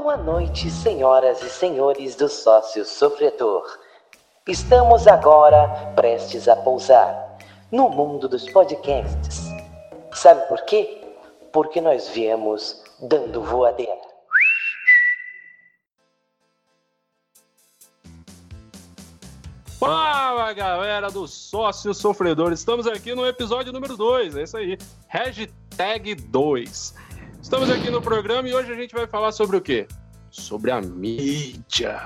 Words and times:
Boa 0.00 0.16
noite, 0.16 0.70
senhoras 0.70 1.42
e 1.42 1.50
senhores 1.50 2.14
do 2.14 2.28
sócio 2.28 2.84
sofredor. 2.84 3.66
Estamos 4.46 5.08
agora 5.08 5.92
prestes 5.96 6.46
a 6.46 6.54
pousar 6.54 7.36
no 7.72 7.90
mundo 7.90 8.28
dos 8.28 8.48
podcasts. 8.48 9.48
Sabe 10.12 10.46
por 10.46 10.62
quê? 10.62 11.02
Porque 11.52 11.80
nós 11.80 12.08
viemos 12.08 12.80
dando 13.02 13.42
voadeira. 13.42 13.98
Fala 19.80 20.52
galera 20.52 21.10
do 21.10 21.26
Sócio 21.26 21.92
Sofredor, 21.92 22.52
estamos 22.52 22.86
aqui 22.86 23.16
no 23.16 23.26
episódio 23.26 23.72
número 23.72 23.96
2, 23.96 24.36
é 24.36 24.42
isso 24.44 24.56
aí, 24.56 24.78
hashtag 25.08 26.14
2. 26.14 27.07
Estamos 27.48 27.70
aqui 27.70 27.90
no 27.90 28.02
programa 28.02 28.46
e 28.46 28.52
hoje 28.52 28.70
a 28.70 28.74
gente 28.74 28.94
vai 28.94 29.06
falar 29.06 29.32
sobre 29.32 29.56
o 29.56 29.60
quê? 29.62 29.88
Sobre 30.30 30.70
a 30.70 30.82
mídia. 30.82 31.98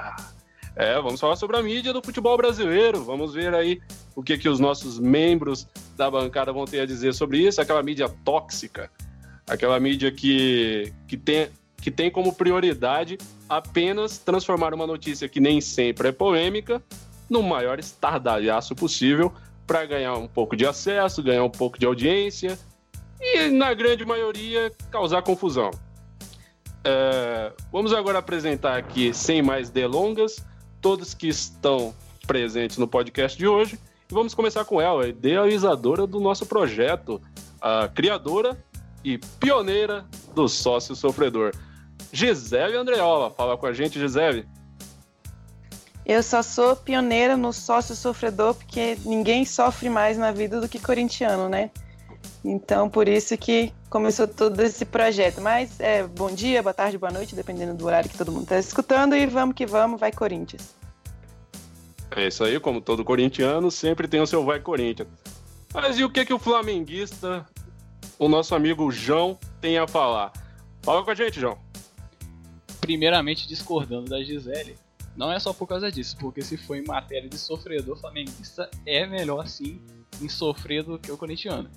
É, 0.77 0.95
vamos 1.02 1.19
falar 1.19 1.34
sobre 1.34 1.56
a 1.56 1.62
mídia 1.64 1.92
do 1.92 2.00
futebol 2.00 2.37
brasileiro, 2.37 3.02
vamos 3.02 3.34
ver 3.34 3.52
aí 3.52 3.83
o 4.14 4.23
que, 4.23 4.38
que 4.38 4.48
os 4.48 4.60
nossos 4.60 5.00
membros 5.00 5.66
da 5.97 6.09
bancada 6.09 6.52
vão 6.52 6.64
ter 6.64 6.78
a 6.78 6.86
dizer 6.86 7.12
sobre 7.12 7.38
isso, 7.38 7.60
aquela 7.60 7.83
mídia 7.83 8.09
tóxica, 8.24 8.88
aquela 9.45 9.80
mídia 9.80 10.12
que, 10.12 10.92
que, 11.09 11.16
tem, 11.16 11.48
que 11.77 11.91
tem 11.91 12.09
como 12.09 12.33
prioridade 12.33 13.19
apenas 13.48 14.19
transformar 14.19 14.72
uma 14.72 14.86
notícia 14.86 15.28
que 15.28 15.41
nem 15.41 15.61
sempre 15.61 16.11
é 16.11 16.12
polêmica 16.12 16.80
no 17.28 17.42
maior 17.42 17.80
estardalhaço 17.80 18.77
possível 18.77 19.33
para 19.66 19.84
ganhar 19.86 20.14
um 20.14 20.28
pouco 20.28 20.55
de 20.55 20.64
acesso, 20.64 21.20
ganhar 21.20 21.42
um 21.42 21.50
pouco 21.50 21.80
de 21.80 21.84
audiência 21.84 22.56
e, 23.23 23.49
na 23.51 23.73
grande 23.73 24.05
maioria, 24.05 24.73
causar 24.91 25.23
confusão. 25.23 25.71
É, 26.85 27.53
vamos 27.71 27.93
agora 27.93 28.19
apresentar 28.19 28.77
aqui, 28.77 29.15
sem 29.15 29.41
mais 29.41 29.71
delongas, 29.71 30.45
todos 30.81 31.14
que 31.14 31.29
estão 31.29 31.95
presentes 32.27 32.77
no 32.77 32.89
podcast 32.89 33.39
de 33.39 33.47
hoje. 33.47 33.79
E 34.11 34.14
vamos 34.14 34.34
começar 34.34 34.64
com 34.64 34.81
ela, 34.81 35.06
idealizadora 35.06 36.06
do 36.06 36.19
nosso 36.19 36.45
projeto, 36.45 37.23
a 37.61 37.89
criadora 37.89 38.59
e 39.05 39.19
pioneira 39.39 40.05
do 40.34 40.48
sócio 40.48 40.97
sofredor. 40.97 41.53
Gisele 42.12 42.77
Andreola, 42.77 43.31
fala 43.31 43.57
com 43.57 43.67
a 43.67 43.73
gente, 43.73 43.98
Gisele. 43.98 44.47
Eu 46.05 46.20
só 46.23 46.42
sou 46.42 46.75
pioneira 46.75 47.36
no 47.36 47.53
sócio 47.53 47.95
sofredor 47.95 48.55
porque 48.55 48.98
ninguém 49.05 49.45
sofre 49.45 49.89
mais 49.89 50.19
na 50.19 50.33
vida 50.33 50.61
do 50.61 50.69
que 50.69 50.81
corintiano, 50.81 51.48
né? 51.48 51.70
Então, 52.45 52.89
por 52.89 53.09
isso 53.09 53.37
que 53.37 53.73
começou 53.89 54.27
todo 54.27 54.61
esse 54.61 54.84
projeto. 54.84 55.41
Mas 55.41 55.78
é 55.78 56.05
bom 56.05 56.31
dia, 56.31 56.62
boa 56.62 56.75
tarde, 56.75 56.98
boa 56.98 57.12
noite, 57.12 57.34
dependendo 57.34 57.75
do 57.75 57.87
horário 57.87 58.11
que 58.11 58.19
todo 58.19 58.33
mundo 58.33 58.45
está 58.45 58.59
escutando. 58.59 59.14
E 59.14 59.27
vamos 59.27 59.55
que 59.55 59.67
vamos, 59.67 60.01
vai 60.01 60.11
Corinthians. 60.11 60.75
É 62.14 62.27
isso 62.27 62.45
aí, 62.45 62.61
como 62.61 62.81
todo 62.81 63.05
corintiano, 63.05 63.70
sempre 63.70 64.06
tem 64.06 64.20
o 64.20 64.27
seu 64.27 64.45
vai 64.45 64.61
Corinthians. 64.61 65.09
Mas 65.73 65.98
e 65.98 66.05
o 66.05 66.11
que 66.11 66.27
que 66.27 66.34
o 66.34 66.39
flamenguista, 66.39 67.47
o 68.19 68.29
nosso 68.29 68.55
amigo 68.55 68.91
João, 68.91 69.39
tem 69.61 69.79
a 69.79 69.86
falar? 69.86 70.33
Fala 70.83 71.03
com 71.03 71.11
a 71.11 71.14
gente, 71.14 71.41
João. 71.41 71.57
Primeiramente, 72.81 73.48
discordando 73.48 74.11
da 74.11 74.23
Gisele, 74.23 74.77
não 75.17 75.33
é 75.33 75.39
só 75.39 75.53
por 75.53 75.67
causa 75.67 75.91
disso, 75.91 76.17
porque 76.19 76.42
se 76.42 76.57
for 76.57 76.77
em 76.77 76.84
matéria 76.84 77.29
de 77.29 77.39
sofredor 77.39 77.98
flamenguista, 77.98 78.70
é 78.84 79.07
melhor 79.07 79.47
sim 79.47 79.81
em 80.20 80.29
sofrer 80.29 80.83
do 80.83 80.98
que 80.98 81.11
o 81.11 81.17
corintiano. 81.17 81.70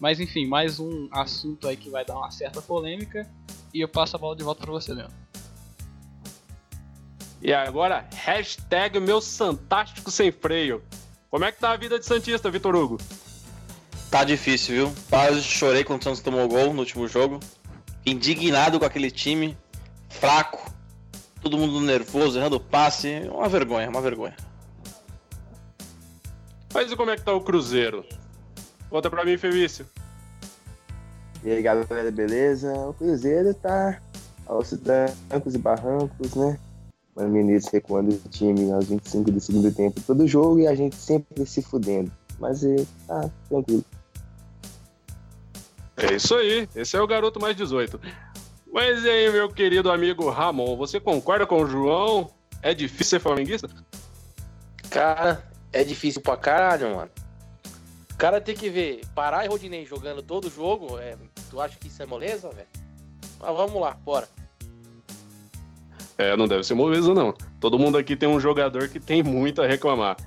Mas 0.00 0.18
enfim, 0.18 0.46
mais 0.46 0.80
um 0.80 1.08
assunto 1.12 1.68
aí 1.68 1.76
que 1.76 1.90
vai 1.90 2.04
dar 2.04 2.16
uma 2.16 2.30
certa 2.30 2.62
polêmica 2.62 3.30
e 3.72 3.80
eu 3.80 3.88
passo 3.88 4.16
a 4.16 4.18
bola 4.18 4.34
de 4.34 4.42
volta 4.42 4.62
para 4.62 4.72
você, 4.72 4.94
Leandro. 4.94 5.14
E 7.42 7.52
agora, 7.52 8.08
hashtag 8.12 8.98
meu 8.98 9.20
Santástico 9.20 10.10
sem 10.10 10.32
freio. 10.32 10.82
Como 11.30 11.44
é 11.44 11.52
que 11.52 11.60
tá 11.60 11.72
a 11.72 11.76
vida 11.76 11.98
de 11.98 12.06
Santista, 12.06 12.50
Vitor 12.50 12.74
Hugo? 12.74 12.98
Tá 14.10 14.24
difícil, 14.24 14.74
viu? 14.74 14.94
Quase 15.08 15.42
chorei 15.42 15.84
quando 15.84 16.00
o 16.00 16.04
Santos 16.04 16.20
tomou 16.20 16.48
gol 16.48 16.72
no 16.72 16.80
último 16.80 17.06
jogo. 17.06 17.38
Indignado 18.04 18.80
com 18.80 18.84
aquele 18.84 19.10
time. 19.10 19.56
Fraco 20.08 20.70
todo 21.40 21.58
mundo 21.58 21.80
nervoso, 21.80 22.38
errando 22.38 22.60
passe. 22.60 23.22
Uma 23.30 23.48
vergonha, 23.48 23.88
uma 23.88 24.00
vergonha. 24.00 24.36
Mas 26.72 26.90
e 26.90 26.96
como 26.96 27.10
é 27.10 27.16
que 27.16 27.22
tá 27.22 27.32
o 27.32 27.40
Cruzeiro? 27.40 28.04
Conta 28.88 29.08
pra 29.08 29.24
mim, 29.24 29.36
Felício. 29.38 29.86
E 31.42 31.50
aí, 31.50 31.62
galera, 31.62 32.10
beleza? 32.10 32.72
O 32.72 32.92
Cruzeiro 32.92 33.54
tá 33.54 34.00
aos 34.46 34.70
trancos 34.70 35.54
e 35.54 35.58
barrancos, 35.58 36.34
né? 36.34 36.58
O 37.14 37.22
Menezes 37.22 37.70
recuando 37.72 38.12
o 38.12 38.28
time 38.28 38.70
aos 38.72 38.86
25 38.86 39.30
do 39.30 39.40
segundo 39.40 39.72
tempo 39.72 40.00
todo 40.02 40.26
jogo 40.26 40.60
e 40.60 40.66
a 40.66 40.74
gente 40.74 40.96
sempre 40.96 41.46
se 41.46 41.62
fudendo. 41.62 42.12
Mas 42.38 42.62
é, 42.62 42.76
tá 43.06 43.30
tranquilo. 43.48 43.84
É 45.96 46.14
isso 46.14 46.34
aí, 46.34 46.68
esse 46.74 46.96
é 46.96 47.00
o 47.00 47.06
garoto 47.06 47.40
mais 47.40 47.56
18. 47.56 48.00
Mas 48.72 49.04
e 49.04 49.08
aí, 49.08 49.30
meu 49.30 49.48
querido 49.48 49.90
amigo 49.90 50.28
Ramon, 50.28 50.76
você 50.76 51.00
concorda 51.00 51.46
com 51.46 51.62
o 51.62 51.66
João? 51.66 52.30
É 52.62 52.74
difícil 52.74 53.18
ser 53.18 53.20
flamenguista? 53.20 53.68
Cara, 54.90 55.42
é 55.72 55.82
difícil 55.84 56.20
pra 56.20 56.36
caralho, 56.36 56.96
mano. 56.96 57.10
O 58.20 58.28
cara 58.28 58.38
tem 58.38 58.54
que 58.54 58.68
ver, 58.68 59.00
parar 59.14 59.46
e 59.46 59.48
Rodinei 59.48 59.86
jogando 59.86 60.22
todo 60.22 60.50
jogo, 60.50 60.98
é, 60.98 61.16
tu 61.48 61.58
acha 61.58 61.78
que 61.78 61.86
isso 61.86 62.02
é 62.02 62.04
moleza, 62.04 62.50
velho? 62.50 62.68
Mas 63.40 63.56
vamos 63.56 63.80
lá, 63.80 63.92
bora. 64.04 64.28
É, 66.18 66.36
não 66.36 66.46
deve 66.46 66.62
ser 66.62 66.74
moleza, 66.74 67.14
não. 67.14 67.32
Todo 67.58 67.78
mundo 67.78 67.96
aqui 67.96 68.14
tem 68.14 68.28
um 68.28 68.38
jogador 68.38 68.90
que 68.90 69.00
tem 69.00 69.22
muito 69.22 69.62
a 69.62 69.66
reclamar. 69.66 70.18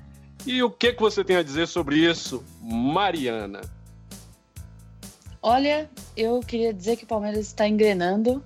E 0.44 0.64
o 0.64 0.72
que, 0.72 0.92
que 0.92 1.00
você 1.00 1.24
tem 1.24 1.36
a 1.36 1.44
dizer 1.44 1.68
sobre 1.68 1.98
isso, 1.98 2.44
Mariana? 2.64 3.62
Olha, 5.40 5.88
eu 6.18 6.40
queria 6.40 6.74
dizer 6.74 6.96
que 6.96 7.04
o 7.04 7.08
Palmeiras 7.08 7.46
está 7.46 7.68
engrenando 7.68 8.44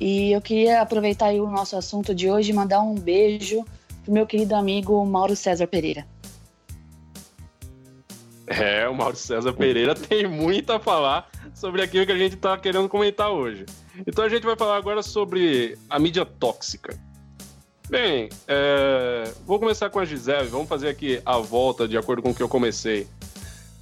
e 0.00 0.32
eu 0.32 0.40
queria 0.40 0.82
aproveitar 0.82 1.32
o 1.34 1.48
nosso 1.48 1.76
assunto 1.76 2.12
de 2.12 2.28
hoje 2.28 2.50
e 2.50 2.52
mandar 2.52 2.80
um 2.80 2.96
beijo 2.96 3.64
pro 4.02 4.12
meu 4.12 4.26
querido 4.26 4.56
amigo 4.56 5.06
Mauro 5.06 5.36
César 5.36 5.68
Pereira. 5.68 6.04
É, 8.50 8.88
o 8.88 8.94
Mauro 8.94 9.14
César 9.14 9.52
Pereira 9.52 9.94
tem 9.94 10.26
muito 10.26 10.72
a 10.72 10.80
falar 10.80 11.30
sobre 11.54 11.82
aquilo 11.82 12.04
que 12.04 12.10
a 12.10 12.18
gente 12.18 12.34
está 12.34 12.58
querendo 12.58 12.88
comentar 12.88 13.30
hoje. 13.30 13.64
Então 14.04 14.24
a 14.24 14.28
gente 14.28 14.44
vai 14.44 14.56
falar 14.56 14.76
agora 14.76 15.04
sobre 15.04 15.78
a 15.88 16.00
mídia 16.00 16.26
tóxica. 16.26 16.98
Bem, 17.88 18.28
é... 18.48 19.32
vou 19.46 19.60
começar 19.60 19.88
com 19.88 20.00
a 20.00 20.04
Gisele, 20.04 20.48
vamos 20.48 20.68
fazer 20.68 20.88
aqui 20.88 21.22
a 21.24 21.38
volta 21.38 21.86
de 21.86 21.96
acordo 21.96 22.22
com 22.22 22.30
o 22.30 22.34
que 22.34 22.42
eu 22.42 22.48
comecei. 22.48 23.06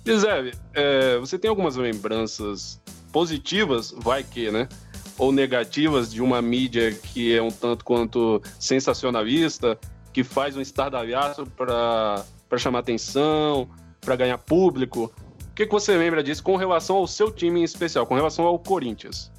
Gisele, 0.04 0.52
é, 0.74 1.16
você 1.16 1.38
tem 1.38 1.48
algumas 1.48 1.76
lembranças 1.76 2.78
positivas, 3.10 3.94
vai 3.96 4.22
que, 4.22 4.50
né? 4.50 4.68
Ou 5.16 5.32
negativas 5.32 6.12
de 6.12 6.20
uma 6.22 6.42
mídia 6.42 6.92
que 6.92 7.34
é 7.34 7.40
um 7.40 7.50
tanto 7.50 7.86
quanto 7.86 8.42
sensacionalista, 8.58 9.78
que 10.12 10.22
faz 10.22 10.58
um 10.58 10.60
estardalhaço 10.60 11.46
para 11.46 12.24
chamar 12.58 12.80
atenção, 12.80 13.68
para 14.00 14.16
ganhar 14.16 14.38
público. 14.38 15.12
O 15.50 15.54
que, 15.54 15.66
que 15.66 15.72
você 15.72 15.96
lembra 15.96 16.22
disso 16.22 16.42
com 16.42 16.56
relação 16.56 16.96
ao 16.96 17.06
seu 17.06 17.32
time 17.32 17.60
em 17.60 17.64
especial, 17.64 18.06
com 18.06 18.14
relação 18.14 18.44
ao 18.44 18.58
Corinthians? 18.58 19.30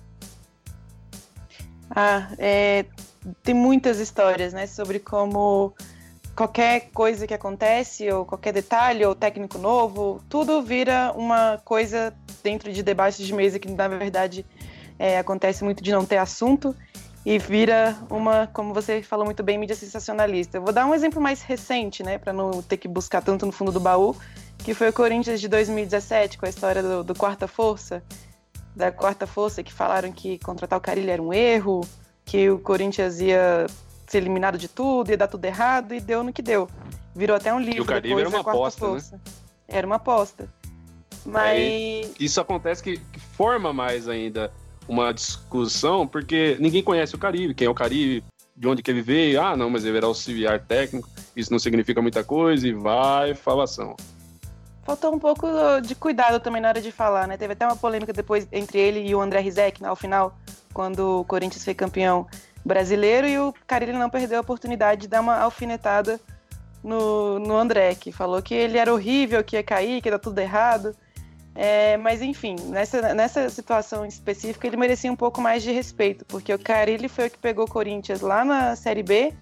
Ah, 1.90 2.30
é, 2.38 2.86
tem 3.44 3.56
muitas 3.56 4.00
histórias, 4.00 4.54
né, 4.54 4.68
sobre 4.68 5.00
como 5.00 5.74
qualquer 6.36 6.90
coisa 6.94 7.28
que 7.28 7.34
acontece, 7.34 8.10
ou 8.12 8.26
qualquer 8.26 8.54
detalhe, 8.54 9.04
ou 9.06 9.14
técnico 9.14 9.58
novo, 9.58 10.24
tudo 10.30 10.62
vira 10.62 11.14
uma 11.16 11.60
coisa 11.66 12.14
dentro 12.42 12.72
de 12.72 12.82
debates 12.82 13.26
de 13.26 13.34
mesa 13.34 13.60
que, 13.60 13.70
na 13.70 13.88
verdade, 13.88 14.46
é, 14.98 15.18
acontece 15.18 15.64
muito 15.64 15.84
de 15.84 15.92
não 15.92 16.06
ter 16.06 16.18
assunto 16.18 16.76
e 17.26 17.38
vira 17.38 17.98
uma, 18.10 18.48
como 18.48 18.74
você 18.74 19.02
falou 19.02 19.26
muito 19.26 19.44
bem, 19.44 19.58
mídia 19.58 19.76
sensacionalista. 19.76 20.58
Eu 20.58 20.62
vou 20.62 20.72
dar 20.72 20.86
um 20.86 20.94
exemplo 20.94 21.22
mais 21.22 21.42
recente, 21.42 22.04
né, 22.04 22.18
para 22.18 22.32
não 22.32 22.62
ter 22.62 22.78
que 22.78 22.88
buscar 22.88 23.22
tanto 23.22 23.46
no 23.46 23.52
fundo 23.52 23.72
do 23.72 23.80
baú, 23.80 24.16
que 24.64 24.74
foi 24.74 24.90
o 24.90 24.94
Corinthians 24.94 25.42
de 25.42 25.48
2017, 25.48 26.38
com 26.38 26.46
a 26.46 26.50
história 26.50 26.82
do, 26.82 27.04
do 27.04 27.16
Quarta 27.16 27.48
Força, 27.48 28.04
da 28.76 28.92
Quarta 28.92 29.26
Força, 29.26 29.64
que 29.64 29.74
falaram 29.74 30.12
que 30.12 30.38
contratar 30.40 30.78
o 30.78 30.82
Carilho 30.82 31.10
era 31.10 31.22
um 31.22 31.34
erro, 31.34 31.82
que 32.26 32.50
o 32.50 32.60
Corinthians 32.60 33.20
ia 33.20 33.66
ser 34.08 34.18
eliminado 34.20 34.58
de 34.58 34.68
tudo, 34.68 35.12
ia 35.12 35.18
dar 35.18 35.28
tudo 35.28 35.46
errado, 35.46 35.94
e 35.94 36.00
deu 36.00 36.24
no 36.24 36.34
que 36.34 36.42
deu. 36.42 36.68
Virou 37.16 37.36
até 37.36 37.54
um 37.54 37.60
livro. 37.60 37.78
E 37.78 37.82
o 37.82 37.86
Caribe 37.86 38.20
era 38.20 38.30
uma 38.30 38.40
aposta, 38.40 38.86
né? 38.86 38.92
força. 38.92 39.16
né? 39.16 39.22
Era 39.68 39.88
uma 39.88 39.96
aposta. 39.98 40.50
Mas. 41.26 41.58
Aí, 41.58 42.14
isso 42.20 42.40
acontece 42.40 42.82
que, 42.82 42.98
que, 42.98 43.20
forma 43.20 43.74
mais 43.74 44.08
ainda 44.08 44.52
uma 44.88 45.12
discussão, 45.12 46.08
porque 46.08 46.58
ninguém 46.60 46.84
conhece 46.84 47.16
o 47.16 47.20
Caribe, 47.20 47.54
quem 47.54 47.68
é 47.68 47.70
o 47.70 47.76
Caribe, 47.76 48.24
de 48.56 48.68
onde 48.68 48.82
que 48.82 48.90
ele 48.90 49.02
veio. 49.02 49.42
Ah, 49.42 49.56
não, 49.56 49.70
mas 49.70 49.86
ele 49.86 49.98
era 49.98 50.06
auxiliar 50.06 50.60
técnico, 50.60 51.10
isso 51.36 51.52
não 51.52 51.60
significa 51.60 52.02
muita 52.02 52.24
coisa, 52.24 52.68
e 52.68 52.74
vai, 52.74 53.36
falação. 53.36 53.96
Faltou 54.90 55.14
um 55.14 55.20
pouco 55.20 55.48
de 55.84 55.94
cuidado 55.94 56.40
também 56.40 56.60
na 56.60 56.70
hora 56.70 56.82
de 56.82 56.92
falar, 56.92 57.28
né? 57.28 57.38
Teve 57.38 57.54
até 57.54 57.64
uma 57.64 57.76
polêmica 57.76 58.12
depois 58.12 58.48
entre 58.52 58.80
ele 58.80 59.08
e 59.08 59.14
o 59.14 59.22
André 59.22 59.40
Rizek, 59.40 59.84
né, 59.84 59.88
ao 59.88 59.96
final, 59.96 60.36
quando 60.74 61.20
o 61.20 61.26
Corinthians 61.26 61.64
foi 61.64 61.76
campeão 61.76 62.26
brasileiro 62.66 63.28
e 63.28 63.38
o 63.38 63.54
Carilli 63.68 63.94
não 63.94 64.10
perdeu 64.10 64.40
a 64.40 64.42
oportunidade 64.42 65.02
de 65.02 65.08
dar 65.08 65.22
uma 65.22 65.38
alfinetada 65.38 66.20
no, 66.84 67.38
no 67.38 67.56
André, 67.56 67.94
que 67.94 68.12
falou 68.12 68.42
que 68.42 68.56
ele 68.56 68.80
era 68.80 68.92
horrível, 68.92 69.44
que 69.44 69.58
ia 69.58 69.62
cair, 69.62 70.02
que 70.02 70.10
dar 70.10 70.18
tudo 70.18 70.40
errado. 70.40 70.96
É, 71.54 71.96
mas 71.98 72.24
enfim, 72.24 72.56
nessa, 72.70 73.14
nessa 73.14 73.48
situação 73.48 74.04
específica 74.08 74.66
ele 74.66 74.76
merecia 74.76 75.12
um 75.12 75.16
pouco 75.16 75.40
mais 75.40 75.62
de 75.62 75.72
respeito, 75.72 76.26
porque 76.26 76.52
o 76.52 76.58
Carilli 76.58 77.08
foi 77.08 77.28
o 77.28 77.30
que 77.30 77.38
pegou 77.38 77.66
o 77.66 77.70
Corinthians 77.70 78.22
lá 78.22 78.44
na 78.44 78.76
Série 78.76 79.04
B, 79.04 79.36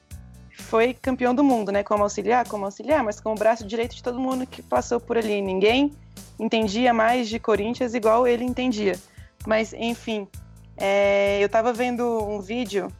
foi 0.57 0.93
campeão 0.93 1.33
do 1.33 1.43
mundo, 1.43 1.71
né? 1.71 1.83
Como 1.83 2.03
auxiliar, 2.03 2.47
como 2.47 2.65
auxiliar, 2.65 3.03
mas 3.03 3.19
com 3.19 3.31
o 3.31 3.35
braço 3.35 3.65
direito 3.65 3.95
de 3.95 4.03
todo 4.03 4.19
mundo 4.19 4.45
que 4.45 4.61
passou 4.61 4.99
por 4.99 5.17
ali. 5.17 5.41
Ninguém 5.41 5.93
entendia 6.39 6.93
mais 6.93 7.29
de 7.29 7.39
Corinthians 7.39 7.93
igual 7.93 8.27
ele 8.27 8.43
entendia. 8.43 8.95
Mas 9.45 9.73
enfim, 9.73 10.27
é, 10.75 11.39
eu 11.41 11.47
tava 11.47 11.71
vendo 11.71 12.03
um 12.23 12.41
vídeo 12.41 12.91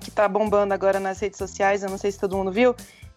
que 0.00 0.10
tá 0.10 0.28
bombando 0.28 0.74
agora 0.74 1.00
nas 1.00 1.18
redes 1.18 1.38
sociais, 1.38 1.82
eu 1.82 1.90
não 1.90 1.98
sei 1.98 2.12
se 2.12 2.18
todo 2.18 2.36
mundo 2.36 2.52
viu, 2.52 2.74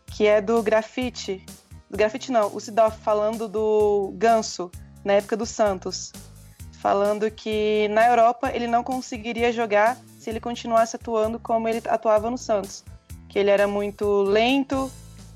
que 0.07 0.25
é 0.25 0.41
do 0.41 0.61
grafite. 0.63 1.45
Do 1.89 1.97
grafite 1.97 2.31
não, 2.31 2.55
o 2.55 2.59
Sidoff 2.59 2.97
falando 3.01 3.47
do 3.47 4.13
Ganso 4.15 4.71
na 5.03 5.13
época 5.13 5.35
do 5.35 5.45
Santos, 5.45 6.11
falando 6.79 7.29
que 7.29 7.87
na 7.89 8.07
Europa 8.07 8.51
ele 8.53 8.67
não 8.67 8.83
conseguiria 8.83 9.51
jogar 9.51 9.97
se 10.17 10.29
ele 10.29 10.39
continuasse 10.39 10.95
atuando 10.95 11.39
como 11.39 11.67
ele 11.67 11.81
atuava 11.87 12.29
no 12.29 12.37
Santos, 12.37 12.83
que 13.31 13.39
ele 13.39 13.49
era 13.49 13.65
muito 13.65 14.23
lento, 14.23 14.91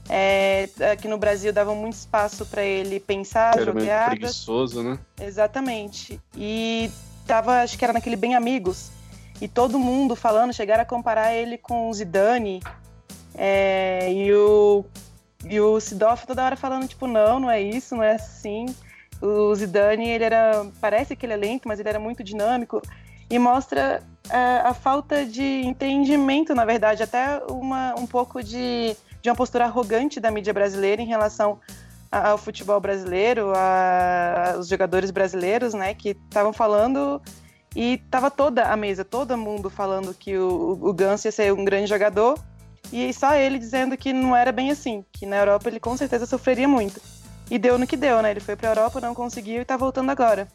é, 0.10 0.68
aqui 0.92 1.08
no 1.08 1.18
Brasil 1.18 1.54
dava 1.54 1.74
muito 1.74 1.94
espaço 1.94 2.46
para 2.46 2.62
ele 2.62 3.00
pensar, 3.00 3.56
Era 3.56 3.66
jogadas. 3.66 4.10
preguiçoso, 4.10 4.84
né? 4.84 5.00
Exatamente. 5.20 6.20
E 6.36 6.92
tava, 7.26 7.62
acho 7.62 7.78
que 7.78 7.86
era 7.86 7.94
naquele 7.94 8.18
Bem 8.18 8.36
Amigos. 8.36 8.92
E 9.42 9.48
todo 9.48 9.80
mundo 9.80 10.14
falando, 10.14 10.54
chegaram 10.54 10.84
a 10.84 10.86
comparar 10.86 11.34
ele 11.34 11.58
com 11.58 11.90
o 11.90 11.94
Zidane. 11.94 12.62
é, 13.34 14.12
e 14.12 14.34
o, 14.34 14.86
e 15.46 15.60
o 15.62 15.80
Sidoff 15.80 16.28
toda 16.28 16.44
hora 16.44 16.58
falando, 16.58 16.88
tipo, 16.90 17.08
não, 17.08 17.40
não 17.40 17.50
é 17.50 17.62
isso, 17.62 17.96
não 17.96 18.04
é 18.04 18.16
assim. 18.16 18.66
O 19.22 19.56
Zidane, 19.56 20.10
ele 20.10 20.24
era. 20.26 20.66
Parece 20.82 21.16
que 21.16 21.26
ele 21.26 21.34
é 21.34 21.38
lento, 21.38 21.68
mas 21.68 21.80
ele 21.80 21.88
era 21.88 22.00
muito 22.00 22.22
dinâmico. 22.24 22.82
E 23.30 23.40
mostra 23.40 24.04
é, 24.30 24.62
a 24.68 24.74
falta 24.74 25.26
de 25.26 25.44
entendimento, 25.66 26.54
na 26.56 26.66
verdade, 26.66 27.04
até 27.04 27.42
uma, 27.50 27.94
um 27.98 28.06
pouco 28.08 28.44
de, 28.44 28.96
de 29.22 29.30
uma 29.30 29.36
postura 29.36 29.66
arrogante 29.66 30.20
da 30.20 30.32
mídia 30.32 30.54
brasileira 30.54 31.02
em 31.02 31.06
relação 31.06 31.60
a- 32.12 32.30
ao 32.30 32.38
futebol 32.38 32.80
brasileiro, 32.80 33.52
a- 33.56 34.54
aos 34.56 34.68
jogadores 34.68 35.12
brasileiros, 35.12 35.74
né, 35.74 35.94
que 35.94 36.10
estavam 36.10 36.52
falando 36.54 37.22
e 37.76 37.98
tava 38.10 38.32
toda 38.32 38.64
a 38.66 38.76
mesa, 38.78 39.04
todo 39.04 39.38
mundo 39.38 39.70
falando 39.70 40.14
que 40.14 40.38
o, 40.38 40.80
o 40.82 40.94
Ganso 40.94 41.28
ia 41.28 41.32
ser 41.32 41.54
um 41.54 41.66
grande 41.66 41.88
jogador 41.88 42.40
e 42.92 43.12
só 43.14 43.34
ele 43.36 43.60
dizendo 43.60 43.98
que 43.98 44.14
não 44.14 44.36
era 44.36 44.52
bem 44.52 44.72
assim, 44.72 45.04
que 45.12 45.26
na 45.26 45.38
Europa 45.38 45.68
ele 45.70 45.80
com 45.80 45.96
certeza 45.98 46.26
sofreria 46.26 46.68
muito. 46.68 47.02
E 47.52 47.60
deu 47.60 47.78
no 47.78 47.86
que 47.86 47.96
deu, 47.98 48.22
né? 48.24 48.32
Ele 48.32 48.40
foi 48.40 48.56
pra 48.56 48.70
Europa, 48.70 49.00
não 49.00 49.14
conseguiu 49.14 49.62
e 49.62 49.66
tá 49.66 49.78
voltando 49.78 50.10
agora. 50.10 50.48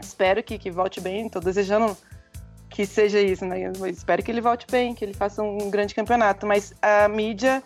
Espero 0.00 0.42
que, 0.42 0.58
que 0.58 0.70
volte 0.70 1.00
bem, 1.00 1.26
tô 1.28 1.40
desejando 1.40 1.96
que 2.68 2.86
seja 2.86 3.20
isso, 3.20 3.44
né? 3.44 3.60
Eu 3.60 3.86
espero 3.86 4.22
que 4.22 4.30
ele 4.30 4.40
volte 4.40 4.66
bem, 4.70 4.94
que 4.94 5.04
ele 5.04 5.14
faça 5.14 5.42
um 5.42 5.70
grande 5.70 5.94
campeonato, 5.94 6.46
mas 6.46 6.74
a 6.82 7.08
mídia 7.08 7.62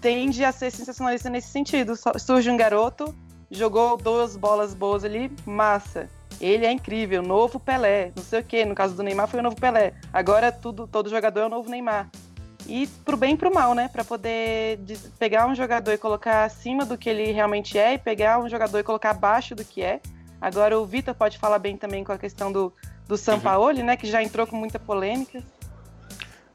tende 0.00 0.44
a 0.44 0.52
ser 0.52 0.70
sensacionalista 0.70 1.30
nesse 1.30 1.48
sentido. 1.48 1.94
Surge 2.18 2.50
um 2.50 2.56
garoto, 2.56 3.14
jogou 3.50 3.96
duas 3.96 4.36
bolas 4.36 4.74
boas 4.74 5.04
ali, 5.04 5.30
massa. 5.46 6.08
Ele 6.40 6.64
é 6.64 6.72
incrível, 6.72 7.22
novo 7.22 7.60
Pelé, 7.60 8.12
não 8.16 8.22
sei 8.22 8.40
o 8.40 8.44
quê. 8.44 8.64
No 8.64 8.74
caso 8.74 8.94
do 8.94 9.02
Neymar 9.02 9.28
foi 9.28 9.40
o 9.40 9.42
novo 9.42 9.56
Pelé. 9.56 9.92
Agora 10.12 10.50
tudo, 10.50 10.86
todo 10.86 11.10
jogador 11.10 11.40
é 11.40 11.46
o 11.46 11.50
novo 11.50 11.70
Neymar. 11.70 12.10
E 12.66 12.86
pro 13.04 13.16
bem 13.16 13.34
e 13.34 13.36
pro 13.36 13.52
mal, 13.52 13.74
né? 13.74 13.88
Pra 13.88 14.04
poder 14.04 14.80
pegar 15.18 15.46
um 15.46 15.54
jogador 15.54 15.92
e 15.92 15.98
colocar 15.98 16.44
acima 16.44 16.84
do 16.84 16.96
que 16.96 17.10
ele 17.10 17.32
realmente 17.32 17.78
é 17.78 17.94
e 17.94 17.98
pegar 17.98 18.38
um 18.38 18.48
jogador 18.48 18.78
e 18.78 18.82
colocar 18.82 19.10
abaixo 19.10 19.54
do 19.54 19.64
que 19.64 19.82
é. 19.82 20.00
Agora 20.40 20.78
o 20.78 20.86
Vitor 20.86 21.14
pode 21.14 21.36
falar 21.36 21.58
bem 21.58 21.76
também 21.76 22.02
com 22.02 22.12
a 22.12 22.18
questão 22.18 22.50
do, 22.50 22.72
do 23.10 23.16
Sampaoli, 23.16 23.82
né? 23.82 23.96
Que 23.96 24.06
já 24.06 24.22
entrou 24.22 24.46
com 24.46 24.56
muita 24.56 24.78
polêmica. 24.78 25.42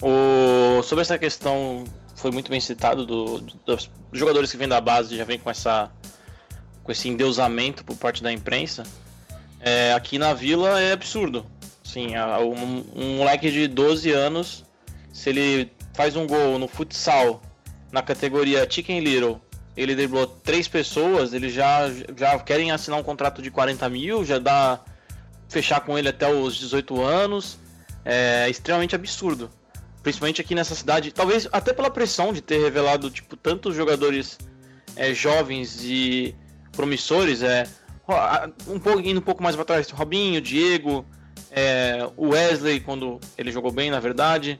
O- 0.01 0.81
sobre 0.83 1.01
essa 1.01 1.17
questão, 1.17 1.83
foi 2.15 2.31
muito 2.31 2.49
bem 2.49 2.59
citado 2.59 3.05
do- 3.05 3.39
do- 3.41 3.59
dos 3.65 3.89
jogadores 4.13 4.51
que 4.51 4.57
vêm 4.57 4.67
da 4.67 4.79
base 4.81 5.15
já 5.17 5.23
vem 5.23 5.37
com 5.37 5.49
essa 5.49 5.91
com 6.83 6.91
esse 6.91 7.09
endeusamento 7.09 7.83
por 7.83 7.95
parte 7.97 8.21
da 8.21 8.31
imprensa. 8.31 8.83
É, 9.59 9.91
aqui 9.93 10.19
na 10.19 10.35
Vila 10.35 10.79
é 10.79 10.91
absurdo. 10.91 11.43
Sim, 11.83 12.15
um, 12.15 12.83
um 12.95 13.17
moleque 13.17 13.49
de 13.49 13.67
12 13.67 14.11
anos, 14.11 14.63
se 15.11 15.29
ele 15.31 15.71
faz 15.95 16.15
um 16.15 16.27
gol 16.27 16.59
no 16.59 16.67
futsal 16.67 17.41
na 17.91 18.03
categoria 18.03 18.67
Chicken 18.69 18.99
Little, 18.99 19.41
ele 19.75 19.95
driblou 19.95 20.27
três 20.27 20.67
pessoas, 20.67 21.33
eles 21.33 21.53
já, 21.53 21.89
já 22.15 22.37
querem 22.37 22.69
assinar 22.71 22.99
um 22.99 23.03
contrato 23.03 23.41
de 23.41 23.49
40 23.49 23.89
mil, 23.89 24.23
já 24.23 24.37
dá 24.37 24.79
fechar 25.55 25.79
com 25.79 25.97
ele 25.97 26.09
até 26.09 26.27
os 26.29 26.55
18 26.57 27.01
anos. 27.01 27.57
É 28.03 28.49
extremamente 28.49 28.93
absurdo 28.95 29.49
principalmente 30.03 30.39
aqui 30.39 30.53
nessa 30.53 30.75
cidade, 30.75 31.11
talvez 31.11 31.47
até 31.51 31.73
pela 31.73 31.89
pressão 31.89 32.31
de 32.31 32.39
ter 32.39 32.59
revelado 32.61 33.09
tipo 33.09 33.35
tantos 33.35 33.75
jogadores 33.75 34.37
é, 34.95 35.11
jovens 35.15 35.79
e 35.83 36.35
promissores, 36.73 37.41
é 37.41 37.65
um 38.67 38.77
pouco 38.77 38.99
indo 38.99 39.19
um 39.19 39.23
pouco 39.23 39.41
mais 39.41 39.55
para 39.55 39.65
trás, 39.65 39.89
Robinho, 39.89 40.39
Diego, 40.39 41.03
é, 41.49 42.07
o 42.15 42.29
Wesley 42.33 42.81
quando 42.81 43.19
ele 43.35 43.51
jogou 43.51 43.71
bem, 43.71 43.89
na 43.89 43.99
verdade, 43.99 44.59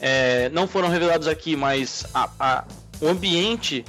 é, 0.00 0.48
não 0.54 0.66
foram 0.66 0.88
revelados 0.88 1.28
aqui, 1.28 1.54
mas 1.54 2.06
a- 2.14 2.30
a- 2.40 2.64
o 3.02 3.08
ambiente, 3.08 3.84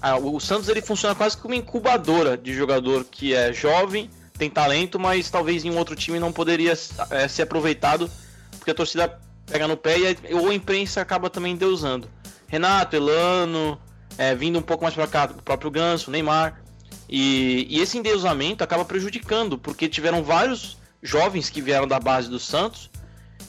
a- 0.00 0.16
o 0.16 0.40
Santos 0.40 0.66
ele 0.70 0.80
funciona 0.80 1.14
quase 1.14 1.36
como 1.36 1.52
uma 1.52 1.60
incubadora 1.60 2.38
de 2.38 2.54
jogador 2.54 3.04
que 3.04 3.34
é 3.34 3.52
jovem, 3.52 4.08
tem 4.38 4.48
talento, 4.48 4.98
mas 4.98 5.28
talvez 5.28 5.64
em 5.64 5.70
um 5.70 5.76
outro 5.76 5.96
time 5.96 6.18
não 6.18 6.32
poderia 6.32 6.72
é, 7.10 7.28
ser 7.28 7.42
aproveitado 7.42 8.10
porque 8.58 8.70
a 8.70 8.74
torcida 8.74 9.18
pega 9.46 9.66
no 9.66 9.76
pé 9.76 9.96
e 9.98 10.34
ou 10.34 10.50
a 10.50 10.54
imprensa 10.54 11.00
acaba 11.00 11.28
também 11.28 11.56
deusando. 11.56 12.08
Renato, 12.46 12.96
Elano, 12.96 13.78
é, 14.16 14.34
vindo 14.34 14.58
um 14.58 14.62
pouco 14.62 14.84
mais 14.84 14.94
para 14.94 15.06
cá, 15.06 15.24
o 15.26 15.42
próprio 15.42 15.70
Ganso, 15.70 16.10
Neymar. 16.10 16.62
E, 17.08 17.66
e 17.70 17.80
esse 17.80 17.96
endeusamento 17.96 18.62
acaba 18.62 18.84
prejudicando, 18.84 19.58
porque 19.58 19.88
tiveram 19.88 20.22
vários 20.22 20.76
jovens 21.02 21.48
que 21.48 21.62
vieram 21.62 21.86
da 21.86 21.98
base 21.98 22.28
do 22.28 22.38
Santos, 22.38 22.90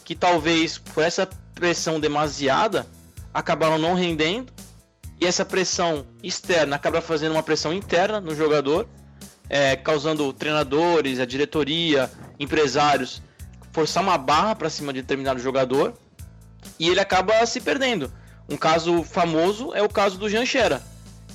que 0.05 0.15
talvez 0.15 0.77
por 0.77 1.03
essa 1.03 1.27
pressão 1.53 1.99
demasiada 1.99 2.87
acabaram 3.33 3.77
não 3.77 3.93
rendendo, 3.93 4.53
e 5.19 5.25
essa 5.25 5.43
pressão 5.43 6.05
externa 6.23 6.77
acaba 6.77 7.01
fazendo 7.01 7.33
uma 7.33 7.43
pressão 7.43 7.73
interna 7.73 8.21
no 8.21 8.33
jogador, 8.33 8.87
é, 9.49 9.75
causando 9.75 10.31
treinadores, 10.31 11.19
a 11.19 11.25
diretoria, 11.25 12.09
empresários 12.39 13.21
forçar 13.71 14.03
uma 14.03 14.17
barra 14.17 14.55
para 14.55 14.69
cima 14.69 14.91
de 14.91 15.01
determinado 15.01 15.39
jogador 15.39 15.93
e 16.77 16.89
ele 16.89 16.99
acaba 16.99 17.45
se 17.45 17.61
perdendo. 17.61 18.11
Um 18.47 18.57
caso 18.57 19.03
famoso 19.03 19.73
é 19.73 19.81
o 19.81 19.89
caso 19.89 20.17
do 20.17 20.27
Jean 20.27 20.45
Xera, 20.45 20.81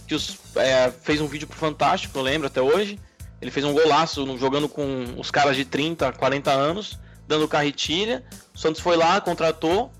que 0.06 0.14
os, 0.14 0.36
é, 0.56 0.90
fez 0.90 1.20
um 1.20 1.26
vídeo 1.26 1.46
pro 1.46 1.56
Fantástico, 1.56 2.18
eu 2.18 2.22
lembro 2.22 2.46
até 2.46 2.60
hoje. 2.60 2.98
Ele 3.40 3.50
fez 3.50 3.64
um 3.64 3.72
golaço 3.72 4.38
jogando 4.38 4.68
com 4.68 5.14
os 5.18 5.30
caras 5.30 5.56
de 5.56 5.64
30, 5.64 6.12
40 6.12 6.50
anos, 6.50 6.98
dando 7.26 7.46
carretilha. 7.46 8.24
O 8.54 8.58
Santos 8.58 8.80
foi 8.80 8.96
lá, 8.96 9.20
contratou. 9.20 9.92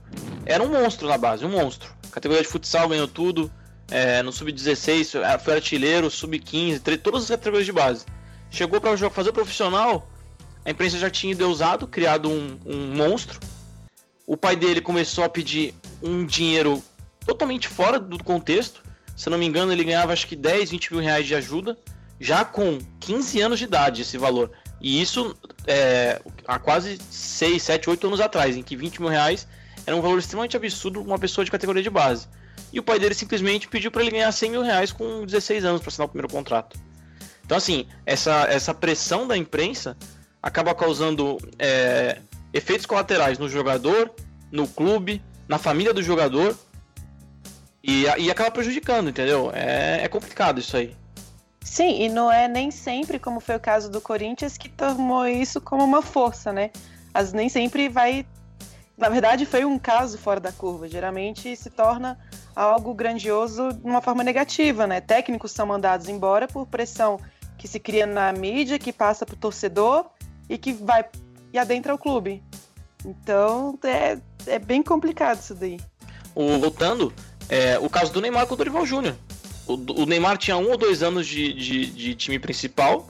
Era 0.47 0.63
um 0.63 0.69
monstro 0.69 1.07
na 1.09 1.19
base, 1.19 1.45
um 1.45 1.51
monstro. 1.51 1.93
Categoria 2.11 2.43
de 2.43 2.49
futsal 2.49 2.89
ganhou 2.89 3.07
tudo. 3.07 3.51
É, 3.91 4.23
no 4.23 4.33
sub-16 4.33 5.21
é, 5.23 5.39
foi 5.39 5.55
artilheiro, 5.55 6.11
sub-15, 6.11 6.81
tre- 6.81 6.97
todas 6.97 7.25
as 7.25 7.29
categorias 7.31 7.67
de 7.67 7.73
base. 7.73 8.05
Chegou 8.51 8.81
para 8.81 8.97
fazer 9.11 9.31
o 9.31 9.33
profissional, 9.33 10.09
a 10.65 10.71
imprensa 10.71 10.99
já 10.99 11.11
tinha 11.11 11.33
endeusado, 11.33 11.87
criado 11.87 12.31
um, 12.31 12.59
um 12.65 12.95
monstro. 12.95 13.39
O 14.27 14.37
pai 14.37 14.57
dele 14.57 14.81
começou 14.81 15.25
a 15.25 15.29
pedir 15.29 15.75
um 16.03 16.25
dinheiro 16.25 16.83
totalmente 17.27 17.69
fora 17.69 17.99
do 17.99 18.23
contexto. 18.23 18.83
Se 19.17 19.29
não 19.29 19.37
me 19.39 19.47
engano, 19.47 19.71
ele 19.73 19.85
ganhava 19.85 20.13
acho 20.13 20.27
que 20.27 20.35
10, 20.37 20.71
20 20.71 20.93
mil 20.95 21.03
reais 21.03 21.27
de 21.27 21.35
ajuda, 21.35 21.77
já 22.19 22.45
com 22.45 22.79
15 23.01 23.41
anos 23.41 23.59
de 23.59 23.65
idade 23.67 24.03
esse 24.03 24.17
valor. 24.17 24.51
E 24.81 25.01
isso 25.01 25.37
é, 25.67 26.21
há 26.47 26.59
quase 26.59 26.99
6, 27.11 27.63
7, 27.63 27.91
8 27.91 28.07
anos 28.07 28.21
atrás, 28.21 28.57
em 28.57 28.63
que 28.63 28.77
20 28.77 29.01
mil 29.01 29.11
reais 29.11 29.47
era 29.87 29.95
um 29.97 30.01
valor 30.01 30.19
extremamente 30.19 30.57
absurdo 30.57 31.01
para 31.01 31.09
uma 31.13 31.19
pessoa 31.19 31.45
de 31.45 31.51
categoria 31.51 31.83
de 31.83 31.91
base. 31.91 32.27
E 32.75 32.81
o 32.81 32.83
pai 32.83 32.99
dele 32.99 33.15
simplesmente 33.15 33.69
pediu 33.69 33.89
para 33.89 34.03
ele 34.03 34.11
ganhar 34.11 34.33
100 34.33 34.51
mil 34.51 34.63
reais 34.63 34.91
com 34.91 35.25
16 35.25 35.65
anos 35.65 35.81
para 35.81 35.91
assinar 35.91 36.07
o 36.07 36.09
primeiro 36.09 36.29
contrato. 36.29 36.77
Então, 37.47 37.57
assim, 37.57 37.87
essa, 38.05 38.49
essa 38.49 38.75
pressão 38.75 39.29
da 39.29 39.37
imprensa 39.37 39.97
acaba 40.43 40.75
causando 40.75 41.39
é, 41.57 42.19
efeitos 42.53 42.85
colaterais 42.85 43.39
no 43.39 43.49
jogador, 43.49 44.13
no 44.51 44.67
clube, 44.67 45.23
na 45.47 45.57
família 45.57 45.95
do 45.95 46.03
jogador 46.03 46.59
e, 47.81 48.07
e 48.19 48.29
acaba 48.29 48.51
prejudicando, 48.51 49.09
entendeu? 49.09 49.53
É, 49.55 50.01
é 50.03 50.09
complicado 50.09 50.59
isso 50.59 50.77
aí. 50.77 50.97
Sim, 51.61 52.03
e 52.03 52.09
não 52.09 52.31
é 52.31 52.49
nem 52.49 52.73
sempre, 52.73 53.21
como 53.21 53.39
foi 53.39 53.55
o 53.55 53.61
caso 53.61 53.89
do 53.89 54.01
Corinthians, 54.01 54.59
que 54.59 54.69
tomou 54.69 55.29
isso 55.29 55.61
como 55.61 55.85
uma 55.85 56.03
força, 56.03 56.53
né? 56.53 56.73
As 57.15 57.33
nem 57.33 57.49
sempre 57.49 57.89
vai 57.89 58.27
na 58.97 59.09
verdade, 59.09 59.45
foi 59.45 59.65
um 59.65 59.79
caso 59.79 60.17
fora 60.17 60.39
da 60.39 60.53
curva. 60.53 60.89
Geralmente 60.89 61.55
se 61.57 61.69
torna 61.69 62.19
algo 62.55 62.95
grandioso 62.95 63.73
de 63.73 63.85
uma 63.85 64.01
forma 64.01 64.23
negativa, 64.23 64.87
né? 64.87 65.01
Técnicos 65.01 65.51
são 65.51 65.67
mandados 65.67 66.09
embora 66.09 66.47
por 66.47 66.67
pressão 66.67 67.19
que 67.59 67.67
se 67.67 67.81
cria 67.81 68.07
na 68.07 68.33
mídia, 68.33 68.79
que 68.79 68.93
passa 68.93 69.27
para 69.27 69.35
o 69.35 69.39
torcedor 69.39 70.07
e 70.49 70.57
que 70.57 70.73
vai 70.73 71.05
e 71.53 71.59
adentra 71.59 71.95
o 71.95 71.99
clube. 71.99 72.43
Então 73.05 73.79
é, 73.85 74.19
é 74.47 74.59
bem 74.59 74.83
complicado 74.83 75.41
isso 75.41 75.55
daí. 75.55 75.81
O, 76.35 76.59
voltando, 76.59 77.13
é, 77.49 77.79
o 77.79 77.89
caso 77.89 78.13
do 78.13 78.21
Neymar 78.21 78.47
com 78.47 78.55
o 78.55 78.57
Dorival 78.57 78.87
Júnior. 78.87 79.17
O, 79.67 79.75
o, 80.03 80.07
Neymar 80.07 80.37
tinha 80.37 80.57
um 80.57 80.71
ou 80.71 80.77
dois 80.77 81.03
anos 81.03 81.27
de, 81.27 81.53
de, 81.53 81.87
de 81.87 82.15
time 82.15 82.39
principal, 82.39 83.09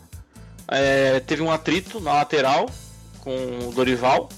é, 0.68 1.20
teve 1.20 1.42
um 1.42 1.50
atrito 1.50 2.00
na 2.00 2.14
lateral 2.14 2.70
com 3.20 3.68
o 3.68 3.72
Dorival. 3.72 4.28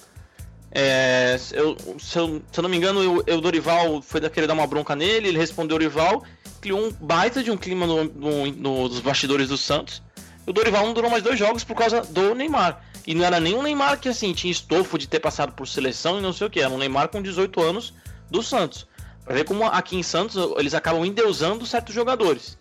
É, 0.78 1.36
eu, 1.54 1.74
se, 1.98 2.18
eu, 2.18 2.42
se, 2.52 2.58
eu, 2.58 2.62
não 2.62 2.68
me 2.68 2.76
engano, 2.76 3.00
o 3.18 3.40
Dorival 3.40 4.02
foi 4.02 4.20
daquele 4.20 4.46
dar 4.46 4.52
uma 4.52 4.66
bronca 4.66 4.94
nele, 4.94 5.28
ele 5.28 5.38
respondeu 5.38 5.74
o 5.74 5.78
Dorival, 5.78 6.22
criou 6.60 6.78
um 6.78 6.92
baita 6.92 7.42
de 7.42 7.50
um 7.50 7.56
clima 7.56 7.86
no, 7.86 8.04
no, 8.04 8.46
nos 8.52 9.00
bastidores 9.00 9.48
do 9.48 9.56
Santos. 9.56 10.02
O 10.46 10.52
Dorival 10.52 10.84
não 10.84 10.92
durou 10.92 11.10
mais 11.10 11.22
dois 11.22 11.38
jogos 11.38 11.64
por 11.64 11.74
causa 11.74 12.02
do 12.02 12.34
Neymar. 12.34 12.84
E 13.06 13.14
não 13.14 13.24
era 13.24 13.40
nem 13.40 13.54
um 13.54 13.62
Neymar 13.62 13.98
que 13.98 14.10
assim 14.10 14.34
tinha 14.34 14.50
estofo 14.50 14.98
de 14.98 15.08
ter 15.08 15.18
passado 15.18 15.52
por 15.52 15.66
seleção 15.66 16.18
e 16.18 16.20
não 16.20 16.34
sei 16.34 16.46
o 16.46 16.50
que, 16.50 16.60
era 16.60 16.68
um 16.68 16.76
Neymar 16.76 17.08
com 17.08 17.22
18 17.22 17.58
anos 17.62 17.94
do 18.30 18.42
Santos. 18.42 18.86
Pra 19.24 19.34
ver 19.34 19.44
como 19.44 19.64
aqui 19.64 19.96
em 19.96 20.02
Santos 20.02 20.36
eles 20.58 20.74
acabam 20.74 21.06
endeusando 21.06 21.64
certos 21.64 21.94
jogadores. 21.94 22.58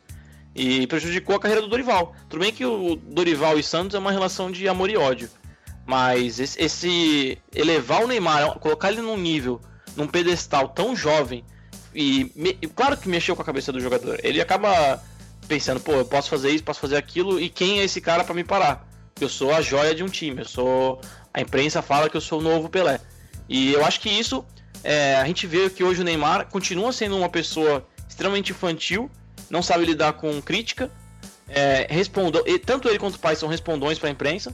E 0.55 0.87
prejudicou 0.87 1.35
a 1.35 1.39
carreira 1.39 1.61
do 1.61 1.67
Dorival. 1.67 2.15
Tudo 2.29 2.39
bem 2.39 2.53
que 2.53 2.65
o 2.65 2.95
Dorival 2.95 3.59
e 3.59 3.63
Santos 3.63 3.93
é 3.93 3.99
uma 3.99 4.13
relação 4.13 4.49
de 4.49 4.69
amor 4.69 4.89
e 4.89 4.95
ódio. 4.95 5.29
Mas 5.85 6.39
esse, 6.39 6.59
esse 6.61 7.37
elevar 7.53 8.03
o 8.03 8.07
Neymar, 8.07 8.57
colocar 8.59 8.91
ele 8.91 9.01
num 9.01 9.17
nível, 9.17 9.61
num 9.95 10.07
pedestal 10.07 10.69
tão 10.69 10.95
jovem, 10.95 11.43
e 11.93 12.31
me, 12.35 12.53
claro 12.75 12.97
que 12.97 13.07
mexeu 13.07 13.35
com 13.35 13.41
a 13.41 13.45
cabeça 13.45 13.71
do 13.71 13.79
jogador. 13.79 14.19
Ele 14.23 14.41
acaba 14.41 15.01
pensando, 15.47 15.79
pô, 15.79 15.93
eu 15.93 16.05
posso 16.05 16.29
fazer 16.29 16.49
isso, 16.49 16.63
posso 16.63 16.79
fazer 16.79 16.97
aquilo, 16.97 17.39
e 17.39 17.49
quem 17.49 17.79
é 17.79 17.83
esse 17.83 18.01
cara 18.01 18.23
para 18.23 18.33
me 18.33 18.43
parar? 18.43 18.87
Eu 19.19 19.29
sou 19.29 19.53
a 19.53 19.61
joia 19.61 19.95
de 19.95 20.03
um 20.03 20.09
time, 20.09 20.41
eu 20.41 20.45
sou. 20.45 20.99
A 21.33 21.39
imprensa 21.39 21.81
fala 21.81 22.09
que 22.09 22.17
eu 22.17 22.21
sou 22.21 22.39
o 22.39 22.43
novo 22.43 22.67
Pelé. 22.67 22.99
E 23.47 23.71
eu 23.71 23.85
acho 23.85 23.99
que 24.01 24.09
isso 24.09 24.43
é, 24.83 25.15
a 25.15 25.25
gente 25.25 25.47
vê 25.47 25.69
que 25.69 25.83
hoje 25.83 26.01
o 26.01 26.03
Neymar 26.03 26.47
continua 26.47 26.91
sendo 26.91 27.17
uma 27.17 27.29
pessoa 27.29 27.87
extremamente 28.07 28.51
infantil, 28.51 29.09
não 29.49 29.63
sabe 29.63 29.85
lidar 29.85 30.13
com 30.13 30.41
crítica. 30.41 30.91
É, 31.47 31.87
responda, 31.89 32.43
tanto 32.65 32.89
ele 32.89 32.97
quanto 32.97 33.15
o 33.15 33.19
pai 33.19 33.35
são 33.35 33.47
respondões 33.47 33.97
para 33.99 34.09
a 34.09 34.11
imprensa. 34.11 34.53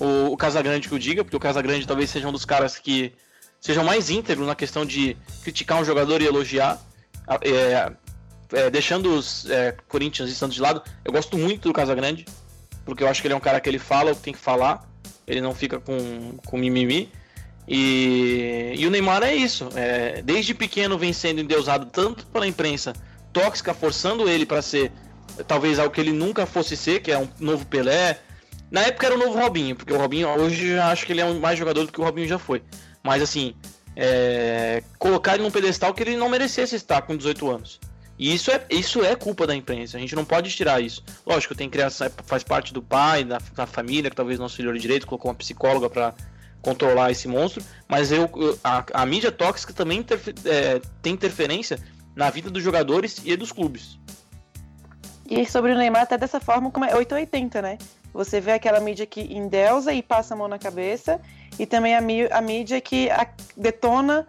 O, 0.00 0.32
o 0.32 0.36
Casagrande 0.36 0.88
que 0.88 0.94
eu 0.94 0.98
diga, 0.98 1.22
porque 1.22 1.36
o 1.36 1.40
Casagrande 1.40 1.86
talvez 1.86 2.10
seja 2.10 2.28
um 2.28 2.32
dos 2.32 2.44
caras 2.44 2.78
que 2.78 3.12
sejam 3.60 3.84
mais 3.84 4.10
íntegros 4.10 4.46
na 4.46 4.54
questão 4.54 4.84
de 4.84 5.16
criticar 5.42 5.80
um 5.80 5.84
jogador 5.84 6.20
e 6.20 6.26
elogiar. 6.26 6.80
É, 7.40 7.92
é, 8.52 8.70
deixando 8.70 9.14
os 9.14 9.48
é, 9.48 9.74
Corinthians 9.88 10.28
e 10.28 10.34
Santos 10.34 10.56
de 10.56 10.60
lado, 10.60 10.82
eu 11.04 11.12
gosto 11.12 11.38
muito 11.38 11.68
do 11.68 11.72
Casagrande, 11.72 12.26
porque 12.84 13.02
eu 13.02 13.08
acho 13.08 13.20
que 13.20 13.26
ele 13.26 13.34
é 13.34 13.36
um 13.36 13.40
cara 13.40 13.60
que 13.60 13.68
ele 13.68 13.78
fala 13.78 14.12
o 14.12 14.16
que 14.16 14.22
tem 14.22 14.32
que 14.34 14.38
falar, 14.38 14.86
ele 15.26 15.40
não 15.40 15.54
fica 15.54 15.78
com, 15.78 16.36
com 16.44 16.58
mimimi. 16.58 17.10
E, 17.66 18.74
e 18.76 18.86
o 18.86 18.90
Neymar 18.90 19.22
é 19.22 19.34
isso. 19.34 19.68
É, 19.74 20.20
desde 20.22 20.52
pequeno 20.52 20.98
vem 20.98 21.12
sendo 21.12 21.40
endeusado 21.40 21.86
tanto 21.86 22.26
pela 22.26 22.46
imprensa 22.46 22.92
tóxica, 23.32 23.72
forçando 23.72 24.28
ele 24.28 24.44
para 24.44 24.60
ser 24.60 24.92
talvez 25.46 25.78
algo 25.78 25.94
que 25.94 26.00
ele 26.00 26.12
nunca 26.12 26.44
fosse 26.44 26.76
ser, 26.76 27.00
que 27.00 27.10
é 27.10 27.18
um 27.18 27.28
novo 27.38 27.64
Pelé. 27.66 28.18
Na 28.72 28.80
época 28.80 29.06
era 29.06 29.14
o 29.14 29.18
novo 29.18 29.38
Robinho, 29.38 29.76
porque 29.76 29.92
o 29.92 29.98
Robinho 29.98 30.26
hoje 30.30 30.68
eu 30.68 30.82
acho 30.82 31.04
que 31.04 31.12
ele 31.12 31.20
é 31.20 31.30
mais 31.34 31.58
jogador 31.58 31.84
do 31.84 31.92
que 31.92 32.00
o 32.00 32.04
Robinho 32.04 32.26
já 32.26 32.38
foi. 32.38 32.62
Mas 33.02 33.22
assim, 33.22 33.54
é, 33.94 34.82
colocar 34.98 35.34
ele 35.34 35.42
num 35.42 35.50
pedestal 35.50 35.92
que 35.92 36.02
ele 36.02 36.16
não 36.16 36.30
merecesse 36.30 36.74
estar 36.74 37.02
com 37.02 37.14
18 37.14 37.50
anos. 37.50 37.78
E 38.18 38.34
isso 38.34 38.50
é, 38.50 38.64
isso 38.70 39.04
é 39.04 39.14
culpa 39.14 39.46
da 39.46 39.54
imprensa, 39.54 39.98
a 39.98 40.00
gente 40.00 40.14
não 40.14 40.24
pode 40.24 40.50
tirar 40.50 40.80
isso. 40.80 41.04
Lógico, 41.26 41.54
tem 41.54 41.68
criação, 41.68 42.10
faz 42.24 42.42
parte 42.42 42.72
do 42.72 42.80
pai, 42.80 43.24
da, 43.24 43.38
da 43.54 43.66
família, 43.66 44.08
que 44.08 44.16
talvez 44.16 44.38
não 44.38 44.46
olhou 44.58 44.72
direito, 44.72 45.06
colocou 45.06 45.30
uma 45.30 45.36
psicóloga 45.36 45.90
para 45.90 46.14
controlar 46.62 47.10
esse 47.10 47.28
monstro, 47.28 47.62
mas 47.86 48.10
eu, 48.10 48.30
a, 48.64 48.84
a 48.94 49.04
mídia 49.04 49.30
tóxica 49.30 49.74
também 49.74 50.02
é, 50.46 50.80
tem 51.02 51.12
interferência 51.12 51.78
na 52.16 52.30
vida 52.30 52.48
dos 52.48 52.62
jogadores 52.62 53.20
e 53.22 53.36
dos 53.36 53.52
clubes. 53.52 53.98
E 55.28 55.44
sobre 55.44 55.72
o 55.72 55.76
Neymar, 55.76 56.02
até 56.02 56.16
dessa 56.16 56.40
forma, 56.40 56.70
como 56.70 56.86
é 56.86 56.94
880, 56.94 57.60
né? 57.60 57.78
Você 58.12 58.40
vê 58.40 58.52
aquela 58.52 58.80
mídia 58.80 59.06
que 59.06 59.20
endeusa 59.20 59.92
e 59.92 60.02
passa 60.02 60.34
a 60.34 60.36
mão 60.36 60.48
na 60.48 60.58
cabeça, 60.58 61.20
e 61.58 61.66
também 61.66 61.94
a, 61.94 62.00
a 62.36 62.40
mídia 62.40 62.80
que 62.80 63.10
a, 63.10 63.26
detona, 63.56 64.26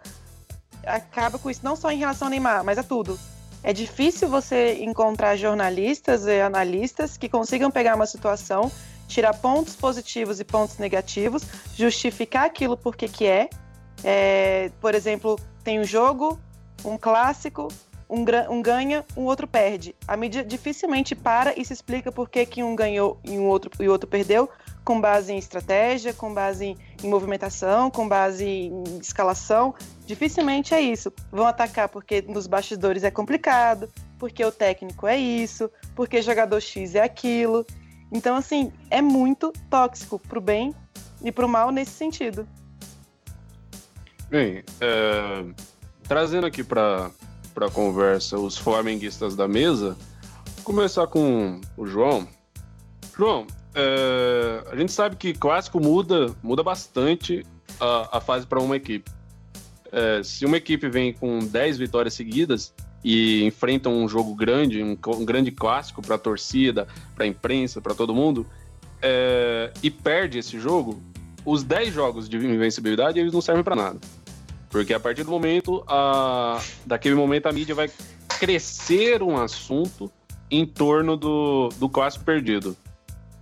acaba 0.86 1.38
com 1.38 1.50
isso, 1.50 1.60
não 1.62 1.76
só 1.76 1.90
em 1.90 1.98
relação 1.98 2.26
ao 2.26 2.30
Neymar, 2.30 2.64
mas 2.64 2.78
a 2.78 2.82
tudo. 2.82 3.18
É 3.62 3.72
difícil 3.72 4.28
você 4.28 4.82
encontrar 4.82 5.36
jornalistas 5.36 6.26
e 6.26 6.40
analistas 6.40 7.16
que 7.16 7.28
consigam 7.28 7.70
pegar 7.70 7.94
uma 7.94 8.06
situação 8.06 8.70
tirar 9.08 9.34
pontos 9.34 9.76
positivos 9.76 10.40
e 10.40 10.44
pontos 10.44 10.78
negativos, 10.78 11.44
justificar 11.76 12.44
aquilo 12.44 12.76
porque 12.76 13.08
que 13.08 13.26
é. 13.26 13.48
é 14.02 14.70
por 14.80 14.94
exemplo, 14.94 15.38
tem 15.62 15.80
um 15.80 15.84
jogo, 15.84 16.38
um 16.84 16.96
clássico, 16.96 17.68
um, 18.14 18.54
um, 18.54 18.62
ganha, 18.62 19.04
um 19.16 19.22
outro 19.22 19.46
perde. 19.46 19.94
A 20.06 20.16
mídia 20.16 20.44
dificilmente 20.44 21.14
para 21.14 21.58
e 21.58 21.64
se 21.64 21.72
explica 21.72 22.12
por 22.12 22.28
que, 22.28 22.46
que 22.46 22.62
um 22.62 22.76
ganhou 22.76 23.18
e 23.24 23.38
um 23.38 23.46
outro 23.46 23.70
e 23.80 23.88
o 23.88 23.90
outro 23.90 24.08
perdeu, 24.08 24.48
com 24.84 25.00
base 25.00 25.32
em 25.32 25.38
estratégia, 25.38 26.14
com 26.14 26.32
base 26.32 26.66
em, 26.66 26.78
em 27.02 27.08
movimentação, 27.08 27.90
com 27.90 28.08
base 28.08 28.44
em 28.44 28.98
escalação. 29.00 29.74
Dificilmente 30.06 30.74
é 30.74 30.80
isso. 30.80 31.12
Vão 31.32 31.46
atacar 31.46 31.88
porque 31.88 32.22
nos 32.22 32.46
bastidores 32.46 33.02
é 33.02 33.10
complicado, 33.10 33.88
porque 34.18 34.44
o 34.44 34.52
técnico 34.52 35.06
é 35.06 35.16
isso, 35.16 35.70
porque 35.94 36.22
jogador 36.22 36.60
X 36.60 36.94
é 36.94 37.02
aquilo. 37.02 37.66
Então, 38.12 38.36
assim, 38.36 38.72
é 38.90 39.02
muito 39.02 39.52
tóxico 39.68 40.18
pro 40.18 40.40
bem 40.40 40.74
e 41.22 41.32
pro 41.32 41.48
mal 41.48 41.70
nesse 41.70 41.92
sentido. 41.92 42.46
Bem, 44.28 44.62
é, 44.80 45.44
trazendo 46.06 46.46
aqui 46.46 46.62
para 46.62 47.10
a 47.56 47.70
conversa 47.70 48.38
os 48.38 48.56
flamenguistas 48.56 49.36
da 49.36 49.46
mesa, 49.46 49.96
vou 50.56 50.64
começar 50.64 51.06
com 51.06 51.60
o 51.76 51.86
João. 51.86 52.26
João, 53.16 53.46
é, 53.74 54.64
a 54.70 54.76
gente 54.76 54.92
sabe 54.92 55.16
que 55.16 55.32
clássico 55.32 55.80
muda, 55.80 56.34
muda 56.42 56.62
bastante 56.62 57.44
a, 57.80 58.18
a 58.18 58.20
fase 58.20 58.46
para 58.46 58.60
uma 58.60 58.76
equipe. 58.76 59.10
É, 59.92 60.22
se 60.22 60.44
uma 60.44 60.56
equipe 60.56 60.88
vem 60.88 61.12
com 61.12 61.38
10 61.38 61.78
vitórias 61.78 62.14
seguidas, 62.14 62.72
e 63.04 63.44
enfrentam 63.44 63.92
um 63.92 64.08
jogo 64.08 64.34
grande, 64.34 64.82
um, 64.82 64.96
um 65.08 65.24
grande 65.24 65.52
clássico 65.52 66.00
para 66.00 66.14
a 66.14 66.18
torcida, 66.18 66.88
para 67.14 67.24
a 67.24 67.28
imprensa, 67.28 67.80
para 67.80 67.94
todo 67.94 68.14
mundo, 68.14 68.46
é, 69.02 69.70
e 69.82 69.90
perde 69.90 70.38
esse 70.38 70.58
jogo, 70.58 71.02
os 71.44 71.62
10 71.62 71.92
jogos 71.92 72.28
de 72.28 72.38
invencibilidade 72.38 73.20
eles 73.20 73.32
não 73.32 73.42
servem 73.42 73.62
para 73.62 73.76
nada. 73.76 74.00
Porque 74.74 74.92
a 74.92 74.98
partir 74.98 75.22
do 75.22 75.30
momento, 75.30 75.84
a, 75.86 76.60
daquele 76.84 77.14
momento, 77.14 77.46
a 77.46 77.52
mídia 77.52 77.76
vai 77.76 77.88
crescer 78.40 79.22
um 79.22 79.36
assunto 79.36 80.10
em 80.50 80.66
torno 80.66 81.16
do, 81.16 81.68
do 81.76 81.88
clássico 81.88 82.24
perdido. 82.24 82.76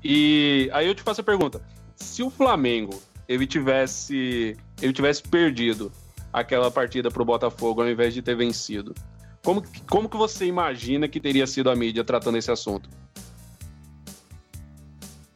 E 0.04 0.68
aí 0.74 0.86
eu 0.86 0.94
te 0.94 1.02
faço 1.02 1.22
a 1.22 1.24
pergunta: 1.24 1.62
se 1.96 2.22
o 2.22 2.28
Flamengo 2.28 3.02
ele 3.26 3.46
tivesse, 3.46 4.58
ele 4.82 4.92
tivesse 4.92 5.22
perdido 5.22 5.90
aquela 6.30 6.70
partida 6.70 7.10
para 7.10 7.22
o 7.22 7.24
Botafogo 7.24 7.80
ao 7.80 7.88
invés 7.88 8.12
de 8.12 8.20
ter 8.20 8.36
vencido, 8.36 8.94
como, 9.42 9.62
como 9.88 10.10
que 10.10 10.18
você 10.18 10.44
imagina 10.44 11.08
que 11.08 11.18
teria 11.18 11.46
sido 11.46 11.70
a 11.70 11.74
mídia 11.74 12.04
tratando 12.04 12.36
esse 12.36 12.50
assunto? 12.50 12.90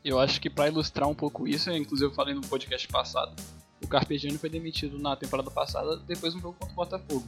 Eu 0.04 0.20
acho 0.20 0.42
que 0.42 0.50
para 0.50 0.68
ilustrar 0.68 1.08
um 1.08 1.14
pouco 1.14 1.48
isso, 1.48 1.70
inclusive 1.70 2.10
eu 2.10 2.14
falei 2.14 2.34
no 2.34 2.42
podcast 2.42 2.86
passado, 2.86 3.34
o 3.82 3.86
Carpegiani 3.86 4.38
foi 4.38 4.48
demitido 4.48 4.98
na 4.98 5.16
temporada 5.16 5.50
passada 5.50 5.96
depois 5.98 6.32
de 6.32 6.38
um 6.38 6.42
jogo 6.42 6.56
contra 6.58 6.72
o 6.72 6.76
Botafogo. 6.76 7.26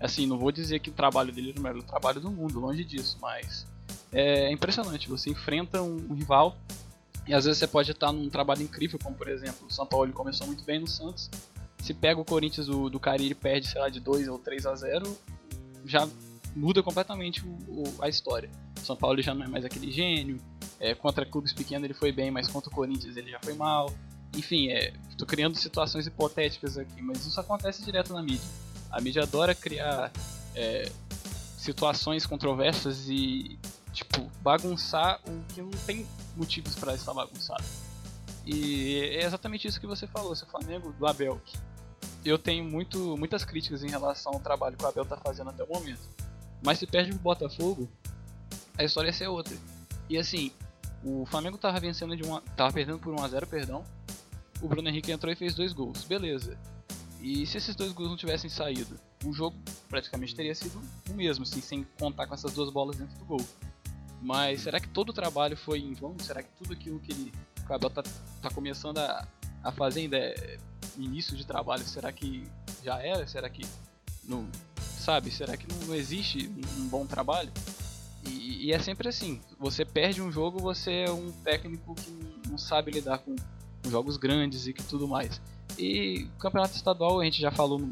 Assim, 0.00 0.26
não 0.26 0.38
vou 0.38 0.50
dizer 0.50 0.80
que 0.80 0.90
o 0.90 0.92
trabalho 0.92 1.32
dele 1.32 1.50
era 1.50 1.60
o 1.60 1.62
melhor 1.62 1.82
trabalho 1.82 2.20
do 2.20 2.30
mundo, 2.30 2.58
longe 2.58 2.84
disso, 2.84 3.18
mas 3.20 3.66
é 4.12 4.50
impressionante. 4.50 5.08
Você 5.08 5.30
enfrenta 5.30 5.80
um, 5.82 5.96
um 6.10 6.14
rival 6.14 6.56
e 7.26 7.32
às 7.32 7.44
vezes 7.44 7.58
você 7.58 7.66
pode 7.66 7.90
estar 7.90 8.12
num 8.12 8.28
trabalho 8.28 8.62
incrível, 8.62 8.98
como 9.02 9.16
por 9.16 9.28
exemplo, 9.28 9.66
o 9.66 9.72
São 9.72 9.86
Paulo 9.86 10.12
começou 10.12 10.46
muito 10.46 10.64
bem 10.64 10.80
no 10.80 10.88
Santos. 10.88 11.30
Se 11.78 11.94
pega 11.94 12.20
o 12.20 12.24
Corinthians 12.24 12.66
do, 12.66 12.90
do 12.90 12.98
Cariri 12.98 13.34
perde, 13.34 13.68
sei 13.68 13.80
lá, 13.80 13.88
de 13.88 14.00
2 14.00 14.28
ou 14.28 14.38
3 14.38 14.66
a 14.66 14.74
0 14.74 15.18
já 15.84 16.08
muda 16.54 16.82
completamente 16.82 17.44
o, 17.44 17.50
o, 17.68 17.94
a 18.00 18.08
história. 18.08 18.50
O 18.76 18.80
São 18.80 18.96
Paulo 18.96 19.20
já 19.22 19.34
não 19.34 19.44
é 19.44 19.48
mais 19.48 19.64
aquele 19.64 19.90
gênio. 19.90 20.40
É, 20.78 20.94
contra 20.94 21.24
clubes 21.24 21.52
pequenos 21.52 21.84
ele 21.84 21.94
foi 21.94 22.10
bem, 22.12 22.30
mas 22.30 22.48
contra 22.48 22.70
o 22.70 22.72
Corinthians 22.72 23.16
ele 23.16 23.30
já 23.30 23.38
foi 23.40 23.54
mal. 23.54 23.92
Enfim, 24.34 24.68
é, 24.68 24.92
tô 25.16 25.26
criando 25.26 25.56
situações 25.56 26.06
hipotéticas 26.06 26.78
aqui, 26.78 27.02
mas 27.02 27.24
isso 27.26 27.38
acontece 27.38 27.84
direto 27.84 28.12
na 28.12 28.22
mídia. 28.22 28.48
A 28.90 29.00
mídia 29.00 29.22
adora 29.22 29.54
criar 29.54 30.10
é, 30.54 30.90
situações 31.56 32.26
controversas 32.26 33.08
e 33.08 33.58
tipo 33.92 34.30
bagunçar 34.42 35.20
o 35.26 35.52
que 35.52 35.60
não 35.60 35.70
tem 35.86 36.06
motivos 36.36 36.74
para 36.74 36.94
estar 36.94 37.12
bagunçado. 37.12 37.64
E 38.44 38.98
é 39.12 39.24
exatamente 39.24 39.68
isso 39.68 39.80
que 39.80 39.86
você 39.86 40.06
falou, 40.06 40.34
seu 40.34 40.48
Flamengo 40.48 40.92
do 40.92 41.06
Abel. 41.06 41.40
eu 42.24 42.38
tenho 42.38 42.64
muito, 42.64 43.16
muitas 43.16 43.44
críticas 43.44 43.84
em 43.84 43.88
relação 43.88 44.32
ao 44.32 44.40
trabalho 44.40 44.76
que 44.76 44.84
o 44.84 44.88
Abel 44.88 45.04
tá 45.04 45.16
fazendo 45.16 45.50
até 45.50 45.62
o 45.62 45.68
momento. 45.68 46.02
Mas 46.64 46.78
se 46.78 46.86
perde 46.86 47.10
pro 47.10 47.20
Botafogo, 47.20 47.88
a 48.76 48.82
história 48.82 49.08
ia 49.08 49.12
ser 49.12 49.28
outra. 49.28 49.56
E 50.08 50.18
assim, 50.18 50.52
o 51.04 51.24
Flamengo 51.26 51.58
tava 51.58 51.78
vencendo 51.80 52.16
de 52.16 52.22
uma. 52.22 52.40
tava 52.56 52.72
perdendo 52.72 52.98
por 52.98 53.14
1x0, 53.14 53.46
perdão. 53.46 53.84
O 54.62 54.68
Bruno 54.68 54.88
Henrique 54.88 55.10
entrou 55.10 55.32
e 55.32 55.36
fez 55.36 55.54
dois 55.54 55.72
gols. 55.72 56.04
Beleza. 56.04 56.56
E 57.20 57.44
se 57.46 57.58
esses 57.58 57.74
dois 57.74 57.92
gols 57.92 58.08
não 58.08 58.16
tivessem 58.16 58.48
saído, 58.48 58.98
o 59.24 59.32
jogo 59.32 59.56
praticamente 59.88 60.34
teria 60.34 60.54
sido 60.54 60.80
o 61.10 61.14
mesmo, 61.14 61.42
assim, 61.42 61.60
sem 61.60 61.86
contar 61.98 62.26
com 62.26 62.34
essas 62.34 62.52
duas 62.52 62.70
bolas 62.70 62.96
dentro 62.96 63.18
do 63.18 63.24
gol. 63.24 63.44
Mas 64.20 64.62
será 64.62 64.78
que 64.78 64.88
todo 64.88 65.10
o 65.10 65.12
trabalho 65.12 65.56
foi 65.56 65.80
em 65.80 65.94
vão? 65.94 66.16
Será 66.18 66.42
que 66.42 66.50
tudo 66.56 66.72
aquilo 66.72 67.00
que 67.00 67.12
ele, 67.12 67.32
o 67.68 67.72
Abel 67.72 67.90
tá, 67.90 68.02
tá 68.40 68.50
começando 68.50 68.98
a, 68.98 69.26
a 69.64 69.72
fazer 69.72 70.00
ainda 70.00 70.16
é 70.16 70.58
início 70.96 71.36
de 71.36 71.44
trabalho? 71.44 71.82
Será 71.82 72.12
que 72.12 72.46
já 72.84 73.00
era? 73.02 73.26
Será 73.26 73.48
que 73.50 73.66
não. 74.24 74.48
Sabe? 74.98 75.32
Será 75.32 75.56
que 75.56 75.66
não, 75.66 75.88
não 75.88 75.94
existe 75.96 76.48
um, 76.48 76.82
um 76.82 76.88
bom 76.88 77.04
trabalho? 77.04 77.52
E, 78.24 78.66
e, 78.66 78.72
é 78.72 78.78
sempre 78.78 79.08
assim: 79.08 79.40
você 79.58 79.84
perde 79.84 80.22
um 80.22 80.30
jogo, 80.30 80.60
você 80.60 81.04
é 81.06 81.10
um 81.10 81.32
técnico 81.32 81.94
que 81.96 82.48
não 82.48 82.56
sabe 82.56 82.92
lidar 82.92 83.18
com 83.18 83.34
jogos 83.88 84.16
grandes 84.16 84.66
e 84.66 84.72
que 84.72 84.82
tudo 84.82 85.08
mais. 85.08 85.40
E 85.78 86.28
o 86.36 86.38
campeonato 86.38 86.76
estadual, 86.76 87.20
a 87.20 87.24
gente 87.24 87.40
já 87.40 87.50
falou 87.50 87.90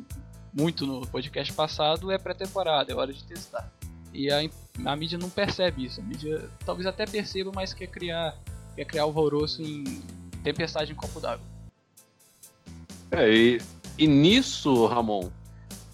muito 0.53 0.87
no 0.87 1.07
podcast 1.07 1.53
passado, 1.53 2.11
é 2.11 2.19
pré-temporada, 2.19 2.93
é 2.93 2.95
hora 2.95 3.13
de 3.13 3.25
testar. 3.25 3.71
E 4.13 4.31
a, 4.31 4.41
a 4.85 4.97
mídia 4.97 5.19
não 5.19 5.31
percebe 5.31 5.85
isso. 5.85 6.01
A 6.01 6.05
mídia 6.05 6.49
talvez 6.65 6.87
até 6.87 7.07
perceba, 7.07 7.51
mas 7.55 7.73
quer 7.73 7.87
criar, 7.87 8.37
quer 8.75 8.85
criar 8.85 9.05
alvoroço 9.05 9.63
em 9.63 9.85
tempestade 10.43 10.93
em 10.93 10.95
copo 10.95 11.21
d'água. 11.21 11.47
É, 13.11 13.33
e, 13.33 13.61
e 13.99 14.07
nisso, 14.07 14.87
Ramon, 14.87 15.31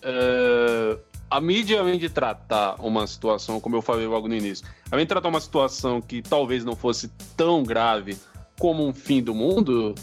é, 0.03 0.99
a 1.31 1.41
mídia, 1.41 1.81
além 1.81 1.99
de 1.99 2.09
tratar 2.09 2.77
uma 2.81 3.07
situação, 3.07 3.61
como 3.61 3.77
eu 3.77 3.83
falei 3.83 4.07
logo 4.07 4.29
no 4.29 4.35
início, 4.35 4.67
além 4.91 5.05
de 5.05 5.09
tratar 5.09 5.29
uma 5.29 5.41
situação 5.41 6.01
que 6.01 6.23
talvez 6.23 6.65
não 6.65 6.77
fosse 6.77 7.09
tão 7.37 7.63
grave 7.63 8.17
como 8.59 8.87
um 8.87 8.93
fim 8.93 9.23
do 9.23 9.35
mundo, 9.35 9.95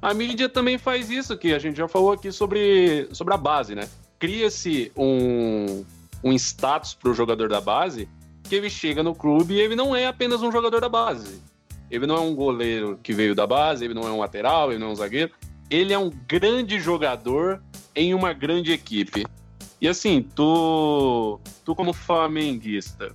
a 0.00 0.12
mídia 0.12 0.48
também 0.48 0.76
faz 0.76 1.10
isso, 1.10 1.36
que 1.36 1.54
a 1.54 1.58
gente 1.58 1.76
já 1.76 1.88
falou 1.88 2.12
aqui 2.12 2.30
sobre, 2.30 3.08
sobre 3.12 3.32
a 3.34 3.36
base, 3.36 3.74
né? 3.74 3.88
Cria-se 4.18 4.92
um, 4.96 5.84
um 6.22 6.32
status 6.32 6.94
para 6.94 7.10
o 7.10 7.14
jogador 7.14 7.48
da 7.48 7.60
base 7.60 8.08
que 8.42 8.54
ele 8.54 8.68
chega 8.68 9.02
no 9.02 9.14
clube 9.14 9.54
e 9.54 9.60
ele 9.60 9.74
não 9.74 9.96
é 9.96 10.06
apenas 10.06 10.42
um 10.42 10.52
jogador 10.52 10.80
da 10.80 10.88
base. 10.88 11.40
Ele 11.90 12.06
não 12.06 12.16
é 12.16 12.20
um 12.20 12.34
goleiro 12.34 12.98
que 13.02 13.12
veio 13.12 13.34
da 13.34 13.46
base, 13.46 13.84
ele 13.84 13.94
não 13.94 14.02
é 14.02 14.10
um 14.10 14.18
lateral, 14.18 14.70
ele 14.70 14.78
não 14.78 14.88
é 14.88 14.90
um 14.90 14.96
zagueiro. 14.96 15.32
Ele 15.70 15.92
é 15.92 15.98
um 15.98 16.10
grande 16.28 16.78
jogador 16.78 17.62
em 17.94 18.14
uma 18.14 18.32
grande 18.32 18.72
equipe. 18.72 19.24
E 19.80 19.88
assim, 19.88 20.22
tu, 20.22 21.40
tu 21.64 21.74
como 21.74 21.92
flamenguista, 21.92 23.14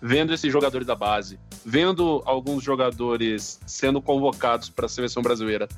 vendo 0.00 0.32
esses 0.32 0.52
jogadores 0.52 0.86
da 0.86 0.94
base, 0.94 1.38
vendo 1.68 2.22
alguns 2.24 2.64
jogadores 2.64 3.60
sendo 3.66 4.00
convocados 4.00 4.70
para 4.70 4.86
a 4.86 4.88
seleção 4.88 5.22
brasileira, 5.22 5.68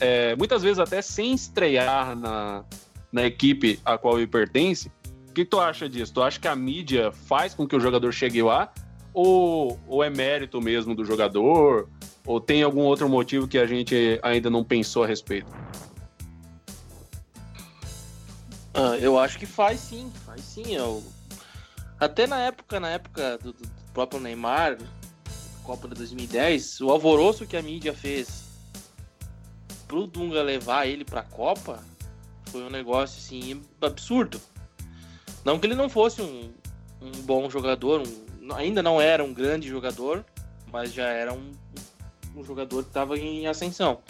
é, 0.00 0.34
muitas 0.36 0.62
vezes 0.62 0.78
até 0.78 1.02
sem 1.02 1.34
estrear 1.34 2.16
na, 2.16 2.64
na 3.12 3.26
equipe 3.26 3.78
a 3.84 3.98
qual 3.98 4.16
ele 4.16 4.26
pertence, 4.26 4.90
que 5.34 5.44
tu 5.44 5.60
acha 5.60 5.86
disso? 5.86 6.14
Tu 6.14 6.22
acha 6.22 6.40
que 6.40 6.48
a 6.48 6.56
mídia 6.56 7.12
faz 7.12 7.52
com 7.52 7.66
que 7.66 7.76
o 7.76 7.80
jogador 7.80 8.10
chegue 8.10 8.40
lá? 8.42 8.72
Ou, 9.12 9.78
ou 9.86 10.02
é 10.02 10.08
mérito 10.08 10.62
mesmo 10.62 10.94
do 10.94 11.04
jogador? 11.04 11.90
Ou 12.24 12.40
tem 12.40 12.62
algum 12.62 12.80
outro 12.80 13.06
motivo 13.06 13.46
que 13.46 13.58
a 13.58 13.66
gente 13.66 14.18
ainda 14.22 14.48
não 14.48 14.64
pensou 14.64 15.04
a 15.04 15.06
respeito? 15.06 15.52
Ah, 18.72 18.96
eu 18.98 19.18
acho 19.18 19.38
que 19.38 19.44
faz 19.44 19.78
sim, 19.78 20.10
faz 20.24 20.40
sim. 20.40 20.74
Eu... 20.74 21.04
Até 22.00 22.26
na 22.26 22.40
época, 22.40 22.80
na 22.80 22.88
época 22.88 23.36
do, 23.38 23.52
do 23.52 23.68
próprio 23.92 24.20
Neymar, 24.20 24.78
Copa 25.64 25.88
de 25.88 25.94
2010, 25.94 26.82
o 26.82 26.90
alvoroço 26.90 27.46
que 27.46 27.56
a 27.56 27.62
mídia 27.62 27.94
fez 27.94 28.44
pro 29.88 30.06
Dunga 30.06 30.42
levar 30.42 30.86
ele 30.86 31.06
pra 31.06 31.22
Copa 31.22 31.82
foi 32.50 32.62
um 32.62 32.70
negócio 32.70 33.18
assim 33.18 33.62
absurdo. 33.80 34.38
Não 35.42 35.58
que 35.58 35.66
ele 35.66 35.74
não 35.74 35.88
fosse 35.88 36.20
um, 36.20 36.52
um 37.00 37.10
bom 37.22 37.48
jogador, 37.48 38.02
um, 38.02 38.54
ainda 38.54 38.82
não 38.82 39.00
era 39.00 39.24
um 39.24 39.32
grande 39.32 39.66
jogador, 39.66 40.22
mas 40.70 40.92
já 40.92 41.06
era 41.06 41.32
um, 41.32 41.52
um 42.36 42.44
jogador 42.44 42.82
que 42.82 42.90
estava 42.90 43.18
em 43.18 43.46
ascensão. 43.46 44.00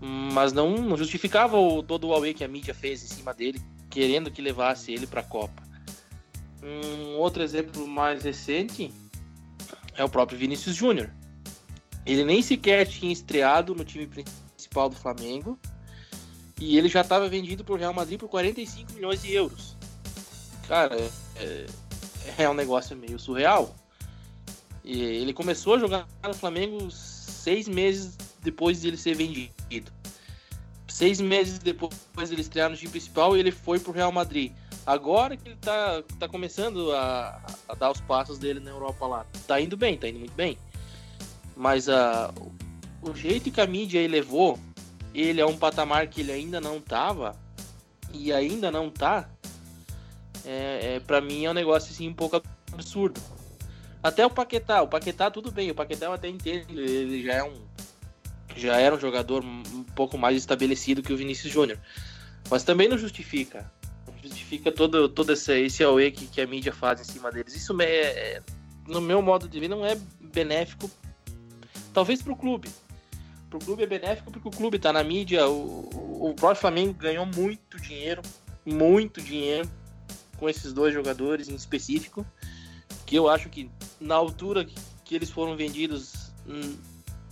Mas 0.00 0.52
não, 0.52 0.76
não 0.76 0.96
justificava 0.96 1.58
o, 1.58 1.82
todo 1.82 2.06
o 2.06 2.14
away 2.14 2.32
que 2.32 2.44
a 2.44 2.48
mídia 2.48 2.72
fez 2.72 3.02
em 3.02 3.08
cima 3.08 3.34
dele, 3.34 3.60
querendo 3.90 4.30
que 4.30 4.40
levasse 4.40 4.92
ele 4.92 5.08
para 5.08 5.22
a 5.22 5.24
Copa. 5.24 5.62
Um 6.62 7.16
outro 7.16 7.42
exemplo 7.42 7.86
mais 7.86 8.22
recente 8.22 8.92
é 9.96 10.04
o 10.04 10.08
próprio 10.08 10.38
Vinícius 10.38 10.74
Júnior. 10.74 11.10
Ele 12.04 12.24
nem 12.24 12.40
sequer 12.42 12.86
tinha 12.86 13.12
estreado 13.12 13.74
no 13.74 13.84
time 13.84 14.06
principal 14.06 14.88
do 14.88 14.96
Flamengo 14.96 15.58
e 16.60 16.78
ele 16.78 16.88
já 16.88 17.00
estava 17.00 17.28
vendido 17.28 17.64
para 17.64 17.74
o 17.74 17.78
Real 17.78 17.92
Madrid 17.92 18.18
por 18.18 18.28
45 18.28 18.92
milhões 18.92 19.22
de 19.22 19.32
euros 19.32 19.76
cara, 20.66 20.96
é, 21.36 21.66
é 22.38 22.48
um 22.48 22.54
negócio 22.54 22.96
meio 22.96 23.18
surreal. 23.18 23.74
E 24.84 25.00
ele 25.00 25.32
começou 25.32 25.74
a 25.74 25.78
jogar 25.78 26.06
no 26.22 26.34
Flamengo 26.34 26.90
seis 26.90 27.66
meses 27.68 28.16
depois 28.42 28.80
de 28.80 28.88
ele 28.88 28.96
ser 28.96 29.16
vendido. 29.16 29.92
Seis 30.88 31.20
meses 31.20 31.58
depois 31.58 31.92
de 32.28 32.34
ele 32.34 32.40
estrear 32.40 32.70
no 32.70 32.76
time 32.76 32.90
principal, 32.90 33.36
ele 33.36 33.50
foi 33.50 33.78
pro 33.78 33.92
Real 33.92 34.12
Madrid. 34.12 34.52
Agora 34.86 35.36
que 35.36 35.48
ele 35.48 35.56
tá, 35.56 36.02
tá 36.18 36.28
começando 36.28 36.92
a, 36.92 37.42
a 37.68 37.74
dar 37.74 37.90
os 37.90 38.00
passos 38.00 38.38
dele 38.38 38.60
na 38.60 38.70
Europa 38.70 39.06
lá. 39.06 39.26
Tá 39.46 39.60
indo 39.60 39.76
bem, 39.76 39.98
tá 39.98 40.08
indo 40.08 40.20
muito 40.20 40.34
bem. 40.34 40.56
Mas 41.56 41.88
a, 41.88 42.32
o 43.02 43.14
jeito 43.14 43.50
que 43.50 43.60
a 43.60 43.66
mídia 43.66 43.98
ele 43.98 44.14
levou 44.14 44.58
ele 45.16 45.40
é 45.40 45.46
um 45.46 45.56
patamar 45.56 46.06
que 46.08 46.20
ele 46.20 46.30
ainda 46.30 46.60
não 46.60 46.80
tava 46.80 47.34
e 48.12 48.32
ainda 48.32 48.70
não 48.70 48.90
tá 48.90 49.28
é, 50.44 50.96
é 50.96 51.00
para 51.00 51.20
mim 51.20 51.46
é 51.46 51.50
um 51.50 51.54
negócio 51.54 51.90
assim 51.90 52.08
um 52.08 52.14
pouco 52.14 52.40
absurdo. 52.72 53.20
Até 54.02 54.24
o 54.24 54.30
Paquetá, 54.30 54.82
o 54.82 54.88
Paquetá 54.88 55.30
tudo 55.30 55.50
bem, 55.50 55.70
o 55.70 55.74
Paquetá 55.74 56.06
eu 56.06 56.12
até 56.12 56.28
entendo, 56.28 56.78
ele 56.78 57.24
já 57.24 57.34
é 57.34 57.42
um 57.42 57.54
já 58.54 58.76
era 58.76 58.94
um 58.94 59.00
jogador 59.00 59.44
um 59.44 59.84
pouco 59.94 60.16
mais 60.16 60.36
estabelecido 60.36 61.02
que 61.02 61.12
o 61.12 61.16
Vinícius 61.16 61.52
Júnior. 61.52 61.78
Mas 62.48 62.62
também 62.62 62.88
não 62.88 62.96
justifica. 62.96 63.70
Justifica 64.22 64.72
todo, 64.72 65.08
todo 65.08 65.32
esse, 65.32 65.52
esse 65.60 65.84
AUE 65.84 66.10
que, 66.10 66.26
que 66.26 66.40
a 66.40 66.46
mídia 66.46 66.72
faz 66.72 67.00
em 67.00 67.04
cima 67.04 67.30
deles. 67.30 67.54
Isso 67.54 67.76
é, 67.80 68.42
no 68.86 69.00
meu 69.00 69.22
modo 69.22 69.48
de 69.48 69.60
ver, 69.60 69.68
não 69.68 69.84
é 69.84 69.96
benéfico. 70.20 70.90
Talvez 71.92 72.22
para 72.22 72.32
o 72.32 72.36
clube. 72.36 72.68
Para 73.48 73.58
o 73.58 73.64
clube 73.64 73.82
é 73.82 73.86
benéfico 73.86 74.30
porque 74.30 74.48
o 74.48 74.50
clube 74.50 74.76
está 74.76 74.92
na 74.92 75.04
mídia. 75.04 75.48
O, 75.48 76.30
o 76.30 76.34
próprio 76.34 76.60
Flamengo 76.60 76.94
ganhou 76.94 77.26
muito 77.26 77.80
dinheiro. 77.80 78.22
Muito 78.64 79.20
dinheiro 79.20 79.70
com 80.36 80.48
esses 80.48 80.72
dois 80.72 80.92
jogadores 80.92 81.48
em 81.48 81.54
específico, 81.54 82.24
que 83.04 83.16
eu 83.16 83.28
acho 83.28 83.48
que 83.48 83.70
na 84.00 84.14
altura 84.14 84.64
que, 84.64 84.74
que 85.04 85.14
eles 85.14 85.30
foram 85.30 85.56
vendidos, 85.56 86.30
hum, 86.46 86.76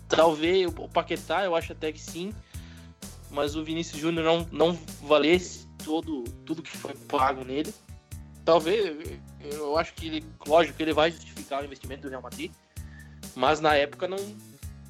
talvez 0.09 0.67
o 0.67 0.89
Paquetá, 0.89 1.45
eu 1.45 1.55
acho 1.55 1.73
até 1.73 1.93
que 1.93 2.01
sim, 2.01 2.33
mas 3.31 3.57
o 3.57 3.65
Vinícius 3.65 4.01
Júnior 4.01 4.25
não, 4.25 4.49
não 4.51 4.79
valesse 5.03 5.64
todo, 5.85 6.25
tudo 6.45 6.63
que 6.63 6.77
foi 6.77 6.95
pago 7.09 7.45
nele. 7.45 7.73
Talvez, 8.45 8.97
eu 9.41 9.77
acho 9.77 9.95
que 9.95 10.07
ele, 10.07 10.25
lógico 10.47 10.81
ele 10.83 10.93
vai 10.93 11.11
justificar 11.11 11.63
o 11.63 11.65
investimento 11.65 12.03
do 12.03 12.09
Real 12.09 12.23
Madrid, 12.23 12.51
mas 13.35 13.61
na 13.61 13.75
época 13.75 14.07
não, 14.07 14.19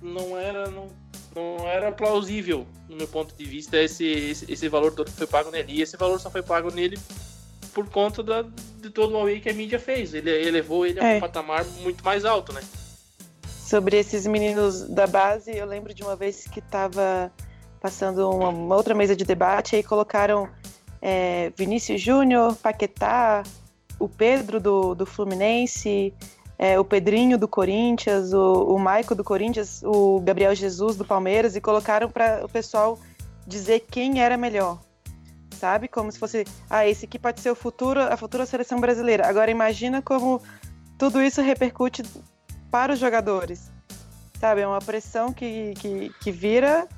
não 0.03 0.37
era 0.37 0.71
não, 0.71 0.89
não 1.35 1.69
era 1.69 1.93
plausível, 1.93 2.67
no 2.89 2.97
meu 2.97 3.09
ponto 3.09 3.35
de 3.35 3.45
vista, 3.45 3.77
esse, 3.77 4.05
esse, 4.07 4.53
esse 4.53 4.69
valor 4.69 4.93
todo 4.93 5.11
que 5.11 5.17
foi 5.17 5.27
pago 5.27 5.51
nele. 5.51 5.73
E 5.73 5.83
esse 5.83 5.97
valor 5.97 6.19
só 6.21 6.31
foi 6.31 6.43
pago 6.43 6.71
nele 6.71 6.99
por 7.73 7.89
conta 7.89 8.23
da, 8.23 8.43
de 8.43 8.91
todo 8.91 9.13
o 9.13 9.19
Huawei 9.19 9.41
que 9.41 9.49
a 9.49 9.55
mídia 9.55 9.79
fez. 9.79 10.15
Ele 10.15 10.31
elevou 10.31 10.87
ele 10.87 11.01
a 11.01 11.05
é. 11.05 11.17
um 11.17 11.21
patamar 11.21 11.65
muito 11.83 12.05
mais 12.05 12.25
alto, 12.25 12.53
né? 12.53 12.63
Sobre 13.45 13.97
esses 13.97 14.27
meninos 14.27 14.83
da 14.89 15.07
base, 15.07 15.57
eu 15.57 15.67
lembro 15.67 15.93
de 15.93 16.03
uma 16.03 16.15
vez 16.15 16.45
que 16.47 16.61
estava 16.61 17.33
passando 17.81 18.31
uma, 18.31 18.49
uma, 18.49 18.77
outra 18.77 18.95
mesa 18.95 19.17
de 19.17 19.25
debate, 19.25 19.77
aí 19.77 19.83
colocaram 19.83 20.49
é, 21.07 21.53
Vinícius 21.55 22.01
Júnior, 22.01 22.57
Paquetá, 22.57 23.43
o 23.99 24.09
Pedro 24.09 24.59
do, 24.59 24.95
do 24.95 25.05
Fluminense, 25.05 26.15
é, 26.59 26.81
o 26.81 26.85
Pedrinho 26.85 27.37
do 27.37 27.47
Corinthians, 27.47 28.33
o, 28.33 28.75
o 28.75 28.79
Maico 28.79 29.15
do 29.15 29.23
Corinthians, 29.23 29.83
o 29.85 30.19
Gabriel 30.21 30.55
Jesus 30.55 30.97
do 30.97 31.05
Palmeiras, 31.05 31.55
e 31.55 31.61
colocaram 31.61 32.11
para 32.11 32.43
o 32.43 32.49
pessoal 32.49 32.99
dizer 33.47 33.81
quem 33.91 34.23
era 34.23 34.39
melhor 34.39 34.81
sabe? 35.55 35.89
Como 35.89 36.11
se 36.11 36.19
fosse, 36.19 36.45
ah, 36.69 36.87
esse 36.87 37.07
aqui 37.07 37.19
pode 37.19 37.41
ser 37.41 37.51
o 37.51 37.55
futuro, 37.55 38.01
a 38.01 38.17
futura 38.17 38.45
seleção 38.45 38.81
brasileira. 38.81 39.27
Agora 39.27 39.51
imagina 39.51 40.03
como 40.03 40.43
tudo 40.99 41.23
isso 41.23 41.41
repercute 41.41 42.03
para 42.71 42.93
os 42.93 42.99
jogadores, 42.99 43.71
sabe? 44.39 44.63
É 44.63 44.67
uma 44.67 44.81
pressão 44.81 45.33
que, 45.33 45.73
que, 45.79 46.13
que 46.21 46.33
vira 46.33 46.89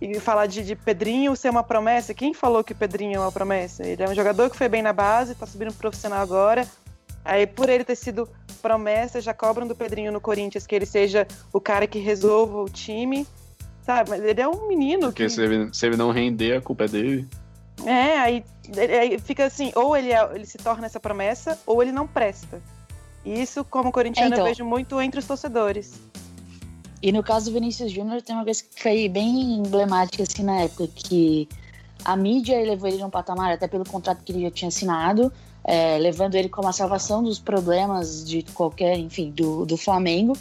e 0.00 0.20
falar 0.20 0.46
de, 0.46 0.62
de 0.62 0.76
Pedrinho 0.76 1.34
ser 1.34 1.50
uma 1.50 1.62
promessa. 1.62 2.12
Quem 2.12 2.34
falou 2.34 2.62
que 2.62 2.72
o 2.72 2.76
Pedrinho 2.76 3.16
é 3.16 3.20
uma 3.20 3.32
promessa? 3.32 3.84
Ele 3.86 4.02
é 4.02 4.08
um 4.08 4.14
jogador 4.14 4.50
que 4.50 4.56
foi 4.56 4.68
bem 4.68 4.82
na 4.82 4.92
base, 4.92 5.34
tá 5.34 5.46
subindo 5.46 5.68
pro 5.72 5.78
profissional 5.78 6.20
agora. 6.20 6.66
Aí, 7.24 7.46
por 7.46 7.68
ele 7.68 7.84
ter 7.84 7.96
sido 7.96 8.28
promessa, 8.62 9.20
já 9.20 9.34
cobram 9.34 9.66
do 9.66 9.74
Pedrinho 9.74 10.12
no 10.12 10.20
Corinthians 10.20 10.66
que 10.66 10.74
ele 10.74 10.86
seja 10.86 11.26
o 11.52 11.60
cara 11.60 11.86
que 11.86 11.98
resolva 11.98 12.62
o 12.62 12.68
time. 12.68 13.26
Sabe? 13.84 14.10
Mas 14.10 14.22
ele 14.22 14.40
é 14.40 14.48
um 14.48 14.66
menino. 14.68 15.06
Porque 15.06 15.24
que... 15.24 15.30
se 15.30 15.40
ele, 15.40 15.72
se 15.72 15.86
ele 15.86 15.96
não 15.96 16.10
render, 16.10 16.56
a 16.56 16.60
culpa 16.60 16.84
é 16.84 16.88
dele. 16.88 17.28
É, 17.84 18.18
aí, 18.18 18.44
aí 19.00 19.18
fica 19.18 19.44
assim, 19.44 19.70
ou 19.74 19.96
ele, 19.96 20.12
é, 20.12 20.30
ele 20.34 20.46
se 20.46 20.58
torna 20.58 20.86
essa 20.86 20.98
promessa, 20.98 21.58
ou 21.66 21.82
ele 21.82 21.92
não 21.92 22.06
presta. 22.06 22.60
E 23.24 23.40
isso, 23.40 23.64
como 23.64 23.92
corintiano, 23.92 24.28
Então. 24.28 24.40
eu 24.40 24.44
vejo 24.44 24.64
muito 24.64 25.00
entre 25.00 25.20
os 25.20 25.26
torcedores. 25.26 25.94
E 27.06 27.12
no 27.12 27.22
caso 27.22 27.48
do 27.48 27.54
Vinícius 27.54 27.92
Júnior, 27.92 28.20
tem 28.20 28.34
uma 28.34 28.44
coisa 28.44 28.64
que 28.64 28.82
foi 28.82 29.08
bem 29.08 29.58
emblemática 29.58 30.24
assim 30.24 30.42
na 30.42 30.62
época, 30.62 30.88
que 30.92 31.48
a 32.04 32.16
mídia 32.16 32.60
elevou 32.60 32.88
ele 32.88 32.98
num 32.98 33.08
patamar, 33.08 33.52
até 33.52 33.68
pelo 33.68 33.84
contrato 33.84 34.24
que 34.24 34.32
ele 34.32 34.42
já 34.42 34.50
tinha 34.50 34.68
assinado, 34.70 35.32
é, 35.62 35.98
levando 35.98 36.34
ele 36.34 36.48
como 36.48 36.66
a 36.66 36.72
salvação 36.72 37.22
dos 37.22 37.38
problemas 37.38 38.28
de 38.28 38.42
qualquer, 38.42 38.98
enfim, 38.98 39.30
do, 39.30 39.64
do 39.64 39.76
Flamengo. 39.76 40.36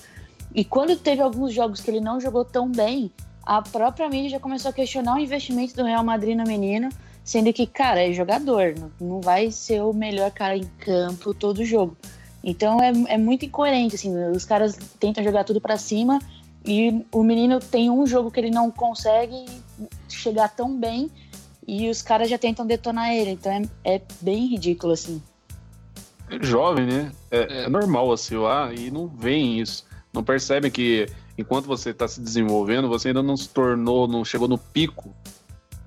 E 0.56 0.66
quando 0.66 0.98
teve 0.98 1.22
alguns 1.22 1.54
jogos 1.54 1.82
que 1.82 1.92
ele 1.92 2.00
não 2.00 2.20
jogou 2.20 2.44
tão 2.44 2.68
bem, 2.72 3.12
a 3.46 3.62
própria 3.62 4.10
mídia 4.10 4.32
já 4.32 4.40
começou 4.40 4.70
a 4.70 4.74
questionar 4.74 5.18
o 5.18 5.20
investimento 5.20 5.76
do 5.76 5.84
Real 5.84 6.04
Madrid 6.04 6.36
no 6.36 6.46
menino, 6.46 6.90
sendo 7.24 7.54
que, 7.54 7.68
cara, 7.68 8.04
é 8.04 8.12
jogador, 8.12 8.74
não, 9.00 9.22
vai 9.22 9.52
ser 9.52 9.84
o 9.84 9.94
melhor 9.94 10.32
cara 10.32 10.58
em 10.58 10.66
campo 10.80 11.32
todo 11.32 11.64
jogo. 11.64 11.96
Então 12.44 12.80
é, 12.82 12.92
é 13.14 13.18
muito 13.20 13.46
incoerente, 13.46 13.94
assim, 13.94 14.12
os 14.32 14.46
caras 14.46 14.76
tentam 15.00 15.24
jogar 15.24 15.44
tudo 15.44 15.62
pra 15.62 15.78
cima 15.78 16.20
e 16.66 17.06
o 17.12 17.24
menino 17.24 17.60
tem 17.60 17.90
um 17.90 18.08
jogo 18.08 18.32
que 18.32 18.40
ele 18.40 18.50
não 18.50 18.72
consegue 18.72 19.46
chegar 20.10 20.50
tão 20.50 20.76
bem 20.76 21.12
e 21.68 21.90
os 21.90 22.02
caras 22.02 22.30
já 22.30 22.38
tentam 22.38 22.66
detonar 22.66 23.12
ele. 23.12 23.32
Então 23.32 23.52
é, 23.52 23.96
é 23.96 24.02
bem 24.22 24.48
ridículo, 24.48 24.94
assim. 24.94 25.22
É 26.30 26.44
jovem, 26.44 26.88
né? 26.88 27.12
É, 27.30 27.66
é 27.66 27.70
normal 27.70 28.08
oscilar 28.08 28.74
e 28.74 28.90
não 28.90 29.08
veem 29.08 29.60
isso. 29.60 29.86
Não 30.12 30.24
percebem 30.24 30.72
que 30.72 31.08
enquanto 31.38 31.66
você 31.66 31.92
está 31.92 32.08
se 32.08 32.20
desenvolvendo, 32.20 32.88
você 32.88 33.10
ainda 33.10 33.22
não 33.22 33.38
se 33.38 33.50
tornou, 33.50 34.08
não 34.08 34.26
chegou 34.26 34.48
no 34.48 34.58
pico 34.58 35.14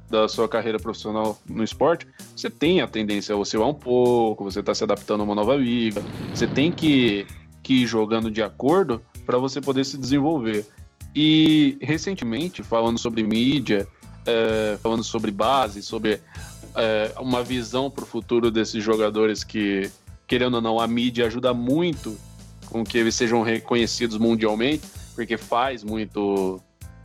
da 0.09 0.29
sua 0.29 0.49
carreira 0.49 0.79
profissional 0.79 1.39
no 1.47 1.63
esporte, 1.63 2.07
você 2.35 2.49
tem 2.49 2.81
a 2.81 2.87
tendência 2.87 3.35
a 3.35 3.39
oscilar 3.39 3.69
um 3.69 3.75
pouco, 3.75 4.43
você 4.43 4.61
está 4.61 4.75
se 4.75 4.83
adaptando 4.83 5.21
a 5.21 5.25
uma 5.25 5.35
nova 5.35 5.55
liga, 5.55 6.03
você 6.33 6.47
tem 6.47 6.73
que, 6.73 7.27
que 7.63 7.83
ir 7.83 7.87
jogando 7.87 8.31
de 8.31 8.43
acordo 8.43 9.03
para 9.29 9.37
você 9.37 9.61
poder 9.61 9.85
se 9.85 9.99
desenvolver. 9.99 10.65
E 11.15 11.77
recentemente, 11.83 12.63
falando 12.63 12.99
sobre 12.99 13.23
mídia, 13.23 13.87
é, 14.25 14.79
falando 14.83 15.05
sobre 15.05 15.31
base, 15.31 15.83
sobre 15.83 16.23
é, 16.75 17.13
uma 17.21 17.45
visão 17.45 17.91
para 17.91 18.05
o 18.05 18.07
futuro 18.07 18.51
desses 18.51 18.83
jogadores 18.83 19.45
que, 19.45 19.91
querendo 20.27 20.55
ou 20.55 20.63
não, 20.63 20.81
a 20.81 20.87
mídia 20.87 21.27
ajuda 21.27 21.53
muito 21.53 22.17
com 22.71 22.83
que 22.83 22.97
eles 22.97 23.15
sejam 23.15 23.43
reconhecidos 23.43 24.17
mundialmente, 24.17 24.89
porque 25.15 25.37
faz 25.37 25.85
muito 25.85 26.59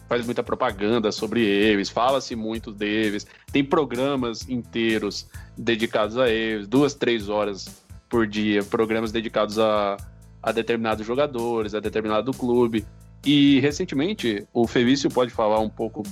faz 0.08 0.26
muita 0.26 0.44
propaganda 0.44 1.12
sobre 1.12 1.42
eles, 1.42 1.90
fala-se 1.90 2.36
muito 2.38 2.72
deles, 2.72 3.28
tem 3.52 3.66
programas 3.66 4.48
inteiros 4.48 5.28
dedicados 5.58 6.18
a 6.18 6.30
eles, 6.30 6.68
duas, 6.68 6.94
três 6.94 7.28
horas 7.28 7.68
por 8.08 8.28
dia, 8.28 8.64
programas 8.64 9.12
dedicados 9.12 9.58
a, 9.58 9.98
a 10.44 10.52
determinados 10.52 11.08
jogadores, 11.08 11.74
a 11.74 11.80
determinado 11.80 12.34
clube. 12.34 12.86
E 13.26 13.62
recentemente, 13.62 14.46
o 14.54 14.68
Felício 14.68 15.10
pode 15.10 15.32
falar 15.32 15.60
um 15.62 15.70
pouco 15.70 16.04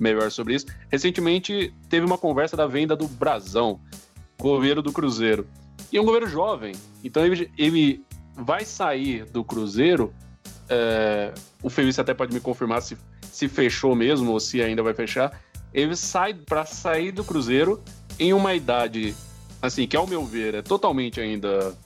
melhor 0.00 0.30
sobre 0.30 0.54
isso. 0.54 0.66
Recentemente 0.90 1.74
teve 1.90 2.06
uma 2.06 2.16
conversa 2.16 2.56
da 2.56 2.66
venda 2.66 2.96
do 2.96 3.06
Brasão, 3.06 3.78
goleiro 4.40 4.80
do 4.80 4.90
Cruzeiro. 4.90 5.46
E 5.92 5.98
é 5.98 6.00
um 6.00 6.04
goleiro 6.04 6.26
jovem, 6.26 6.74
então 7.04 7.24
ele, 7.24 7.50
ele 7.58 8.02
vai 8.34 8.64
sair 8.64 9.24
do 9.26 9.44
Cruzeiro. 9.44 10.14
É, 10.68 11.32
o 11.62 11.68
Felício 11.68 12.00
até 12.00 12.14
pode 12.14 12.32
me 12.32 12.40
confirmar 12.40 12.80
se, 12.80 12.96
se 13.22 13.48
fechou 13.48 13.94
mesmo 13.94 14.32
ou 14.32 14.40
se 14.40 14.62
ainda 14.62 14.82
vai 14.82 14.94
fechar. 14.94 15.38
Ele 15.74 15.94
sai 15.94 16.32
para 16.32 16.64
sair 16.64 17.12
do 17.12 17.22
Cruzeiro 17.22 17.82
em 18.18 18.32
uma 18.32 18.54
idade, 18.54 19.14
assim, 19.60 19.86
que 19.86 19.96
ao 19.96 20.06
meu 20.06 20.24
ver 20.24 20.54
é 20.54 20.62
totalmente 20.62 21.20
ainda 21.20 21.76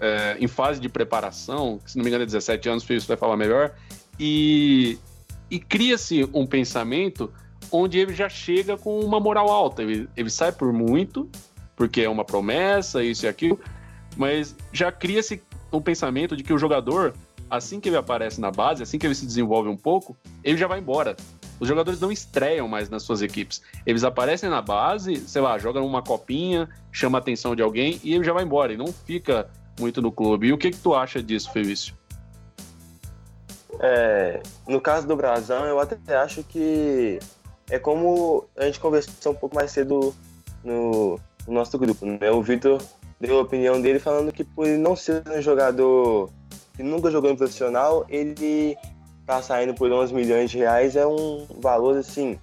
é, 0.00 0.36
em 0.40 0.46
fase 0.46 0.80
de 0.80 0.88
preparação, 0.88 1.80
se 1.86 1.96
não 1.96 2.04
me 2.04 2.10
engano 2.10 2.24
é 2.24 2.26
17 2.26 2.68
anos, 2.68 2.82
o 2.82 2.86
Felício 2.86 3.08
vai 3.08 3.16
falar 3.16 3.36
melhor, 3.36 3.72
e, 4.18 4.98
e 5.50 5.58
cria-se 5.58 6.28
um 6.32 6.46
pensamento 6.46 7.32
onde 7.70 7.98
ele 7.98 8.14
já 8.14 8.28
chega 8.28 8.76
com 8.76 9.00
uma 9.00 9.18
moral 9.18 9.48
alta. 9.48 9.82
Ele, 9.82 10.08
ele 10.16 10.30
sai 10.30 10.52
por 10.52 10.72
muito, 10.72 11.28
porque 11.76 12.02
é 12.02 12.08
uma 12.08 12.24
promessa, 12.24 13.02
isso 13.02 13.26
e 13.26 13.28
aquilo, 13.28 13.58
mas 14.16 14.54
já 14.72 14.92
cria-se 14.92 15.42
um 15.72 15.80
pensamento 15.80 16.36
de 16.36 16.44
que 16.44 16.52
o 16.52 16.58
jogador, 16.58 17.14
assim 17.50 17.80
que 17.80 17.88
ele 17.88 17.96
aparece 17.96 18.40
na 18.40 18.50
base, 18.50 18.82
assim 18.82 18.98
que 18.98 19.06
ele 19.06 19.14
se 19.14 19.26
desenvolve 19.26 19.68
um 19.68 19.76
pouco, 19.76 20.16
ele 20.42 20.56
já 20.56 20.66
vai 20.66 20.78
embora. 20.78 21.16
Os 21.58 21.68
jogadores 21.68 22.00
não 22.00 22.10
estreiam 22.10 22.66
mais 22.68 22.88
nas 22.88 23.02
suas 23.02 23.22
equipes. 23.22 23.62
Eles 23.86 24.04
aparecem 24.04 24.50
na 24.50 24.60
base, 24.60 25.16
sei 25.28 25.40
lá, 25.40 25.56
jogam 25.58 25.86
uma 25.86 26.02
copinha, 26.02 26.68
chama 26.92 27.18
a 27.18 27.20
atenção 27.20 27.54
de 27.54 27.62
alguém 27.62 28.00
e 28.02 28.14
ele 28.14 28.24
já 28.24 28.32
vai 28.32 28.44
embora. 28.44 28.72
E 28.72 28.76
não 28.76 28.88
fica 28.92 29.48
muito 29.78 30.00
no 30.00 30.12
clube. 30.12 30.48
E 30.48 30.52
o 30.52 30.58
que, 30.58 30.70
que 30.70 30.78
tu 30.78 30.94
acha 30.94 31.22
disso, 31.22 31.52
Felício? 31.52 31.94
É, 33.80 34.40
no 34.68 34.80
caso 34.80 35.06
do 35.06 35.16
Brasão, 35.16 35.64
eu 35.66 35.80
até 35.80 36.16
acho 36.16 36.42
que 36.44 37.18
é 37.70 37.78
como 37.78 38.46
a 38.56 38.64
gente 38.66 38.78
conversou 38.78 39.32
um 39.32 39.36
pouco 39.36 39.56
mais 39.56 39.70
cedo 39.70 40.14
no, 40.62 41.18
no 41.46 41.54
nosso 41.54 41.76
grupo, 41.78 42.06
né? 42.06 42.30
O 42.30 42.42
Vitor 42.42 42.80
deu 43.20 43.38
a 43.38 43.42
opinião 43.42 43.80
dele 43.80 43.98
falando 43.98 44.32
que 44.32 44.44
por 44.44 44.66
ele 44.66 44.78
não 44.78 44.94
ser 44.94 45.22
um 45.28 45.40
jogador 45.40 46.30
que 46.76 46.82
nunca 46.82 47.10
jogou 47.10 47.30
em 47.30 47.36
profissional, 47.36 48.04
ele 48.08 48.76
tá 49.26 49.40
saindo 49.40 49.74
por 49.74 49.90
11 49.90 50.12
milhões 50.12 50.50
de 50.50 50.58
reais 50.58 50.96
é 50.96 51.06
um 51.06 51.46
valor 51.60 51.96
assim 51.96 52.38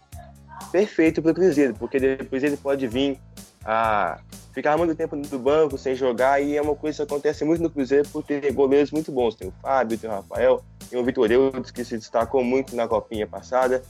perfeito 0.71 1.21
para 1.21 1.31
o 1.31 1.35
Cruzeiro, 1.35 1.73
porque 1.75 1.99
depois 1.99 2.43
ele 2.43 2.57
pode 2.57 2.87
vir 2.87 3.19
a 3.63 4.19
ficar 4.51 4.77
muito 4.77 4.95
tempo 4.95 5.15
no 5.15 5.39
banco 5.39 5.77
sem 5.77 5.95
jogar 5.95 6.41
e 6.41 6.57
é 6.57 6.61
uma 6.61 6.75
coisa 6.75 6.97
que 6.97 7.13
acontece 7.13 7.43
muito 7.45 7.63
no 7.63 7.69
Cruzeiro 7.69 8.07
por 8.09 8.23
ter 8.23 8.51
goleiros 8.51 8.91
muito 8.91 9.11
bons. 9.11 9.35
Tem 9.35 9.47
o 9.47 9.53
Fábio, 9.61 9.97
tem 9.97 10.09
o 10.09 10.13
Rafael, 10.13 10.61
tem 10.89 10.99
o 10.99 11.03
Vitor 11.03 11.31
Eudes 11.31 11.71
que 11.71 11.83
se 11.83 11.97
destacou 11.97 12.43
muito 12.43 12.75
na 12.75 12.87
copinha 12.87 13.25
passada 13.25 13.81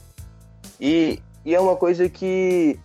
e, 0.80 1.20
e 1.44 1.54
é 1.54 1.60
uma 1.60 1.76
coisa 1.76 2.08
que, 2.08 2.78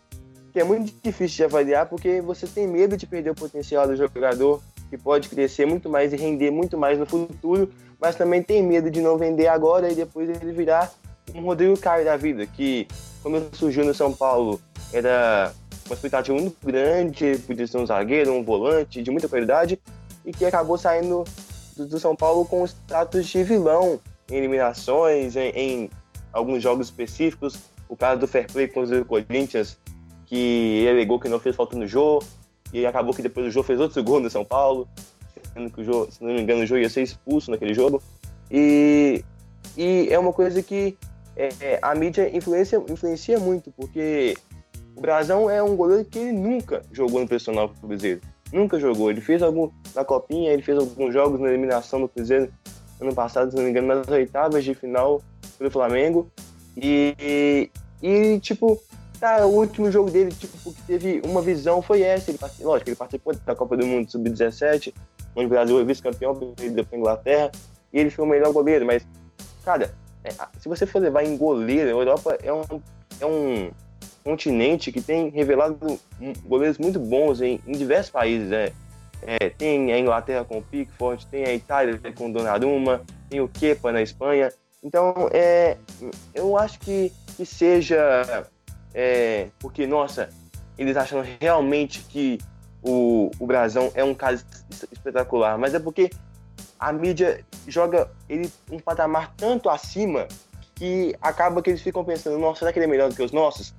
que 0.51 0.59
é 0.59 0.63
muito 0.63 0.93
difícil 1.03 1.37
de 1.37 1.43
avaliar 1.43 1.87
porque 1.87 2.21
você 2.21 2.47
tem 2.47 2.67
medo 2.67 2.97
de 2.97 3.05
perder 3.05 3.31
o 3.31 3.35
potencial 3.35 3.87
do 3.87 3.95
jogador 3.95 4.61
que 4.89 4.97
pode 4.97 5.29
crescer 5.29 5.65
muito 5.65 5.89
mais 5.89 6.13
e 6.13 6.15
render 6.15 6.49
muito 6.49 6.77
mais 6.77 6.97
no 6.97 7.05
futuro, 7.05 7.69
mas 7.99 8.15
também 8.15 8.41
tem 8.41 8.63
medo 8.63 8.89
de 8.89 9.01
não 9.01 9.17
vender 9.17 9.47
agora 9.47 9.91
e 9.91 9.95
depois 9.95 10.29
ele 10.29 10.51
virar 10.51 10.91
um 11.35 11.41
Rodrigo 11.41 11.77
Caio 11.77 12.05
da 12.05 12.15
vida, 12.15 12.45
que 12.45 12.87
quando 13.21 13.53
surgiu 13.55 13.83
no 13.83 13.93
São 13.93 14.13
Paulo 14.13 14.61
era 14.93 15.53
uma 15.87 15.95
expectativa 15.95 16.37
muito 16.37 16.57
grande, 16.65 17.37
podia 17.47 17.65
ser 17.65 17.77
um 17.77 17.85
zagueiro, 17.85 18.33
um 18.33 18.43
volante 18.43 19.01
de 19.01 19.09
muita 19.09 19.27
qualidade, 19.27 19.79
e 20.25 20.31
que 20.31 20.45
acabou 20.45 20.77
saindo 20.77 21.23
do, 21.75 21.87
do 21.87 21.99
São 21.99 22.15
Paulo 22.15 22.45
com 22.45 22.61
o 22.61 22.65
status 22.65 23.25
de 23.25 23.43
vilão 23.43 23.99
em 24.29 24.35
eliminações, 24.35 25.35
em, 25.35 25.49
em 25.49 25.89
alguns 26.31 26.61
jogos 26.61 26.87
específicos. 26.87 27.57
O 27.87 27.95
caso 27.95 28.19
do 28.19 28.27
Fair 28.27 28.51
Play 28.51 28.67
com 28.67 28.83
o 28.83 29.05
Corinthians, 29.05 29.77
que 30.25 30.85
alegou 30.89 31.19
que 31.19 31.29
não 31.29 31.39
fez 31.39 31.55
falta 31.55 31.77
no 31.77 31.87
jogo, 31.87 32.25
e 32.73 32.85
acabou 32.85 33.13
que 33.13 33.21
depois 33.21 33.47
o 33.47 33.51
Jô 33.51 33.63
fez 33.63 33.79
outro 33.79 34.03
gol 34.03 34.19
no 34.19 34.29
São 34.29 34.43
Paulo, 34.43 34.87
sendo 35.53 35.69
que 35.71 35.81
o 35.81 35.83
Jô, 35.85 36.07
se 36.11 36.21
não 36.21 36.33
me 36.33 36.41
engano, 36.41 36.63
o 36.63 36.65
Jô 36.65 36.77
ia 36.77 36.89
ser 36.89 37.03
expulso 37.03 37.49
naquele 37.49 37.73
jogo. 37.73 38.03
E, 38.51 39.23
e 39.77 40.07
é 40.11 40.19
uma 40.19 40.33
coisa 40.33 40.61
que 40.61 40.97
é, 41.37 41.49
é, 41.61 41.79
a 41.81 41.95
mídia 41.95 42.35
influencia, 42.35 42.83
influencia 42.89 43.39
muito, 43.39 43.71
porque 43.71 44.35
o 44.97 45.01
Brasão 45.01 45.47
é 45.47 45.61
um 45.61 45.75
goleiro 45.75 46.03
que 46.03 46.17
ele 46.17 46.31
nunca 46.31 46.81
jogou 46.91 47.21
no 47.21 47.27
profissional 47.27 47.67
do 47.67 47.75
Cruzeiro. 47.75 48.19
Nunca 48.51 48.79
jogou. 48.79 49.11
Ele 49.11 49.21
fez 49.21 49.43
algum 49.43 49.69
na 49.93 50.03
Copinha, 50.03 50.51
ele 50.51 50.63
fez 50.63 50.75
alguns 50.75 51.13
jogos 51.13 51.39
na 51.39 51.49
eliminação 51.49 52.01
do 52.01 52.07
Cruzeiro 52.07 52.51
ano 52.99 53.13
passado, 53.13 53.51
se 53.51 53.55
não 53.55 53.63
me 53.63 53.69
engano, 53.69 53.87
nas 53.87 54.07
oitavas 54.07 54.63
de 54.63 54.73
final 54.73 55.21
pelo 55.59 55.69
Flamengo. 55.69 56.31
E, 56.75 57.69
e 58.01 58.39
tipo, 58.39 58.81
tá, 59.19 59.45
o 59.45 59.53
último 59.53 59.91
jogo 59.91 60.09
dele, 60.09 60.31
tipo, 60.31 60.73
que 60.73 60.81
teve 60.87 61.21
uma 61.23 61.43
visão 61.43 61.79
foi 61.79 62.01
essa. 62.01 62.31
Ele, 62.31 62.39
lógico, 62.61 62.89
ele 62.89 62.95
participou 62.95 63.35
da 63.35 63.55
Copa 63.55 63.77
do 63.77 63.85
Mundo 63.85 64.09
Sub-17, 64.09 64.95
onde 65.35 65.45
o 65.45 65.49
Brasil 65.49 65.79
é 65.79 65.83
vice-campeão, 65.83 66.33
perdeu 66.55 66.83
pra 66.83 66.97
Inglaterra, 66.97 67.51
e 67.93 67.99
ele 67.99 68.09
foi 68.09 68.25
o 68.25 68.27
melhor 68.27 68.51
goleiro, 68.51 68.83
mas, 68.83 69.05
cara, 69.63 69.93
é, 70.23 70.31
se 70.59 70.67
você 70.67 70.87
for 70.87 70.99
levar 70.99 71.23
em 71.23 71.37
goleiro, 71.37 71.87
a 71.87 71.91
Europa 71.91 72.35
é 72.41 72.51
um, 72.51 72.63
é 73.21 73.25
um 73.27 73.69
continente 74.27 74.91
que 74.91 75.01
tem 75.01 75.29
revelado 75.29 75.97
goleiros 76.45 76.77
muito 76.77 76.99
bons 76.99 77.39
em, 77.39 77.61
em 77.65 77.71
diversos 77.71 78.11
países, 78.11 78.49
né? 78.49 78.73
É, 79.21 79.49
tem 79.49 79.93
a 79.93 79.97
Inglaterra 79.97 80.43
com 80.43 80.57
o 80.57 80.61
Pickford, 80.61 81.25
tem 81.27 81.45
a 81.45 81.53
Itália 81.53 81.97
com 82.13 82.29
o 82.29 82.33
Donnarumma, 82.33 83.01
tem 83.29 83.39
o 83.39 83.47
Kepa 83.47 83.89
na 83.89 84.01
Espanha. 84.01 84.51
Então, 84.83 85.29
é, 85.31 85.77
eu 86.35 86.57
acho 86.57 86.77
que 86.79 87.11
que 87.37 87.45
seja 87.45 88.45
é, 88.93 89.47
porque, 89.59 89.85
nossa, 89.85 90.29
eles 90.77 90.97
acham 90.97 91.23
realmente 91.39 92.01
que 92.09 92.39
o, 92.81 93.31
o 93.39 93.45
Brasão 93.45 93.91
é 93.93 94.03
um 94.03 94.13
caso 94.13 94.43
espetacular, 94.91 95.57
mas 95.57 95.73
é 95.73 95.79
porque 95.79 96.09
a 96.79 96.91
mídia 96.91 97.45
joga 97.67 98.09
ele 98.27 98.51
um 98.71 98.79
patamar 98.79 99.33
tanto 99.37 99.69
acima 99.69 100.27
que 100.75 101.15
acaba 101.21 101.61
que 101.61 101.69
eles 101.69 101.81
ficam 101.81 102.03
pensando, 102.03 102.37
nossa, 102.37 102.59
será 102.59 102.73
que 102.73 102.79
ele 102.79 102.87
é 102.87 102.89
melhor 102.89 103.09
do 103.09 103.15
que 103.15 103.23
os 103.23 103.31
nossos? 103.31 103.73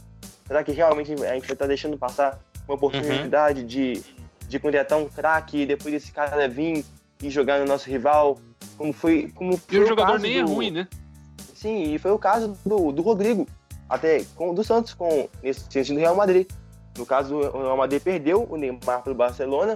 Será 0.48 0.64
que 0.64 0.72
realmente 0.72 1.12
a 1.12 1.14
gente 1.14 1.20
vai 1.20 1.38
estar 1.38 1.66
deixando 1.66 1.98
passar 1.98 2.40
uma 2.66 2.74
oportunidade 2.74 3.60
uhum. 3.60 3.66
de, 3.66 4.02
de 4.48 4.58
contratar 4.58 4.98
um 4.98 5.06
craque 5.06 5.58
e 5.58 5.66
depois 5.66 5.94
esse 5.94 6.10
cara 6.10 6.48
vir 6.48 6.84
e 7.22 7.28
jogar 7.28 7.60
no 7.60 7.66
nosso 7.66 7.88
rival? 7.88 8.38
Como 8.78 8.92
foi. 8.92 9.30
Como 9.34 9.58
foi 9.58 9.78
e 9.78 9.80
o 9.80 9.86
jogador 9.86 10.18
nem 10.18 10.38
é 10.38 10.42
do... 10.42 10.50
é 10.50 10.54
ruim, 10.54 10.70
né? 10.70 10.88
Sim, 11.54 11.92
e 11.92 11.98
foi 11.98 12.12
o 12.12 12.18
caso 12.18 12.56
do, 12.64 12.90
do 12.92 13.02
Rodrigo, 13.02 13.46
até 13.88 14.24
com, 14.36 14.54
do 14.54 14.64
Santos, 14.64 14.94
com 14.94 15.28
nesse 15.42 15.60
sentido 15.60 15.96
do 15.96 16.00
Real 16.00 16.16
Madrid. 16.16 16.48
No 16.96 17.04
caso, 17.04 17.36
o 17.36 17.62
Real 17.62 17.76
Madrid 17.76 18.00
perdeu 18.00 18.46
o 18.48 18.56
Neymar 18.56 19.02
para 19.02 19.12
o 19.12 19.14
Barcelona 19.14 19.74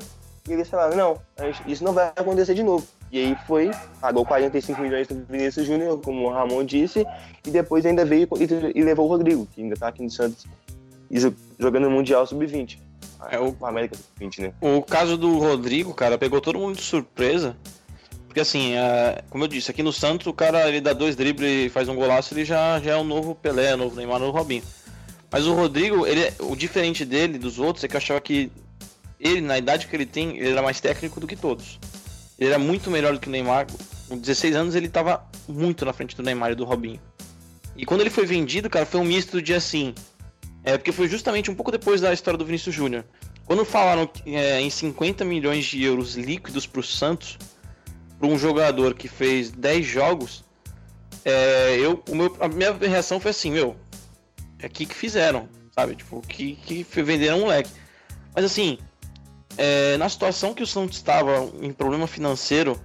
e 0.49 0.53
eles 0.53 0.71
falaram: 0.71 0.97
não, 0.97 1.51
isso 1.67 1.85
não 1.85 1.93
vai 1.93 2.13
acontecer 2.17 2.55
de 2.55 2.63
novo. 2.63 2.87
E 3.11 3.19
aí 3.19 3.37
foi, 3.47 3.71
pagou 4.01 4.25
45 4.25 4.81
milhões 4.81 5.07
do 5.07 5.23
Vinícius 5.29 5.67
Júnior, 5.67 6.01
como 6.01 6.29
o 6.29 6.33
Ramon 6.33 6.65
disse, 6.65 7.07
e 7.47 7.51
depois 7.51 7.85
ainda 7.85 8.07
veio 8.07 8.27
e, 8.39 8.79
e 8.79 8.83
levou 8.83 9.05
o 9.05 9.09
Rodrigo, 9.09 9.47
que 9.53 9.61
ainda 9.61 9.75
está 9.75 9.89
aqui 9.89 10.03
no 10.03 10.09
Santos 10.09 10.47
jogando 11.59 11.85
no 11.85 11.91
Mundial 11.91 12.27
Sub-20. 12.27 12.79
É 13.31 13.39
o 13.39 13.55
América 13.63 13.97
Sub-20, 13.97 14.39
né? 14.41 14.53
O 14.61 14.83
caso 14.83 15.17
do 15.17 15.39
Rodrigo, 15.39 15.95
cara, 15.95 16.19
pegou 16.19 16.41
todo 16.41 16.59
mundo 16.59 16.77
de 16.77 16.83
surpresa. 16.83 17.57
Porque 18.27 18.41
assim, 18.41 18.73
é, 18.73 19.23
como 19.29 19.45
eu 19.45 19.49
disse, 19.49 19.71
aqui 19.71 19.83
no 19.83 19.93
Santos 19.93 20.27
o 20.27 20.33
cara 20.33 20.67
ele 20.67 20.81
dá 20.81 20.95
dois 20.95 21.15
dribles 21.15 21.67
e 21.67 21.69
faz 21.69 21.87
um 21.89 21.95
golaço, 21.95 22.33
ele 22.33 22.47
já, 22.47 22.81
já 22.81 22.93
é 22.93 22.97
o 22.97 23.05
novo 23.05 23.35
Pelé, 23.35 23.75
o 23.75 23.77
novo 23.77 23.95
Neymar, 23.95 24.17
o 24.17 24.21
novo 24.21 24.39
Robinho. 24.39 24.63
Mas 25.31 25.47
o 25.47 25.53
Rodrigo, 25.55 26.07
ele, 26.07 26.33
o 26.41 26.57
diferente 26.57 27.05
dele, 27.05 27.39
dos 27.39 27.59
outros, 27.59 27.85
é 27.85 27.89
que 27.89 27.95
eu 27.95 27.99
achava 27.99 28.21
que 28.21 28.51
ele, 29.21 29.41
na 29.41 29.57
idade 29.57 29.87
que 29.87 29.95
ele 29.95 30.07
tem, 30.07 30.37
ele 30.37 30.51
era 30.51 30.63
mais 30.63 30.81
técnico 30.81 31.21
do 31.21 31.27
que 31.27 31.37
todos. 31.37 31.79
Ele 32.39 32.51
era 32.51 32.59
muito 32.59 32.91
melhor 32.91 33.13
do 33.13 33.21
que 33.21 33.29
o 33.29 33.31
Neymar. 33.31 33.67
Com 34.09 34.19
16 34.19 34.57
anos 34.57 34.75
ele 34.75 34.87
estava 34.87 35.25
muito 35.47 35.85
na 35.85 35.93
frente 35.93 36.17
do 36.17 36.23
Neymar 36.23 36.53
e 36.53 36.55
do 36.55 36.65
Robinho. 36.65 37.01
E 37.77 37.87
quando 37.87 38.01
ele 38.01 38.11
foi 38.11 38.27
vendido, 38.27 38.69
cara, 38.69 38.85
foi 38.85 39.01
um 39.01 39.05
misto 39.05 39.41
de 39.41 39.55
assim. 39.55 39.95
É 40.65 40.79
porque 40.79 40.93
foi 40.93 41.09
justamente 41.09 41.51
um 41.51 41.55
pouco 41.55 41.71
depois 41.71 42.01
da 42.01 42.13
história 42.13 42.39
do 42.39 42.45
Vinícius 42.45 42.75
Júnior. 42.75 43.05
Quando 43.45 43.65
falaram 43.65 44.09
é, 44.25 44.61
em 44.61 44.71
50 44.71 45.25
milhões 45.25 45.65
de 45.65 45.83
euros 45.83 46.15
líquidos 46.15 46.67
para 46.67 46.81
o 46.81 46.83
Santos, 46.83 47.39
para 48.19 48.29
um 48.29 48.39
jogador 48.39 48.95
que 48.95 49.09
fez 49.09 49.51
10 49.51 49.85
jogos, 49.85 50.45
é, 51.25 51.77
eu, 51.79 52.03
o 52.09 52.15
meu, 52.15 52.37
a 52.41 52.49
minha 52.49 52.73
reação 52.73 53.19
foi 53.19 53.33
assim: 53.33 53.51
meu, 53.51 53.77
é 54.59 54.67
aqui 54.67 54.87
que 54.87 54.95
fizeram, 54.95 55.49
sabe? 55.75 55.97
Tipo, 55.97 56.21
que, 56.21 56.55
que 56.55 56.85
venderam 57.03 57.39
um 57.39 57.41
moleque. 57.43 57.71
Mas 58.35 58.45
assim, 58.45 58.79
é, 59.57 59.97
na 59.97 60.09
situação 60.09 60.55
que 60.55 60.63
o 60.63 60.67
Santos 60.67 60.97
estava 60.97 61.51
em 61.61 61.73
problema 61.73 62.07
financeiro, 62.07 62.81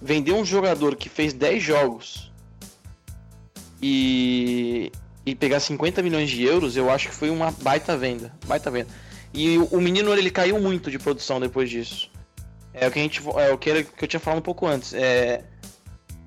vender 0.00 0.32
um 0.32 0.44
jogador 0.44 0.96
que 0.96 1.08
fez 1.08 1.32
10 1.32 1.62
jogos 1.62 2.32
e, 3.82 4.92
e 5.26 5.34
pegar 5.34 5.60
50 5.60 6.02
milhões 6.02 6.30
de 6.30 6.42
euros, 6.42 6.76
eu 6.76 6.90
acho 6.90 7.08
que 7.08 7.14
foi 7.14 7.30
uma 7.30 7.50
baita 7.50 7.96
venda. 7.96 8.32
Baita 8.46 8.70
venda. 8.70 8.88
E 9.32 9.58
o, 9.58 9.80
menino 9.80 10.12
ele 10.12 10.30
caiu 10.30 10.60
muito 10.60 10.90
de 10.90 10.98
produção 10.98 11.40
depois 11.40 11.68
disso. 11.68 12.10
É 12.72 12.86
o 12.86 12.90
que 12.90 12.98
a 12.98 13.02
gente 13.02 13.22
é 13.36 13.52
o 13.52 13.58
que, 13.58 13.86
eu 14.00 14.08
tinha 14.08 14.20
falado 14.20 14.38
um 14.38 14.42
pouco 14.42 14.66
antes. 14.66 14.92
É, 14.94 15.42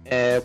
é, 0.03 0.41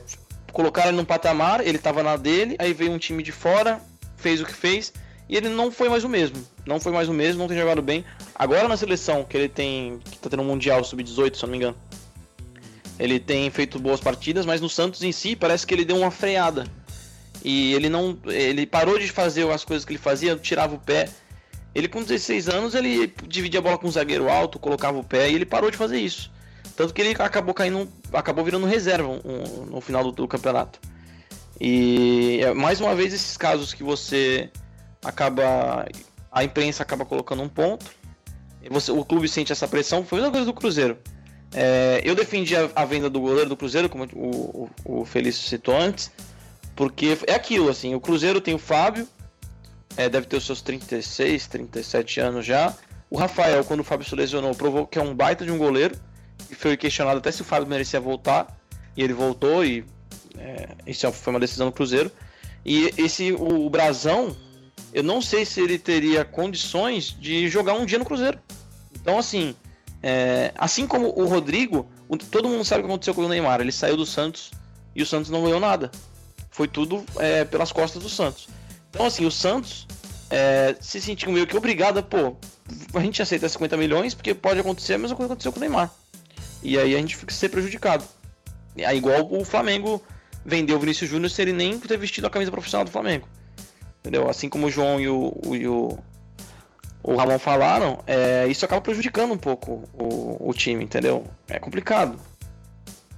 colocaram 0.52 0.90
ele 0.90 0.96
num 0.96 1.04
patamar, 1.04 1.66
ele 1.66 1.76
estava 1.76 2.02
na 2.02 2.16
dele, 2.16 2.56
aí 2.58 2.72
veio 2.72 2.92
um 2.92 2.98
time 2.98 3.22
de 3.22 3.32
fora, 3.32 3.80
fez 4.16 4.40
o 4.40 4.44
que 4.44 4.54
fez 4.54 4.92
e 5.28 5.36
ele 5.36 5.48
não 5.48 5.72
foi 5.72 5.88
mais 5.88 6.04
o 6.04 6.08
mesmo. 6.08 6.36
Não 6.66 6.78
foi 6.78 6.92
mais 6.92 7.08
o 7.08 7.12
mesmo, 7.12 7.40
não 7.40 7.48
tem 7.48 7.58
jogado 7.58 7.82
bem. 7.82 8.04
Agora 8.34 8.68
na 8.68 8.76
seleção, 8.76 9.24
que 9.24 9.36
ele 9.36 9.48
tem. 9.48 9.98
que 9.98 10.18
tá 10.18 10.28
tendo 10.28 10.42
um 10.42 10.46
Mundial 10.46 10.84
Sub-18, 10.84 11.34
se 11.34 11.44
eu 11.44 11.46
não 11.46 11.52
me 11.52 11.56
engano. 11.56 11.76
Ele 12.98 13.18
tem 13.18 13.50
feito 13.50 13.78
boas 13.78 13.98
partidas, 13.98 14.44
mas 14.46 14.60
no 14.60 14.68
Santos 14.68 15.02
em 15.02 15.10
si 15.10 15.34
parece 15.34 15.66
que 15.66 15.74
ele 15.74 15.84
deu 15.84 15.96
uma 15.96 16.10
freada. 16.10 16.64
E 17.44 17.74
ele 17.74 17.88
não. 17.88 18.18
Ele 18.26 18.66
parou 18.66 18.98
de 18.98 19.08
fazer 19.08 19.48
as 19.50 19.64
coisas 19.64 19.84
que 19.84 19.92
ele 19.92 19.98
fazia, 19.98 20.36
tirava 20.36 20.74
o 20.74 20.78
pé. 20.78 21.08
Ele 21.74 21.88
com 21.88 22.02
16 22.02 22.48
anos, 22.48 22.74
ele 22.74 23.12
dividia 23.26 23.60
a 23.60 23.62
bola 23.62 23.78
com 23.78 23.88
um 23.88 23.90
zagueiro 23.90 24.28
alto, 24.28 24.58
colocava 24.58 24.98
o 24.98 25.04
pé 25.04 25.30
e 25.30 25.34
ele 25.34 25.46
parou 25.46 25.70
de 25.70 25.76
fazer 25.76 25.98
isso. 25.98 26.30
Tanto 26.76 26.92
que 26.92 27.00
ele 27.00 27.14
acabou 27.18 27.54
caindo. 27.54 27.88
acabou 28.12 28.44
virando 28.44 28.66
reserva 28.66 29.08
um, 29.08 29.64
no 29.70 29.80
final 29.80 30.04
do, 30.04 30.12
do 30.12 30.28
campeonato. 30.28 30.78
E 31.60 32.40
é, 32.42 32.52
mais 32.52 32.80
uma 32.80 32.94
vez 32.94 33.14
esses 33.14 33.36
casos 33.36 33.72
que 33.72 33.82
você 33.82 34.50
acaba 35.04 35.86
a 36.30 36.42
imprensa 36.42 36.82
acaba 36.82 37.04
colocando 37.04 37.42
um 37.42 37.48
ponto. 37.48 37.86
Você, 38.70 38.90
o 38.90 39.04
clube 39.04 39.28
sente 39.28 39.52
essa 39.52 39.68
pressão. 39.68 40.04
Foi 40.04 40.18
a 40.18 40.22
mesma 40.22 40.32
coisa 40.32 40.46
do 40.46 40.54
Cruzeiro. 40.54 40.96
É, 41.54 42.00
eu 42.04 42.14
defendi 42.14 42.56
a, 42.56 42.70
a, 42.74 42.84
venda 42.84 43.10
do 43.10 43.20
goleiro 43.20 43.50
do 43.50 43.56
Cruzeiro, 43.56 43.88
como 43.88 44.04
o, 44.14 44.70
o, 44.84 45.00
o 45.00 45.04
Felício 45.04 45.46
citou 45.46 45.76
antes, 45.76 46.10
porque 46.74 47.18
é 47.26 47.34
aquilo, 47.34 47.68
assim, 47.68 47.94
o 47.94 48.00
Cruzeiro 48.00 48.40
tem 48.40 48.54
o 48.54 48.58
Fábio, 48.58 49.06
é, 49.96 50.08
deve 50.08 50.26
ter 50.26 50.36
os 50.36 50.46
seus 50.46 50.62
36, 50.62 51.46
37 51.46 52.20
anos 52.20 52.46
já. 52.46 52.74
O 53.10 53.16
Rafael, 53.16 53.62
quando 53.64 53.80
o 53.80 53.84
Fábio 53.84 54.06
se 54.08 54.14
lesionou, 54.14 54.54
provou 54.54 54.86
que 54.86 54.98
é 54.98 55.02
um 55.02 55.14
baita 55.14 55.44
de 55.44 55.50
um 55.50 55.58
goleiro, 55.58 55.94
e 56.50 56.54
foi 56.54 56.76
questionado 56.76 57.18
até 57.18 57.30
se 57.30 57.42
o 57.42 57.44
Fábio 57.44 57.68
merecia 57.68 58.00
voltar, 58.00 58.58
e 58.96 59.02
ele 59.02 59.12
voltou, 59.12 59.64
e 59.64 59.84
é, 60.38 60.68
isso 60.86 61.10
foi 61.12 61.32
uma 61.32 61.40
decisão 61.40 61.66
do 61.66 61.72
Cruzeiro. 61.72 62.10
E 62.64 62.92
esse, 62.96 63.32
o, 63.32 63.68
Brasão, 63.68 64.36
eu 64.94 65.02
não 65.02 65.20
sei 65.20 65.44
se 65.44 65.60
ele 65.60 65.78
teria 65.78 66.24
condições 66.24 67.14
de 67.18 67.48
jogar 67.48 67.74
um 67.74 67.84
dia 67.84 67.98
no 67.98 68.04
Cruzeiro. 68.04 68.38
Então, 68.94 69.18
assim, 69.18 69.54
é, 70.02 70.52
assim 70.56 70.86
como 70.86 71.08
o 71.08 71.26
Rodrigo, 71.26 71.88
todo 72.30 72.48
mundo 72.48 72.64
sabe 72.64 72.80
o 72.80 72.84
que 72.84 72.90
aconteceu 72.90 73.14
com 73.14 73.22
o 73.22 73.28
Neymar. 73.28 73.60
Ele 73.60 73.72
saiu 73.72 73.96
do 73.96 74.06
Santos 74.06 74.50
e 74.94 75.02
o 75.02 75.06
Santos 75.06 75.30
não 75.30 75.42
ganhou 75.42 75.60
nada. 75.60 75.90
Foi 76.52 76.68
tudo 76.68 77.04
é, 77.18 77.44
pelas 77.44 77.72
costas 77.72 78.02
do 78.02 78.08
Santos. 78.08 78.48
Então, 78.90 79.06
assim, 79.06 79.24
o 79.24 79.30
Santos 79.30 79.88
é, 80.30 80.76
se 80.80 81.00
sentiu 81.00 81.32
meio 81.32 81.46
que 81.46 81.56
obrigado 81.56 81.98
a, 81.98 82.02
pô, 82.02 82.36
a 82.94 83.00
gente 83.00 83.20
aceita 83.20 83.48
50 83.48 83.76
milhões 83.76 84.14
porque 84.14 84.34
pode 84.34 84.60
acontecer 84.60 84.94
a 84.94 84.98
mesma 84.98 85.16
coisa 85.16 85.28
que 85.28 85.32
aconteceu 85.32 85.52
com 85.52 85.58
o 85.58 85.60
Neymar. 85.60 85.90
E 86.62 86.78
aí 86.78 86.94
a 86.94 86.98
gente 86.98 87.16
fica 87.16 87.32
ser 87.34 87.48
prejudicado. 87.48 88.04
É 88.76 88.94
igual 88.94 89.26
o 89.30 89.44
Flamengo 89.44 90.02
vendeu 90.44 90.76
o 90.76 90.80
Vinícius 90.80 91.10
Júnior 91.10 91.30
sem 91.30 91.44
ele 91.44 91.52
nem 91.52 91.78
ter 91.78 91.96
vestido 91.96 92.26
a 92.26 92.30
camisa 92.30 92.50
profissional 92.50 92.84
do 92.84 92.90
Flamengo. 92.90 93.26
Entendeu? 94.00 94.28
Assim 94.28 94.48
como 94.48 94.66
o 94.66 94.70
João 94.70 95.00
e 95.00 95.08
o, 95.08 95.32
o, 95.44 95.56
e 95.56 95.66
o, 95.66 95.98
o 97.02 97.16
Ramon 97.16 97.38
falaram, 97.38 98.02
é, 98.06 98.46
isso 98.48 98.64
acaba 98.64 98.80
prejudicando 98.80 99.32
um 99.32 99.38
pouco 99.38 99.88
o, 99.94 100.48
o 100.48 100.54
time, 100.54 100.84
entendeu? 100.84 101.26
É 101.48 101.58
complicado. 101.58 102.18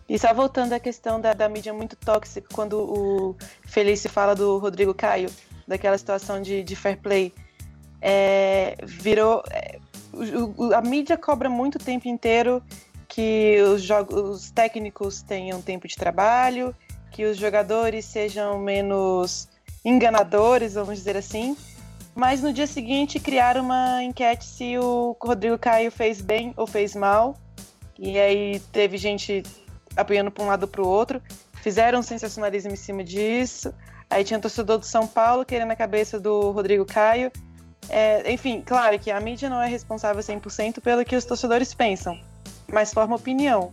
E 0.08 0.18
só 0.18 0.32
voltando 0.34 0.72
à 0.72 0.80
questão 0.80 1.20
da, 1.20 1.32
da 1.32 1.48
mídia 1.48 1.72
muito 1.72 1.96
tóxica, 1.96 2.46
quando 2.52 2.78
o 2.78 3.36
Felício 3.66 4.10
fala 4.10 4.34
do 4.34 4.58
Rodrigo 4.58 4.92
Caio, 4.92 5.30
daquela 5.66 5.96
situação 5.96 6.42
de, 6.42 6.62
de 6.62 6.76
fair 6.76 6.98
play, 7.00 7.32
é, 8.00 8.76
virou. 8.84 9.42
É, 9.50 9.78
o, 10.12 10.74
a 10.74 10.82
mídia 10.82 11.16
cobra 11.16 11.48
muito 11.48 11.76
o 11.76 11.78
tempo 11.78 12.06
inteiro 12.06 12.62
que 13.08 13.56
os, 13.62 13.82
jogos, 13.82 14.14
os 14.14 14.50
técnicos 14.50 15.22
tenham 15.22 15.62
tempo 15.62 15.88
de 15.88 15.96
trabalho, 15.96 16.74
que 17.10 17.24
os 17.24 17.36
jogadores 17.36 18.04
sejam 18.04 18.58
menos 18.58 19.48
enganadores, 19.84 20.74
vamos 20.74 20.96
dizer 20.96 21.16
assim. 21.16 21.56
Mas 22.14 22.42
no 22.42 22.52
dia 22.52 22.66
seguinte 22.66 23.18
criaram 23.18 23.62
uma 23.62 24.02
enquete 24.02 24.44
se 24.44 24.78
o 24.78 25.16
Rodrigo 25.20 25.58
Caio 25.58 25.90
fez 25.90 26.20
bem 26.20 26.52
ou 26.56 26.66
fez 26.66 26.94
mal. 26.94 27.36
E 27.98 28.18
aí 28.18 28.60
teve 28.72 28.96
gente 28.96 29.42
apoiando 29.96 30.30
para 30.30 30.44
um 30.44 30.46
lado 30.46 30.66
para 30.68 30.82
o 30.82 30.86
outro. 30.86 31.22
Fizeram 31.54 32.00
um 32.00 32.02
sensacionalismo 32.02 32.72
em 32.72 32.76
cima 32.76 33.02
disso. 33.02 33.72
Aí 34.10 34.22
tinha 34.22 34.38
um 34.38 34.40
torcedor 34.40 34.78
do 34.78 34.86
São 34.86 35.06
Paulo 35.06 35.44
querendo 35.44 35.70
a 35.70 35.76
cabeça 35.76 36.20
do 36.20 36.50
Rodrigo 36.50 36.84
Caio. 36.84 37.32
É, 37.88 38.30
enfim, 38.32 38.62
claro 38.64 38.98
que 38.98 39.10
a 39.10 39.20
mídia 39.20 39.50
não 39.50 39.60
é 39.60 39.68
responsável 39.68 40.22
100% 40.22 40.80
pelo 40.80 41.04
que 41.04 41.16
os 41.16 41.24
torcedores 41.24 41.74
pensam, 41.74 42.18
mas 42.72 42.92
forma 42.92 43.16
opinião. 43.16 43.72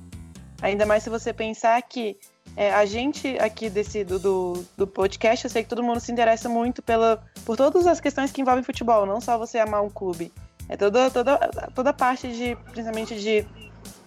Ainda 0.61 0.85
mais 0.85 1.03
se 1.03 1.09
você 1.09 1.33
pensar 1.33 1.81
que 1.81 2.17
é, 2.55 2.71
a 2.73 2.85
gente 2.85 3.37
aqui 3.39 3.69
desse 3.69 4.03
do, 4.03 4.19
do, 4.19 4.65
do, 4.77 4.87
podcast, 4.87 5.45
eu 5.45 5.49
sei 5.49 5.63
que 5.63 5.69
todo 5.69 5.81
mundo 5.81 5.99
se 5.99 6.11
interessa 6.11 6.49
muito 6.49 6.81
pela, 6.81 7.23
por 7.45 7.55
todas 7.55 7.87
as 7.87 8.01
questões 8.01 8.31
que 8.31 8.41
envolvem 8.41 8.63
futebol, 8.63 9.05
não 9.05 9.21
só 9.21 9.37
você 9.37 9.57
amar 9.57 9.81
um 9.81 9.89
clube. 9.89 10.31
É 10.67 10.77
toda, 10.77 11.09
toda, 11.09 11.37
toda 11.73 11.93
parte 11.93 12.27
de, 12.27 12.55
principalmente 12.71 13.19
de 13.19 13.45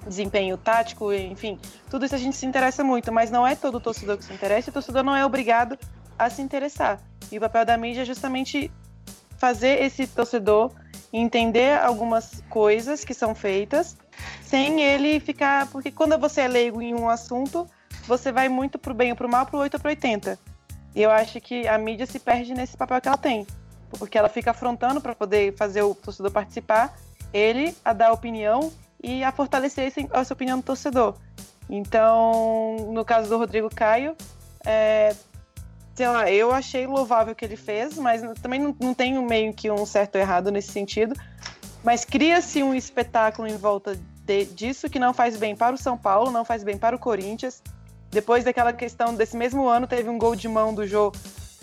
desempenho 0.07 0.57
tático, 0.57 1.13
enfim, 1.13 1.59
tudo 1.91 2.05
isso 2.05 2.15
a 2.15 2.19
gente 2.19 2.37
se 2.37 2.47
interessa 2.47 2.85
muito, 2.85 3.13
mas 3.13 3.31
não 3.31 3.47
é 3.47 3.55
todo 3.55 3.81
torcedor 3.81 4.19
que 4.19 4.25
se 4.25 4.33
interessa, 4.33 4.69
e 4.69 4.71
o 4.71 4.73
torcedor 4.73 5.03
não 5.03 5.15
é 5.15 5.25
obrigado 5.25 5.79
a 6.19 6.31
se 6.31 6.43
interessar. 6.43 7.01
E 7.31 7.39
o 7.39 7.41
papel 7.41 7.65
da 7.65 7.77
mídia 7.77 8.03
é 8.03 8.05
justamente 8.05 8.71
fazer 9.39 9.83
esse 9.83 10.07
torcedor 10.07 10.71
entender 11.13 11.79
algumas 11.79 12.43
coisas 12.49 13.05
que 13.05 13.15
são 13.15 13.35
feitas, 13.35 13.97
sem 14.43 14.83
ele 14.83 15.21
ficar. 15.21 15.69
Porque 15.71 15.91
quando 15.91 16.19
você 16.19 16.43
é 16.43 16.49
leigo 16.49 16.83
em 16.83 16.95
um 16.95 17.09
assunto, 17.09 17.69
você 18.07 18.33
vai 18.33 18.49
muito 18.49 18.79
pro 18.79 18.93
bem 18.93 19.11
ou 19.11 19.17
pro 19.17 19.29
mal, 19.29 19.47
pro 19.47 19.59
8 19.59 19.75
ou 19.75 19.81
pro 19.81 19.91
80. 19.91 20.39
E 20.95 21.03
eu 21.03 21.11
acho 21.11 21.41
que 21.41 21.67
a 21.67 21.79
mídia 21.79 22.07
se 22.07 22.19
perde 22.19 22.55
nesse 22.55 22.77
papel 22.77 23.01
que 23.01 23.09
ela 23.09 23.17
tem. 23.17 23.47
Porque 23.99 24.19
ela 24.19 24.29
fica 24.29 24.51
afrontando 24.51 25.01
para 25.01 25.15
poder 25.15 25.55
fazer 25.57 25.83
o 25.83 25.95
torcedor 25.95 26.33
participar, 26.33 26.97
ele 27.33 27.77
a 27.85 27.93
dar 27.93 28.13
opinião 28.13 28.73
e 29.05 29.23
a 29.23 29.31
fortalecer 29.31 29.93
essa 30.13 30.33
opinião 30.33 30.59
do 30.59 30.65
torcedor. 30.65 31.15
Então, 31.69 32.77
no 32.91 33.05
caso 33.05 33.29
do 33.29 33.37
Rodrigo 33.37 33.69
Caio, 33.69 34.17
é, 34.65 35.15
sei 35.95 36.09
lá, 36.09 36.31
eu 36.31 36.51
achei 36.53 36.87
louvável 36.87 37.35
o 37.35 37.37
que 37.37 37.45
ele 37.45 37.57
fez, 37.57 37.99
mas 37.99 38.23
também 38.41 38.59
não, 38.59 38.75
não 38.81 38.95
tenho 38.95 39.23
meio 39.23 39.53
que 39.53 39.71
um 39.71 39.85
certo 39.85 40.17
errado 40.17 40.51
nesse 40.51 40.73
sentido. 40.73 41.15
Mas 41.83 42.03
cria-se 42.03 42.63
um 42.63 42.75
espetáculo 42.75 43.47
em 43.47 43.59
volta 43.59 43.95
de, 44.25 44.47
disso 44.47 44.89
que 44.89 44.99
não 44.99 45.13
faz 45.13 45.37
bem 45.37 45.55
para 45.55 45.75
o 45.75 45.79
São 45.79 45.99
Paulo, 45.99 46.31
não 46.31 46.45
faz 46.45 46.65
bem 46.65 46.79
para 46.79 46.97
o 46.97 46.99
Corinthians. 46.99 47.63
Depois 48.11 48.43
daquela 48.43 48.73
questão 48.73 49.15
desse 49.15 49.37
mesmo 49.37 49.69
ano, 49.69 49.87
teve 49.87 50.09
um 50.09 50.19
gol 50.19 50.35
de 50.35 50.49
mão 50.49 50.75
do 50.75 50.87
Jô 50.87 51.13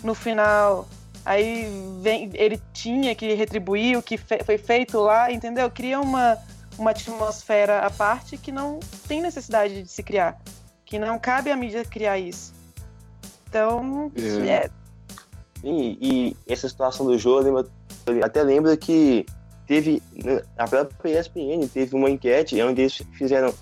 no 0.04 0.14
final. 0.14 0.86
Aí 1.24 1.66
vem, 2.00 2.30
ele 2.34 2.60
tinha 2.72 3.14
que 3.16 3.34
retribuir 3.34 3.98
o 3.98 4.02
que 4.02 4.16
fe, 4.16 4.44
foi 4.44 4.58
feito 4.58 4.98
lá, 5.00 5.32
entendeu? 5.32 5.68
Cria 5.70 6.00
uma, 6.00 6.38
uma 6.78 6.90
atmosfera 6.90 7.80
à 7.80 7.90
parte 7.90 8.36
que 8.36 8.52
não 8.52 8.80
tem 9.06 9.20
necessidade 9.20 9.82
de 9.82 9.88
se 9.90 10.02
criar. 10.02 10.40
Que 10.84 10.98
não 10.98 11.18
cabe 11.18 11.50
à 11.50 11.56
mídia 11.56 11.84
criar 11.84 12.18
isso. 12.18 12.52
Então, 13.48 14.10
é. 14.16 14.48
é. 14.48 14.70
Sim, 15.60 15.96
e 16.00 16.36
essa 16.48 16.68
situação 16.68 17.06
do 17.06 17.16
jogo, 17.18 17.68
até 18.24 18.42
lembro 18.42 18.76
que 18.76 19.24
teve, 19.66 20.02
a 20.58 20.66
própria 20.66 21.20
ESPN 21.20 21.68
teve 21.72 21.94
uma 21.94 22.10
enquete 22.10 22.60
onde 22.62 22.82
eles 22.82 23.02
fizeram, 23.16 23.54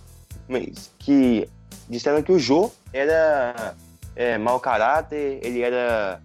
que 0.98 1.48
disseram 1.88 2.22
que 2.22 2.32
o 2.32 2.38
Jô 2.38 2.70
era 2.92 3.74
é, 4.16 4.38
mau 4.38 4.58
caráter, 4.58 5.40
ele 5.42 5.60
era 5.60 6.22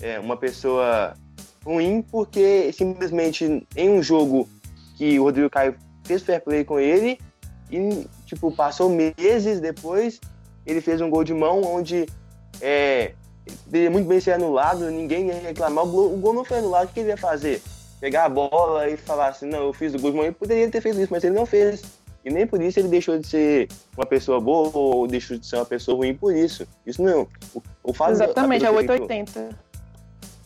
é, 0.00 0.20
uma 0.20 0.36
pessoa 0.36 1.14
ruim, 1.64 2.02
porque 2.02 2.72
simplesmente 2.72 3.66
em 3.76 3.90
um 3.90 4.02
jogo 4.02 4.48
que 4.96 5.18
o 5.18 5.24
Rodrigo 5.24 5.50
Caio 5.50 5.74
fez 6.08 6.22
fair 6.22 6.42
play 6.42 6.64
com 6.64 6.80
ele, 6.80 7.20
e 7.70 8.06
tipo, 8.24 8.50
passou 8.50 8.88
meses 8.88 9.60
depois, 9.60 10.18
ele 10.66 10.80
fez 10.80 11.00
um 11.00 11.10
gol 11.10 11.22
de 11.22 11.34
mão 11.34 11.62
onde 11.62 12.06
é, 12.60 13.12
muito 13.90 14.08
bem 14.08 14.20
ser 14.20 14.32
anulado, 14.32 14.90
ninguém 14.90 15.26
ia 15.26 15.40
reclamar. 15.40 15.84
O 15.84 15.88
gol, 15.88 16.14
o 16.14 16.16
gol 16.16 16.32
não 16.32 16.44
foi 16.44 16.58
anulado, 16.58 16.88
o 16.88 16.92
que 16.92 17.00
ele 17.00 17.10
ia 17.10 17.16
fazer? 17.16 17.62
Pegar 18.00 18.24
a 18.24 18.28
bola 18.28 18.88
e 18.88 18.96
falar 18.96 19.28
assim, 19.28 19.46
não, 19.46 19.64
eu 19.64 19.72
fiz 19.72 19.94
o 19.94 19.98
gol 19.98 20.10
de 20.10 20.16
mão. 20.16 20.26
Ele 20.26 20.34
poderia 20.34 20.68
ter 20.70 20.80
feito 20.80 21.00
isso, 21.00 21.12
mas 21.12 21.24
ele 21.24 21.34
não 21.34 21.44
fez. 21.44 21.82
E 22.24 22.30
nem 22.30 22.46
por 22.46 22.60
isso 22.60 22.78
ele 22.78 22.88
deixou 22.88 23.18
de 23.18 23.26
ser 23.26 23.68
uma 23.96 24.06
pessoa 24.06 24.40
boa 24.40 24.70
ou 24.74 25.06
deixou 25.06 25.38
de 25.38 25.46
ser 25.46 25.56
uma 25.56 25.64
pessoa 25.64 25.96
ruim 25.96 26.14
por 26.14 26.34
isso. 26.34 26.66
Isso 26.86 27.02
não. 27.02 27.26
O, 27.54 27.62
o 27.82 27.92
fato 27.92 28.12
Exatamente, 28.12 28.64
é 28.64 28.70
880. 28.70 29.68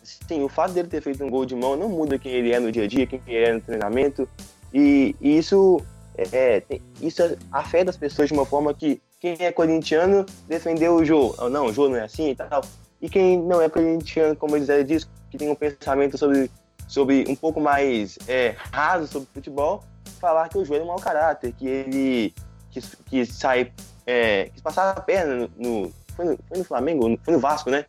Sim, 0.02 0.42
o 0.42 0.48
fato 0.48 0.72
dele 0.72 0.88
ter 0.88 1.02
feito 1.02 1.22
um 1.24 1.30
gol 1.30 1.44
de 1.44 1.54
mão 1.54 1.76
não 1.76 1.88
muda 1.88 2.18
quem 2.18 2.32
ele 2.32 2.52
é 2.52 2.60
no 2.60 2.70
dia 2.70 2.84
a 2.84 2.86
dia, 2.86 3.06
quem 3.06 3.20
ele 3.26 3.44
é 3.44 3.52
no 3.52 3.60
treinamento. 3.60 4.28
E, 4.72 5.14
e 5.20 5.38
isso, 5.38 5.80
é, 6.16 6.60
tem, 6.60 6.82
isso 7.00 7.22
afeta 7.50 7.90
as 7.90 7.96
pessoas 7.96 8.28
de 8.28 8.34
uma 8.34 8.46
forma 8.46 8.72
que 8.72 9.00
quem 9.20 9.36
é 9.38 9.52
corintiano 9.52 10.26
defendeu 10.48 10.96
o 10.96 11.04
Jô. 11.04 11.34
Não, 11.48 11.66
o 11.66 11.72
Jô 11.72 11.88
não 11.88 11.96
é 11.96 12.02
assim 12.02 12.30
e 12.30 12.34
tal. 12.34 12.62
E 13.00 13.08
quem 13.08 13.38
não 13.40 13.60
é 13.60 13.68
corintiano, 13.68 14.34
como 14.34 14.56
eles 14.56 14.68
disse, 14.86 15.06
que 15.30 15.38
tem 15.38 15.48
um 15.48 15.54
pensamento 15.54 16.18
sobre, 16.18 16.50
sobre 16.88 17.24
um 17.28 17.34
pouco 17.34 17.60
mais 17.60 18.18
é, 18.26 18.54
raso 18.72 19.06
sobre 19.06 19.28
futebol, 19.32 19.84
falar 20.20 20.48
que 20.48 20.58
o 20.58 20.64
Jô 20.64 20.74
é 20.74 20.82
um 20.82 20.86
mau 20.86 20.98
caráter, 20.98 21.52
que 21.52 21.66
ele 21.66 22.34
quis, 22.70 22.96
quis 23.06 23.28
sair, 23.34 23.72
é, 24.06 24.46
quis 24.46 24.62
passar 24.62 24.90
a 24.90 25.00
perna 25.00 25.34
no, 25.34 25.50
no, 25.56 25.92
foi 26.16 26.24
no, 26.24 26.38
foi 26.48 26.58
no 26.58 26.64
Flamengo, 26.64 27.18
foi 27.24 27.34
no 27.34 27.40
Vasco, 27.40 27.70
né? 27.70 27.86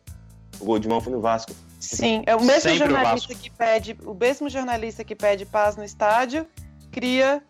O 0.60 0.64
gol 0.64 0.78
de 0.78 0.88
mão 0.88 1.00
foi 1.00 1.12
no 1.12 1.20
Vasco. 1.20 1.52
Sim, 1.80 2.22
é 2.26 2.34
o 2.34 2.42
mesmo 2.42 2.70
Sempre 2.70 2.78
jornalista 2.78 3.32
o 3.32 3.36
que 3.36 3.50
pede, 3.50 3.96
o 4.04 4.14
mesmo 4.14 4.48
jornalista 4.48 5.04
que 5.04 5.14
pede 5.14 5.44
paz 5.44 5.76
no 5.76 5.84
estádio, 5.84 6.46
cria 6.94 7.42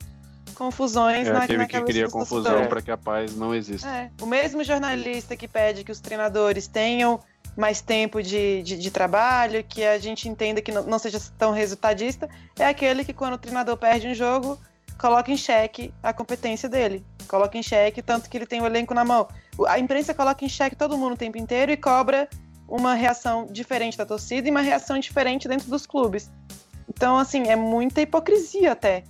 confusões 0.55 1.27
é, 1.27 1.33
na, 1.33 1.45
aquele 1.45 1.67
que 1.67 1.81
cria 1.83 2.09
confusão 2.09 2.67
para 2.67 2.81
que 2.81 2.91
a 2.91 2.97
paz 2.97 3.37
não 3.37 3.55
exista. 3.55 3.89
É, 3.89 4.11
o 4.21 4.27
mesmo 4.27 4.65
jornalista 4.65 5.37
que 5.37 5.47
pede 5.47 5.85
que 5.85 5.93
os 5.93 6.01
treinadores 6.01 6.67
tenham 6.67 7.21
mais 7.57 7.81
tempo 7.81 8.23
de, 8.23 8.63
de, 8.63 8.77
de 8.77 8.91
trabalho, 8.91 9.63
que 9.63 9.85
a 9.85 9.99
gente 9.99 10.29
entenda 10.29 10.61
que 10.61 10.73
não, 10.73 10.85
não, 10.85 10.99
seja 10.99 11.21
tão 11.39 11.53
resultadista, 11.53 12.29
é 12.59 12.67
aquele 12.67 13.05
que 13.05 13.13
quando 13.13 13.35
o 13.35 13.39
treinador 13.39 13.77
perde 13.77 14.09
um 14.09 14.15
jogo, 14.15 14.59
coloca 14.99 15.31
em 15.31 15.37
xeque 15.37 15.93
a 16.03 16.13
competência 16.13 16.69
dele. 16.69 17.05
Coloca 17.29 17.57
em 17.57 17.63
xeque 17.63 18.03
tanto 18.03 18.29
que 18.29 18.37
ele 18.37 18.47
tem 18.47 18.61
o 18.61 18.67
elenco 18.67 18.95
na 18.95 19.05
mão. 19.05 19.29
A 19.69 19.79
imprensa 19.79 20.15
coloca 20.15 20.45
em 20.45 20.49
xeque 20.49 20.75
todo 20.75 20.99
mundo 20.99 21.13
o 21.13 21.17
tempo 21.17 21.39
inteiro 21.39 21.71
e 21.71 21.77
cobra 21.77 22.29
uma 22.67 22.95
reação 22.95 23.47
diferente 23.47 23.97
da 23.97 24.07
torcida 24.07 24.49
e 24.49 24.51
uma 24.51 24.63
reação 24.63 24.99
diferente 24.99 25.47
dentro 25.47 25.69
dos 25.69 25.87
clubes. 25.87 26.31
Então, 26.89 27.19
assim, 27.19 27.49
é 27.49 27.57
muita 27.57 28.01
hipocrisia 28.01 28.73
até. 28.73 29.05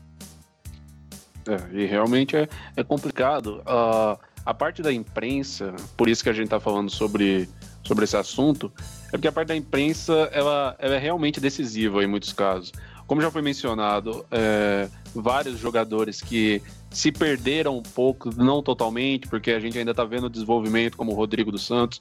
É, 1.46 1.76
e 1.82 1.86
realmente 1.86 2.36
é, 2.36 2.48
é 2.76 2.82
complicado. 2.82 3.62
Uh, 3.62 4.18
a 4.44 4.52
parte 4.52 4.82
da 4.82 4.92
imprensa, 4.92 5.74
por 5.96 6.08
isso 6.08 6.22
que 6.22 6.28
a 6.28 6.32
gente 6.32 6.44
está 6.44 6.60
falando 6.60 6.90
sobre, 6.90 7.48
sobre 7.82 8.04
esse 8.04 8.16
assunto, 8.16 8.70
é 9.08 9.12
porque 9.12 9.28
a 9.28 9.32
parte 9.32 9.48
da 9.48 9.56
imprensa 9.56 10.28
ela, 10.32 10.76
ela 10.78 10.94
é 10.94 10.98
realmente 10.98 11.40
decisiva 11.40 12.02
em 12.02 12.06
muitos 12.06 12.32
casos. 12.32 12.72
Como 13.06 13.20
já 13.20 13.30
foi 13.30 13.42
mencionado, 13.42 14.24
é, 14.30 14.88
vários 15.14 15.58
jogadores 15.58 16.20
que 16.20 16.62
se 16.90 17.10
perderam 17.10 17.78
um 17.78 17.82
pouco, 17.82 18.30
não 18.36 18.62
totalmente, 18.62 19.28
porque 19.28 19.50
a 19.50 19.60
gente 19.60 19.78
ainda 19.78 19.90
está 19.90 20.04
vendo 20.04 20.24
o 20.24 20.30
desenvolvimento, 20.30 20.96
como 20.96 21.12
o 21.12 21.14
Rodrigo 21.14 21.50
dos 21.50 21.66
Santos, 21.66 22.00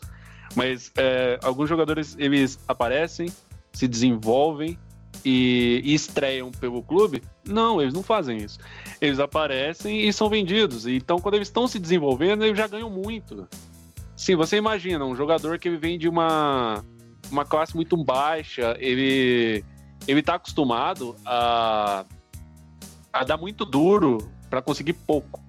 mas 0.55 0.91
é, 0.97 1.39
alguns 1.43 1.67
jogadores 1.67 2.15
eles 2.19 2.59
aparecem, 2.67 3.31
se 3.71 3.87
desenvolvem 3.87 4.77
e, 5.23 5.81
e 5.83 5.93
estreiam 5.93 6.51
pelo 6.51 6.81
clube. 6.81 7.21
Não, 7.45 7.81
eles 7.81 7.93
não 7.93 8.03
fazem 8.03 8.37
isso 8.37 8.59
eles 9.03 9.19
aparecem 9.19 10.07
e 10.07 10.13
são 10.13 10.29
vendidos. 10.29 10.87
Então, 10.87 11.19
quando 11.19 11.35
eles 11.35 11.49
estão 11.49 11.67
se 11.67 11.77
desenvolvendo, 11.77 12.45
eles 12.45 12.57
já 12.57 12.67
ganham 12.67 12.89
muito. 12.89 13.47
Sim, 14.15 14.37
você 14.37 14.55
imagina 14.55 15.03
um 15.03 15.13
jogador 15.13 15.59
que 15.59 15.69
vem 15.71 15.99
de 15.99 16.07
uma, 16.07 16.83
uma 17.29 17.43
classe 17.43 17.75
muito 17.75 17.97
baixa, 17.97 18.77
ele 18.79 19.63
ele 20.05 20.19
está 20.19 20.35
acostumado 20.35 21.15
a, 21.25 22.05
a 23.11 23.23
dar 23.23 23.37
muito 23.37 23.65
duro 23.65 24.29
para 24.49 24.61
conseguir 24.61 24.93
pouco. 24.93 25.41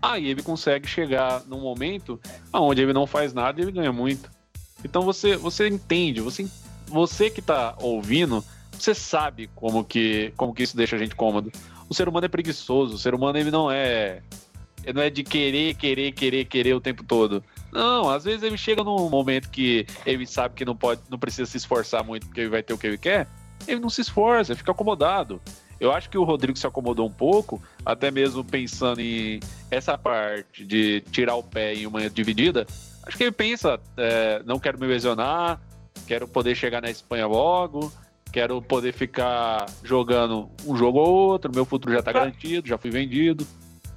Aí 0.00 0.28
ele 0.28 0.42
consegue 0.42 0.86
chegar 0.86 1.42
num 1.46 1.60
momento 1.60 2.20
onde 2.52 2.82
ele 2.82 2.92
não 2.92 3.06
faz 3.06 3.34
nada 3.34 3.60
e 3.60 3.64
ele 3.64 3.72
ganha 3.72 3.92
muito. 3.92 4.30
Então 4.82 5.02
você 5.02 5.36
você 5.36 5.68
entende, 5.68 6.22
você 6.22 6.48
você 6.86 7.28
que 7.28 7.40
está 7.40 7.76
ouvindo, 7.80 8.42
você 8.82 8.94
sabe 8.94 9.48
como 9.54 9.84
que 9.84 10.32
como 10.36 10.54
que 10.54 10.62
isso 10.62 10.76
deixa 10.76 10.96
a 10.96 10.98
gente 10.98 11.14
cômodo 11.14 11.50
o 11.88 11.94
ser 11.94 12.08
humano 12.08 12.26
é 12.26 12.28
preguiçoso, 12.28 12.94
o 12.94 12.98
ser 12.98 13.14
humano 13.14 13.38
ele 13.38 13.50
não 13.50 13.70
é 13.70 14.22
ele 14.84 14.92
não 14.92 15.02
é 15.02 15.10
de 15.10 15.22
querer, 15.22 15.74
querer, 15.74 16.12
querer, 16.12 16.44
querer 16.44 16.74
o 16.74 16.80
tempo 16.80 17.02
todo. 17.02 17.42
Não, 17.72 18.08
às 18.08 18.24
vezes 18.24 18.42
ele 18.42 18.56
chega 18.56 18.82
num 18.84 19.08
momento 19.08 19.50
que 19.50 19.86
ele 20.06 20.26
sabe 20.26 20.54
que 20.54 20.64
não 20.64 20.76
pode, 20.76 21.00
não 21.10 21.18
precisa 21.18 21.50
se 21.50 21.56
esforçar 21.56 22.04
muito 22.04 22.26
porque 22.26 22.40
ele 22.40 22.50
vai 22.50 22.62
ter 22.62 22.72
o 22.72 22.78
que 22.78 22.86
ele 22.86 22.98
quer, 22.98 23.26
ele 23.66 23.80
não 23.80 23.90
se 23.90 24.00
esforça, 24.00 24.52
ele 24.52 24.58
fica 24.58 24.72
acomodado. 24.72 25.40
Eu 25.80 25.92
acho 25.92 26.10
que 26.10 26.18
o 26.18 26.24
Rodrigo 26.24 26.58
se 26.58 26.66
acomodou 26.66 27.06
um 27.06 27.12
pouco, 27.12 27.62
até 27.84 28.10
mesmo 28.10 28.42
pensando 28.42 29.00
em 29.00 29.40
essa 29.70 29.96
parte 29.96 30.64
de 30.64 31.02
tirar 31.12 31.36
o 31.36 31.42
pé 31.42 31.74
em 31.74 31.86
uma 31.86 32.08
dividida. 32.10 32.66
Acho 33.04 33.16
que 33.16 33.24
ele 33.24 33.32
pensa, 33.32 33.78
é, 33.96 34.42
não 34.44 34.58
quero 34.58 34.78
me 34.78 34.86
lesionar, 34.86 35.60
quero 36.06 36.26
poder 36.26 36.54
chegar 36.56 36.82
na 36.82 36.90
Espanha 36.90 37.26
logo, 37.26 37.92
Quero 38.32 38.60
poder 38.60 38.92
ficar 38.92 39.66
jogando 39.82 40.50
um 40.66 40.76
jogo 40.76 40.98
ou 40.98 41.30
outro, 41.30 41.50
meu 41.52 41.64
futuro 41.64 41.94
já 41.94 42.02
tá 42.02 42.12
garantido, 42.12 42.68
já 42.68 42.76
fui 42.76 42.90
vendido. 42.90 43.46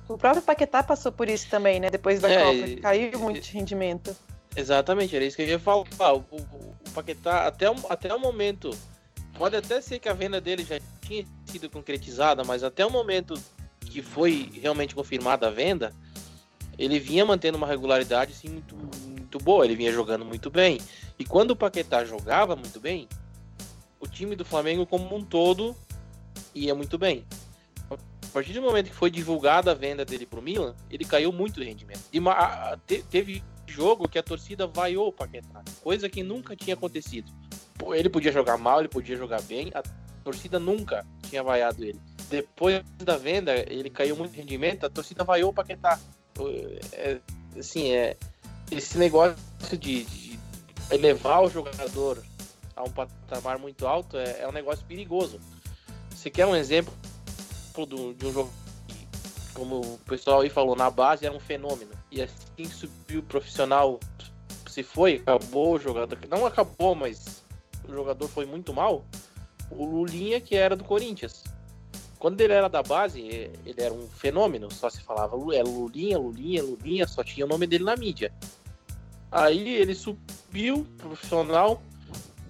O 0.07 0.17
próprio 0.17 0.41
Paquetá 0.41 0.83
passou 0.83 1.11
por 1.11 1.29
isso 1.29 1.49
também, 1.49 1.79
né? 1.79 1.89
Depois 1.89 2.19
da 2.19 2.29
é, 2.29 2.43
Copa, 2.43 2.81
caiu 2.81 3.19
muito 3.19 3.41
de 3.41 3.51
rendimento. 3.51 4.15
Exatamente, 4.55 5.15
era 5.15 5.23
isso 5.23 5.35
que 5.35 5.43
eu 5.43 5.47
ia 5.47 5.59
falar. 5.59 5.83
O, 6.13 6.25
o, 6.32 6.38
o 6.38 6.91
Paquetá, 6.93 7.47
até 7.47 7.69
o, 7.69 7.75
até 7.89 8.13
o 8.13 8.19
momento, 8.19 8.71
pode 9.38 9.55
até 9.55 9.79
ser 9.79 9.99
que 9.99 10.09
a 10.09 10.13
venda 10.13 10.41
dele 10.41 10.63
já 10.63 10.79
tinha 11.01 11.25
sido 11.45 11.69
concretizada, 11.69 12.43
mas 12.43 12.63
até 12.63 12.86
o 12.86 12.89
momento 12.89 13.34
que 13.79 14.01
foi 14.01 14.49
realmente 14.61 14.95
confirmada 14.95 15.47
a 15.47 15.51
venda, 15.51 15.93
ele 16.77 16.99
vinha 16.99 17.25
mantendo 17.25 17.57
uma 17.57 17.67
regularidade 17.67 18.32
assim, 18.32 18.49
muito, 18.49 18.75
muito 18.75 19.38
boa, 19.39 19.65
ele 19.65 19.75
vinha 19.75 19.91
jogando 19.91 20.25
muito 20.25 20.49
bem. 20.49 20.79
E 21.17 21.25
quando 21.25 21.51
o 21.51 21.55
Paquetá 21.55 22.03
jogava 22.03 22.55
muito 22.55 22.79
bem, 22.79 23.07
o 24.02 24.08
time 24.08 24.36
do 24.36 24.43
Flamengo 24.43 24.86
como 24.86 25.16
um 25.16 25.24
todo 25.24 25.76
ia 26.54 26.76
muito 26.76 26.97
bem. 26.97 27.26
A 27.89 28.34
partir 28.34 28.54
do 28.54 28.62
momento 28.62 28.89
que 28.89 28.95
foi 28.95 29.12
divulgada 29.12 29.72
a 29.72 29.74
venda 29.74 30.04
dele 30.04 30.26
pro 30.26 30.41
Milan, 30.41 30.74
ele 30.89 31.06
caiu 31.06 31.32
muito 31.32 31.60
de 31.60 31.66
rendimento. 31.66 32.02
E 32.12 32.20
te, 32.88 33.04
teve 33.04 33.43
jogo 33.68 34.08
que 34.08 34.18
a 34.18 34.24
torcida 34.24 34.66
vaiou 34.68 35.08
o 35.08 35.14
Paquetá, 35.14 35.62
coisa 35.82 36.10
que 36.10 36.24
nunca 36.24 36.56
tinha 36.56 36.74
acontecido. 36.74 37.32
Ele 37.93 38.10
podia 38.10 38.32
jogar 38.32 38.58
mal, 38.58 38.80
ele 38.80 38.89
podia 38.89 39.18
jogar 39.18 39.41
bem, 39.43 39.72
a 39.74 39.84
torcida 40.24 40.60
nunca 40.60 41.06
tinha 41.30 41.43
vaiado 41.43 41.84
ele. 41.84 41.99
Depois 42.30 42.84
da 42.97 43.18
venda, 43.18 43.54
ele 43.70 43.89
caiu 43.89 44.16
muito 44.16 44.32
de 44.32 44.38
rendimento, 44.38 44.86
a 44.86 44.89
torcida 44.89 45.24
vaiou 45.24 45.49
o 45.49 45.54
Paquetá. 45.54 45.99
É, 46.93 47.20
assim, 47.58 47.91
é, 47.91 48.16
esse 48.72 48.97
negócio 48.97 49.38
de, 49.78 50.06
de 50.06 50.39
elevar 50.89 51.43
o 51.43 51.49
jogador 51.49 52.24
a 52.82 52.84
um 52.84 52.89
patamar 52.89 53.59
muito 53.59 53.88
alto 53.88 54.17
é, 54.17 54.41
é 54.41 54.47
um 54.47 54.51
negócio 54.51 54.84
perigoso. 54.86 55.39
Você 56.09 56.29
quer 56.29 56.45
um 56.45 56.55
exemplo 56.55 56.93
do, 57.88 58.13
de 58.13 58.25
um 58.25 58.34
jogo 58.34 58.51
que, 58.88 59.07
como 59.53 59.82
o 59.82 59.97
pessoal 59.99 60.41
aí 60.41 60.49
falou, 60.49 60.75
na 60.75 60.89
base 60.89 61.25
era 61.25 61.36
um 61.36 61.39
fenômeno. 61.39 61.91
E 62.11 62.21
assim 62.21 62.65
subiu 62.69 63.21
o 63.21 63.23
profissional, 63.23 63.99
se 64.67 64.84
foi, 64.84 65.15
acabou 65.15 65.75
o 65.75 65.79
jogador. 65.79 66.17
Não 66.27 66.45
acabou, 66.45 66.95
mas 66.95 67.43
o 67.88 67.91
jogador 67.91 68.27
foi 68.27 68.45
muito 68.45 68.73
mal. 68.73 69.05
O 69.69 69.86
Lulinha, 69.86 70.41
que 70.41 70.55
era 70.55 70.75
do 70.75 70.84
Corinthians. 70.84 71.43
Quando 72.19 72.39
ele 72.41 72.53
era 72.53 72.67
da 72.67 72.84
base, 72.84 73.19
ele 73.19 73.75
era 73.77 73.93
um 73.93 74.07
fenômeno, 74.07 74.71
só 74.71 74.91
se 74.91 75.01
falava 75.01 75.36
é 75.55 75.63
Lulinha, 75.63 76.19
Lulinha, 76.19 76.61
Lulinha, 76.61 77.07
só 77.07 77.23
tinha 77.23 77.45
o 77.45 77.49
nome 77.49 77.65
dele 77.65 77.84
na 77.84 77.95
mídia. 77.95 78.32
Aí 79.32 79.69
ele 79.69 79.95
subiu 79.95 80.86
profissional, 80.97 81.82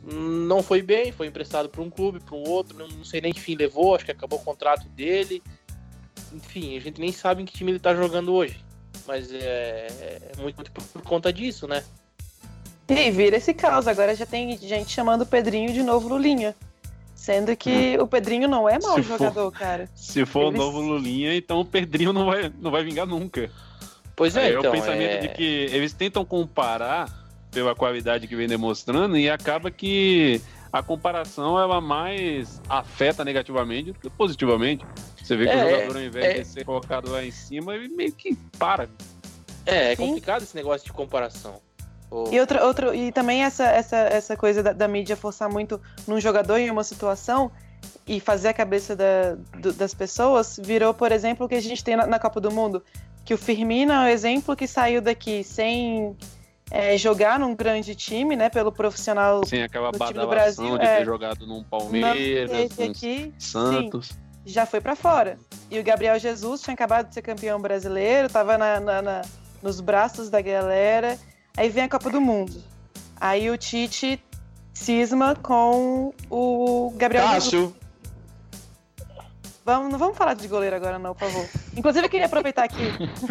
não 0.04 0.64
foi 0.64 0.82
bem, 0.82 1.12
foi 1.12 1.28
emprestado 1.28 1.70
para 1.70 1.82
um 1.82 1.90
clube, 1.90 2.20
para 2.20 2.36
um 2.36 2.44
outro, 2.48 2.78
não 2.78 3.04
sei 3.04 3.22
nem 3.22 3.32
que 3.32 3.40
fim 3.40 3.56
levou, 3.56 3.96
acho 3.96 4.06
que 4.06 4.12
acabou 4.12 4.40
o 4.40 4.44
contrato 4.44 4.88
dele. 4.90 5.44
Enfim, 6.34 6.78
a 6.78 6.82
gente 6.82 7.00
nem 7.00 7.12
sabe 7.12 7.42
em 7.42 7.46
que 7.46 7.54
time 7.54 7.72
ele 7.72 7.78
está 7.78 7.94
jogando 7.94 8.34
hoje. 8.34 8.60
Mas 9.08 9.32
é, 9.32 9.88
é 10.38 10.42
muito, 10.42 10.56
muito 10.58 10.72
por 10.72 11.02
conta 11.02 11.32
disso, 11.32 11.68
né? 11.68 11.84
E 12.88 13.12
vira 13.12 13.38
esse 13.38 13.54
caos. 13.54 13.88
Agora 13.88 14.16
já 14.16 14.26
tem 14.26 14.58
gente 14.58 14.92
chamando 14.92 15.22
o 15.22 15.26
Pedrinho 15.26 15.74
de 15.74 15.84
novo 15.84 16.08
Lulinha. 16.10 16.56
Sendo 17.16 17.56
que 17.56 17.98
hum. 17.98 18.04
o 18.04 18.08
Pedrinho 18.08 18.48
não 18.48 18.68
é 18.68 18.80
mau 18.80 18.96
se 18.96 19.04
jogador, 19.04 19.52
for, 19.52 19.60
cara. 19.60 19.90
Se 19.96 20.26
for 20.26 20.48
Eles... 20.48 20.60
o 20.60 20.64
novo 20.64 20.82
Lulinha, 20.82 21.36
então 21.36 21.60
o 21.60 21.66
Pedrinho 21.66 22.12
não 22.12 22.26
vai, 22.26 22.52
não 22.60 22.72
vai 22.72 22.84
vingar 22.84 23.06
nunca. 23.06 23.50
Pois 24.16 24.36
é, 24.36 24.48
é, 24.48 24.50
então, 24.54 24.66
é 24.66 24.70
o 24.70 24.72
pensamento 24.72 25.12
é... 25.12 25.18
de 25.20 25.30
que 25.30 25.44
eles 25.72 25.94
tentam 25.94 26.26
comparar 26.26 27.21
pela 27.52 27.76
qualidade 27.76 28.28
que 28.28 28.36
vem 28.36 28.48
demonstrando 28.48 29.18
e 29.18 29.30
acaba 29.30 29.70
que 29.70 30.42
a 30.72 30.82
comparação 30.82 31.60
ela 31.60 31.82
mais 31.82 32.62
afeta 32.70 33.26
negativamente 33.26 33.92
do 33.92 34.00
que 34.00 34.10
positivamente. 34.10 34.86
Você 35.22 35.36
vê 35.36 35.46
que 35.46 35.52
é, 35.52 35.66
o 35.66 35.70
jogador, 35.70 35.98
ao 35.98 36.04
invés 36.04 36.26
é, 36.26 36.40
de 36.40 36.48
ser 36.48 36.66
colocado 36.66 37.12
lá 37.12 37.24
em 37.24 37.32
cima, 37.32 37.76
ele 37.76 37.90
meio 37.90 38.14
que 38.14 38.36
para. 38.58 38.90
É, 39.66 39.92
é 39.92 39.96
complicado 39.96 40.44
esse 40.44 40.56
negócio 40.56 40.86
de 40.86 40.94
comparação. 40.94 41.60
E, 42.30 42.40
outra, 42.40 42.66
outro, 42.66 42.94
e 42.94 43.12
também 43.12 43.44
essa, 43.44 43.64
essa, 43.64 43.96
essa 43.96 44.36
coisa 44.36 44.62
da, 44.62 44.74
da, 44.74 44.88
mídia 44.88 45.16
forçar 45.16 45.50
muito 45.50 45.80
num 46.06 46.20
jogador 46.20 46.58
em 46.58 46.70
uma 46.70 46.84
situação 46.84 47.50
e 48.06 48.20
fazer 48.20 48.50
a 48.50 48.54
cabeça 48.54 48.98
da, 48.98 49.36
do, 49.58 49.72
das 49.72 49.94
pessoas 49.94 50.60
virou, 50.62 50.94
por 50.94 51.12
exemplo, 51.14 51.46
o 51.46 51.50
que 51.50 51.56
a 51.56 51.62
gente 51.62 51.82
tem 51.82 51.96
na, 51.96 52.06
na, 52.06 52.20
Copa 52.20 52.42
do 52.42 52.52
Mundo. 52.52 52.84
Que 53.24 53.34
o 53.34 53.38
Firmino 53.38 53.94
é 53.94 54.06
o 54.06 54.08
exemplo 54.08 54.58
que 54.58 54.68
saiu 54.68 55.02
daqui 55.02 55.42
sem 55.42 56.18
é, 56.72 56.98
jogar 56.98 57.38
num 57.38 57.54
grande 57.56 57.94
time, 57.94 58.36
né? 58.36 58.50
Pelo 58.50 58.72
profissional 58.72 59.46
Sem 59.46 59.62
aquela 59.62 59.92
do 59.92 60.00
time 60.00 60.14
do 60.14 60.28
Brasil. 60.28 60.78
de 60.78 60.86
é, 60.86 60.98
ter 60.98 61.06
jogado 61.06 61.46
num 61.46 61.64
Palmeiras, 61.64 62.80
aqui, 62.80 63.34
Santos. 63.38 64.08
Sim, 64.08 64.16
já 64.46 64.66
foi 64.66 64.82
para 64.82 64.96
fora. 64.96 65.38
E 65.70 65.80
o 65.80 65.84
Gabriel 65.84 66.18
Jesus 66.18 66.62
tinha 66.62 66.74
acabado 66.74 67.10
de 67.10 67.14
ser 67.14 67.22
campeão 67.22 67.60
brasileiro, 67.62 68.30
tava 68.30 68.58
na, 68.58 68.80
na, 68.80 69.02
na 69.02 69.22
nos 69.62 69.80
braços 69.80 70.30
da 70.30 70.42
galera 70.42 71.20
Aí 71.58 71.70
vem 71.70 71.84
a 71.84 71.90
Copa 71.90 72.10
do 72.10 72.22
Mundo. 72.22 72.62
Aí 73.20 73.50
o 73.50 73.58
Tite 73.58 74.24
cisma 74.74 75.36
com 75.36 76.14
o 76.30 76.94
Gabriel 76.96 77.26
Cássio. 77.26 77.76
Vamos, 79.64 79.92
não 79.92 80.00
vamos 80.00 80.18
falar 80.18 80.34
de 80.34 80.48
goleiro 80.48 80.76
agora, 80.76 80.98
não, 80.98 81.14
por 81.14 81.30
favor. 81.30 81.48
Inclusive, 81.78 82.06
eu 82.06 82.10
queria 82.10 82.26
aproveitar 82.26 82.64
aqui 82.64 82.84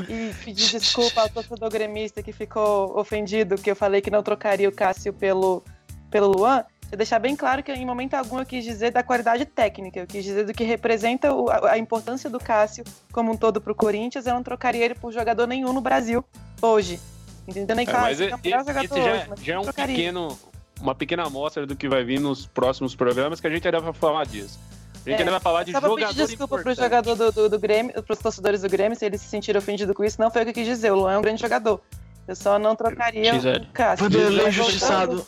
e 0.09 0.33
pedir 0.45 0.71
desculpa 0.79 1.23
ao 1.23 1.29
torcedor 1.29 1.71
gremista 1.71 2.23
que 2.23 2.33
ficou 2.33 2.97
ofendido 2.97 3.57
que 3.57 3.71
eu 3.71 3.75
falei 3.75 4.01
que 4.01 4.11
não 4.11 4.23
trocaria 4.23 4.69
o 4.69 4.73
Cássio 4.73 5.13
pelo, 5.13 5.65
pelo 6.11 6.29
Luan. 6.29 6.65
Eu 6.91 6.97
deixar 6.97 7.19
bem 7.19 7.37
claro 7.37 7.63
que 7.63 7.73
em 7.73 7.85
momento 7.85 8.15
algum 8.15 8.39
eu 8.39 8.47
quis 8.47 8.65
dizer 8.65 8.91
da 8.91 9.03
qualidade 9.03 9.45
técnica, 9.45 10.01
eu 10.01 10.07
quis 10.07 10.25
dizer 10.25 10.45
do 10.45 10.53
que 10.53 10.65
representa 10.65 11.33
o, 11.33 11.49
a, 11.49 11.73
a, 11.73 11.79
importância 11.79 12.29
do 12.29 12.39
Cássio 12.39 12.85
como 13.13 13.33
um 13.33 13.37
todo 13.37 13.61
para 13.61 13.73
o 13.73 13.75
Corinthians. 13.75 14.27
Eu 14.27 14.35
não 14.35 14.43
trocaria 14.43 14.85
ele 14.85 14.95
por 14.95 15.13
jogador 15.13 15.47
nenhum 15.47 15.73
no 15.73 15.81
Brasil 15.81 16.25
hoje. 16.63 17.01
Entendeu? 17.47 17.75
Nem 17.75 17.89
é, 17.89 17.93
mas 17.93 18.21
é, 18.21 18.27
esse 18.27 19.03
já, 19.03 19.27
já 19.43 19.55
é 19.55 19.59
um 19.59 19.65
pequeno, 19.65 20.39
uma 20.81 20.95
pequena 20.95 21.25
amostra 21.25 21.67
do 21.67 21.75
que 21.75 21.89
vai 21.89 22.05
vir 22.05 22.21
nos 22.21 22.47
próximos 22.47 22.95
programas 22.95 23.41
que 23.41 23.47
a 23.47 23.51
gente 23.51 23.67
ainda 23.67 23.81
vai 23.81 23.93
falar 23.93 24.27
disso. 24.27 24.59
A 25.07 25.11
gente 25.11 25.17
é, 25.17 25.19
ainda 25.21 25.31
vai 25.31 25.41
falar 25.41 25.65
de 25.65 25.73
jogador 25.73 25.97
pedir 25.97 26.15
desculpa 26.15 26.45
importante. 26.45 26.77
pro 26.77 26.85
jogador 26.85 27.15
do, 27.17 27.33
do, 27.33 27.49
do 27.49 27.59
Grêmio, 27.59 28.03
pros 28.03 28.19
torcedores 28.19 28.61
do 28.63 28.69
Grêmio, 28.69 28.97
se 28.99 29.07
eles 29.07 29.21
se 29.21 29.29
sentiram 29.29 29.59
ofendidos 29.59 29.95
com 29.95 30.05
isso, 30.05 30.21
não 30.21 30.31
foi 30.31 30.43
o 30.43 30.45
que 30.45 30.51
eu 30.51 30.55
quis 30.55 30.67
dizer. 30.67 30.91
O 30.91 30.97
Luan 30.97 31.15
é 31.15 31.19
um 31.19 31.23
grande 31.23 31.41
jogador. 31.41 31.81
Eu 32.29 32.37
só 32.37 32.59
não 32.59 32.77
trocaria 32.77 33.41
XL. 33.41 33.49
o 33.49 33.73
Cássio. 33.73 34.05
Vanderlei 34.05 34.49
injustiçado. 34.49 35.27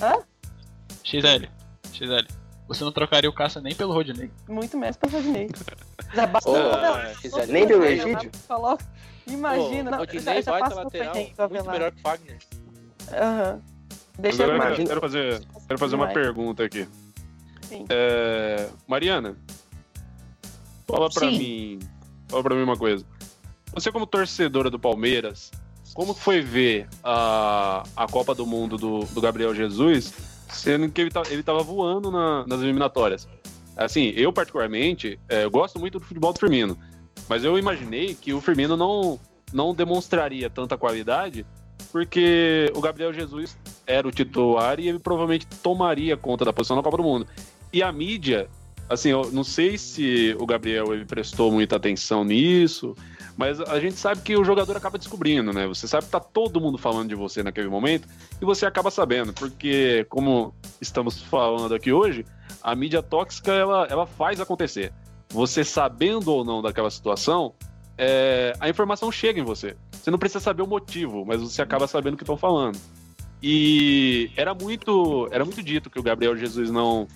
Hã? 0.00 0.18
XL. 1.02 1.46
XL. 1.92 2.26
Você 2.68 2.84
não 2.84 2.92
trocaria 2.92 3.28
o 3.28 3.32
Cássio 3.32 3.60
nem 3.60 3.74
pelo 3.74 3.92
Rodinei. 3.92 4.30
Muito 4.48 4.76
menos 4.76 4.96
pelo 4.96 5.12
Rodinei. 5.12 5.48
Já 6.14 6.26
basta. 6.26 6.50
Oh, 6.50 7.46
nem 7.48 7.66
pelo 7.66 7.84
Egídio? 7.84 8.30
Imagina. 9.26 9.96
O 9.96 9.98
Rodinei 9.98 10.22
vai 10.22 10.38
estar 10.38 10.74
lateral 10.74 11.14
muito 11.14 11.70
melhor 11.70 11.92
que 11.92 11.98
o 11.98 12.02
Fagner. 12.02 12.38
Aham. 13.12 13.52
Uhum. 13.52 13.76
Deixa 14.18 14.44
eu 14.44 14.58
quero, 14.58 14.86
quero 14.86 15.00
fazer, 15.00 15.42
quero 15.66 15.78
fazer 15.78 15.94
uma 15.94 16.08
pergunta 16.08 16.64
aqui. 16.64 16.88
É, 17.88 18.68
Mariana, 18.86 19.36
fala 20.86 21.10
pra 21.10 21.28
Sim. 21.30 21.38
mim. 21.38 21.78
Fala 22.28 22.42
pra 22.42 22.54
mim 22.54 22.62
uma 22.62 22.76
coisa. 22.76 23.04
Você, 23.74 23.92
como 23.92 24.06
torcedora 24.06 24.70
do 24.70 24.78
Palmeiras, 24.78 25.50
como 25.94 26.14
foi 26.14 26.40
ver 26.40 26.88
a, 27.02 27.82
a 27.96 28.06
Copa 28.06 28.34
do 28.34 28.46
Mundo 28.46 28.76
do, 28.76 29.00
do 29.00 29.20
Gabriel 29.20 29.54
Jesus, 29.54 30.12
sendo 30.48 30.90
que 30.90 31.00
ele, 31.00 31.10
tá, 31.10 31.22
ele 31.30 31.42
tava 31.42 31.62
voando 31.62 32.10
na, 32.10 32.46
nas 32.46 32.60
eliminatórias? 32.60 33.28
Assim, 33.76 34.12
eu 34.16 34.32
particularmente, 34.32 35.18
é, 35.28 35.44
eu 35.44 35.50
gosto 35.50 35.78
muito 35.78 35.98
do 35.98 36.04
futebol 36.04 36.32
do 36.32 36.38
Firmino. 36.38 36.76
Mas 37.28 37.44
eu 37.44 37.58
imaginei 37.58 38.14
que 38.14 38.32
o 38.32 38.40
Firmino 38.40 38.76
não, 38.76 39.20
não 39.52 39.74
demonstraria 39.74 40.48
tanta 40.48 40.76
qualidade, 40.78 41.44
porque 41.92 42.70
o 42.74 42.80
Gabriel 42.80 43.12
Jesus 43.12 43.56
era 43.86 44.06
o 44.06 44.10
titular 44.10 44.80
e 44.80 44.88
ele 44.88 44.98
provavelmente 44.98 45.46
tomaria 45.62 46.16
conta 46.16 46.44
da 46.44 46.52
posição 46.52 46.76
na 46.76 46.82
Copa 46.82 46.98
do 46.98 47.02
Mundo. 47.02 47.26
E 47.76 47.82
a 47.82 47.92
mídia, 47.92 48.48
assim, 48.88 49.10
eu 49.10 49.30
não 49.32 49.44
sei 49.44 49.76
se 49.76 50.34
o 50.40 50.46
Gabriel 50.46 50.94
ele 50.94 51.04
prestou 51.04 51.52
muita 51.52 51.76
atenção 51.76 52.24
nisso, 52.24 52.96
mas 53.36 53.60
a 53.60 53.78
gente 53.78 53.96
sabe 53.96 54.22
que 54.22 54.34
o 54.34 54.42
jogador 54.42 54.74
acaba 54.78 54.96
descobrindo, 54.96 55.52
né? 55.52 55.66
Você 55.66 55.86
sabe 55.86 56.06
que 56.06 56.10
tá 56.10 56.18
todo 56.18 56.58
mundo 56.58 56.78
falando 56.78 57.10
de 57.10 57.14
você 57.14 57.42
naquele 57.42 57.68
momento 57.68 58.08
e 58.40 58.46
você 58.46 58.64
acaba 58.64 58.90
sabendo, 58.90 59.34
porque 59.34 60.06
como 60.08 60.54
estamos 60.80 61.20
falando 61.20 61.74
aqui 61.74 61.92
hoje, 61.92 62.24
a 62.62 62.74
mídia 62.74 63.02
tóxica 63.02 63.52
ela, 63.52 63.86
ela 63.90 64.06
faz 64.06 64.40
acontecer 64.40 64.90
você 65.28 65.62
sabendo 65.62 66.32
ou 66.32 66.46
não 66.46 66.62
daquela 66.62 66.90
situação, 66.90 67.52
é, 67.98 68.54
a 68.58 68.70
informação 68.70 69.12
chega 69.12 69.38
em 69.38 69.44
você. 69.44 69.76
Você 69.92 70.10
não 70.10 70.18
precisa 70.18 70.40
saber 70.40 70.62
o 70.62 70.66
motivo, 70.66 71.26
mas 71.26 71.42
você 71.42 71.60
acaba 71.60 71.86
sabendo 71.86 72.14
o 72.14 72.16
que 72.16 72.22
estão 72.22 72.38
falando. 72.38 72.80
E 73.42 74.30
era 74.34 74.54
muito, 74.54 75.28
era 75.30 75.44
muito 75.44 75.62
dito 75.62 75.90
que 75.90 76.00
o 76.00 76.02
Gabriel 76.02 76.34
Jesus 76.38 76.70
não 76.70 77.06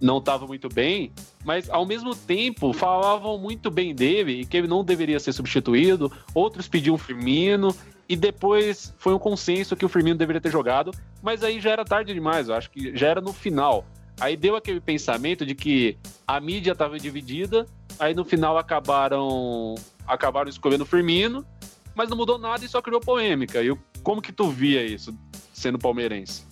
não 0.00 0.18
estava 0.18 0.46
muito 0.46 0.68
bem, 0.68 1.12
mas 1.44 1.68
ao 1.68 1.84
mesmo 1.84 2.14
tempo 2.14 2.72
falavam 2.72 3.38
muito 3.38 3.70
bem 3.70 3.94
dele 3.94 4.40
e 4.40 4.46
que 4.46 4.56
ele 4.56 4.66
não 4.66 4.82
deveria 4.82 5.20
ser 5.20 5.32
substituído. 5.32 6.10
Outros 6.34 6.66
pediam 6.66 6.96
Firmino 6.96 7.74
e 8.08 8.16
depois 8.16 8.94
foi 8.98 9.14
um 9.14 9.18
consenso 9.18 9.76
que 9.76 9.84
o 9.84 9.88
Firmino 9.88 10.16
deveria 10.16 10.40
ter 10.40 10.50
jogado, 10.50 10.90
mas 11.22 11.44
aí 11.44 11.60
já 11.60 11.70
era 11.70 11.84
tarde 11.84 12.14
demais. 12.14 12.48
Eu 12.48 12.54
acho 12.54 12.70
que 12.70 12.96
já 12.96 13.08
era 13.08 13.20
no 13.20 13.32
final. 13.32 13.84
Aí 14.18 14.36
deu 14.36 14.56
aquele 14.56 14.80
pensamento 14.80 15.46
de 15.46 15.54
que 15.54 15.96
a 16.26 16.40
mídia 16.40 16.72
estava 16.72 16.98
dividida, 16.98 17.66
aí 17.98 18.14
no 18.14 18.24
final 18.24 18.58
acabaram 18.58 19.74
acabaram 20.06 20.50
escolhendo 20.50 20.82
o 20.82 20.86
Firmino, 20.86 21.46
mas 21.94 22.08
não 22.08 22.16
mudou 22.16 22.38
nada 22.38 22.64
e 22.64 22.68
só 22.68 22.82
criou 22.82 23.00
polêmica. 23.00 23.62
E 23.62 23.76
como 24.02 24.20
que 24.20 24.32
tu 24.32 24.50
via 24.50 24.84
isso, 24.84 25.16
sendo 25.52 25.78
palmeirense? 25.78 26.44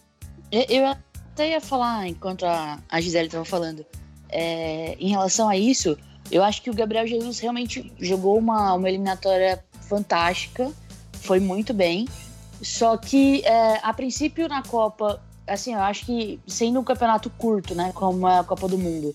Eu 0.51 0.87
até 1.39 1.51
ia 1.51 1.61
falar, 1.61 2.09
enquanto 2.09 2.45
a, 2.45 2.81
a 2.89 3.01
Gisele 3.01 3.27
estava 3.27 3.45
falando, 3.45 3.87
é, 4.29 4.97
em 4.99 5.11
relação 5.11 5.49
a 5.49 5.57
isso, 5.57 5.97
eu 6.33 6.43
acho 6.43 6.61
que 6.61 6.69
o 6.69 6.75
Gabriel 6.75 7.07
Jesus 7.07 7.39
realmente 7.39 7.93
jogou 8.01 8.37
uma, 8.37 8.75
uma 8.75 8.89
eliminatória 8.89 9.65
fantástica, 9.83 10.73
foi 11.13 11.39
muito 11.39 11.73
bem, 11.73 12.09
só 12.61 12.97
que 12.97 13.47
é, 13.47 13.79
a 13.85 13.95
princípio 13.95 14.49
na 14.49 14.65
Copa 14.65 15.23
assim, 15.47 15.75
eu 15.75 15.81
acho 15.81 16.05
que 16.05 16.41
sendo 16.47 16.81
um 16.81 16.85
campeonato 16.85 17.31
curto, 17.31 17.75
né, 17.75 17.93
como 17.95 18.27
a 18.27 18.43
Copa 18.43 18.67
do 18.67 18.77
Mundo, 18.77 19.15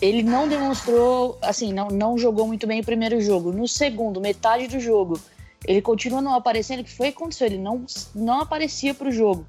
ele 0.00 0.22
não 0.22 0.48
demonstrou, 0.48 1.38
assim, 1.42 1.72
não, 1.72 1.88
não 1.88 2.16
jogou 2.16 2.46
muito 2.46 2.66
bem 2.66 2.80
o 2.80 2.84
primeiro 2.84 3.20
jogo. 3.20 3.52
No 3.52 3.68
segundo, 3.68 4.20
metade 4.20 4.66
do 4.66 4.80
jogo, 4.80 5.20
ele 5.64 5.80
continua 5.80 6.20
não 6.20 6.34
aparecendo, 6.34 6.82
que 6.82 6.90
foi 6.90 7.10
o 7.10 7.12
que 7.12 7.18
aconteceu, 7.18 7.46
ele 7.46 7.58
não, 7.58 7.84
não 8.14 8.40
aparecia 8.40 8.92
para 8.92 9.08
o 9.08 9.12
jogo. 9.12 9.46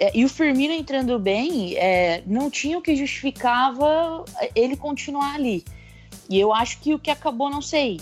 É, 0.00 0.16
e 0.16 0.24
o 0.24 0.30
Firmino 0.30 0.72
entrando 0.72 1.18
bem, 1.18 1.76
é, 1.76 2.22
não 2.26 2.50
tinha 2.50 2.78
o 2.78 2.80
que 2.80 2.96
justificava 2.96 4.24
ele 4.54 4.74
continuar 4.74 5.34
ali. 5.34 5.62
E 6.26 6.40
eu 6.40 6.54
acho 6.54 6.80
que 6.80 6.94
o 6.94 6.98
que 6.98 7.10
acabou, 7.10 7.50
não 7.50 7.60
sei, 7.60 8.00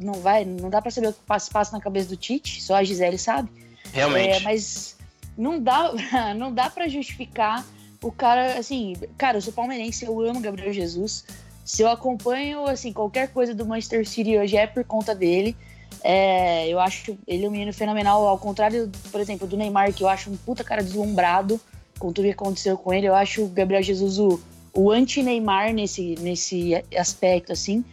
não 0.00 0.14
vai, 0.14 0.46
não 0.46 0.70
dá 0.70 0.80
para 0.80 0.90
saber 0.90 1.08
o 1.08 1.12
que 1.12 1.20
passa, 1.26 1.50
passa 1.50 1.72
na 1.72 1.82
cabeça 1.82 2.08
do 2.08 2.16
Tite, 2.16 2.62
só 2.62 2.74
a 2.74 2.82
Gisele 2.82 3.18
sabe. 3.18 3.50
Realmente. 3.92 4.30
É, 4.30 4.40
mas 4.40 4.96
não 5.36 5.60
dá, 5.60 5.92
não 6.34 6.54
dá 6.54 6.70
para 6.70 6.88
justificar 6.88 7.66
o 8.02 8.10
cara, 8.10 8.58
assim, 8.58 8.96
cara, 9.18 9.36
eu 9.36 9.42
sou 9.42 9.52
palmeirense, 9.52 10.06
eu 10.06 10.18
amo 10.22 10.40
Gabriel 10.40 10.72
Jesus. 10.72 11.26
Se 11.66 11.82
eu 11.82 11.88
acompanho, 11.88 12.64
assim, 12.64 12.94
qualquer 12.94 13.28
coisa 13.28 13.54
do 13.54 13.66
Manchester 13.66 14.08
City 14.08 14.38
hoje 14.38 14.56
é 14.56 14.66
por 14.66 14.84
conta 14.84 15.14
dele. 15.14 15.54
É, 16.02 16.68
eu 16.68 16.80
acho 16.80 17.16
ele 17.26 17.46
um 17.46 17.50
menino 17.50 17.72
fenomenal, 17.72 18.26
ao 18.26 18.38
contrário, 18.38 18.90
por 19.10 19.20
exemplo, 19.20 19.46
do 19.46 19.56
Neymar, 19.56 19.92
que 19.92 20.02
eu 20.02 20.08
acho 20.08 20.30
um 20.30 20.36
puta 20.36 20.64
cara 20.64 20.82
deslumbrado 20.82 21.60
com 21.98 22.12
tudo 22.12 22.24
que 22.24 22.32
aconteceu 22.32 22.76
com 22.78 22.92
ele. 22.92 23.06
Eu 23.06 23.14
acho 23.14 23.44
o 23.44 23.48
Gabriel 23.48 23.82
Jesus 23.82 24.18
o, 24.18 24.40
o 24.72 24.90
anti-Neymar 24.90 25.72
nesse, 25.72 26.14
nesse 26.20 26.72
aspecto, 26.96 27.52
assim. 27.52 27.84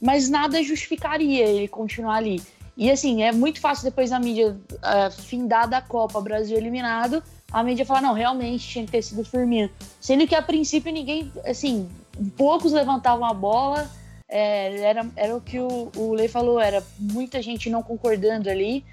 Mas 0.00 0.28
nada 0.28 0.62
justificaria 0.62 1.44
ele 1.44 1.66
continuar 1.66 2.16
ali. 2.16 2.40
E 2.76 2.88
assim, 2.88 3.24
é 3.24 3.32
muito 3.32 3.60
fácil 3.60 3.84
depois 3.84 4.10
da 4.10 4.20
mídia 4.20 4.56
uh, 4.72 5.10
findar 5.10 5.68
da 5.68 5.82
Copa, 5.82 6.20
Brasil 6.20 6.56
eliminado, 6.56 7.20
a 7.50 7.62
mídia 7.62 7.84
falar, 7.84 8.00
não, 8.00 8.12
realmente 8.12 8.68
tinha 8.68 8.84
que 8.84 8.92
ter 8.92 9.02
sido 9.02 9.24
Firmino. 9.24 9.68
Sendo 10.00 10.28
que 10.28 10.34
a 10.34 10.40
princípio 10.40 10.92
ninguém, 10.92 11.32
assim, 11.44 11.88
poucos 12.36 12.72
levantavam 12.72 13.24
a 13.24 13.34
bola, 13.34 13.90
é, 14.28 14.80
era, 14.80 15.06
era 15.16 15.34
o 15.34 15.40
que 15.40 15.58
o, 15.58 15.90
o 15.96 16.12
Lei 16.12 16.28
falou, 16.28 16.60
era 16.60 16.82
muita 16.98 17.40
gente 17.40 17.70
não 17.70 17.82
concordando 17.82 18.50
ali. 18.50 18.84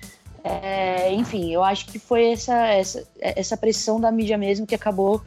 É, 0.44 1.12
enfim, 1.14 1.52
eu 1.52 1.64
acho 1.64 1.88
que 1.88 1.98
foi 1.98 2.32
essa, 2.32 2.68
essa, 2.68 3.08
essa 3.20 3.58
pressão 3.58 4.00
da 4.00 4.12
mídia 4.12 4.38
mesmo 4.38 4.66
que 4.66 4.76
acabou 4.76 5.22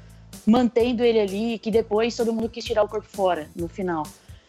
mantendo 0.47 1.05
ele 1.05 1.21
ali, 1.21 1.59
que 1.59 1.71
depois 1.71 2.17
todo 2.17 2.33
mundo 2.33 2.49
quis 2.49 2.65
tirar 2.65 2.83
o 2.83 2.89
corpo 2.89 3.09
fora 3.09 3.49
no 3.55 3.69
final. 3.69 4.05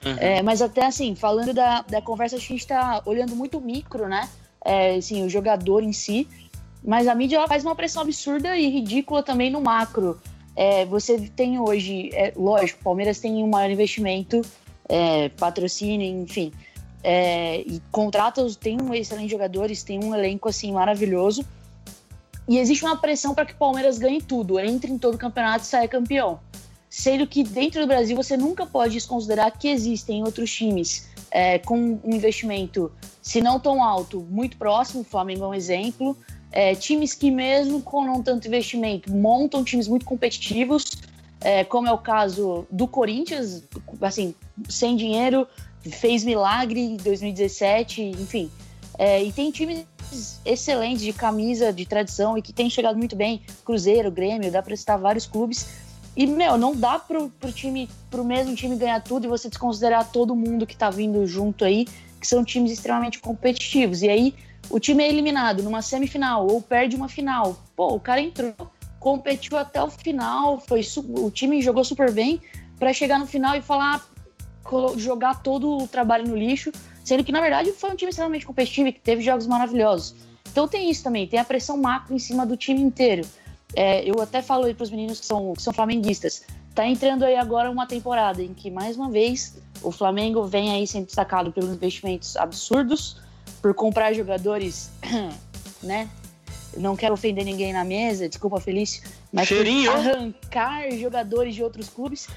Uhum. 0.05 0.15
É, 0.17 0.41
mas 0.41 0.61
até 0.61 0.85
assim, 0.85 1.13
falando 1.15 1.53
da, 1.53 1.81
da 1.81 2.01
conversa, 2.01 2.37
a 2.37 2.39
gente 2.39 2.55
está 2.55 3.01
olhando 3.05 3.35
muito 3.35 3.59
micro, 3.59 4.07
né? 4.07 4.29
É, 4.63 4.95
assim, 4.95 5.25
o 5.25 5.29
jogador 5.29 5.83
em 5.83 5.91
si. 5.91 6.27
Mas 6.83 7.07
a 7.07 7.15
mídia 7.15 7.37
ela 7.37 7.47
faz 7.47 7.65
uma 7.65 7.75
pressão 7.75 8.01
absurda 8.01 8.57
e 8.57 8.69
ridícula 8.69 9.21
também 9.21 9.49
no 9.49 9.59
macro. 9.59 10.19
É, 10.55 10.85
você 10.85 11.19
tem 11.35 11.59
hoje, 11.59 12.09
é, 12.13 12.31
lógico, 12.35 12.79
o 12.79 12.83
Palmeiras 12.83 13.19
tem 13.19 13.43
um 13.43 13.47
maior 13.49 13.69
investimento, 13.69 14.41
é, 14.89 15.31
enfim. 16.01 16.51
É, 17.01 17.61
e 17.61 17.81
contrata, 17.91 18.45
tem 18.59 18.81
um 18.81 18.93
excelentes 18.93 19.31
jogadores, 19.31 19.83
tem 19.83 20.03
um 20.03 20.13
elenco 20.13 20.49
assim 20.49 20.73
maravilhoso. 20.73 21.45
E 22.47 22.57
existe 22.57 22.83
uma 22.83 22.97
pressão 22.97 23.33
para 23.35 23.45
que 23.45 23.53
o 23.53 23.57
Palmeiras 23.57 23.97
ganhe 23.99 24.21
tudo, 24.21 24.59
entre 24.59 24.91
em 24.91 24.97
todo 24.97 25.13
o 25.13 25.17
campeonato 25.17 25.63
e 25.63 25.67
saia 25.67 25.87
campeão 25.87 26.39
sendo 26.89 27.27
que 27.27 27.43
dentro 27.43 27.81
do 27.81 27.87
Brasil 27.87 28.15
você 28.15 28.35
nunca 28.35 28.65
pode 28.65 28.93
desconsiderar 28.93 29.55
que 29.57 29.67
existem 29.67 30.23
outros 30.23 30.51
times 30.51 31.07
é, 31.29 31.59
com 31.59 31.99
um 32.03 32.15
investimento, 32.15 32.91
se 33.21 33.39
não 33.39 33.59
tão 33.59 33.83
alto, 33.83 34.25
muito 34.29 34.57
próximo, 34.57 35.01
o 35.01 35.03
Flamengo 35.03 35.45
é 35.45 35.47
um 35.49 35.53
exemplo, 35.53 36.17
é, 36.51 36.73
times 36.73 37.13
que 37.13 37.29
mesmo 37.29 37.81
com 37.81 38.03
não 38.03 38.23
tanto 38.23 38.47
investimento 38.47 39.11
montam 39.11 39.63
times 39.63 39.87
muito 39.87 40.05
competitivos, 40.05 40.85
é, 41.41 41.63
como 41.63 41.87
é 41.87 41.91
o 41.91 41.97
caso 41.99 42.65
do 42.71 42.87
Corinthians, 42.87 43.63
assim, 44.01 44.33
sem 44.67 44.95
dinheiro, 44.95 45.47
fez 45.81 46.23
milagre 46.23 46.79
em 46.79 46.97
2017, 46.97 48.01
enfim. 48.01 48.51
É, 48.97 49.23
e 49.23 49.31
tem 49.31 49.49
times 49.51 49.85
excelentes 50.43 51.03
de 51.03 51.13
camisa, 51.13 51.71
de 51.71 51.85
tradição 51.85 52.37
e 52.37 52.41
que 52.41 52.51
tem 52.51 52.69
chegado 52.69 52.97
muito 52.97 53.15
bem, 53.15 53.41
Cruzeiro, 53.63 54.11
Grêmio, 54.11 54.51
dá 54.51 54.61
para 54.61 54.75
citar 54.75 54.97
vários 54.97 55.25
clubes 55.25 55.67
e, 56.19 56.27
meu, 56.27 56.57
não 56.57 56.75
dá 56.75 56.99
pro, 56.99 57.29
pro 57.29 57.51
time, 57.51 57.89
pro 58.09 58.25
mesmo 58.25 58.53
time 58.53 58.75
ganhar 58.75 59.01
tudo 59.01 59.25
e 59.25 59.29
você 59.29 59.47
desconsiderar 59.47 60.11
todo 60.11 60.35
mundo 60.35 60.67
que 60.67 60.75
tá 60.75 60.89
vindo 60.89 61.25
junto 61.25 61.63
aí, 61.63 61.85
que 62.19 62.27
são 62.27 62.43
times 62.43 62.71
extremamente 62.71 63.19
competitivos. 63.19 64.01
E 64.01 64.09
aí, 64.09 64.35
o 64.69 64.81
time 64.81 65.01
é 65.01 65.07
eliminado 65.07 65.63
numa 65.63 65.81
semifinal 65.81 66.45
ou 66.45 66.61
perde 66.61 66.95
uma 66.95 67.07
final. 67.07 67.63
Pô, 67.73 67.93
o 67.93 67.99
cara 67.99 68.19
entrou, 68.19 68.53
competiu 68.99 69.57
até 69.57 69.81
o 69.81 69.89
final, 69.89 70.59
foi 70.59 70.81
o 71.07 71.31
time 71.31 71.61
jogou 71.61 71.85
super 71.85 72.11
bem 72.11 72.41
para 72.77 72.91
chegar 72.91 73.17
no 73.17 73.25
final 73.25 73.55
e 73.55 73.61
falar 73.61 74.05
jogar 74.97 75.41
todo 75.41 75.77
o 75.77 75.87
trabalho 75.87 76.27
no 76.27 76.35
lixo, 76.35 76.71
sendo 77.03 77.23
que 77.23 77.31
na 77.31 77.41
verdade 77.41 77.71
foi 77.71 77.91
um 77.91 77.95
time 77.95 78.09
extremamente 78.09 78.45
competitivo 78.45 78.89
e 78.89 78.93
que 78.93 78.99
teve 78.99 79.21
jogos 79.21 79.47
maravilhosos. 79.47 80.15
Então 80.51 80.67
tem 80.67 80.89
isso 80.89 81.03
também, 81.03 81.27
tem 81.27 81.39
a 81.39 81.45
pressão 81.45 81.77
macro 81.77 82.15
em 82.15 82.19
cima 82.19 82.45
do 82.45 82.57
time 82.57 82.81
inteiro. 82.81 83.25
É, 83.75 84.03
eu 84.09 84.21
até 84.21 84.41
falo 84.41 84.65
aí 84.65 84.73
para 84.73 84.83
os 84.83 84.89
meninos 84.89 85.19
que 85.19 85.25
são, 85.25 85.53
que 85.53 85.61
são 85.61 85.71
flamenguistas. 85.73 86.43
Tá 86.73 86.85
entrando 86.85 87.23
aí 87.23 87.35
agora 87.35 87.69
uma 87.69 87.85
temporada 87.85 88.41
em 88.41 88.53
que, 88.53 88.71
mais 88.71 88.95
uma 88.95 89.09
vez, 89.09 89.57
o 89.81 89.91
Flamengo 89.91 90.43
vem 90.43 90.71
aí 90.71 90.87
sendo 90.87 91.05
destacado 91.05 91.51
pelos 91.51 91.71
investimentos 91.71 92.35
absurdos, 92.37 93.17
por 93.61 93.73
comprar 93.73 94.13
jogadores, 94.13 94.91
né? 95.83 96.09
Não 96.77 96.95
quero 96.95 97.13
ofender 97.13 97.43
ninguém 97.43 97.73
na 97.73 97.83
mesa, 97.83 98.29
desculpa, 98.29 98.59
Felício, 98.59 99.03
mas 99.33 99.47
Cheirinho. 99.47 99.91
arrancar 99.91 100.91
jogadores 100.91 101.55
de 101.55 101.63
outros 101.63 101.89
clubes. 101.89 102.27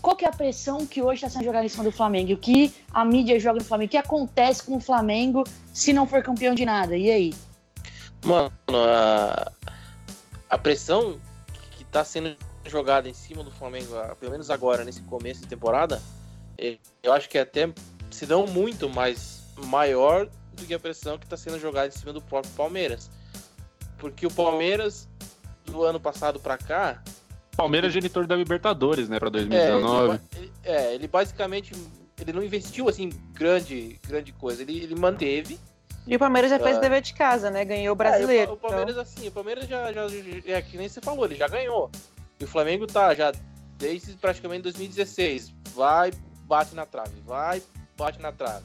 Qual 0.00 0.16
que 0.16 0.24
é 0.24 0.28
a 0.28 0.32
pressão 0.32 0.86
que 0.86 1.02
hoje 1.02 1.16
está 1.16 1.28
sendo 1.28 1.44
jogada 1.44 1.64
em 1.64 1.68
cima 1.68 1.84
do 1.84 1.92
Flamengo? 1.92 2.32
O 2.32 2.36
que 2.36 2.72
a 2.92 3.04
mídia 3.04 3.38
joga 3.38 3.58
no 3.58 3.64
Flamengo? 3.64 3.88
O 3.88 3.90
que 3.90 3.96
acontece 3.96 4.62
com 4.62 4.76
o 4.76 4.80
Flamengo 4.80 5.44
se 5.72 5.92
não 5.92 6.06
for 6.06 6.22
campeão 6.22 6.54
de 6.54 6.64
nada? 6.64 6.96
E 6.96 7.10
aí? 7.10 7.34
Mano, 8.24 8.52
a, 8.68 9.52
a 10.48 10.58
pressão 10.58 11.20
que 11.72 11.82
está 11.82 12.04
sendo 12.04 12.36
jogada 12.64 13.08
em 13.08 13.14
cima 13.14 13.42
do 13.42 13.50
Flamengo, 13.50 13.94
pelo 14.18 14.32
menos 14.32 14.50
agora, 14.50 14.84
nesse 14.84 15.02
começo 15.02 15.40
de 15.42 15.46
temporada, 15.46 16.00
é, 16.56 16.78
eu 17.02 17.12
acho 17.12 17.28
que 17.28 17.38
é 17.38 17.42
até, 17.42 17.72
se 18.10 18.26
não 18.26 18.46
muito, 18.46 18.88
mais 18.88 19.42
maior 19.66 20.26
do 20.54 20.66
que 20.66 20.74
a 20.74 20.78
pressão 20.78 21.18
que 21.18 21.24
está 21.24 21.36
sendo 21.36 21.58
jogada 21.58 21.88
em 21.88 21.98
cima 21.98 22.12
do 22.12 22.22
próprio 22.22 22.52
Palmeiras. 22.54 23.10
Porque 23.98 24.26
o 24.26 24.30
Palmeiras, 24.30 25.08
do 25.70 25.84
ano 25.84 26.00
passado 26.00 26.38
para 26.38 26.58
cá. 26.58 27.02
Palmeiras 27.60 27.90
é 27.90 27.92
genitor 27.94 28.26
da 28.26 28.36
Libertadores, 28.36 29.08
né, 29.08 29.18
para 29.18 29.28
2019. 29.30 30.14
É 30.14 30.36
ele, 30.36 30.52
é, 30.64 30.94
ele 30.94 31.08
basicamente 31.08 31.72
ele 32.20 32.32
não 32.32 32.42
investiu 32.42 32.88
assim 32.88 33.10
grande, 33.32 33.98
grande 34.06 34.32
coisa. 34.32 34.62
Ele, 34.62 34.78
ele 34.78 34.94
manteve 34.94 35.58
e 36.06 36.16
o 36.16 36.18
Palmeiras 36.18 36.50
já 36.50 36.58
fez 36.58 36.78
o 36.78 36.80
dever 36.80 37.02
de 37.02 37.14
casa, 37.14 37.50
né? 37.50 37.64
Ganhou 37.64 37.92
o 37.92 37.96
brasileiro. 37.96 38.50
É, 38.50 38.54
o, 38.54 38.56
Palmeiras, 38.56 38.90
então... 38.90 39.02
assim, 39.02 39.28
o 39.28 39.30
Palmeiras 39.30 39.68
já, 39.68 39.92
já, 39.92 40.08
já, 40.08 40.56
É 40.56 40.62
que 40.62 40.76
nem 40.76 40.88
você 40.88 41.00
falou, 41.00 41.24
ele 41.24 41.36
já 41.36 41.46
ganhou. 41.46 41.90
E 42.38 42.44
o 42.44 42.48
Flamengo 42.48 42.86
tá 42.86 43.14
já 43.14 43.32
desde 43.76 44.14
praticamente 44.14 44.62
2016. 44.62 45.52
Vai, 45.74 46.10
bate 46.44 46.74
na 46.74 46.86
trave, 46.86 47.12
vai, 47.24 47.62
bate 47.96 48.20
na 48.20 48.32
trave. 48.32 48.64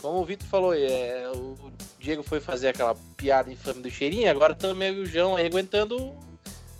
Como 0.00 0.20
o 0.20 0.24
Vitor 0.24 0.46
falou, 0.48 0.74
é, 0.74 1.30
o 1.34 1.56
Diego 1.98 2.22
foi 2.22 2.40
fazer 2.40 2.68
aquela 2.68 2.94
piada 3.16 3.50
infame 3.50 3.82
do 3.82 3.90
cheirinho, 3.90 4.30
agora 4.30 4.54
também 4.54 4.90
o 4.98 5.06
João 5.06 5.36
aí 5.36 5.46
aguentando, 5.46 6.14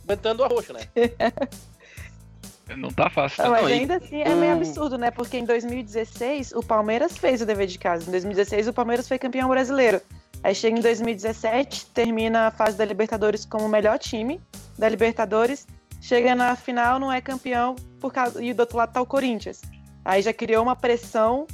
aguentando 0.07 0.45
a 0.45 0.47
roxo, 0.47 0.73
né? 0.73 0.81
Não 2.77 2.91
tá 2.91 3.09
fácil. 3.09 3.45
Não, 3.45 3.51
mas 3.53 3.67
ainda 3.67 3.97
assim 3.97 4.23
é 4.23 4.35
meio 4.35 4.55
absurdo, 4.55 4.99
né? 4.99 5.11
Porque 5.11 5.37
em 5.37 5.45
2016 5.45 6.53
o 6.53 6.63
Palmeiras 6.63 7.17
fez 7.17 7.41
o 7.41 7.47
dever 7.47 7.67
de 7.67 7.79
casa. 7.79 8.09
Em 8.09 8.11
2016 8.11 8.67
o 8.67 8.73
Palmeiras 8.73 9.07
foi 9.07 9.19
campeão 9.19 9.49
brasileiro. 9.49 10.01
Aí 10.43 10.55
chega 10.55 10.77
em 10.77 10.83
2017, 10.83 11.87
termina 11.87 12.49
a 12.49 12.51
fase 12.51 12.77
da 12.77 12.85
Libertadores 12.85 13.45
como 13.45 13.67
o 13.67 13.69
melhor 13.69 13.99
time 13.99 14.41
da 14.77 14.89
Libertadores. 14.89 15.67
Chega 16.01 16.35
na 16.35 16.55
final, 16.57 16.99
não 16.99 17.13
é 17.13 17.21
campeão, 17.21 17.75
por 18.01 18.13
causa... 18.13 18.43
e 18.43 18.53
do 18.53 18.61
outro 18.61 18.77
lado 18.77 18.93
tá 18.93 19.01
o 19.01 19.07
Corinthians. 19.07 19.63
Aí 20.05 20.23
já 20.23 20.33
criou 20.33 20.63
uma 20.63 20.77
pressão 20.77 21.47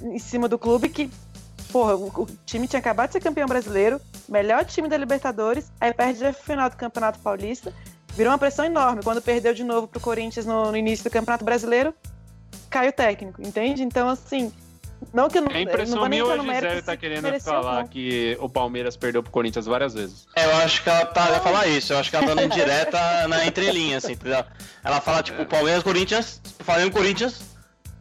em 0.00 0.18
cima 0.18 0.48
do 0.48 0.58
clube 0.58 0.88
que, 0.88 1.10
porra, 1.70 1.94
o 1.94 2.26
time 2.44 2.66
tinha 2.66 2.80
acabado 2.80 3.08
de 3.08 3.14
ser 3.14 3.20
campeão 3.20 3.46
brasileiro, 3.46 4.00
melhor 4.28 4.64
time 4.64 4.88
da 4.88 4.96
Libertadores, 4.96 5.70
aí 5.80 5.92
perde 5.92 6.24
a 6.24 6.32
final 6.32 6.68
do 6.68 6.76
Campeonato 6.76 7.18
Paulista 7.20 7.72
virou 8.14 8.32
uma 8.32 8.38
pressão 8.38 8.64
enorme. 8.64 9.02
Quando 9.02 9.22
perdeu 9.22 9.54
de 9.54 9.64
novo 9.64 9.86
pro 9.88 10.00
Corinthians 10.00 10.46
no, 10.46 10.70
no 10.70 10.76
início 10.76 11.04
do 11.04 11.10
Campeonato 11.10 11.44
Brasileiro, 11.44 11.94
caiu 12.68 12.90
o 12.90 12.92
técnico, 12.92 13.40
entende? 13.42 13.82
Então, 13.82 14.08
assim, 14.08 14.52
não 15.12 15.28
que 15.28 15.38
eu 15.38 15.42
não. 15.42 15.50
É 15.50 15.62
impressão 15.62 16.00
não 16.00 16.08
minha 16.08 16.24
ou 16.24 16.32
a 16.32 16.38
Gisele 16.38 16.82
tá 16.82 16.96
querendo 16.96 17.40
falar 17.40 17.82
não. 17.82 17.88
que 17.88 18.36
o 18.40 18.48
Palmeiras 18.48 18.96
perdeu 18.96 19.22
pro 19.22 19.32
Corinthians 19.32 19.66
várias 19.66 19.94
vezes? 19.94 20.26
É, 20.36 20.44
eu 20.44 20.56
acho 20.56 20.82
que 20.82 20.90
ela 20.90 21.06
tá, 21.06 21.26
vai 21.26 21.40
falar 21.40 21.66
isso. 21.66 21.92
Eu 21.92 21.98
acho 21.98 22.10
que 22.10 22.16
ela 22.16 22.26
tá 22.26 22.34
dando 22.34 22.44
indireta 22.52 23.28
na 23.28 23.46
entrelinha, 23.46 23.98
assim, 23.98 24.12
entendeu? 24.12 24.44
Ela 24.84 25.00
fala, 25.00 25.22
tipo, 25.22 25.44
Palmeiras, 25.46 25.82
Corinthians, 25.82 26.40
Flamengo, 26.60 26.92
Corinthians. 26.92 27.40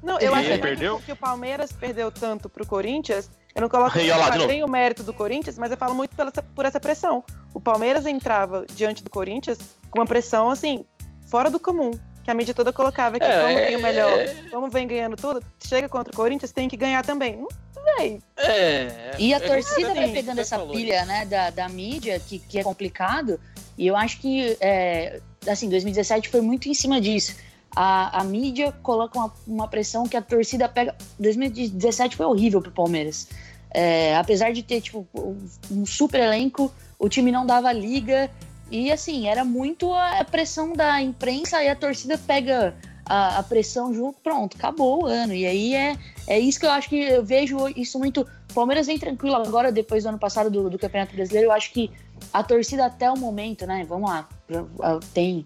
Não, 0.01 0.17
eu 0.19 0.33
acho 0.33 0.59
perdeu? 0.59 0.99
que 1.05 1.11
o 1.11 1.15
Palmeiras 1.15 1.73
perdeu 1.73 2.09
tanto 2.09 2.47
pro 2.49 2.65
Corinthians. 2.65 3.29
Eu 3.55 3.61
não 3.61 3.69
coloco 3.69 3.97
tem 4.47 4.63
o 4.63 4.67
mérito 4.67 5.03
do 5.03 5.13
Corinthians, 5.13 5.57
mas 5.57 5.71
eu 5.71 5.77
falo 5.77 5.95
muito 5.95 6.15
pela, 6.15 6.31
por 6.31 6.65
essa 6.65 6.79
pressão. 6.79 7.23
O 7.53 7.59
Palmeiras 7.59 8.05
entrava 8.05 8.65
diante 8.73 9.03
do 9.03 9.09
Corinthians 9.09 9.57
com 9.89 9.99
uma 9.99 10.05
pressão, 10.05 10.49
assim, 10.49 10.85
fora 11.27 11.49
do 11.49 11.59
comum. 11.59 11.91
Que 12.23 12.31
a 12.31 12.33
mídia 12.33 12.53
toda 12.53 12.71
colocava 12.71 13.17
que 13.17 13.25
É, 13.25 13.41
como 13.41 13.55
vem 13.55 13.75
o 13.75 13.81
melhor, 13.81 14.19
é. 14.19 14.35
como 14.51 14.69
vem 14.69 14.87
ganhando 14.87 15.15
tudo, 15.15 15.41
chega 15.65 15.89
contra 15.89 16.13
o 16.13 16.15
Corinthians, 16.15 16.51
tem 16.51 16.67
que 16.67 16.77
ganhar 16.77 17.03
também. 17.03 17.37
Não, 17.37 17.47
véi. 17.97 18.19
É. 18.37 19.15
E 19.17 19.33
a 19.33 19.37
é, 19.37 19.39
torcida 19.39 19.91
é, 19.91 19.93
vai 19.93 20.09
é, 20.09 20.13
pegando 20.13 20.39
essa 20.39 20.57
falou. 20.57 20.73
pilha, 20.73 21.05
né, 21.05 21.25
da, 21.25 21.49
da 21.49 21.69
mídia, 21.69 22.19
que, 22.19 22.39
que 22.39 22.59
é 22.59 22.63
complicado. 22.63 23.39
E 23.77 23.87
eu 23.87 23.95
acho 23.95 24.19
que, 24.19 24.57
é, 24.59 25.21
assim, 25.47 25.69
2017 25.69 26.29
foi 26.29 26.41
muito 26.41 26.67
em 26.67 26.73
cima 26.73 26.99
disso. 26.99 27.35
A, 27.75 28.21
a 28.21 28.23
mídia 28.23 28.71
coloca 28.83 29.17
uma, 29.17 29.33
uma 29.47 29.67
pressão 29.67 30.07
que 30.07 30.17
a 30.17 30.21
torcida 30.21 30.67
pega. 30.67 30.95
2017 31.19 32.15
foi 32.15 32.25
horrível 32.25 32.61
pro 32.61 32.71
Palmeiras. 32.71 33.27
É, 33.71 34.15
apesar 34.15 34.51
de 34.51 34.63
ter, 34.63 34.81
tipo, 34.81 35.07
um 35.69 35.85
super 35.85 36.19
elenco, 36.19 36.73
o 36.97 37.07
time 37.07 37.31
não 37.31 37.45
dava 37.45 37.71
liga. 37.71 38.29
E 38.71 38.91
assim, 38.91 39.27
era 39.27 39.43
muito 39.43 39.93
a 39.93 40.23
pressão 40.23 40.73
da 40.73 41.01
imprensa 41.01 41.63
e 41.63 41.69
a 41.69 41.75
torcida 41.75 42.17
pega 42.17 42.75
a, 43.05 43.39
a, 43.39 43.43
pressão 43.43 43.91
junto, 43.91 44.19
pronto, 44.21 44.55
acabou 44.55 45.03
o 45.03 45.05
ano. 45.07 45.33
E 45.33 45.45
aí 45.45 45.73
é, 45.73 45.97
é 46.27 46.39
isso 46.39 46.59
que 46.59 46.65
eu 46.67 46.71
acho 46.71 46.87
que 46.89 46.99
eu 46.99 47.23
vejo 47.23 47.67
isso 47.69 47.97
muito. 47.97 48.27
Palmeiras 48.53 48.87
vem 48.87 48.99
tranquilo 48.99 49.35
agora, 49.35 49.71
depois 49.71 50.03
do 50.03 50.09
ano 50.09 50.19
passado 50.19 50.49
do, 50.49 50.69
do 50.69 50.77
Campeonato 50.77 51.15
Brasileiro. 51.15 51.47
Eu 51.49 51.51
acho 51.51 51.71
que 51.71 51.91
a 52.31 52.43
torcida 52.43 52.85
até 52.85 53.09
o 53.09 53.17
momento, 53.17 53.65
né? 53.65 53.85
Vamos 53.87 54.09
lá, 54.09 54.27
tem, 55.13 55.43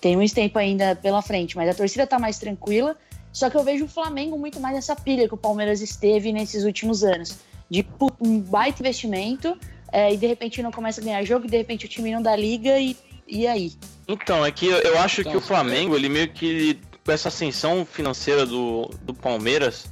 tem 0.00 0.16
muito 0.16 0.34
tempo 0.34 0.58
ainda 0.58 0.96
pela 0.96 1.22
frente, 1.22 1.56
mas 1.56 1.68
a 1.68 1.74
torcida 1.74 2.06
tá 2.06 2.18
mais 2.18 2.38
tranquila. 2.38 2.96
Só 3.32 3.48
que 3.48 3.56
eu 3.56 3.64
vejo 3.64 3.86
o 3.86 3.88
Flamengo 3.88 4.38
muito 4.38 4.60
mais 4.60 4.74
nessa 4.74 4.94
pilha 4.94 5.26
que 5.26 5.34
o 5.34 5.38
Palmeiras 5.38 5.80
esteve 5.80 6.32
nesses 6.32 6.64
últimos 6.64 7.02
anos. 7.02 7.38
De 7.70 7.86
um 8.20 8.38
baita 8.38 8.82
investimento 8.82 9.56
é, 9.90 10.12
e 10.12 10.16
de 10.16 10.26
repente 10.26 10.62
não 10.62 10.70
começa 10.70 11.00
a 11.00 11.04
ganhar 11.04 11.24
jogo, 11.24 11.46
e 11.46 11.50
de 11.50 11.56
repente 11.56 11.86
o 11.86 11.88
time 11.88 12.12
não 12.12 12.20
dá 12.20 12.34
liga 12.36 12.78
e, 12.78 12.96
e 13.26 13.46
aí? 13.46 13.72
Então, 14.08 14.44
é 14.44 14.50
que 14.50 14.66
eu, 14.66 14.78
eu 14.78 14.98
acho 14.98 15.20
então, 15.20 15.32
que 15.32 15.38
o 15.38 15.40
Flamengo, 15.40 15.94
ele 15.94 16.08
meio 16.08 16.28
que 16.28 16.78
com 17.04 17.12
essa 17.12 17.28
ascensão 17.28 17.84
financeira 17.84 18.46
do, 18.46 18.90
do 19.02 19.14
Palmeiras, 19.14 19.86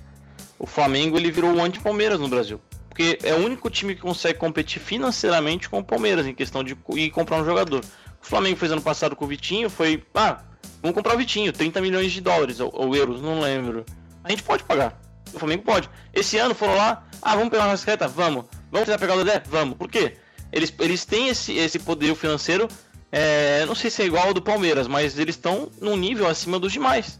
o 0.59 0.67
Flamengo 0.67 1.17
ele 1.17 1.31
virou 1.31 1.55
o 1.55 1.61
anti-Palmeiras 1.61 2.21
no 2.21 2.29
Brasil. 2.29 2.61
Porque 2.89 3.19
é 3.23 3.35
o 3.35 3.45
único 3.45 3.71
time 3.71 3.95
que 3.95 4.01
consegue 4.01 4.39
competir 4.39 4.81
financeiramente 4.81 5.69
com 5.69 5.79
o 5.79 5.85
Palmeiras 5.85 6.27
em 6.27 6.35
questão 6.35 6.63
de 6.63 6.77
ir 6.95 7.11
comprar 7.11 7.41
um 7.41 7.45
jogador. 7.45 7.85
O 8.23 8.27
Flamengo 8.27 8.57
fez 8.57 8.71
ano 8.73 8.83
passado 8.83 9.17
com 9.17 9.25
o 9.25 9.29
Vitinho, 9.29 9.71
foi, 9.71 10.05
ah, 10.15 10.43
vamos 10.83 10.95
comprar 10.95 11.15
o 11.15 11.19
Vitinho, 11.19 11.53
30 11.53 11.81
milhões 11.81 12.13
de 12.13 12.21
dólares 12.21 12.61
ou, 12.61 12.71
ou 12.75 12.95
euros, 12.95 13.21
não 13.21 13.41
lembro. 13.41 13.85
A 14.23 14.31
gente 14.31 14.43
pode 14.43 14.63
pagar. 14.65 15.01
O 15.33 15.39
Flamengo 15.39 15.63
pode. 15.63 15.89
Esse 16.13 16.37
ano 16.39 16.55
foram 16.55 16.75
lá, 16.75 17.07
ah, 17.23 17.35
vamos 17.35 17.51
pegar 17.51 17.65
uma 17.65 17.71
rascaeta? 17.71 18.07
Vamos. 18.07 18.45
Vamos 18.71 18.87
tentar 18.87 18.99
pegar 18.99 19.15
o 19.15 19.25
Dedé? 19.25 19.43
Vamos. 19.47 19.77
Por 19.77 19.89
quê? 19.89 20.17
Eles, 20.53 20.73
eles 20.79 21.05
têm 21.05 21.29
esse, 21.29 21.53
esse 21.53 21.79
poder 21.79 22.15
financeiro 22.15 22.69
é, 23.13 23.65
não 23.67 23.75
sei 23.75 23.91
se 23.91 24.03
é 24.03 24.07
igual 24.07 24.29
ao 24.29 24.35
do 24.35 24.41
Palmeiras, 24.41 24.87
mas 24.87 25.19
eles 25.19 25.35
estão 25.35 25.71
num 25.81 25.97
nível 25.97 26.29
acima 26.29 26.59
dos 26.59 26.73
demais. 26.73 27.19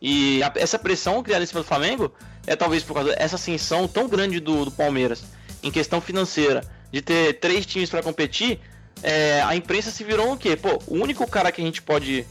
E 0.00 0.42
a, 0.42 0.52
essa 0.56 0.78
pressão 0.78 1.22
criada 1.22 1.42
em 1.42 1.46
cima 1.46 1.60
do 1.60 1.66
Flamengo 1.66 2.12
é 2.46 2.54
talvez 2.54 2.82
por 2.82 2.94
causa 2.94 3.14
dessa 3.14 3.36
ascensão 3.36 3.88
tão 3.88 4.08
grande 4.08 4.40
do, 4.40 4.66
do 4.66 4.70
Palmeiras 4.70 5.24
em 5.62 5.70
questão 5.70 6.00
financeira, 6.00 6.62
de 6.92 7.00
ter 7.00 7.34
três 7.34 7.64
times 7.64 7.90
para 7.90 8.02
competir. 8.02 8.60
É, 9.02 9.42
a 9.42 9.56
imprensa 9.56 9.90
se 9.90 10.04
virou 10.04 10.32
o 10.32 10.36
quê? 10.36 10.56
Pô, 10.56 10.78
o 10.86 10.94
único 10.94 11.26
cara 11.26 11.50
que 11.50 11.60
a 11.60 11.64
gente 11.64 11.80
pode, 11.80 12.26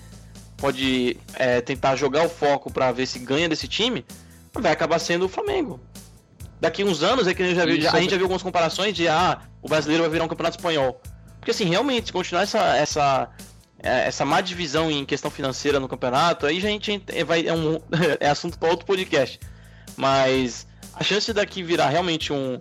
pode 0.57 1.17
é, 1.35 1.61
tentar 1.61 1.95
jogar 1.95 2.25
o 2.25 2.29
foco 2.29 2.71
para 2.71 2.91
ver 2.91 3.05
se 3.05 3.19
ganha 3.19 3.49
desse 3.49 3.67
time 3.67 4.05
vai 4.53 4.71
acabar 4.71 4.99
sendo 4.99 5.25
o 5.25 5.29
Flamengo. 5.29 5.79
Daqui 6.59 6.83
uns 6.83 7.03
anos 7.03 7.27
é 7.27 7.33
que 7.33 7.41
a 7.41 7.47
gente 7.47 7.55
já 7.55 7.65
viu, 7.65 7.89
a 7.89 7.99
gente 8.01 8.11
já 8.11 8.17
viu 8.17 8.25
algumas 8.25 8.43
comparações 8.43 8.93
de 8.93 9.07
ah, 9.07 9.41
o 9.61 9.69
brasileiro 9.69 10.03
vai 10.03 10.11
virar 10.11 10.25
um 10.25 10.27
campeonato 10.27 10.57
espanhol. 10.57 11.01
Porque 11.39 11.51
assim, 11.51 11.65
realmente, 11.65 12.07
se 12.07 12.13
continuar 12.13 12.43
essa, 12.43 12.75
essa, 12.75 13.29
é, 13.81 14.07
essa 14.07 14.25
má 14.25 14.41
divisão 14.41 14.91
em 14.91 15.05
questão 15.05 15.31
financeira 15.31 15.79
no 15.79 15.87
campeonato, 15.87 16.45
aí 16.45 16.57
a 16.57 16.61
gente 16.61 17.01
vai, 17.25 17.47
é, 17.47 17.53
um, 17.53 17.79
é 18.19 18.27
assunto 18.27 18.59
para 18.59 18.69
outro 18.69 18.85
podcast. 18.85 19.39
Mas 19.95 20.67
a 20.93 21.03
chance 21.03 21.31
daqui 21.31 21.63
virar 21.63 21.89
realmente 21.89 22.33
um, 22.33 22.59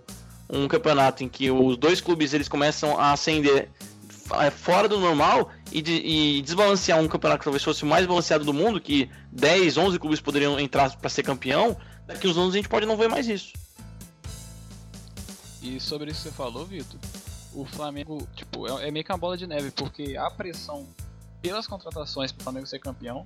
um 0.49 0.67
campeonato 0.67 1.23
em 1.23 1.27
que 1.27 1.51
os 1.51 1.75
dois 1.75 1.99
clubes 1.99 2.33
eles 2.33 2.47
começam 2.47 2.97
a 2.97 3.11
ascender 3.11 3.63
é, 3.63 3.67
fora 4.51 4.87
do 4.87 4.99
normal 4.99 5.49
e, 5.71 5.81
de, 5.81 5.93
e, 5.93 6.41
desbalancear 6.41 6.99
um 6.99 7.07
campeonato 7.07 7.39
que 7.39 7.45
talvez 7.45 7.63
fosse 7.63 7.83
o 7.83 7.87
mais 7.87 8.05
balanceado 8.05 8.45
do 8.45 8.53
mundo, 8.53 8.79
que 8.79 9.09
10, 9.31 9.77
11 9.77 9.99
clubes 9.99 10.21
poderiam 10.21 10.59
entrar 10.59 10.95
para 10.97 11.09
ser 11.09 11.23
campeão, 11.23 11.77
daqui 12.05 12.27
uns 12.27 12.37
anos 12.37 12.53
a 12.53 12.57
gente 12.57 12.69
pode 12.69 12.85
não 12.85 12.97
ver 12.97 13.09
mais 13.09 13.27
isso. 13.27 13.53
E 15.61 15.79
sobre 15.79 16.11
isso 16.11 16.23
que 16.23 16.29
você 16.29 16.35
falou, 16.35 16.65
Vitor, 16.65 16.99
o 17.53 17.65
Flamengo, 17.65 18.27
tipo, 18.35 18.67
é, 18.67 18.87
é 18.87 18.91
meio 18.91 19.03
que 19.03 19.11
uma 19.11 19.17
bola 19.17 19.37
de 19.37 19.45
neve, 19.45 19.71
porque 19.71 20.15
a 20.15 20.29
pressão 20.29 20.87
pelas 21.41 21.67
contratações 21.67 22.31
para 22.31 22.41
o 22.41 22.43
Flamengo 22.43 22.67
ser 22.67 22.79
campeão, 22.79 23.25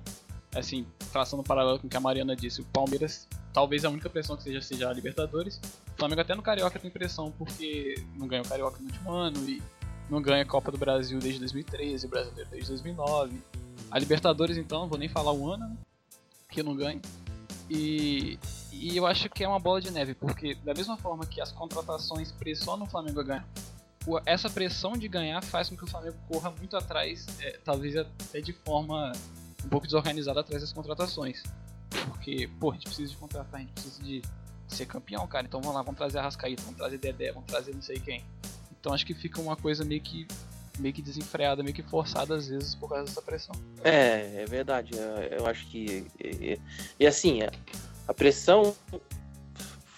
assim, 0.54 0.86
traçando 1.12 1.42
um 1.42 1.44
paralelo 1.44 1.78
com 1.78 1.86
o 1.86 1.90
que 1.90 1.96
a 1.96 2.00
Mariana 2.00 2.34
disse, 2.34 2.60
o 2.60 2.64
Palmeiras 2.64 3.28
talvez 3.54 3.84
a 3.84 3.88
única 3.88 4.10
pressão 4.10 4.36
que 4.36 4.42
seja 4.42 4.60
seja 4.60 4.90
a 4.90 4.92
Libertadores. 4.92 5.60
O 5.94 5.96
Flamengo 5.96 6.20
até 6.20 6.34
no 6.34 6.42
Carioca 6.42 6.78
tem 6.78 6.90
pressão 6.90 7.32
porque 7.38 7.94
não 8.16 8.26
ganha 8.26 8.42
o 8.42 8.48
Carioca 8.48 8.78
no 8.80 8.86
último 8.86 9.12
ano 9.12 9.48
e 9.48 9.62
não 10.08 10.20
ganha 10.20 10.42
a 10.42 10.46
Copa 10.46 10.70
do 10.70 10.78
Brasil 10.78 11.18
desde 11.18 11.38
2013, 11.40 12.06
o 12.06 12.08
Brasileiro 12.08 12.50
desde 12.50 12.68
2009. 12.68 13.42
A 13.90 13.98
Libertadores 13.98 14.56
então, 14.56 14.82
não 14.82 14.88
vou 14.88 14.98
nem 14.98 15.08
falar 15.08 15.32
o 15.32 15.50
ano, 15.50 15.68
né, 15.68 15.76
que 16.48 16.62
não 16.62 16.74
ganha. 16.74 17.00
E, 17.70 18.38
e 18.72 18.96
eu 18.96 19.06
acho 19.06 19.28
que 19.30 19.42
é 19.42 19.48
uma 19.48 19.58
bola 19.58 19.80
de 19.80 19.90
neve, 19.90 20.14
porque 20.14 20.54
da 20.56 20.74
mesma 20.74 20.96
forma 20.96 21.24
que 21.26 21.40
as 21.40 21.50
contratações 21.50 22.30
pressionam 22.32 22.84
o 22.84 22.88
Flamengo 22.88 23.20
a 23.20 23.22
ganhar, 23.22 23.48
essa 24.26 24.50
pressão 24.50 24.92
de 24.92 25.08
ganhar 25.08 25.42
faz 25.42 25.68
com 25.68 25.76
que 25.76 25.84
o 25.84 25.86
Flamengo 25.86 26.16
corra 26.28 26.50
muito 26.50 26.76
atrás, 26.76 27.26
é, 27.40 27.58
talvez 27.64 27.96
até 27.96 28.40
de 28.40 28.52
forma 28.52 29.12
um 29.64 29.68
pouco 29.68 29.86
desorganizada 29.86 30.40
atrás 30.40 30.60
das 30.60 30.72
contratações. 30.72 31.42
Porque, 32.06 32.48
pô, 32.60 32.70
a 32.70 32.74
gente 32.74 32.84
precisa 32.84 33.10
de 33.10 33.16
contratar, 33.16 33.60
a 33.60 33.62
gente 33.62 33.72
precisa 33.72 34.02
de 34.02 34.22
ser 34.68 34.86
campeão, 34.86 35.26
cara. 35.26 35.46
Então 35.46 35.60
vamos 35.60 35.74
lá, 35.74 35.82
vamos 35.82 35.96
trazer 35.96 36.18
a 36.18 36.22
Rascaíta, 36.22 36.62
vamos 36.62 36.76
trazer 36.76 36.98
Dedé, 36.98 37.32
vamos 37.32 37.46
trazer 37.46 37.74
não 37.74 37.82
sei 37.82 37.98
quem. 37.98 38.24
Então 38.84 38.92
acho 38.92 39.06
que 39.06 39.14
fica 39.14 39.40
uma 39.40 39.56
coisa 39.56 39.82
meio 39.82 40.02
que 40.02 40.28
meio 40.78 40.92
que 40.92 41.00
desenfreada, 41.00 41.62
meio 41.62 41.74
que 41.74 41.82
forçada 41.82 42.34
às 42.34 42.48
vezes 42.48 42.74
por 42.74 42.90
causa 42.90 43.04
dessa 43.04 43.22
pressão. 43.22 43.54
É, 43.82 44.42
é 44.42 44.44
verdade. 44.44 44.90
Eu 45.30 45.46
acho 45.46 45.66
que. 45.68 46.06
E, 46.22 46.60
e 47.00 47.06
assim, 47.06 47.38
a 48.06 48.12
pressão, 48.12 48.76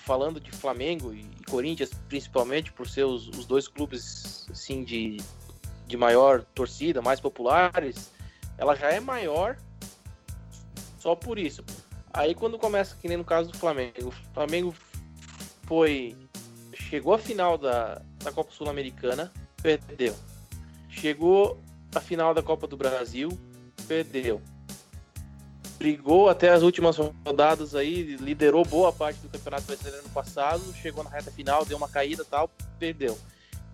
falando 0.05 0.41
de 0.41 0.53
Flamengo 0.53 1.13
e 1.13 1.27
Corinthians, 1.51 1.91
principalmente 2.09 2.71
por 2.71 2.89
ser 2.89 3.03
os, 3.03 3.27
os 3.31 3.45
dois 3.45 3.67
clubes 3.67 4.47
assim, 4.53 4.85
de, 4.85 5.17
de 5.89 5.97
maior 5.97 6.45
torcida, 6.45 7.03
mais 7.03 7.21
populares, 7.21 8.13
ela 8.57 8.77
já 8.77 8.93
é 8.93 9.01
maior 9.01 9.57
só 11.01 11.17
por 11.17 11.41
isso. 11.41 11.65
Aí 12.15 12.37
quando 12.37 12.57
começa, 12.57 12.95
que 12.95 13.09
nem 13.09 13.17
no 13.17 13.25
caso 13.25 13.51
do 13.51 13.59
Flamengo, 13.59 13.95
o 14.07 14.13
Flamengo 14.33 14.73
foi. 15.65 16.17
Chegou 16.73 17.15
à 17.15 17.19
final 17.19 17.59
da, 17.59 18.01
da 18.23 18.33
Copa 18.33 18.53
Sul-Americana, 18.53 19.33
perdeu. 19.63 20.15
Chegou 20.89 21.61
à 21.95 22.01
final 22.01 22.35
da 22.35 22.43
Copa 22.43 22.67
do 22.67 22.77
Brasil, 22.77 23.29
perdeu 23.87 24.41
brigou 25.79 26.29
até 26.29 26.51
as 26.51 26.63
últimas 26.63 26.97
rodadas 26.97 27.75
aí, 27.75 28.17
liderou 28.17 28.65
boa 28.65 28.93
parte 28.93 29.19
do 29.21 29.29
Campeonato 29.29 29.65
Brasileiro 29.65 30.01
ano 30.01 30.09
passado, 30.11 30.63
chegou 30.75 31.05
na 31.05 31.11
reta 31.11 31.31
final, 31.31 31.65
deu 31.65 31.77
uma 31.77 31.89
caída 31.89 32.25
tal, 32.25 32.51
perdeu. 32.79 33.17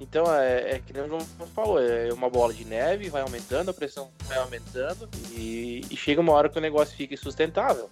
Então 0.01 0.25
é, 0.35 0.73
é 0.73 0.79
que 0.81 0.93
nem 0.93 1.05
o 1.05 1.09
João 1.09 1.21
falou, 1.55 1.81
é 1.81 2.13
uma 2.13 2.29
bola 2.29 2.53
de 2.53 2.65
neve, 2.65 3.09
vai 3.09 3.23
aumentando, 3.23 3.71
a 3.71 3.75
pressão 3.75 4.11
vai 4.25 4.39
aumentando 4.39 5.09
e, 5.31 5.83
e 5.91 5.97
chega 5.97 6.21
uma 6.21 6.33
hora 6.33 6.49
que 6.49 6.59
o 6.59 6.61
negócio 6.61 6.97
fica 6.97 7.15
insustentável. 7.15 7.89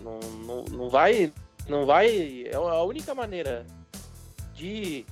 Não, 0.00 0.18
não, 0.18 0.64
não 0.64 0.88
vai. 0.88 1.30
Não 1.68 1.84
vai. 1.84 2.44
É 2.46 2.56
a 2.56 2.82
única 2.82 3.14
maneira 3.14 3.66
de 4.54 5.04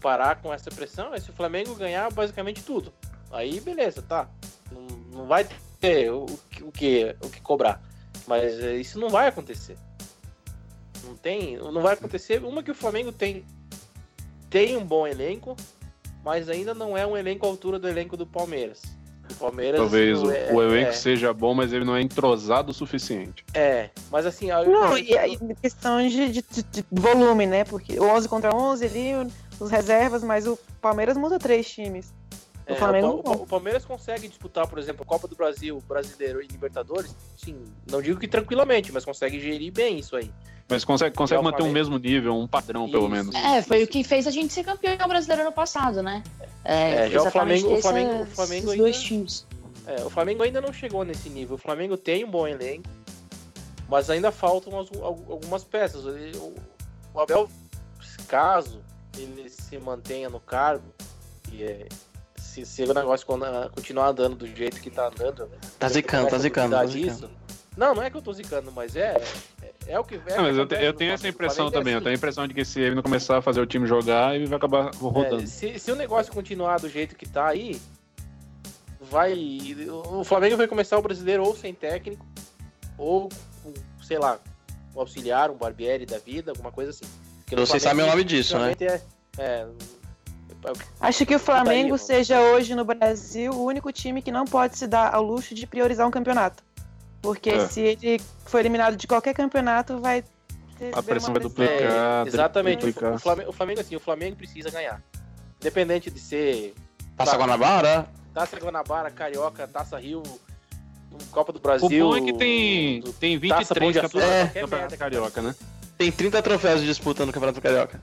parar 0.00 0.40
com 0.40 0.52
essa 0.52 0.70
pressão 0.70 1.14
é 1.14 1.20
se 1.20 1.30
o 1.30 1.32
Flamengo 1.32 1.74
ganhar 1.74 2.10
basicamente 2.12 2.62
tudo. 2.62 2.92
Aí 3.30 3.60
beleza, 3.60 4.02
tá. 4.02 4.28
Não, 4.72 4.82
não 5.12 5.26
vai 5.26 5.46
ter 5.80 6.10
o, 6.10 6.24
o, 6.62 6.72
que, 6.72 7.14
o 7.22 7.28
que 7.28 7.40
cobrar. 7.40 7.82
Mas 8.26 8.58
é, 8.60 8.76
isso 8.76 8.98
não 8.98 9.08
vai 9.08 9.28
acontecer. 9.28 9.76
Não 11.04 11.16
tem. 11.16 11.56
Não 11.56 11.82
vai 11.82 11.94
acontecer. 11.94 12.42
Uma 12.44 12.62
que 12.62 12.70
o 12.70 12.74
Flamengo 12.74 13.12
tem. 13.12 13.44
Tem 14.48 14.76
um 14.76 14.84
bom 14.84 15.06
elenco, 15.06 15.56
mas 16.24 16.48
ainda 16.48 16.74
não 16.74 16.96
é 16.96 17.06
um 17.06 17.16
elenco 17.16 17.46
à 17.46 17.48
altura 17.48 17.78
do 17.78 17.88
elenco 17.88 18.16
do 18.16 18.26
Palmeiras. 18.26 18.82
O 19.30 19.34
Palmeiras. 19.34 19.80
Talvez 19.80 20.20
o, 20.20 20.30
é, 20.30 20.52
o 20.52 20.60
elenco 20.60 20.90
é, 20.90 20.92
seja 20.92 21.32
bom, 21.32 21.54
mas 21.54 21.72
ele 21.72 21.84
não 21.84 21.94
é 21.94 22.02
entrosado 22.02 22.70
o 22.70 22.74
suficiente. 22.74 23.44
É, 23.54 23.90
mas 24.10 24.26
assim. 24.26 24.48
Não, 24.48 24.98
e 24.98 25.16
aí 25.16 25.38
questão 25.62 26.06
de, 26.06 26.30
de, 26.30 26.42
de, 26.42 26.84
volume, 26.90 27.46
né? 27.46 27.64
Porque 27.64 28.00
11 28.00 28.28
contra 28.28 28.54
11 28.54 28.84
ali, 28.84 29.30
os 29.60 29.70
reservas, 29.70 30.22
mas 30.22 30.46
o 30.46 30.58
Palmeiras 30.80 31.16
muda 31.16 31.38
três 31.38 31.68
times. 31.68 32.12
O, 32.68 32.72
é, 32.72 32.76
Flamengo 32.76 33.22
o, 33.24 33.32
o, 33.32 33.46
Palmeiras 33.46 33.84
consegue 33.84 34.28
disputar, 34.28 34.66
por 34.66 34.78
exemplo, 34.78 35.02
a 35.02 35.06
Copa 35.06 35.26
do 35.26 35.34
Brasil, 35.34 35.82
Brasileiro 35.88 36.42
e 36.42 36.46
Libertadores, 36.46 37.14
sim, 37.36 37.64
não 37.90 38.00
digo 38.00 38.18
que 38.18 38.28
tranquilamente, 38.28 38.92
mas 38.92 39.04
consegue 39.04 39.40
gerir 39.40 39.72
bem 39.72 39.98
isso 39.98 40.16
aí. 40.16 40.30
Mas 40.68 40.84
consegue, 40.84 41.16
consegue 41.16 41.42
manter 41.42 41.64
um 41.64 41.72
mesmo 41.72 41.98
nível, 41.98 42.36
um 42.36 42.46
padrão, 42.46 42.84
isso, 42.84 42.92
pelo 42.92 43.08
menos. 43.08 43.34
É, 43.34 43.60
foi 43.60 43.82
o 43.82 43.88
que 43.88 44.04
fez 44.04 44.26
a 44.28 44.30
gente 44.30 44.52
ser 44.52 44.62
campeão 44.62 45.08
brasileiro 45.08 45.44
no 45.44 45.52
passado, 45.52 46.00
né? 46.00 46.22
É, 46.64 47.06
é 47.06 47.10
já 47.10 47.22
o 47.22 47.30
Flamengo, 47.30 47.74
o 47.74 47.82
Flamengo, 47.82 48.22
o 48.22 48.26
Flamengo 48.26 48.70
ainda, 48.70 48.82
dois 48.84 49.02
times. 49.02 49.46
É, 49.84 50.04
o 50.04 50.10
Flamengo 50.10 50.44
ainda 50.44 50.60
não 50.60 50.72
chegou 50.72 51.04
nesse 51.04 51.28
nível. 51.28 51.56
O 51.56 51.58
Flamengo 51.58 51.96
tem 51.96 52.24
um 52.24 52.30
bom 52.30 52.46
elenco, 52.46 52.88
mas 53.88 54.08
ainda 54.08 54.30
faltam 54.30 54.72
algumas 55.02 55.64
peças. 55.64 56.04
O 57.12 57.20
Abel, 57.20 57.48
caso 58.28 58.80
ele 59.16 59.48
se 59.48 59.78
mantenha 59.78 60.28
no 60.28 60.40
cargo, 60.40 60.92
e 61.52 61.64
é, 61.64 61.88
se, 62.36 62.64
se 62.64 62.82
o 62.82 62.94
negócio 62.94 63.26
continuar 63.74 64.08
andando 64.08 64.36
do 64.36 64.46
jeito 64.46 64.80
que 64.80 64.90
tá 64.90 65.08
andando. 65.08 65.48
Tá 65.78 65.88
zicando, 65.88 66.28
tá 66.28 66.38
zicando. 66.38 66.74
Tá 66.74 66.86
zicando. 66.86 67.30
Não, 67.76 67.94
não 67.94 68.02
é 68.02 68.10
que 68.10 68.16
eu 68.16 68.22
tô 68.22 68.32
zicando, 68.32 68.72
mas 68.72 68.96
é. 68.96 69.16
É, 69.62 69.92
é 69.92 69.98
o 69.98 70.04
que 70.04 70.16
é 70.16 70.36
Não, 70.36 70.42
mas 70.42 70.56
eu, 70.56 70.66
te, 70.66 70.74
eu 70.74 70.92
tenho 70.92 71.12
essa 71.12 71.28
impressão 71.28 71.70
também. 71.70 71.94
Assim. 71.94 71.98
Eu 71.98 72.02
tenho 72.02 72.14
a 72.14 72.16
impressão 72.16 72.46
de 72.46 72.54
que 72.54 72.64
se 72.64 72.80
ele 72.80 72.94
não 72.94 73.02
começar 73.02 73.38
a 73.38 73.42
fazer 73.42 73.60
o 73.60 73.66
time 73.66 73.86
jogar, 73.86 74.34
ele 74.34 74.46
vai 74.46 74.56
acabar 74.56 74.94
rodando. 74.96 75.42
É, 75.42 75.46
se, 75.46 75.78
se 75.78 75.90
o 75.90 75.96
negócio 75.96 76.32
continuar 76.32 76.80
do 76.80 76.88
jeito 76.88 77.14
que 77.14 77.28
tá 77.28 77.46
aí, 77.46 77.80
vai. 79.00 79.34
O 80.12 80.24
Flamengo 80.24 80.56
vai 80.56 80.66
começar 80.66 80.98
o 80.98 81.02
brasileiro 81.02 81.44
ou 81.44 81.56
sem 81.56 81.72
técnico, 81.72 82.26
ou 82.98 83.28
com, 83.62 83.72
sei 84.02 84.18
lá, 84.18 84.38
um 84.94 85.00
auxiliar, 85.00 85.50
um 85.50 85.56
Barbieri 85.56 86.04
da 86.04 86.18
vida, 86.18 86.50
alguma 86.50 86.72
coisa 86.72 86.90
assim. 86.90 87.06
Vocês 87.56 87.82
Flamengo, 87.82 87.98
sabem 88.00 88.04
o 88.04 88.08
nome 88.08 88.24
disso, 88.24 88.54
né? 88.58 88.74
realmente 88.78 88.84
É, 88.84 89.02
é, 89.38 89.66
Acho 91.00 91.24
que 91.24 91.34
o 91.34 91.38
Flamengo 91.38 91.96
seja 91.96 92.40
hoje 92.40 92.74
no 92.74 92.84
Brasil 92.84 93.50
o 93.52 93.64
único 93.64 93.90
time 93.92 94.20
que 94.20 94.30
não 94.30 94.44
pode 94.44 94.76
se 94.76 94.86
dar 94.86 95.14
ao 95.14 95.22
luxo 95.22 95.54
de 95.54 95.66
priorizar 95.66 96.06
um 96.06 96.10
campeonato. 96.10 96.62
Porque 97.22 97.50
É. 97.50 97.66
se 97.66 97.80
ele 97.80 98.20
for 98.44 98.58
eliminado 98.60 98.96
de 98.96 99.06
qualquer 99.06 99.32
campeonato, 99.34 99.98
vai 99.98 100.22
ter 100.78 100.90
A 100.94 101.02
pressão 101.02 101.32
vai 101.32 101.40
pressão. 101.40 101.42
duplicar. 101.42 102.26
É, 102.26 102.28
exatamente. 102.28 102.76
duplicar. 102.86 103.14
O 103.14 103.18
Flamengo, 103.18 103.50
o 103.50 103.52
Flamengo, 103.52 103.80
assim, 103.80 103.96
o 103.96 104.00
Flamengo 104.00 104.36
precisa 104.36 104.70
ganhar. 104.70 105.02
Independente 105.60 106.10
de 106.10 106.18
ser 106.20 106.74
Passa 107.16 107.36
Guanabara? 107.36 108.06
Taça 108.34 108.56
Guanabara, 108.58 109.10
Carioca, 109.10 109.66
Taça 109.66 109.98
Rio, 109.98 110.22
Copa 111.30 111.52
do 111.52 111.58
O 111.58 111.62
Brasil. 111.62 112.08
bom 112.08 112.16
é 112.16 112.20
que 112.20 112.32
tem, 112.34 113.00
do- 113.00 113.12
tem 113.12 113.38
Taça 113.40 113.74
Pão 113.74 113.88
23 113.88 113.92
de 113.92 113.98
Açúcar, 113.98 114.20
campeonatos 114.20 114.44
qualquer 114.44 114.60
campeonato 114.60 114.90
merda. 114.90 114.96
carioca, 114.96 115.42
né? 115.42 115.54
Tem 116.00 116.10
30 116.10 116.40
troféus 116.40 116.80
de 116.80 116.86
disputa 116.86 117.26
no 117.26 117.32
Campeonato 117.32 117.60
Carioca. 117.60 118.02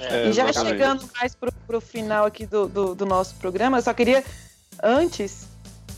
É, 0.00 0.28
E 0.28 0.32
já 0.32 0.48
exatamente. 0.48 0.72
chegando 0.72 1.08
mais 1.16 1.32
pro, 1.32 1.52
pro 1.64 1.80
final 1.80 2.26
aqui 2.26 2.44
do, 2.44 2.66
do, 2.66 2.92
do 2.96 3.06
nosso 3.06 3.36
programa, 3.36 3.78
eu 3.78 3.82
só 3.82 3.94
queria, 3.94 4.24
antes, 4.82 5.46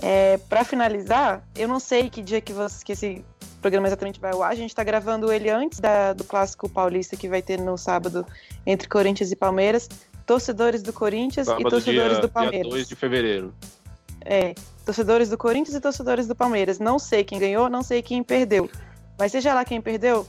é, 0.02 0.36
para 0.46 0.62
finalizar, 0.62 1.42
eu 1.56 1.66
não 1.66 1.80
sei 1.80 2.10
que 2.10 2.20
dia 2.20 2.42
que, 2.42 2.52
você, 2.52 2.84
que 2.84 2.92
esse 2.92 3.24
programa 3.62 3.86
exatamente 3.86 4.20
vai 4.20 4.32
ao 4.32 4.42
ar, 4.42 4.52
a 4.52 4.54
gente 4.54 4.74
tá 4.74 4.84
gravando 4.84 5.32
ele 5.32 5.48
antes 5.48 5.80
da- 5.80 6.12
do 6.12 6.22
Clássico 6.22 6.68
Paulista 6.68 7.16
que 7.16 7.26
vai 7.30 7.40
ter 7.40 7.58
no 7.58 7.78
sábado 7.78 8.26
entre 8.66 8.86
Corinthians 8.86 9.32
e 9.32 9.36
Palmeiras. 9.36 9.88
Torcedores 10.26 10.82
do 10.82 10.92
Corinthians 10.92 11.46
e 11.46 11.50
Sábado, 11.50 11.70
torcedores 11.70 12.10
dia, 12.10 12.14
do 12.16 12.20
dia 12.20 12.28
Palmeiras. 12.28 12.70
2 12.70 12.88
de 12.88 12.94
fevereiro. 12.94 13.54
É, 14.22 14.54
torcedores 14.84 15.30
do 15.30 15.38
Corinthians 15.38 15.74
e 15.74 15.80
torcedores 15.80 16.26
do 16.26 16.36
Palmeiras. 16.36 16.78
Não 16.78 16.98
sei 16.98 17.24
quem 17.24 17.38
ganhou, 17.38 17.70
não 17.70 17.82
sei 17.82 18.02
quem 18.02 18.22
perdeu. 18.22 18.68
Mas 19.18 19.32
seja 19.32 19.54
lá 19.54 19.64
quem 19.64 19.80
perdeu, 19.80 20.28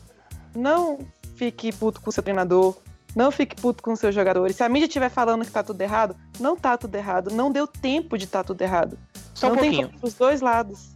não 0.56 1.00
fique 1.36 1.72
puto 1.72 2.02
com 2.02 2.10
o 2.10 2.14
seu 2.14 2.22
treinador, 2.24 2.76
não 3.16 3.32
fique 3.32 3.56
puto 3.56 3.82
com 3.82 3.92
os 3.94 4.00
seus 4.00 4.14
jogadores. 4.14 4.56
Se 4.56 4.64
a 4.64 4.70
mídia 4.70 4.86
estiver 4.88 5.10
falando 5.10 5.44
que 5.46 5.52
tá 5.52 5.64
tudo 5.64 5.80
errado, 5.82 6.16
não 6.40 6.56
tá 6.56 6.78
tudo 6.78 6.94
errado. 6.96 7.32
Não 7.32 7.52
deu 7.52 7.66
tempo 7.68 8.18
de 8.18 8.28
tá 8.28 8.44
tudo 8.44 8.62
errado. 8.62 8.98
Só 9.34 9.48
um 9.48 9.50
não 9.52 9.58
tem 9.58 9.72
pouquinho. 9.72 10.00
pros 10.00 10.14
dois 10.14 10.42
lados. 10.42 10.90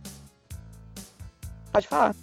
Pode 1.72 1.88
falar. 1.88 2.16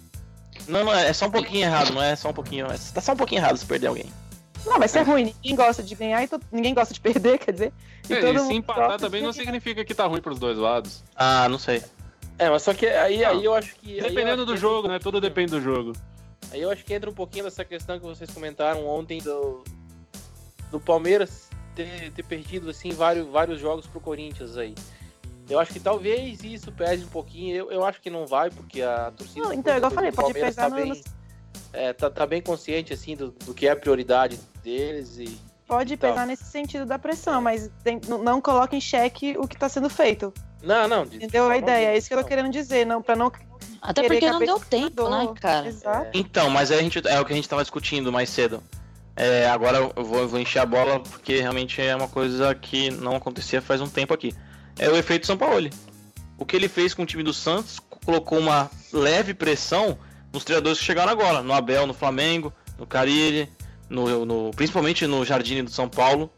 Não, 0.67 0.85
não, 0.85 0.93
é 0.93 1.11
só 1.11 1.25
um 1.25 1.31
pouquinho 1.31 1.65
errado, 1.65 1.91
não 1.93 2.01
é 2.01 2.15
só 2.15 2.29
um 2.29 2.33
pouquinho. 2.33 2.67
é- 2.67 2.77
Tá 2.93 3.01
só 3.01 3.13
um 3.13 3.17
pouquinho 3.17 3.39
errado 3.39 3.57
se 3.57 3.65
perder 3.65 3.87
alguém. 3.87 4.05
Não, 4.65 4.77
mas 4.77 4.91
isso 4.91 4.99
é 4.99 5.01
ruim. 5.01 5.33
Ninguém 5.43 5.55
gosta 5.55 5.81
de 5.81 5.95
ganhar 5.95 6.23
e 6.23 6.27
to- 6.27 6.39
ninguém 6.51 6.73
gosta 6.73 6.93
de 6.93 6.99
perder, 7.01 7.39
quer 7.39 7.51
dizer. 7.51 7.73
E 8.09 8.13
É, 8.13 8.21
todo 8.21 8.35
e 8.35 8.37
se 8.39 8.43
mundo 8.45 8.53
empatar 8.53 8.97
também 8.99 9.21
não 9.23 9.33
significa 9.33 9.83
que 9.83 9.93
tá 9.95 10.05
ruim 10.05 10.21
pros 10.21 10.37
dois 10.39 10.57
lados. 10.57 11.03
Ah, 11.15 11.49
não 11.49 11.57
sei. 11.57 11.83
É, 12.37 12.49
mas 12.49 12.61
só 12.63 12.73
que 12.73 12.85
aí, 12.85 13.25
aí 13.25 13.43
eu 13.43 13.53
acho 13.55 13.75
que. 13.75 13.97
eu 13.97 14.03
Dependendo 14.03 14.45
do 14.45 14.53
que- 14.53 14.59
jogo, 14.59 14.87
né? 14.87 14.99
Tudo 14.99 15.19
depende 15.19 15.51
do 15.51 15.61
jogo. 15.61 15.93
Aí 16.51 16.61
eu 16.61 16.69
acho 16.71 16.83
que 16.83 16.93
entra 16.93 17.09
um 17.09 17.13
pouquinho 17.13 17.45
dessa 17.45 17.63
questão 17.63 17.99
que 17.99 18.05
vocês 18.05 18.29
comentaram 18.31 18.85
ontem 18.87 19.19
do, 19.21 19.63
do 20.69 20.79
Palmeiras 20.79 21.47
ter, 21.75 22.11
ter 22.11 22.23
perdido 22.23 22.69
assim 22.69 22.91
vários, 22.91 23.27
vários 23.27 23.59
jogos 23.59 23.85
pro 23.87 23.99
Corinthians 24.01 24.57
aí. 24.57 24.75
Eu 25.49 25.59
acho 25.59 25.73
que 25.73 25.79
talvez 25.79 26.43
isso 26.43 26.71
pese 26.71 27.03
um 27.03 27.09
pouquinho. 27.09 27.55
Eu, 27.55 27.71
eu 27.71 27.85
acho 27.85 28.01
que 28.01 28.09
não 28.09 28.25
vai, 28.25 28.49
porque 28.49 28.81
a 28.81 29.11
torcida. 29.11 29.41
Não, 29.41 29.53
então, 29.53 29.75
igual 29.75 29.91
eu 29.91 29.95
falei, 29.95 30.11
pode 30.11 30.33
Palmeiras 30.33 30.55
pesar 30.55 30.69
tá 30.69 30.69
no- 30.69 30.75
bem, 30.75 31.03
é, 31.73 31.93
tá, 31.93 32.09
tá 32.09 32.25
bem 32.25 32.41
consciente 32.41 32.93
assim 32.93 33.15
do, 33.15 33.31
do 33.31 33.53
que 33.53 33.67
é 33.67 33.71
a 33.71 33.75
prioridade 33.75 34.39
deles 34.63 35.17
e. 35.17 35.37
Pode 35.67 35.93
Então. 35.93 36.09
pesar 36.09 36.25
nesse 36.27 36.43
sentido 36.43 36.85
da 36.85 36.99
pressão, 36.99 37.41
mas 37.41 37.69
tem- 37.83 37.99
não- 38.07 38.21
não 38.21 38.41
coloque 38.41 38.75
em 38.75 38.81
xeque 38.81 39.37
o 39.37 39.47
que 39.47 39.57
tá 39.57 39.69
sendo 39.69 39.89
feito. 39.89 40.33
Não, 40.61 40.87
não. 40.87 41.05
de- 41.05 41.15
Entendeu 41.17 41.49
a 41.49 41.57
ideia? 41.57 41.87
É 41.87 41.97
isso 41.97 42.07
que 42.09 42.13
eu 42.13 42.21
tô 42.21 42.27
querendo 42.27 42.49
dizer, 42.51 42.85
não, 42.85 43.01
pra 43.01 43.15
não 43.15 43.31
Até 43.81 44.03
porque 44.07 44.29
não 44.31 44.39
deu 44.39 44.59
tempo, 44.59 45.09
né, 45.09 45.33
cara? 45.39 45.67
Exato. 45.67 46.09
Então, 46.13 46.49
mas 46.49 46.71
a 46.71 46.77
gente, 46.77 47.01
é 47.07 47.19
o 47.19 47.25
que 47.25 47.33
a 47.33 47.35
gente 47.35 47.49
tava 47.49 47.61
discutindo 47.63 48.11
mais 48.11 48.29
cedo. 48.29 48.61
É, 49.15 49.47
agora 49.49 49.91
eu 49.95 50.03
vou, 50.03 50.19
eu 50.19 50.27
vou 50.27 50.39
encher 50.39 50.59
a 50.59 50.65
bola 50.65 50.99
porque 50.99 51.41
realmente 51.41 51.81
é 51.81 51.95
uma 51.95 52.07
coisa 52.07 52.55
que 52.55 52.89
não 52.91 53.15
acontecia 53.15 53.61
faz 53.61 53.81
um 53.81 53.87
tempo 53.87 54.13
aqui. 54.13 54.33
É 54.79 54.87
o 54.89 54.95
efeito 54.95 55.27
São 55.27 55.37
Paulo. 55.37 55.69
O 56.37 56.45
que 56.45 56.55
ele 56.55 56.67
fez 56.69 56.93
com 56.93 57.03
o 57.03 57.05
time 57.05 57.21
do 57.23 57.33
Santos 57.33 57.79
colocou 58.05 58.39
uma 58.39 58.69
leve 58.93 59.33
pressão 59.33 59.97
nos 60.33 60.43
treinadores 60.43 60.79
que 60.79 60.85
chegaram 60.85 61.11
agora, 61.11 61.41
no 61.43 61.53
Abel, 61.53 61.85
no 61.85 61.93
Flamengo, 61.93 62.53
no 62.79 62.87
Carilli, 62.87 63.49
no, 63.89 64.25
no- 64.25 64.51
principalmente 64.55 65.05
no 65.05 65.25
Jardine 65.25 65.61
do 65.61 65.69
São 65.71 65.89
Paulo. 65.89 66.31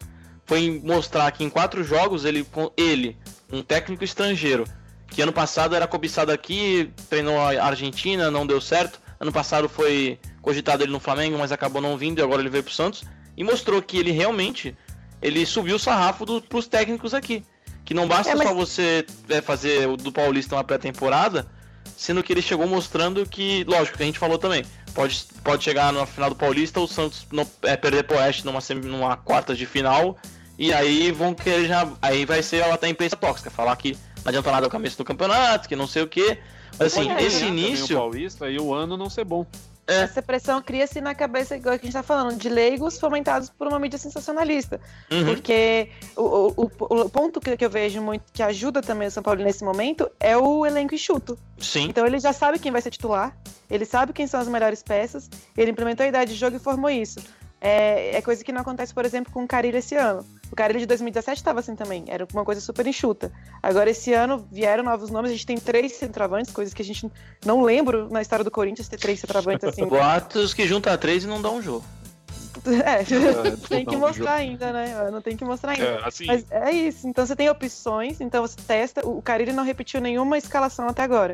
Foi 0.45 0.81
mostrar 0.83 1.31
que 1.31 1.43
em 1.43 1.49
quatro 1.49 1.83
jogos 1.83 2.25
ele, 2.25 2.43
com 2.43 2.69
ele, 2.75 3.17
um 3.51 3.61
técnico 3.61 4.03
estrangeiro, 4.03 4.65
que 5.13 5.21
ano 5.21 5.31
passado 5.31 5.75
era 5.75 5.87
cobiçado 5.87 6.31
aqui, 6.31 6.91
treinou 7.09 7.39
a 7.39 7.63
Argentina, 7.63 8.31
não 8.31 8.45
deu 8.47 8.59
certo. 8.59 8.99
Ano 9.19 9.31
passado 9.31 9.69
foi 9.69 10.19
cogitado 10.41 10.83
ele 10.83 10.91
no 10.91 10.99
Flamengo, 10.99 11.37
mas 11.37 11.51
acabou 11.51 11.81
não 11.81 11.95
vindo 11.95 12.19
e 12.19 12.21
agora 12.21 12.41
ele 12.41 12.49
veio 12.49 12.63
pro 12.63 12.73
Santos. 12.73 13.03
E 13.37 13.43
mostrou 13.43 13.81
que 13.81 13.97
ele 13.97 14.11
realmente 14.11 14.75
ele 15.21 15.45
subiu 15.45 15.77
o 15.77 15.79
sarrafo 15.79 16.25
do, 16.25 16.41
pros 16.41 16.67
técnicos 16.67 17.13
aqui. 17.13 17.45
Que 17.85 17.93
não 17.93 18.07
basta 18.07 18.31
É, 18.31 18.35
mas- 18.35 18.47
só 18.47 18.53
você 18.53 19.05
é, 19.29 19.41
fazer 19.41 19.87
o 19.87 19.95
do 19.95 20.11
Paulista 20.11 20.55
uma 20.55 20.63
pré-temporada, 20.63 21.47
sendo 21.95 22.23
que 22.23 22.33
ele 22.33 22.41
chegou 22.41 22.67
mostrando 22.67 23.25
que, 23.25 23.63
lógico, 23.65 23.97
que 23.97 24.03
a 24.03 24.05
gente 24.05 24.19
falou 24.19 24.37
também, 24.37 24.65
pode, 24.93 25.25
pode 25.43 25.63
chegar 25.63 25.93
na 25.93 26.05
final 26.05 26.29
do 26.29 26.35
Paulista, 26.35 26.79
o 26.79 26.87
Santos 26.87 27.27
não, 27.31 27.47
é, 27.61 27.77
perder 27.77 28.03
pro 28.03 28.17
Oeste 28.17 28.45
numa, 28.45 28.59
numa 28.83 29.15
quarta 29.15 29.53
de 29.53 29.65
final, 29.65 30.17
e 30.57 30.73
aí 30.73 31.11
vão 31.11 31.33
querer 31.33 31.67
já. 31.67 31.87
Aí 32.01 32.25
vai 32.25 32.41
ser 32.41 32.63
até 32.63 32.87
a 32.87 32.89
imprensa 32.89 33.15
tóxica, 33.15 33.49
falar 33.49 33.75
que 33.75 33.97
adianta 34.25 34.51
nada 34.51 34.67
o 34.67 34.69
começo 34.69 34.97
do 34.97 35.03
campeonato, 35.05 35.67
que 35.67 35.75
não 35.75 35.87
sei 35.87 36.03
o 36.03 36.07
quê. 36.07 36.39
Mas 36.79 36.95
assim, 36.95 37.07
Pode 37.07 37.23
esse 37.23 37.39
também 37.45 37.65
início. 37.65 37.95
O 37.95 37.99
Paulista 37.99 38.49
e 38.49 38.59
o 38.59 38.73
ano 38.73 38.97
não 38.97 39.09
ser 39.09 39.23
bom. 39.23 39.45
Essa 39.85 40.21
pressão 40.21 40.61
cria-se 40.61 41.01
na 41.01 41.13
cabeça, 41.13 41.57
igual 41.57 41.77
que 41.77 41.81
a 41.81 41.85
gente 41.87 41.93
tá 41.93 42.01
falando, 42.01 42.37
de 42.37 42.47
leigos 42.47 42.97
fomentados 42.97 43.49
por 43.49 43.67
uma 43.67 43.77
mídia 43.77 43.99
sensacionalista. 43.99 44.79
Uhum. 45.11 45.25
Porque 45.25 45.89
o, 46.15 46.53
o, 46.55 46.71
o- 47.01 47.09
ponto 47.09 47.41
que, 47.41 47.57
que 47.57 47.65
eu 47.65 47.69
vejo 47.69 48.01
muito 48.01 48.23
que 48.31 48.41
ajuda 48.41 48.81
também 48.81 49.09
o 49.09 49.11
São 49.11 49.21
Paulo 49.21 49.43
nesse 49.43 49.61
momento 49.63 50.09
é 50.21 50.37
o 50.37 50.65
elenco 50.65 50.95
enxuto. 50.95 51.37
Sim. 51.59 51.87
Então 51.89 52.05
ele 52.07 52.17
já 52.17 52.31
sabe 52.31 52.59
quem 52.59 52.71
vai 52.71 52.81
ser 52.81 52.91
titular, 52.91 53.35
ele 53.69 53.83
sabe 53.83 54.13
quem 54.13 54.25
são 54.25 54.39
as 54.39 54.47
melhores 54.47 54.81
peças, 54.81 55.29
ele 55.57 55.71
implementou 55.71 56.05
a 56.05 56.07
ideia 56.07 56.25
de 56.25 56.33
jogo 56.33 56.55
e 56.55 56.59
formou 56.59 56.89
isso. 56.89 57.19
É, 57.59 58.15
é 58.15 58.21
coisa 58.21 58.41
que 58.41 58.53
não 58.53 58.61
acontece, 58.61 58.93
por 58.93 59.03
exemplo, 59.03 59.33
com 59.33 59.43
o 59.43 59.47
Carilho 59.47 59.77
esse 59.77 59.95
ano. 59.95 60.25
O 60.53 60.55
Carilho 60.55 60.79
de 60.79 60.85
2017 60.85 61.39
estava 61.39 61.61
assim 61.61 61.75
também, 61.75 62.05
era 62.07 62.27
uma 62.31 62.45
coisa 62.45 62.61
super 62.61 62.85
enxuta. 62.85 63.31
Agora 63.61 63.89
esse 63.89 64.13
ano 64.13 64.47
vieram 64.51 64.83
novos 64.83 65.09
nomes, 65.09 65.31
a 65.31 65.33
gente 65.33 65.47
tem 65.47 65.57
três 65.57 65.93
centroavantes, 65.93 66.53
coisas 66.53 66.75
que 66.75 66.81
a 66.83 66.85
gente 66.85 67.11
não 67.43 67.63
lembra 67.63 68.07
na 68.07 68.21
história 68.21 68.45
do 68.45 68.51
Corinthians 68.51 68.87
ter 68.87 68.99
três 68.99 69.19
centroavantes 69.19 69.67
assim. 69.67 69.83
Boatos 69.87 70.53
que 70.53 70.67
junta 70.67 70.95
três 70.95 71.23
e 71.23 71.27
não 71.27 71.41
dá 71.41 71.49
um 71.49 71.59
jogo. 71.59 71.83
É, 72.85 73.03
tem 73.67 73.83
não, 73.83 73.93
que 73.93 73.97
mostrar 73.97 74.35
ainda, 74.35 74.71
né? 74.71 75.09
Não 75.11 75.23
tem 75.23 75.35
que 75.35 75.43
mostrar 75.43 75.71
ainda. 75.71 75.83
É, 75.85 76.07
assim, 76.07 76.27
Mas 76.27 76.45
é 76.51 76.71
isso. 76.71 77.07
Então 77.07 77.25
você 77.25 77.35
tem 77.35 77.49
opções, 77.49 78.21
então 78.21 78.43
você 78.43 78.55
testa. 78.65 79.05
O 79.05 79.23
Carille 79.23 79.51
não 79.51 79.65
repetiu 79.65 79.99
nenhuma 79.99 80.37
escalação 80.37 80.87
até 80.87 81.01
agora. 81.01 81.33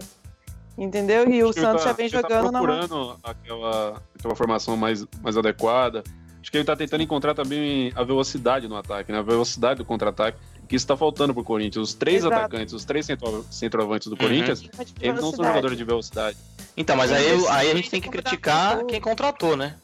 Entendeu? 0.78 1.30
E 1.30 1.44
o 1.44 1.52
Santos 1.52 1.84
tá- 1.84 1.90
já 1.90 1.94
vem 1.94 2.10
tá 2.10 2.22
jogando 2.22 2.52
na. 2.52 2.62
procurando 2.62 3.20
aquela, 3.22 4.02
aquela 4.18 4.36
formação 4.36 4.78
mais, 4.78 5.06
mais 5.22 5.36
adequada. 5.38 6.04
Acho 6.42 6.52
que 6.52 6.58
ele 6.58 6.64
tá 6.66 6.76
tentando 6.76 7.04
encontrar 7.04 7.34
também 7.34 7.92
a 7.96 8.04
velocidade 8.04 8.68
no 8.68 8.76
ataque, 8.76 9.12
né? 9.12 9.20
A 9.20 9.22
velocidade 9.22 9.80
do 9.80 9.86
contra-ataque, 9.86 10.38
que 10.68 10.76
isso 10.76 10.88
tá 10.88 10.96
faltando 10.96 11.34
pro 11.34 11.44
Corinthians. 11.44 11.90
Os 11.90 11.94
três 11.94 12.18
Exato. 12.24 12.34
atacantes, 12.36 12.74
os 12.74 12.86
três 12.86 13.06
centro- 13.06 13.46
centroavantes 13.52 14.08
do 14.08 14.14
Uhum. 14.14 14.18
Corinthians, 14.18 14.64
eles 15.02 15.22
não 15.22 15.32
são 15.32 15.44
jogadores 15.46 15.78
de 15.78 15.84
velocidade. 15.84 16.38
Então, 16.78 16.96
mas 16.96 17.12
aí, 17.12 17.26
aí 17.50 17.72
a 17.72 17.76
gente 17.76 17.90
tem 17.90 18.00
que 18.00 18.10
criticar 18.10 18.86
quem 18.86 19.02
contratou, 19.02 19.58
né? 19.58 19.76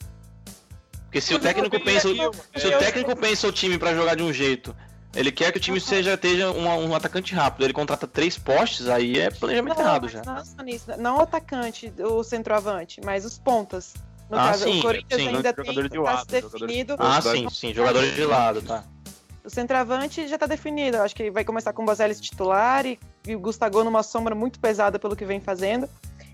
Porque 1.05 1.19
se 1.19 1.33
o 1.33 1.39
técnico 1.39 1.79
pensa, 1.83 2.09
se 2.09 2.67
o 2.67 2.77
técnico 2.79 3.15
pensa 3.15 3.47
o 3.47 3.51
time 3.51 3.77
pra 3.77 3.93
jogar 3.93 4.15
de 4.15 4.23
um 4.23 4.31
jeito, 4.33 4.75
ele 5.15 5.31
quer 5.31 5.51
que 5.51 5.57
o 5.57 5.61
time 5.61 5.79
seja 5.79 6.13
esteja 6.13 6.51
uma- 6.51 6.75
um 6.75 6.93
atacante 6.93 7.33
rápido, 7.33 7.63
ele 7.63 7.73
contrata 7.73 8.05
três 8.05 8.37
postes, 8.37 8.87
aí 8.87 9.17
é 9.19 9.29
planejamento 9.29 9.75
Não, 9.77 9.81
errado 9.81 10.09
já. 10.09 10.21
Não, 10.25 10.97
não 10.97 11.17
o 11.17 11.21
atacante, 11.21 11.91
o 11.99 12.23
centroavante, 12.23 12.99
mas 13.03 13.23
os 13.25 13.37
pontas. 13.37 13.93
No 14.29 14.37
Ah, 14.37 14.47
caso, 14.51 14.63
sim, 14.63 14.79
o 14.79 14.81
Corinthians 14.81 15.21
sim. 15.21 15.27
ainda 15.27 15.49
Jogador 15.49 15.63
tem 15.63 15.83
de 15.83 15.89
tá 15.89 16.01
lado, 16.01 16.31
jogador 16.31 16.49
de- 16.57 16.65
definido. 16.65 16.95
Ah, 16.97 17.21
sim, 17.21 17.49
sim, 17.49 17.73
jogadores 17.73 18.15
de 18.15 18.25
lado, 18.25 18.61
tá. 18.61 18.83
O 19.43 19.49
centroavante 19.49 20.27
já 20.27 20.37
tá 20.37 20.47
definido. 20.47 20.97
Eu 20.97 21.03
acho 21.03 21.15
que 21.15 21.29
vai 21.29 21.43
começar 21.45 21.71
com 21.73 21.83
o 21.83 21.85
Bozelli 21.85 22.15
titular 22.15 22.85
e, 22.85 22.99
e 23.27 23.35
o 23.35 23.39
Gustavo 23.39 23.83
numa 23.83 24.01
sombra 24.01 24.33
muito 24.33 24.59
pesada 24.59 24.97
pelo 24.97 25.15
que 25.15 25.23
vem 25.25 25.39
fazendo. 25.39 25.87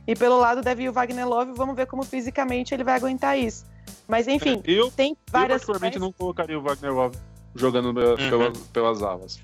E 0.07 0.15
pelo 0.15 0.39
lado 0.39 0.61
deve 0.61 0.83
ir 0.83 0.89
o 0.89 0.93
Wagner 0.93 1.27
Love, 1.27 1.51
vamos 1.53 1.75
ver 1.75 1.85
como 1.87 2.03
fisicamente 2.03 2.73
ele 2.73 2.83
vai 2.83 2.95
aguentar 2.95 3.37
isso. 3.37 3.65
Mas 4.07 4.27
enfim, 4.27 4.61
eu, 4.65 4.89
tem 4.89 5.11
eu 5.11 5.17
várias 5.29 5.49
particularmente 5.57 5.93
peças- 5.93 6.01
não 6.01 6.13
colocaria 6.13 6.57
o 6.57 6.61
Wagner 6.61 6.93
Love 6.93 7.17
jogando 7.53 7.93
pela- 7.93 8.15
pela- 8.17 8.51
pelas 8.71 9.03
alas. 9.03 9.39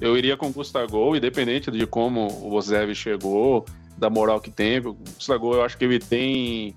Eu 0.00 0.18
iria 0.18 0.36
com 0.36 0.48
o 0.48 0.52
Gustavo, 0.52 1.14
independente 1.16 1.70
de 1.70 1.86
como 1.86 2.26
o 2.26 2.52
Ozev 2.54 2.92
chegou, 2.96 3.64
da 3.96 4.10
moral 4.10 4.40
que 4.40 4.50
tem. 4.50 4.78
O 4.80 4.92
Gustavo, 4.94 5.54
eu 5.54 5.62
acho 5.62 5.78
que 5.78 5.84
ele 5.84 6.00
tem 6.00 6.76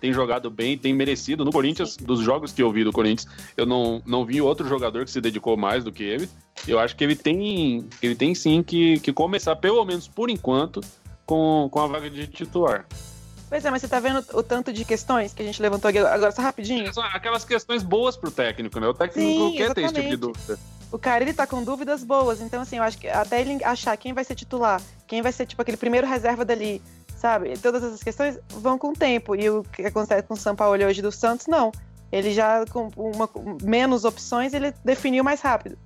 tem 0.00 0.12
jogado 0.12 0.50
bem, 0.50 0.76
tem 0.76 0.92
merecido. 0.92 1.44
No 1.44 1.52
Corinthians, 1.52 1.96
dos 1.96 2.20
jogos 2.20 2.52
que 2.52 2.62
eu 2.62 2.70
vi 2.72 2.84
do 2.84 2.92
Corinthians, 2.92 3.28
eu 3.56 3.66
não, 3.66 4.02
não 4.06 4.24
vi 4.24 4.40
outro 4.40 4.68
jogador 4.68 5.04
que 5.04 5.10
se 5.10 5.20
dedicou 5.20 5.56
mais 5.56 5.84
do 5.84 5.92
que 5.92 6.02
ele. 6.02 6.28
Eu 6.66 6.78
acho 6.78 6.96
que 6.96 7.04
ele 7.04 7.16
tem, 7.16 7.88
ele 8.02 8.14
tem 8.14 8.34
sim 8.34 8.62
que, 8.62 9.00
que 9.00 9.12
começar, 9.12 9.56
pelo 9.56 9.84
menos 9.84 10.08
por 10.08 10.30
enquanto, 10.30 10.80
com, 11.24 11.68
com 11.70 11.80
a 11.80 11.86
vaga 11.86 12.08
de 12.08 12.26
titular. 12.26 12.86
Pois 13.48 13.64
é, 13.64 13.70
mas 13.70 13.80
você 13.80 13.88
tá 13.88 13.98
vendo 13.98 14.22
o 14.34 14.42
tanto 14.42 14.72
de 14.72 14.84
questões 14.84 15.32
que 15.32 15.42
a 15.42 15.44
gente 15.44 15.60
levantou 15.62 15.88
aqui 15.88 15.98
agora, 15.98 16.30
só 16.30 16.42
rapidinho? 16.42 16.90
Aquelas 17.14 17.44
questões 17.44 17.82
boas 17.82 18.16
pro 18.16 18.30
técnico, 18.30 18.78
né? 18.78 18.86
O 18.86 18.94
técnico 18.94 19.20
Sim, 19.20 19.56
quer 19.56 19.72
ter 19.72 19.84
esse 19.84 19.94
tipo 19.94 20.08
de 20.08 20.16
dúvida. 20.16 20.58
O 20.92 20.98
cara, 20.98 21.22
ele 21.22 21.32
tá 21.32 21.46
com 21.46 21.62
dúvidas 21.62 22.02
boas, 22.02 22.40
então 22.40 22.62
assim, 22.62 22.76
eu 22.76 22.82
acho 22.82 22.98
que 22.98 23.08
até 23.08 23.40
ele 23.40 23.62
achar 23.62 23.96
quem 23.96 24.12
vai 24.12 24.24
ser 24.24 24.34
titular, 24.34 24.80
quem 25.06 25.20
vai 25.20 25.32
ser, 25.32 25.46
tipo, 25.46 25.60
aquele 25.60 25.76
primeiro 25.76 26.06
reserva 26.06 26.44
dali, 26.44 26.80
sabe? 27.18 27.58
Todas 27.58 27.82
essas 27.84 28.02
questões 28.02 28.38
vão 28.48 28.78
com 28.78 28.88
o 28.90 28.92
tempo. 28.92 29.34
E 29.36 29.50
o 29.50 29.62
que 29.64 29.82
acontece 29.82 30.22
com 30.26 30.34
o 30.34 30.36
São 30.36 30.54
Paulo 30.56 30.82
hoje 30.84 31.02
do 31.02 31.12
Santos, 31.12 31.46
não. 31.46 31.70
Ele 32.10 32.32
já, 32.32 32.64
com 32.66 32.88
uma, 32.96 33.28
menos 33.62 34.04
opções, 34.04 34.54
ele 34.54 34.72
definiu 34.84 35.22
mais 35.22 35.40
rápido. 35.40 35.76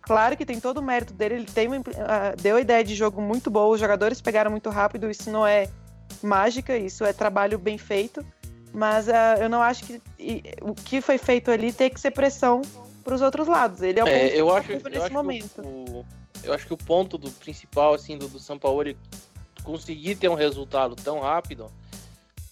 Claro 0.00 0.36
que 0.36 0.46
tem 0.46 0.60
todo 0.60 0.78
o 0.78 0.82
mérito 0.82 1.12
dele, 1.12 1.34
ele 1.34 1.44
tem 1.46 1.66
uma, 1.66 1.76
ah, 1.98 2.34
deu 2.40 2.56
a 2.56 2.60
ideia 2.60 2.82
de 2.84 2.94
jogo 2.94 3.20
muito 3.20 3.50
boa, 3.50 3.74
os 3.74 3.80
jogadores 3.80 4.20
pegaram 4.20 4.50
muito 4.50 4.70
rápido, 4.70 5.10
isso 5.10 5.28
não 5.30 5.44
é 5.44 5.68
mágica, 6.22 6.76
isso 6.78 7.04
é 7.04 7.12
trabalho 7.12 7.58
bem 7.58 7.76
feito. 7.76 8.24
Mas 8.72 9.08
ah, 9.08 9.34
eu 9.40 9.48
não 9.48 9.60
acho 9.62 9.84
que 9.84 10.00
e, 10.18 10.42
o 10.62 10.74
que 10.74 11.00
foi 11.00 11.18
feito 11.18 11.50
ali 11.50 11.72
tem 11.72 11.90
que 11.90 12.00
ser 12.00 12.10
pressão 12.12 12.62
para 13.02 13.14
os 13.14 13.20
outros 13.20 13.46
lados. 13.48 13.82
Ele 13.82 13.98
é 13.98 14.04
o 14.04 14.08
É, 14.08 14.18
ponto 14.28 14.34
eu 14.36 14.56
acho, 14.56 14.72
eu 14.72 14.80
nesse 14.84 14.98
acho 14.98 15.12
momento. 15.12 15.60
que 15.60 15.60
o, 15.60 15.98
o- 16.00 16.06
eu 16.44 16.52
acho 16.54 16.66
que 16.66 16.74
o 16.74 16.76
ponto 16.76 17.18
do 17.18 17.30
principal 17.30 17.92
assim 17.94 18.16
do, 18.16 18.28
do 18.28 18.38
São 18.38 18.58
Paulo 18.58 18.82
conseguir 19.66 20.14
ter 20.14 20.28
um 20.28 20.34
resultado 20.34 20.94
tão 20.94 21.20
rápido 21.20 21.70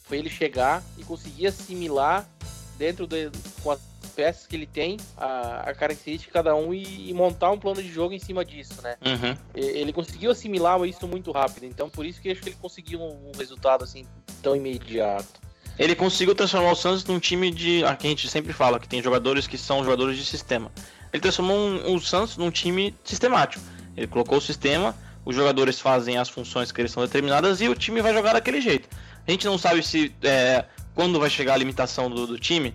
foi 0.02 0.18
ele 0.18 0.28
chegar 0.28 0.82
e 0.98 1.04
conseguir 1.04 1.46
assimilar 1.46 2.28
dentro 2.76 3.06
de, 3.06 3.30
com 3.62 3.70
as 3.70 3.80
peças 4.14 4.46
que 4.46 4.54
ele 4.56 4.66
tem 4.66 4.98
a, 5.16 5.70
a 5.70 5.74
característica 5.74 6.28
de 6.30 6.32
cada 6.32 6.54
um 6.54 6.74
e, 6.74 7.10
e 7.10 7.14
montar 7.14 7.50
um 7.52 7.58
plano 7.58 7.82
de 7.82 7.90
jogo 7.90 8.12
em 8.12 8.18
cima 8.18 8.44
disso, 8.44 8.74
né? 8.82 8.96
Uhum. 9.04 9.36
Ele 9.54 9.92
conseguiu 9.92 10.30
assimilar 10.30 10.82
isso 10.84 11.06
muito 11.08 11.32
rápido, 11.32 11.64
então 11.64 11.88
por 11.88 12.04
isso 12.04 12.20
que 12.20 12.30
acho 12.30 12.42
que 12.42 12.50
ele 12.50 12.56
conseguiu 12.60 13.00
um, 13.00 13.30
um 13.30 13.38
resultado 13.38 13.82
assim 13.84 14.04
tão 14.42 14.54
imediato. 14.54 15.40
Ele 15.78 15.94
conseguiu 15.96 16.34
transformar 16.34 16.72
o 16.72 16.76
Santos 16.76 17.04
num 17.04 17.18
time 17.18 17.50
de. 17.50 17.84
Aqui 17.84 18.06
a 18.06 18.10
gente 18.10 18.28
sempre 18.28 18.52
fala 18.52 18.78
que 18.78 18.86
tem 18.86 19.02
jogadores 19.02 19.46
que 19.46 19.58
são 19.58 19.82
jogadores 19.82 20.16
de 20.16 20.24
sistema. 20.24 20.70
Ele 21.12 21.20
transformou 21.20 21.56
um- 21.56 21.94
o 21.94 22.00
Santos 22.00 22.36
num 22.36 22.50
time 22.50 22.94
sistemático. 23.02 23.64
Ele 23.96 24.06
colocou 24.06 24.38
o 24.38 24.40
sistema, 24.40 24.94
os 25.24 25.34
jogadores 25.34 25.80
fazem 25.80 26.18
as 26.18 26.28
funções 26.28 26.70
que 26.72 26.80
eles 26.80 26.90
são 26.92 27.02
determinadas 27.02 27.60
e 27.60 27.68
o 27.68 27.74
time 27.74 28.00
vai 28.02 28.12
jogar 28.12 28.32
daquele 28.34 28.60
jeito. 28.60 28.88
A 29.26 29.30
gente 29.30 29.46
não 29.46 29.56
sabe 29.58 29.82
se 29.82 30.12
é, 30.22 30.64
quando 30.94 31.18
vai 31.18 31.30
chegar 31.30 31.54
a 31.54 31.56
limitação 31.56 32.10
do, 32.10 32.26
do 32.26 32.38
time, 32.38 32.74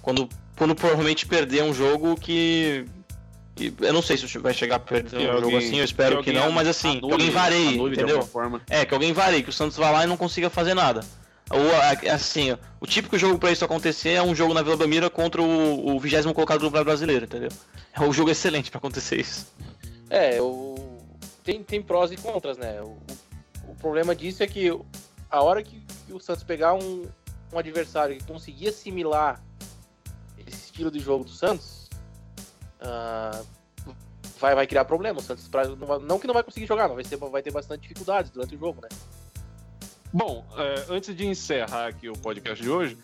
quando, 0.00 0.28
quando 0.56 0.74
provavelmente 0.74 1.26
perder 1.26 1.62
um 1.64 1.74
jogo 1.74 2.14
que. 2.16 2.84
que- 3.56 3.72
Eu 3.80 3.92
não 3.92 4.00
sei 4.02 4.16
se 4.16 4.24
o 4.24 4.28
time 4.28 4.42
vai 4.44 4.54
chegar 4.54 4.76
a 4.76 4.78
perder 4.78 5.16
um 5.16 5.20
Que 5.20 5.26
jogo 5.26 5.44
alguém- 5.44 5.58
assim, 5.58 5.76
eu 5.78 5.84
espero 5.84 6.22
que, 6.22 6.30
alguém 6.30 6.34
não, 6.34 6.52
mas 6.52 6.68
assim, 6.68 6.92
que 6.92 6.98
anule- 6.98 7.12
alguém 7.14 7.30
vareie, 7.30 7.68
anule 7.74 7.96
de 7.96 8.02
entendeu? 8.02 8.28
É, 8.70 8.84
que 8.84 8.94
alguém 8.94 9.12
varie, 9.12 9.42
que 9.42 9.50
o 9.50 9.52
Santos 9.52 9.76
vá 9.76 9.90
lá 9.90 10.04
e 10.04 10.06
não 10.06 10.16
consiga 10.16 10.48
fazer 10.48 10.74
nada. 10.74 11.00
Ou, 11.50 12.12
assim, 12.12 12.54
o 12.78 12.86
típico 12.86 13.16
jogo 13.18 13.38
pra 13.38 13.50
isso 13.50 13.64
acontecer 13.64 14.10
é 14.10 14.22
um 14.22 14.34
jogo 14.34 14.52
na 14.52 14.62
Vila 14.62 14.76
Belmiro 14.76 15.10
contra 15.10 15.40
o, 15.42 15.96
o 15.96 15.98
20 15.98 16.32
colocado 16.34 16.60
do 16.60 16.70
Brasileiro, 16.70 17.24
entendeu? 17.24 17.48
É 17.92 18.00
um 18.02 18.12
jogo 18.12 18.30
excelente 18.30 18.70
pra 18.70 18.76
acontecer 18.78 19.18
isso. 19.18 19.50
É, 20.10 20.40
o... 20.40 20.67
tem, 21.48 21.62
tem 21.62 21.82
prós 21.82 22.12
e 22.12 22.16
contras, 22.18 22.58
né? 22.58 22.82
O, 22.82 22.98
o 23.70 23.74
problema 23.76 24.14
disso 24.14 24.42
é 24.42 24.46
que 24.46 24.68
a 25.30 25.42
hora 25.42 25.62
que, 25.62 25.80
que 26.06 26.12
o 26.12 26.20
Santos 26.20 26.44
pegar 26.44 26.74
um, 26.74 27.08
um 27.50 27.58
adversário 27.58 28.18
que 28.18 28.24
conseguir 28.24 28.68
assimilar 28.68 29.42
esse 30.46 30.66
estilo 30.66 30.90
de 30.90 31.00
jogo 31.00 31.24
do 31.24 31.30
Santos, 31.30 31.88
ah, 32.82 33.42
vai, 34.38 34.54
vai 34.54 34.66
criar 34.66 34.84
problema. 34.84 35.20
O 35.20 35.22
Santos 35.22 35.48
pra- 35.48 35.66
não, 35.66 35.98
não 36.00 36.18
que 36.18 36.26
não 36.26 36.34
vai 36.34 36.42
conseguir 36.42 36.66
jogar, 36.66 36.86
mas 36.86 36.96
vai 36.96 37.04
ter, 37.04 37.16
vai 37.16 37.42
ter 37.42 37.50
bastante 37.50 37.80
dificuldades 37.80 38.30
durante 38.30 38.54
o 38.54 38.58
jogo, 38.58 38.82
né? 38.82 38.88
Bom, 40.12 40.44
é, 40.54 40.84
antes 40.90 41.16
de 41.16 41.26
encerrar 41.26 41.86
aqui 41.86 42.10
o 42.10 42.14
podcast 42.14 42.62
de 42.62 42.68
hoje, 42.68 42.98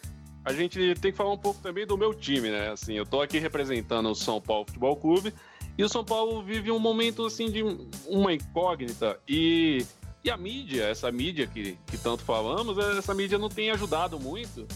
a 0.44 0.52
gente 0.52 0.94
tem 0.96 1.10
que 1.10 1.16
falar 1.16 1.32
um 1.32 1.38
pouco 1.38 1.62
também 1.62 1.86
do 1.86 1.96
meu 1.96 2.12
time, 2.12 2.50
né? 2.50 2.72
Assim, 2.72 2.92
eu 2.92 3.06
tô 3.06 3.22
aqui 3.22 3.38
representando 3.38 4.10
o 4.10 4.14
São 4.14 4.38
Paulo 4.38 4.66
Futebol 4.66 4.96
Clube 4.96 5.32
e 5.76 5.82
o 5.84 5.88
São 5.88 6.04
Paulo 6.04 6.42
vive 6.42 6.70
um 6.70 6.78
momento 6.78 7.26
assim 7.26 7.50
de 7.50 7.62
um- 7.62 7.88
uma 8.06 8.32
incógnita 8.32 9.18
e, 9.28 9.84
e 10.22 10.30
a 10.30 10.36
mídia, 10.36 10.84
essa 10.84 11.10
mídia 11.10 11.46
que, 11.46 11.76
que 11.86 11.98
tanto 11.98 12.22
falamos, 12.22 12.78
essa 12.78 13.12
mídia 13.14 13.38
não 13.38 13.48
tem 13.48 13.70
ajudado 13.70 14.18
muito. 14.20 14.66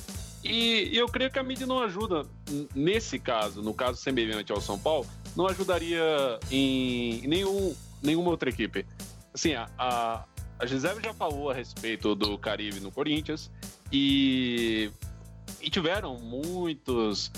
E, 0.44 0.90
e 0.92 0.96
eu 0.96 1.06
creio 1.08 1.30
que 1.30 1.38
a 1.38 1.42
mídia 1.42 1.66
não 1.66 1.80
ajuda 1.80 2.24
nesse 2.74 3.18
caso, 3.18 3.60
no 3.60 3.74
caso 3.74 3.98
semelhante 4.00 4.52
ao 4.52 4.60
São 4.60 4.78
Paulo, 4.78 5.06
não 5.36 5.46
ajudaria 5.48 6.00
em 6.50 7.26
nenhum, 7.26 7.74
nenhuma 8.02 8.30
outra 8.30 8.48
equipe. 8.48 8.86
Assim, 9.34 9.54
a, 9.54 9.68
a, 9.76 10.24
a 10.58 10.66
Gisele 10.66 11.00
já 11.02 11.12
falou 11.12 11.50
a 11.50 11.54
respeito 11.54 12.14
do 12.14 12.38
Caribe 12.38 12.80
no 12.80 12.90
Corinthians 12.92 13.50
e, 13.92 14.90
e 15.60 15.68
tiveram 15.70 16.18
muitos, 16.20 17.30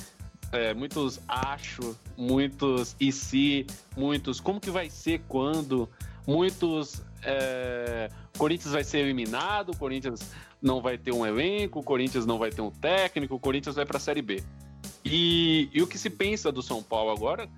é, 0.52 0.74
muitos 0.74 1.20
acho, 1.28 1.96
muitos 2.16 2.96
e 2.98 3.12
se, 3.12 3.66
muitos 3.96 4.40
como 4.40 4.60
que 4.60 4.70
vai 4.70 4.90
ser 4.90 5.22
quando, 5.28 5.88
muitos 6.26 7.02
é, 7.22 8.10
Corinthians 8.36 8.72
vai 8.72 8.84
ser 8.84 8.98
eliminado, 8.98 9.76
Corinthians 9.76 10.20
não 10.60 10.80
vai 10.80 10.98
ter 10.98 11.12
um 11.12 11.24
elenco, 11.24 11.82
Corinthians 11.82 12.26
não 12.26 12.38
vai 12.38 12.50
ter 12.50 12.62
um 12.62 12.70
técnico, 12.70 13.38
Corinthians 13.38 13.76
vai 13.76 13.86
para 13.86 13.96
a 13.96 14.00
Série 14.00 14.22
B. 14.22 14.42
E, 15.04 15.70
e 15.72 15.82
o 15.82 15.86
que 15.86 15.96
se 15.96 16.10
pensa 16.10 16.52
do 16.52 16.62
São 16.62 16.82
Paulo 16.82 17.10
agora 17.10 17.48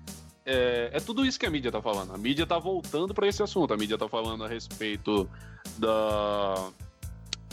é, 0.45 0.89
é 0.93 0.99
tudo 0.99 1.25
isso 1.25 1.39
que 1.39 1.45
a 1.45 1.49
mídia 1.49 1.71
tá 1.71 1.81
falando. 1.81 2.13
A 2.13 2.17
mídia 2.17 2.45
tá 2.45 2.59
voltando 2.59 3.13
para 3.13 3.27
esse 3.27 3.41
assunto. 3.41 3.73
A 3.73 3.77
mídia 3.77 3.97
tá 3.97 4.07
falando 4.07 4.43
a 4.43 4.47
respeito 4.47 5.29
da 5.77 6.69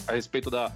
a 0.07 0.13
respeito 0.13 0.51
da, 0.51 0.73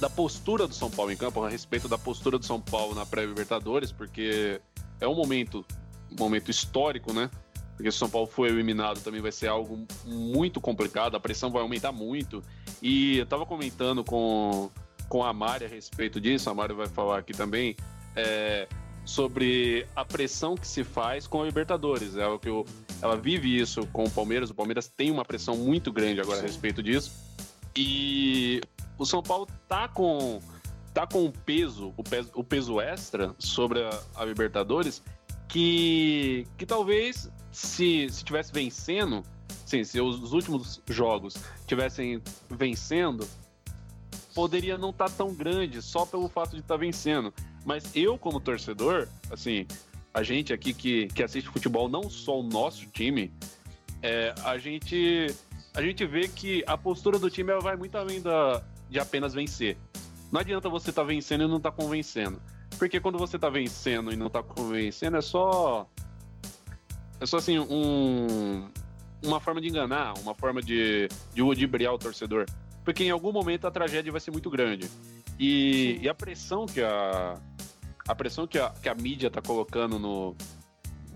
da 0.00 0.10
postura 0.10 0.66
do 0.66 0.74
São 0.74 0.90
Paulo 0.90 1.10
em 1.10 1.16
campo, 1.16 1.42
a 1.42 1.48
respeito 1.48 1.88
da 1.88 1.96
postura 1.96 2.38
do 2.38 2.44
São 2.44 2.60
Paulo 2.60 2.94
na 2.94 3.06
pré-Libertadores, 3.06 3.90
porque 3.92 4.60
é 5.00 5.08
um 5.08 5.14
momento 5.14 5.64
um 6.10 6.22
momento 6.22 6.50
histórico, 6.50 7.12
né? 7.12 7.30
Porque 7.76 7.90
se 7.90 7.96
o 7.96 7.98
São 7.98 8.08
Paulo 8.08 8.26
for 8.26 8.46
eliminado 8.46 9.00
também 9.00 9.20
vai 9.20 9.32
ser 9.32 9.48
algo 9.48 9.86
muito 10.04 10.60
complicado, 10.60 11.16
a 11.16 11.20
pressão 11.20 11.50
vai 11.50 11.62
aumentar 11.62 11.92
muito. 11.92 12.42
E 12.80 13.18
eu 13.18 13.26
tava 13.26 13.44
comentando 13.44 14.02
com, 14.02 14.70
com 15.08 15.22
a 15.22 15.32
Mari 15.32 15.66
a 15.66 15.68
respeito 15.68 16.20
disso, 16.20 16.48
a 16.48 16.54
Mari 16.54 16.72
vai 16.72 16.86
falar 16.86 17.18
aqui 17.18 17.32
também, 17.34 17.76
é, 18.14 18.66
sobre 19.04 19.86
a 19.94 20.04
pressão 20.04 20.54
que 20.54 20.66
se 20.66 20.84
faz 20.84 21.26
com 21.26 21.42
a 21.42 21.44
Libertadores. 21.44 22.16
É 22.16 22.26
o 22.26 22.38
que 22.38 22.48
eu, 22.48 22.64
ela 23.02 23.16
vive 23.16 23.54
isso 23.54 23.86
com 23.92 24.04
o 24.04 24.10
Palmeiras. 24.10 24.48
O 24.48 24.54
Palmeiras 24.54 24.88
tem 24.88 25.10
uma 25.10 25.24
pressão 25.24 25.56
muito 25.56 25.92
grande 25.92 26.20
agora 26.20 26.38
a 26.38 26.42
respeito 26.42 26.82
disso. 26.82 27.12
E 27.76 28.60
o 28.98 29.04
São 29.04 29.22
Paulo 29.22 29.46
tá 29.68 29.88
com 29.88 30.40
tá 30.94 31.06
com 31.06 31.26
um 31.26 31.30
peso, 31.30 31.92
o 31.94 32.02
peso, 32.02 32.30
o 32.34 32.42
peso 32.42 32.80
extra 32.80 33.34
sobre 33.38 33.82
a, 33.82 34.00
a 34.14 34.24
Libertadores 34.24 35.02
que 35.46 36.46
que 36.56 36.64
talvez 36.64 37.30
se 37.52 38.08
se 38.10 38.24
tivesse 38.24 38.52
vencendo, 38.52 39.22
sim, 39.66 39.84
se 39.84 40.00
os 40.00 40.32
últimos 40.32 40.80
jogos 40.88 41.36
tivessem 41.66 42.22
vencendo, 42.48 43.28
poderia 44.34 44.76
não 44.76 44.90
estar 44.90 45.10
tão 45.10 45.34
grande 45.34 45.80
só 45.80 46.04
pelo 46.04 46.28
fato 46.28 46.52
de 46.52 46.60
estar 46.60 46.76
vencendo. 46.76 47.32
Mas 47.64 47.90
eu, 47.96 48.16
como 48.16 48.38
torcedor, 48.38 49.08
assim, 49.30 49.66
a 50.12 50.22
gente 50.22 50.52
aqui 50.52 50.72
que, 50.72 51.08
que 51.08 51.22
assiste 51.22 51.48
futebol, 51.48 51.88
não 51.88 52.08
só 52.08 52.38
o 52.38 52.42
nosso 52.42 52.86
time, 52.86 53.32
é, 54.02 54.34
a 54.44 54.58
gente 54.58 55.34
a 55.76 55.82
gente 55.82 56.06
vê 56.06 56.26
que 56.26 56.64
a 56.66 56.76
postura 56.76 57.18
do 57.18 57.28
time 57.28 57.52
vai 57.60 57.76
muito 57.76 57.98
além 57.98 58.22
da, 58.22 58.62
de 58.88 58.98
apenas 58.98 59.34
vencer. 59.34 59.76
Não 60.32 60.40
adianta 60.40 60.70
você 60.70 60.88
estar 60.88 61.04
vencendo 61.04 61.44
e 61.44 61.46
não 61.46 61.58
estar 61.58 61.70
convencendo. 61.70 62.40
Porque 62.78 62.98
quando 62.98 63.18
você 63.18 63.36
está 63.36 63.50
vencendo 63.50 64.10
e 64.10 64.16
não 64.16 64.26
está 64.26 64.42
convencendo, 64.42 65.18
é 65.18 65.20
só. 65.20 65.86
É 67.20 67.26
só 67.26 67.36
assim, 67.36 67.58
um, 67.58 68.68
uma 69.22 69.38
forma 69.38 69.60
de 69.60 69.68
enganar, 69.68 70.14
uma 70.18 70.34
forma 70.34 70.62
de, 70.62 71.08
de 71.34 71.42
ludibriar 71.42 71.92
o 71.92 71.98
torcedor. 71.98 72.46
Porque 72.82 73.04
em 73.04 73.10
algum 73.10 73.30
momento 73.30 73.66
a 73.66 73.70
tragédia 73.70 74.10
vai 74.10 74.20
ser 74.20 74.30
muito 74.30 74.48
grande. 74.48 74.90
E, 75.38 75.98
e 76.00 76.08
a 76.08 76.14
pressão 76.14 76.64
que 76.64 76.80
a. 76.80 77.38
A 78.08 78.14
pressão 78.14 78.46
que 78.46 78.56
a, 78.56 78.70
que 78.70 78.88
a 78.88 78.94
mídia 78.94 79.28
tá 79.28 79.42
colocando 79.42 79.98
no, 79.98 80.34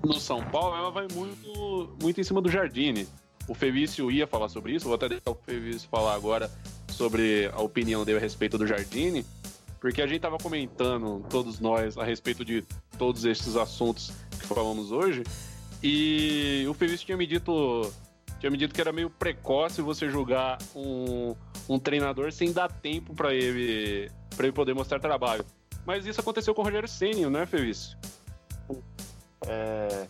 no 0.05 0.15
São 0.15 0.45
Paulo, 0.45 0.77
ela 0.77 0.91
vai 0.91 1.07
muito, 1.13 1.97
muito 2.03 2.21
em 2.21 2.25
cima 2.25 2.43
do 2.43 2.51
Jardine. 2.51 3.07
O 3.51 3.55
Fevício 3.55 4.09
ia 4.13 4.29
falar 4.29 4.49
sobre 4.49 4.77
isso, 4.77 4.85
vou 4.85 4.95
até 4.95 5.09
deixar 5.09 5.33
o 5.33 5.35
Fevício 5.35 5.89
falar 5.89 6.15
agora 6.15 6.49
sobre 6.87 7.51
a 7.53 7.61
opinião 7.61 8.05
dele 8.05 8.19
a 8.19 8.21
respeito 8.21 8.57
do 8.57 8.65
Jardine, 8.65 9.27
porque 9.81 10.01
a 10.01 10.07
gente 10.07 10.21
tava 10.21 10.39
comentando, 10.39 11.27
todos 11.29 11.59
nós, 11.59 11.99
a 11.99 12.05
respeito 12.05 12.45
de 12.45 12.63
todos 12.97 13.25
esses 13.25 13.57
assuntos 13.57 14.13
que 14.39 14.47
falamos 14.47 14.93
hoje, 14.93 15.25
e 15.83 16.65
o 16.71 16.75
Fevício 16.75 17.05
tinha 17.05 17.19
me 17.19 17.27
dito, 17.27 17.93
tinha 18.39 18.51
me 18.53 18.57
dito 18.57 18.73
que 18.73 18.81
era 18.81 18.93
meio 18.93 19.11
precoce 19.11 19.83
você 19.83 20.09
julgar 20.09 20.57
um, 20.73 21.35
um 21.69 21.77
treinador 21.77 22.31
sem 22.31 22.53
dar 22.53 22.71
tempo 22.71 23.15
para 23.15 23.35
ele 23.35 24.09
ele 24.39 24.53
poder 24.53 24.75
mostrar 24.75 25.01
trabalho. 25.01 25.45
Mas 25.85 26.07
isso 26.07 26.21
aconteceu 26.21 26.55
com 26.55 26.63
o 26.63 26.65
Rogério 26.65 26.89
Ceni, 26.89 27.27
né, 27.27 27.47
Feliz? 27.47 27.97
É, 29.45 30.07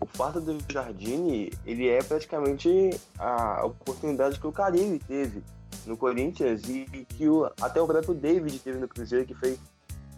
o 0.00 0.06
fato 0.06 0.40
do 0.40 0.58
Jardine, 0.68 1.52
ele 1.66 1.88
é 1.88 2.02
praticamente 2.02 2.90
a 3.18 3.64
oportunidade 3.66 4.40
que 4.40 4.46
o 4.46 4.52
Carilli 4.52 4.98
teve 4.98 5.42
no 5.86 5.96
Corinthians 5.96 6.62
e 6.68 7.06
que 7.08 7.28
o, 7.28 7.44
até 7.60 7.80
o 7.80 7.86
próprio 7.86 8.14
David 8.14 8.58
teve 8.58 8.78
no 8.78 8.88
Cruzeiro, 8.88 9.26
que 9.26 9.34
foi, 9.34 9.58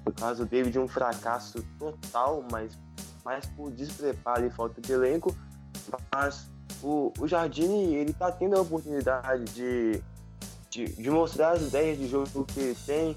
no 0.07 0.13
caso, 0.13 0.45
o 0.45 0.47
David 0.47 0.79
um 0.79 0.89
fracasso 0.89 1.65
total, 1.79 2.45
mas 2.51 2.79
mais 3.25 3.45
por 3.47 3.71
despreparo 3.71 4.47
e 4.47 4.51
falta 4.51 4.81
de 4.81 4.93
elenco. 4.93 5.35
Mas 6.13 6.49
o, 6.83 7.13
o 7.19 7.27
Jardine, 7.27 7.95
ele 7.95 8.13
tá 8.13 8.31
tendo 8.31 8.57
a 8.57 8.61
oportunidade 8.61 9.45
de, 9.53 10.03
de, 10.71 10.87
de 10.87 11.11
mostrar 11.11 11.53
as 11.53 11.63
ideias 11.63 11.99
de 11.99 12.09
jogo 12.09 12.45
que 12.45 12.61
ele 12.61 12.79
tem, 12.87 13.17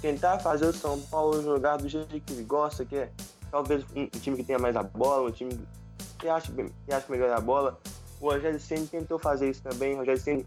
tentar 0.00 0.38
fazer 0.40 0.66
o 0.66 0.72
São 0.72 1.00
Paulo 1.00 1.42
jogar 1.42 1.76
do 1.76 1.88
jeito 1.88 2.20
que 2.20 2.32
ele 2.32 2.44
gosta, 2.44 2.84
que 2.84 2.96
é 2.96 3.12
talvez 3.50 3.84
um, 3.94 4.02
um 4.02 4.06
time 4.06 4.36
que 4.36 4.44
tenha 4.44 4.58
mais 4.58 4.74
a 4.76 4.82
bola, 4.82 5.28
um 5.28 5.32
time 5.32 5.52
que 6.20 6.28
acha, 6.28 6.52
que 6.52 6.92
acha 6.92 7.06
melhor 7.08 7.30
a 7.30 7.40
bola. 7.40 7.80
O 8.20 8.30
Rogério 8.30 8.60
Senna 8.60 8.86
tentou 8.86 9.18
fazer 9.18 9.50
isso 9.50 9.62
também. 9.62 9.94
O 9.94 9.98
Rogério 9.98 10.20
Senna, 10.20 10.44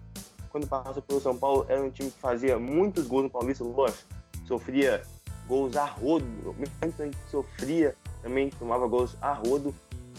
quando 0.50 0.68
passou 0.68 1.02
pelo 1.02 1.20
São 1.20 1.36
Paulo, 1.36 1.66
era 1.68 1.82
um 1.82 1.90
time 1.90 2.12
que 2.12 2.20
fazia 2.20 2.58
muitos 2.60 3.08
gols 3.08 3.24
no 3.24 3.30
Paulista, 3.30 3.64
lógico. 3.64 4.04
Sofria 4.48 5.02
gols 5.48 5.76
a 5.76 5.86
rodo, 5.86 6.26
mesmo 6.58 7.12
que 7.12 7.32
sofria, 7.32 7.96
também 8.22 8.50
tomava 8.52 8.88
gols 8.88 9.18
a 9.22 9.34
rodo. 9.34 9.74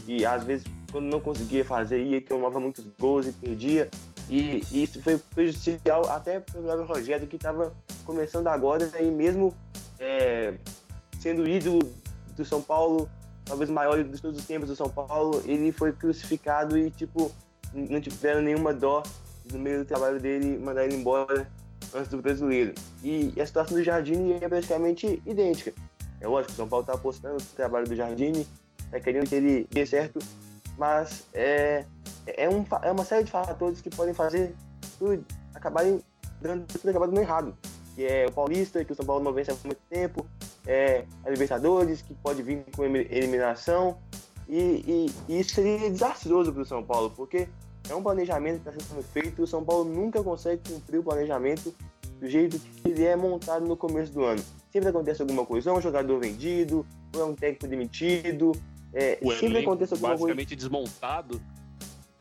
E 0.07 0.27
às 0.27 0.45
vezes, 0.45 0.67
quando 0.91 1.07
não 1.07 1.21
conseguia 1.21 1.65
fazer, 1.65 2.03
ia 2.03 2.21
tomava 2.21 2.59
muitos 2.59 2.85
gols 2.99 3.27
e 3.27 3.33
perdia. 3.33 3.89
E, 4.29 4.63
e 4.73 4.83
isso 4.83 5.03
foi 5.03 5.19
prejudicial 5.19 6.09
até 6.11 6.41
para 6.41 6.61
o 6.61 6.85
Rogério, 6.85 7.27
que 7.27 7.37
estava 7.37 7.73
começando 8.05 8.49
agora 8.49 8.91
e 9.01 9.11
mesmo 9.11 9.55
é, 9.99 10.55
sendo 11.21 11.47
ídolo 11.47 11.81
do 12.37 12.45
São 12.45 12.61
Paulo, 12.61 13.09
talvez 13.45 13.71
o 13.71 13.73
maior 13.73 14.03
de 14.03 14.21
todos 14.21 14.39
os 14.39 14.47
tempos 14.47 14.69
do 14.69 14.77
São 14.77 14.89
Paulo, 14.89 15.43
ele 15.45 15.73
foi 15.73 15.93
crucificado 15.93 16.77
e, 16.79 16.91
tipo, 16.91 17.31
não 17.73 18.01
tiveram 18.01 18.43
nenhuma 18.43 18.73
dó 18.73 19.03
no 19.53 19.59
meio 19.59 19.81
do 19.81 19.85
trabalho 19.85 20.19
dele 20.19 20.59
mandar 20.59 20.85
ele 20.85 20.97
embora 20.97 21.49
antes 21.95 22.09
do 22.09 22.21
brasileiro. 22.21 22.75
E, 23.03 23.33
a 23.41 23.47
situação 23.47 23.77
do 23.77 23.83
Jardine 23.83 24.39
é 24.41 24.49
praticamente 24.49 25.23
idêntica. 25.27 25.73
É 26.21 26.27
lógico, 26.27 26.53
o 26.53 26.57
São 26.57 26.69
Paulo 26.69 26.83
está 26.83 26.95
apostando 26.95 27.35
no 27.35 27.41
trabalho 27.55 27.87
do 27.87 27.95
Jardine, 27.95 28.47
está 28.87 28.99
querendo 29.01 29.29
que 29.29 29.35
ele 29.35 29.69
dê 29.71 29.85
certo, 29.85 30.19
mas 30.79 31.25
é, 31.35 31.85
é, 32.27 32.49
um, 32.49 32.65
é 32.83 32.91
uma 32.91 33.05
série 33.05 33.25
de 33.25 33.31
fatores 33.31 33.81
que 33.81 33.91
podem 33.91 34.15
fazer 34.15 34.55
tudo 34.99 35.25
acabarem 35.55 36.01
dando 36.41 36.67
tudo 36.67 36.91
acabar 36.91 37.07
dando 37.07 37.21
errado. 37.21 37.57
Que 37.95 38.05
é 38.05 38.27
o 38.27 38.33
Paulista, 38.33 38.85
que 38.85 38.93
o 38.93 38.95
São 38.95 39.05
Paulo 39.05 39.23
não 39.23 39.33
vence 39.33 39.51
há 39.51 39.57
muito 39.65 39.81
tempo, 39.89 40.27
é, 40.67 41.05
a 41.25 41.31
Libertadores, 41.31 42.03
que 42.03 42.15
pode 42.15 42.43
vir 42.43 42.65
com 42.75 42.85
eliminação. 42.85 43.99
E, 44.49 44.85
e, 45.29 45.33
e 45.33 45.41
isso 45.41 45.55
seria 45.55 45.91
desastroso 45.91 46.53
para 46.53 46.63
o 46.63 46.67
São 46.67 46.83
Paulo, 46.83 47.11
porque 47.11 47.49
é 47.89 47.95
um 47.95 48.03
planejamento 48.03 48.63
que 48.63 48.69
está 48.69 48.85
sendo 48.85 49.03
feito 49.03 49.41
e 49.41 49.45
o 49.45 49.47
São 49.47 49.65
Paulo 49.65 49.85
nunca 49.85 50.23
consegue 50.23 50.63
cumprir 50.69 50.99
o 50.99 51.03
planejamento 51.03 51.75
do 52.21 52.29
jeito 52.29 52.59
que 52.59 52.89
ele 52.89 53.05
é 53.05 53.17
montado 53.17 53.67
no 53.67 53.77
começo 53.77 54.13
do 54.13 54.25
ano. 54.25 54.43
Sempre 54.73 54.89
acontece 54.89 55.23
alguma 55.23 55.47
coisa, 55.47 55.71
ou 55.71 55.77
é 55.77 55.79
um 55.79 55.83
jogador 55.83 56.19
vendido, 56.19 56.87
ou 57.15 57.21
é 57.21 57.25
um 57.25 57.35
técnico 57.35 57.69
demitido, 57.69 58.53
é, 58.93 59.19
o 59.21 59.33
sempre 59.33 59.59
acontece 59.59 59.93
alguma 59.93 60.13
basicamente 60.13 60.49
coisa. 60.49 60.57
desmontado. 60.57 61.43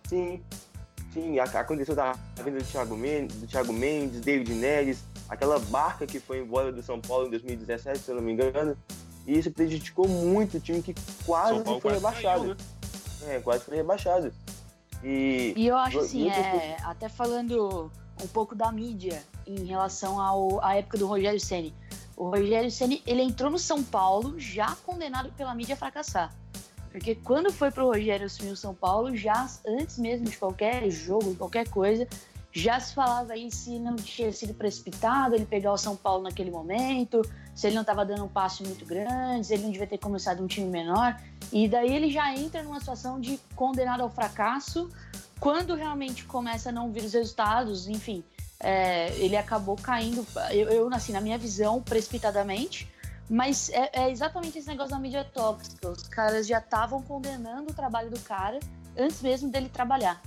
Sim, 0.07 0.41
sim, 1.13 1.39
aconteceu 1.39 1.95
da 1.95 2.13
venda 2.43 2.59
do 2.59 2.65
Thiago 2.65 2.97
Mendes, 2.97 3.37
do 3.37 3.47
Thiago 3.47 3.71
Mendes 3.71 4.21
David 4.21 4.53
Neres, 4.53 5.03
aquela 5.33 5.59
barca 5.59 6.05
que 6.05 6.19
foi 6.19 6.39
embora 6.39 6.71
do 6.71 6.81
São 6.81 6.99
Paulo 6.99 7.27
em 7.27 7.29
2017, 7.31 7.99
se 7.99 8.09
eu 8.11 8.15
não 8.15 8.23
me 8.23 8.31
engano. 8.33 8.77
E 9.25 9.37
isso 9.37 9.51
prejudicou 9.51 10.07
muito 10.07 10.57
o 10.57 10.59
time 10.59 10.81
que 10.81 10.93
quase 11.25 11.63
foi 11.63 11.79
quase 11.79 11.95
rebaixado. 11.97 12.43
Caiu, 12.43 12.55
né? 12.55 13.35
É, 13.35 13.39
quase 13.39 13.63
foi 13.63 13.75
rebaixado. 13.77 14.33
E, 15.03 15.53
e 15.55 15.67
eu 15.67 15.77
acho 15.77 15.99
assim, 15.99 16.29
é, 16.29 16.77
até 16.83 17.09
falando 17.09 17.91
um 18.21 18.27
pouco 18.27 18.55
da 18.55 18.71
mídia 18.71 19.21
em 19.45 19.65
relação 19.65 20.19
ao, 20.19 20.63
à 20.63 20.75
época 20.75 20.97
do 20.97 21.07
Rogério 21.07 21.39
Ceni. 21.39 21.73
O 22.15 22.29
Rogério 22.29 22.69
Ceni 22.69 23.01
ele 23.05 23.21
entrou 23.21 23.49
no 23.49 23.59
São 23.59 23.83
Paulo 23.83 24.39
já 24.39 24.75
condenado 24.85 25.31
pela 25.35 25.53
mídia 25.55 25.73
a 25.73 25.77
fracassar. 25.77 26.33
Porque 26.91 27.15
quando 27.15 27.51
foi 27.51 27.71
pro 27.71 27.87
Rogério 27.87 28.27
assumir 28.27 28.51
o 28.51 28.55
São 28.55 28.73
Paulo, 28.73 29.15
já 29.15 29.49
antes 29.65 29.97
mesmo 29.97 30.29
de 30.29 30.37
qualquer 30.37 30.89
jogo, 30.91 31.35
qualquer 31.35 31.67
coisa, 31.67 32.07
já 32.53 32.79
se 32.79 32.93
falava 32.93 33.33
aí 33.33 33.51
se 33.51 33.79
não 33.79 33.95
tinha 33.95 34.31
sido 34.31 34.53
precipitado 34.53 35.33
ele 35.33 35.45
pegar 35.45 35.73
o 35.73 35.77
São 35.77 35.95
Paulo 35.95 36.23
naquele 36.23 36.51
momento, 36.51 37.21
se 37.55 37.65
ele 37.65 37.73
não 37.73 37.81
estava 37.81 38.05
dando 38.05 38.23
um 38.23 38.27
passo 38.27 38.63
muito 38.63 38.85
grande, 38.85 39.47
se 39.47 39.55
ele 39.55 39.63
não 39.63 39.71
devia 39.71 39.87
ter 39.87 39.97
começado 39.97 40.43
um 40.43 40.47
time 40.47 40.69
menor. 40.69 41.19
E 41.51 41.67
daí 41.67 41.91
ele 41.91 42.11
já 42.11 42.31
entra 42.35 42.61
numa 42.61 42.79
situação 42.79 43.19
de 43.19 43.39
condenado 43.55 44.01
ao 44.01 44.09
fracasso 44.09 44.87
quando 45.39 45.73
realmente 45.73 46.25
começa 46.25 46.69
a 46.69 46.71
não 46.71 46.91
vir 46.91 47.03
os 47.03 47.13
resultados, 47.13 47.87
enfim. 47.87 48.23
É, 48.59 49.11
ele 49.17 49.35
acabou 49.35 49.75
caindo, 49.75 50.25
eu, 50.51 50.69
eu, 50.69 50.93
assim, 50.93 51.11
na 51.11 51.19
minha 51.19 51.37
visão, 51.37 51.81
precipitadamente, 51.81 52.89
mas 53.27 53.69
é, 53.69 53.89
é 53.93 54.11
exatamente 54.11 54.59
esse 54.59 54.67
negócio 54.67 54.91
da 54.91 54.99
mídia 54.99 55.23
tóxica. 55.23 55.89
Os 55.89 56.03
caras 56.03 56.45
já 56.45 56.59
estavam 56.59 57.01
condenando 57.01 57.71
o 57.71 57.73
trabalho 57.73 58.11
do 58.11 58.19
cara 58.19 58.59
antes 58.97 59.21
mesmo 59.23 59.49
dele 59.49 59.69
trabalhar. 59.69 60.21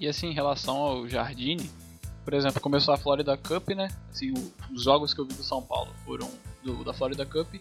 E 0.00 0.08
assim, 0.08 0.28
em 0.28 0.34
relação 0.34 0.76
ao 0.76 1.06
Jardine, 1.06 1.70
por 2.24 2.34
exemplo, 2.34 2.60
começou 2.60 2.94
a 2.94 2.96
Florida 2.96 3.36
Cup, 3.36 3.68
né? 3.70 3.88
Assim, 4.10 4.32
os 4.72 4.82
jogos 4.82 5.12
que 5.12 5.20
eu 5.20 5.26
vi 5.26 5.34
do 5.34 5.44
São 5.44 5.62
Paulo 5.62 5.92
foram 6.04 6.30
do, 6.64 6.82
da 6.82 6.92
Florida 6.92 7.26
Cup 7.26 7.54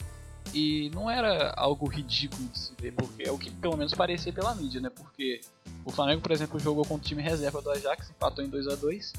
e 0.53 0.89
não 0.93 1.09
era 1.09 1.53
algo 1.55 1.87
ridículo 1.87 2.47
de 2.47 2.59
se 2.59 2.73
ver, 2.79 2.93
porque 2.93 3.23
é 3.23 3.31
o 3.31 3.37
que 3.37 3.51
pelo 3.51 3.77
menos 3.77 3.93
parecia 3.93 4.33
pela 4.33 4.55
mídia, 4.55 4.81
né? 4.81 4.89
Porque 4.89 5.41
o 5.85 5.91
Flamengo, 5.91 6.21
por 6.21 6.31
exemplo, 6.31 6.59
jogou 6.59 6.83
contra 6.85 7.05
o 7.05 7.07
time 7.07 7.21
reserva 7.21 7.61
do 7.61 7.69
Ajax, 7.71 8.09
empatou 8.09 8.43
em 8.43 8.49
2 8.49 8.67
a 8.67 8.75
2 8.75 9.13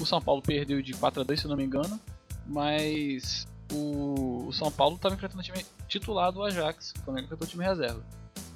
O 0.00 0.06
São 0.06 0.20
Paulo 0.20 0.42
perdeu 0.42 0.80
de 0.82 0.92
4 0.92 1.22
a 1.22 1.24
2 1.24 1.40
se 1.40 1.48
não 1.48 1.56
me 1.56 1.64
engano, 1.64 1.98
mas 2.46 3.46
o, 3.72 4.50
São 4.52 4.70
Paulo 4.70 4.96
estava 4.96 5.14
enfrentando 5.14 5.40
o 5.40 5.44
time 5.44 5.64
titular 5.88 6.30
do 6.30 6.42
Ajax, 6.42 6.92
o 6.98 7.02
Flamengo 7.02 7.26
enfrentou 7.26 7.46
o 7.46 7.50
time 7.50 7.64
reserva. 7.64 8.02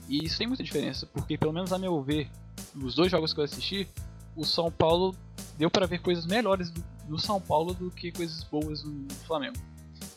E 0.09 0.25
isso 0.25 0.39
tem 0.39 0.47
muita 0.47 0.63
diferença, 0.63 1.07
porque 1.07 1.39
pelo 1.39 1.53
menos 1.53 1.73
a 1.73 1.79
meu 1.79 2.01
ver, 2.03 2.29
nos 2.75 2.95
dois 2.95 3.11
jogos 3.11 3.33
que 3.33 3.41
eu 3.41 3.45
assisti, 3.45 3.89
o 4.37 4.45
São 4.45 4.71
Paulo 4.71 5.15
deu 5.57 5.71
para 5.71 5.87
ver 5.87 6.01
coisas 6.01 6.27
melhores 6.27 6.71
do, 6.71 6.85
do, 7.07 7.19
São 7.19 7.41
Paulo 7.41 7.75
do 7.75 7.91
que 7.91 8.13
coisas 8.13 8.45
boas 8.45 8.83
do, 8.83 9.15
Flamengo. 9.27 9.57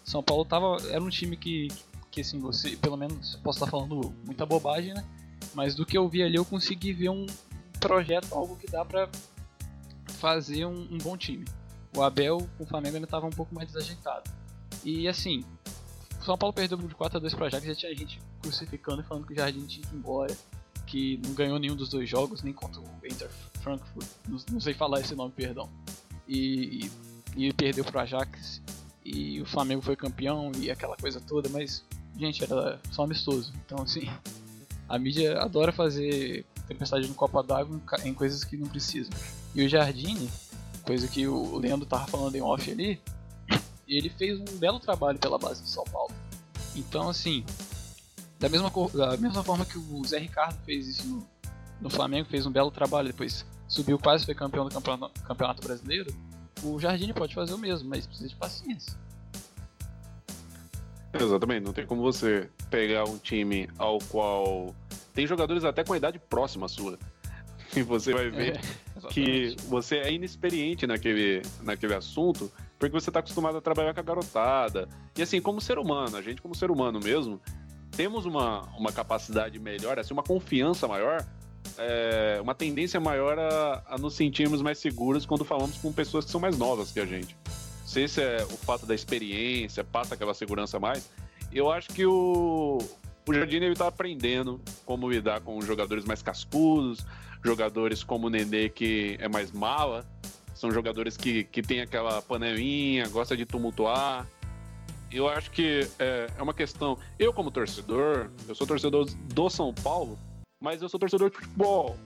São 0.03 0.21
Paulo 0.21 0.45
tava 0.45 0.77
era 0.89 1.03
um 1.03 1.09
time 1.09 1.35
que 1.35 1.67
que 2.11 2.21
assim 2.21 2.39
você 2.39 2.75
pelo 2.77 2.95
menos 2.95 3.35
posso 3.37 3.57
estar 3.57 3.71
falando 3.71 4.13
muita 4.23 4.45
bobagem, 4.45 4.93
né? 4.93 5.03
Mas 5.53 5.75
do 5.75 5.85
que 5.85 5.97
eu 5.97 6.07
vi 6.07 6.21
ali 6.21 6.35
eu 6.35 6.45
consegui 6.45 6.93
ver 6.93 7.09
um 7.09 7.25
projeto, 7.79 8.33
algo 8.33 8.55
que 8.55 8.67
dá 8.67 8.85
para 8.85 9.09
fazer 10.19 10.65
um, 10.65 10.87
um, 10.91 10.97
bom 10.99 11.17
time. 11.17 11.45
O 11.95 12.01
Abel 12.01 12.47
com 12.57 12.63
o 12.63 12.67
Flamengo 12.67 12.95
ainda 12.95 13.07
estava 13.07 13.25
um 13.25 13.31
pouco 13.31 13.53
mais 13.53 13.67
desajeitado. 13.67 14.29
E 14.83 15.07
assim, 15.07 15.43
o 16.19 16.23
São 16.23 16.37
Paulo 16.37 16.53
perdeu 16.53 16.77
de 16.77 16.95
4 16.95 17.17
a 17.17 17.19
2 17.19 17.33
para 17.33 17.47
Ajax, 17.47 17.65
já 17.65 17.75
tinha 17.75 17.95
gente 17.95 18.21
crucificando 18.41 19.01
e 19.01 19.05
falando 19.05 19.25
que 19.25 19.33
o 19.33 19.35
Jardim 19.35 19.65
tinha 19.65 19.85
que 19.85 19.93
ir 19.93 19.97
embora 19.97 20.35
que 20.85 21.19
não 21.25 21.33
ganhou 21.33 21.57
nenhum 21.57 21.75
dos 21.75 21.89
dois 21.89 22.07
jogos, 22.09 22.43
nem 22.43 22.53
contra 22.53 22.79
o 22.79 22.85
Inter 23.05 23.29
Frankfurt, 23.63 24.07
não, 24.27 24.59
sei 24.59 24.73
falar 24.73 24.99
esse 24.99 25.15
nome, 25.15 25.31
perdão. 25.31 25.69
E, 26.27 26.89
e, 27.35 27.47
e 27.47 27.53
perdeu 27.53 27.83
pro 27.83 27.99
Ajax, 27.99 28.61
e 29.03 29.41
o 29.41 29.45
Flamengo 29.45 29.81
foi 29.81 29.95
campeão 29.95 30.51
e 30.57 30.69
aquela 30.69 30.95
coisa 30.97 31.19
toda, 31.19 31.49
mas, 31.49 31.83
gente, 32.17 32.43
era 32.43 32.79
só 32.91 33.03
amistoso. 33.03 33.53
Então, 33.65 33.81
assim, 33.81 34.09
a 34.87 34.99
mídia 34.99 35.39
adora 35.39 35.71
fazer 35.71 36.45
tempestade 36.67 37.07
no 37.07 37.13
copa 37.13 37.43
d'água 37.43 37.81
em 38.03 38.13
coisas 38.13 38.43
que 38.43 38.55
não 38.55 38.67
precisam. 38.67 39.13
E 39.53 39.65
o 39.65 39.69
Jardine, 39.69 40.29
coisa 40.83 41.07
que 41.07 41.27
o 41.27 41.57
Leandro 41.57 41.85
tava 41.85 42.07
falando 42.07 42.35
em 42.35 42.41
off 42.41 42.69
ali, 42.71 43.01
ele 43.87 44.09
fez 44.09 44.39
um 44.39 44.57
belo 44.57 44.79
trabalho 44.79 45.19
pela 45.19 45.37
base 45.37 45.61
do 45.61 45.67
São 45.67 45.83
Paulo. 45.85 46.13
Então, 46.75 47.09
assim, 47.09 47.45
da 48.39 48.49
mesma, 48.49 48.71
da 48.93 49.17
mesma 49.17 49.43
forma 49.43 49.65
que 49.65 49.77
o 49.77 50.03
Zé 50.05 50.19
Ricardo 50.19 50.57
fez 50.65 50.87
isso 50.87 51.07
no, 51.07 51.27
no 51.83 51.89
Flamengo, 51.89 52.29
fez 52.29 52.45
um 52.45 52.51
belo 52.51 52.71
trabalho, 52.71 53.09
depois 53.09 53.45
subiu 53.67 53.99
quase, 53.99 54.25
foi 54.25 54.33
campeão 54.33 54.63
do 54.65 54.73
campeonato, 54.73 55.21
campeonato 55.21 55.61
brasileiro, 55.61 56.15
o 56.63 56.79
Jardine 56.79 57.11
pode 57.13 57.35
fazer 57.35 57.53
o 57.53 57.57
mesmo, 57.57 57.89
mas 57.89 58.07
precisa 58.07 58.29
de 58.29 58.35
paciência. 58.35 58.97
Exatamente, 61.13 61.63
não 61.65 61.73
tem 61.73 61.85
como 61.85 62.01
você 62.01 62.49
pegar 62.71 63.03
um 63.03 63.17
time 63.17 63.69
ao 63.77 63.99
qual 63.99 64.73
tem 65.13 65.27
jogadores 65.27 65.63
até 65.65 65.83
com 65.83 65.93
a 65.93 65.97
idade 65.97 66.17
próxima 66.17 66.65
à 66.65 66.69
sua. 66.69 66.97
E 67.75 67.81
você 67.81 68.13
vai 68.13 68.29
ver 68.29 68.57
é, 68.57 69.07
que 69.09 69.55
você 69.67 69.97
é 69.97 70.11
inexperiente 70.13 70.87
naquele, 70.87 71.41
naquele 71.61 71.95
assunto, 71.95 72.51
porque 72.79 72.93
você 72.93 73.09
está 73.09 73.19
acostumado 73.19 73.57
a 73.57 73.61
trabalhar 73.61 73.93
com 73.93 73.99
a 73.99 74.03
garotada. 74.03 74.87
E 75.17 75.21
assim, 75.21 75.41
como 75.41 75.59
ser 75.59 75.77
humano, 75.77 76.15
a 76.15 76.21
gente 76.21 76.41
como 76.41 76.55
ser 76.55 76.71
humano 76.71 76.99
mesmo, 76.99 77.41
temos 77.91 78.25
uma, 78.25 78.61
uma 78.77 78.91
capacidade 78.91 79.59
melhor, 79.59 79.99
assim, 79.99 80.13
uma 80.13 80.23
confiança 80.23 80.87
maior, 80.87 81.25
é, 81.77 82.39
uma 82.41 82.53
tendência 82.53 82.99
maior 82.99 83.37
a, 83.39 83.83
a 83.87 83.97
nos 83.97 84.15
sentirmos 84.15 84.61
mais 84.61 84.77
seguros 84.77 85.25
quando 85.25 85.43
falamos 85.43 85.77
com 85.77 85.91
pessoas 85.91 86.25
que 86.25 86.31
são 86.31 86.39
mais 86.39 86.57
novas 86.57 86.91
que 86.91 86.99
a 86.99 87.05
gente. 87.05 87.35
sei 87.85 88.07
se 88.07 88.21
é 88.21 88.43
o 88.43 88.57
fato 88.57 88.85
da 88.85 88.95
experiência, 88.95 89.83
passa 89.83 90.15
aquela 90.15 90.33
segurança 90.33 90.79
mais. 90.79 91.09
Eu 91.51 91.71
acho 91.71 91.89
que 91.89 92.05
o, 92.05 92.79
o 93.27 93.33
Jardine 93.33 93.67
ele 93.67 93.75
tá 93.75 93.87
aprendendo 93.87 94.59
como 94.85 95.09
lidar 95.09 95.41
com 95.41 95.61
jogadores 95.61 96.03
mais 96.03 96.21
cascudos, 96.21 97.05
jogadores 97.43 98.03
como 98.03 98.27
o 98.27 98.29
Nenê, 98.29 98.69
que 98.69 99.17
é 99.19 99.27
mais 99.27 99.51
mala. 99.51 100.05
São 100.53 100.71
jogadores 100.71 101.17
que, 101.17 101.43
que 101.45 101.61
tem 101.61 101.81
aquela 101.81 102.21
panelinha, 102.21 103.07
gosta 103.09 103.35
de 103.35 103.45
tumultuar. 103.45 104.27
Eu 105.11 105.27
acho 105.27 105.51
que 105.51 105.87
é, 105.99 106.27
é 106.37 106.41
uma 106.41 106.53
questão. 106.53 106.97
Eu, 107.19 107.31
como 107.31 107.51
torcedor, 107.51 108.29
eu 108.47 108.55
sou 108.55 108.65
torcedor 108.65 109.05
do 109.05 109.49
São 109.49 109.73
Paulo, 109.73 110.17
mas 110.63 110.81
eu 110.81 110.87
sou 110.87 110.97
torcedor 110.97 111.29
de 111.29 111.35
futebol. 111.35 111.97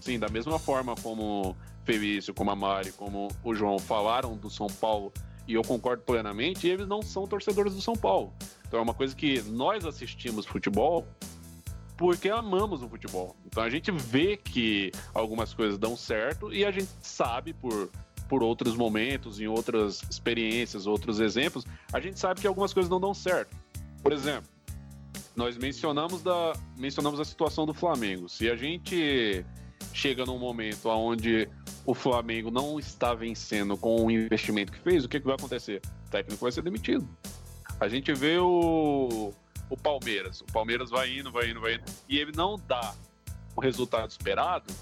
Sim, 0.00 0.18
da 0.18 0.28
mesma 0.28 0.58
forma 0.58 0.96
como 0.96 1.56
Felício, 1.84 2.34
como 2.34 2.50
a 2.50 2.56
Mari, 2.56 2.90
como 2.90 3.28
o 3.44 3.54
João 3.54 3.78
falaram 3.78 4.36
do 4.36 4.50
São 4.50 4.66
Paulo, 4.66 5.12
e 5.46 5.54
eu 5.54 5.62
concordo 5.62 6.02
plenamente, 6.02 6.66
eles 6.66 6.88
não 6.88 7.02
são 7.02 7.26
torcedores 7.26 7.72
do 7.72 7.80
São 7.80 7.94
Paulo. 7.94 8.32
Então 8.66 8.80
é 8.80 8.82
uma 8.82 8.94
coisa 8.94 9.14
que 9.14 9.40
nós 9.42 9.84
assistimos 9.84 10.44
futebol 10.44 11.06
porque 11.96 12.28
amamos 12.28 12.82
o 12.82 12.88
futebol. 12.88 13.36
Então 13.46 13.62
a 13.62 13.70
gente 13.70 13.92
vê 13.92 14.36
que 14.36 14.90
algumas 15.14 15.54
coisas 15.54 15.78
dão 15.78 15.96
certo 15.96 16.52
e 16.52 16.64
a 16.64 16.70
gente 16.72 16.90
sabe 17.00 17.52
por 17.52 17.88
por 18.28 18.44
outros 18.44 18.76
momentos, 18.76 19.40
em 19.40 19.48
outras 19.48 20.04
experiências, 20.08 20.86
outros 20.86 21.18
exemplos, 21.18 21.66
a 21.92 21.98
gente 21.98 22.16
sabe 22.16 22.40
que 22.40 22.46
algumas 22.46 22.72
coisas 22.72 22.88
não 22.88 23.00
dão 23.00 23.12
certo. 23.12 23.56
Por 24.04 24.12
exemplo, 24.12 24.48
nós 25.34 25.56
mencionamos 25.56 26.22
da 26.22 26.52
mencionamos 26.76 27.20
a 27.20 27.24
situação 27.24 27.66
do 27.66 27.74
Flamengo. 27.74 28.28
Se 28.28 28.50
a 28.50 28.56
gente 28.56 29.44
chega 29.92 30.24
num 30.24 30.38
momento 30.38 30.88
onde 30.88 31.48
o 31.84 31.94
Flamengo 31.94 32.50
não 32.50 32.78
está 32.78 33.14
vencendo 33.14 33.76
com 33.76 34.04
o 34.04 34.10
investimento 34.10 34.72
que 34.72 34.78
fez, 34.78 35.04
o 35.04 35.08
que, 35.08 35.18
que 35.18 35.26
vai 35.26 35.34
acontecer? 35.34 35.80
O 36.06 36.10
técnico 36.10 36.42
vai 36.42 36.52
ser 36.52 36.62
demitido. 36.62 37.08
A 37.80 37.88
gente 37.88 38.12
vê 38.12 38.38
o, 38.38 39.32
o 39.68 39.76
Palmeiras. 39.76 40.40
O 40.42 40.46
Palmeiras 40.46 40.90
vai 40.90 41.18
indo, 41.18 41.32
vai 41.32 41.50
indo, 41.50 41.60
vai 41.60 41.74
indo. 41.74 41.84
E 42.08 42.18
ele 42.18 42.32
não 42.36 42.60
dá 42.66 42.94
o 43.56 43.60
resultado 43.60 44.10
esperado. 44.10 44.72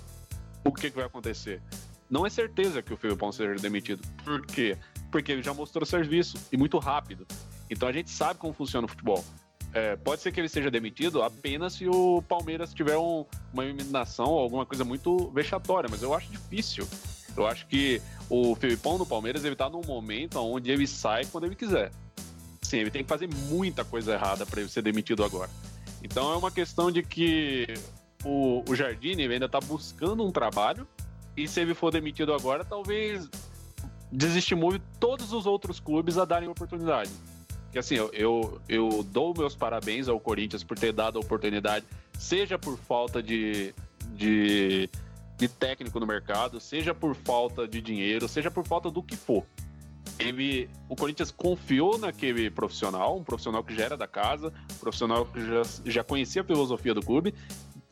O 0.64 0.72
que, 0.72 0.90
que 0.90 0.96
vai 0.96 1.07
acontecer? 1.07 1.62
Não 2.11 2.26
é 2.26 2.30
certeza 2.30 2.82
que 2.82 2.92
o 2.92 2.96
Filipão 2.96 3.30
seja 3.30 3.55
demitido. 3.55 4.03
Por 4.24 4.44
quê? 4.46 4.76
Porque 5.12 5.30
ele 5.30 5.42
já 5.42 5.55
mostrou 5.55 5.86
serviço 5.86 6.36
e 6.51 6.57
muito 6.57 6.78
rápido. 6.78 7.26
Então 7.70 7.88
a 7.88 7.92
gente 7.92 8.11
sabe 8.11 8.40
como 8.40 8.53
funciona 8.53 8.86
o 8.86 8.88
futebol. 8.88 9.24
É, 9.75 9.97
pode 9.97 10.23
ser 10.23 10.33
que 10.33 10.41
ele 10.41 10.49
seja 10.49 10.71
demitido 10.71 11.23
apenas 11.23 11.75
se 11.75 11.87
o 11.87 12.23
Palmeiras 12.23 12.73
tiver 12.73 12.97
um, 12.97 13.25
uma 13.53 13.64
eliminação 13.64 14.27
ou 14.27 14.39
alguma 14.39 14.64
coisa 14.64 14.85
muito 14.85 15.31
vexatória, 15.31 15.89
mas 15.91 16.03
eu 16.03 16.14
acho 16.14 16.31
difícil. 16.31 16.87
Eu 17.37 17.47
acho 17.47 17.66
que 17.66 18.01
o 18.31 18.55
Filipão 18.57 18.97
do 18.97 19.05
Palmeiras 19.05 19.45
ele 19.45 19.55
tá 19.55 19.69
num 19.69 19.83
momento 19.83 20.39
onde 20.39 20.71
ele 20.71 20.87
sai 20.87 21.25
quando 21.27 21.45
ele 21.45 21.55
quiser. 21.55 21.93
Sim, 22.62 22.79
ele 22.79 22.91
tem 22.91 23.03
que 23.03 23.09
fazer 23.09 23.29
muita 23.49 23.85
coisa 23.85 24.14
errada 24.14 24.45
para 24.45 24.61
ele 24.61 24.69
ser 24.69 24.83
demitido 24.83 25.23
agora. 25.23 25.51
Então 26.03 26.33
é 26.33 26.37
uma 26.37 26.51
questão 26.51 26.91
de 26.91 27.03
que 27.03 27.66
o, 28.25 28.64
o 28.69 28.75
Jardine 28.75 29.25
ainda 29.25 29.47
está 29.47 29.61
buscando 29.61 30.25
um 30.25 30.33
trabalho 30.33 30.87
e 31.37 31.47
se 31.47 31.61
ele 31.61 31.75
for 31.75 31.93
demitido 31.93 32.33
agora, 32.33 32.64
talvez 32.64 33.29
desestimule 34.11 34.81
todos 34.99 35.33
os 35.33 35.45
outros 35.47 35.79
clubes 35.79 36.16
a 36.16 36.25
darem 36.25 36.49
oportunidade 36.49 37.11
que 37.71 37.79
assim, 37.79 37.95
eu, 37.95 38.11
eu, 38.12 38.61
eu 38.69 39.03
dou 39.03 39.35
meus 39.37 39.55
parabéns 39.55 40.09
ao 40.09 40.19
Corinthians 40.19 40.64
por 40.64 40.79
ter 40.79 40.93
dado 40.93 41.19
a 41.19 41.21
oportunidade, 41.21 41.85
seja 42.19 42.59
por 42.59 42.79
falta 42.79 43.23
de, 43.23 43.75
de, 44.14 44.89
de 45.37 45.49
técnico 45.49 46.01
no 46.01 46.07
mercado, 46.07 46.61
seja 46.61 46.95
por 46.95 47.14
falta 47.14 47.69
de 47.69 47.81
dinheiro, 47.81 48.29
seja 48.29 48.51
por 48.51 48.66
falta 48.66 48.91
do 48.91 49.03
que 49.03 49.16
for. 49.16 49.45
Ele, 50.19 50.69
o 50.89 50.97
Corinthians 50.97 51.31
confiou 51.31 51.99
naquele 51.99 52.51
profissional, 52.51 53.19
um 53.19 53.23
profissional 53.23 53.62
que 53.62 53.75
já 53.75 53.85
era 53.85 53.97
da 53.97 54.07
casa, 54.07 54.53
um 54.73 54.79
profissional 54.79 55.27
que 55.27 55.41
já, 55.41 55.62
já 55.85 56.05
conhecia 56.05 56.43
a 56.43 56.45
filosofia 56.45 56.95
do 56.95 57.03
clube, 57.03 57.35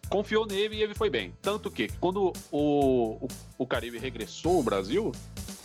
confiou 0.09 0.47
nele 0.47 0.77
e 0.77 0.83
ele 0.83 0.95
foi 0.95 1.11
bem. 1.11 1.35
Tanto 1.43 1.71
que, 1.71 1.89
quando 2.01 2.33
o, 2.51 3.19
o, 3.21 3.29
o 3.59 3.67
Caribe 3.67 3.99
regressou 3.99 4.57
ao 4.57 4.63
Brasil, 4.63 5.13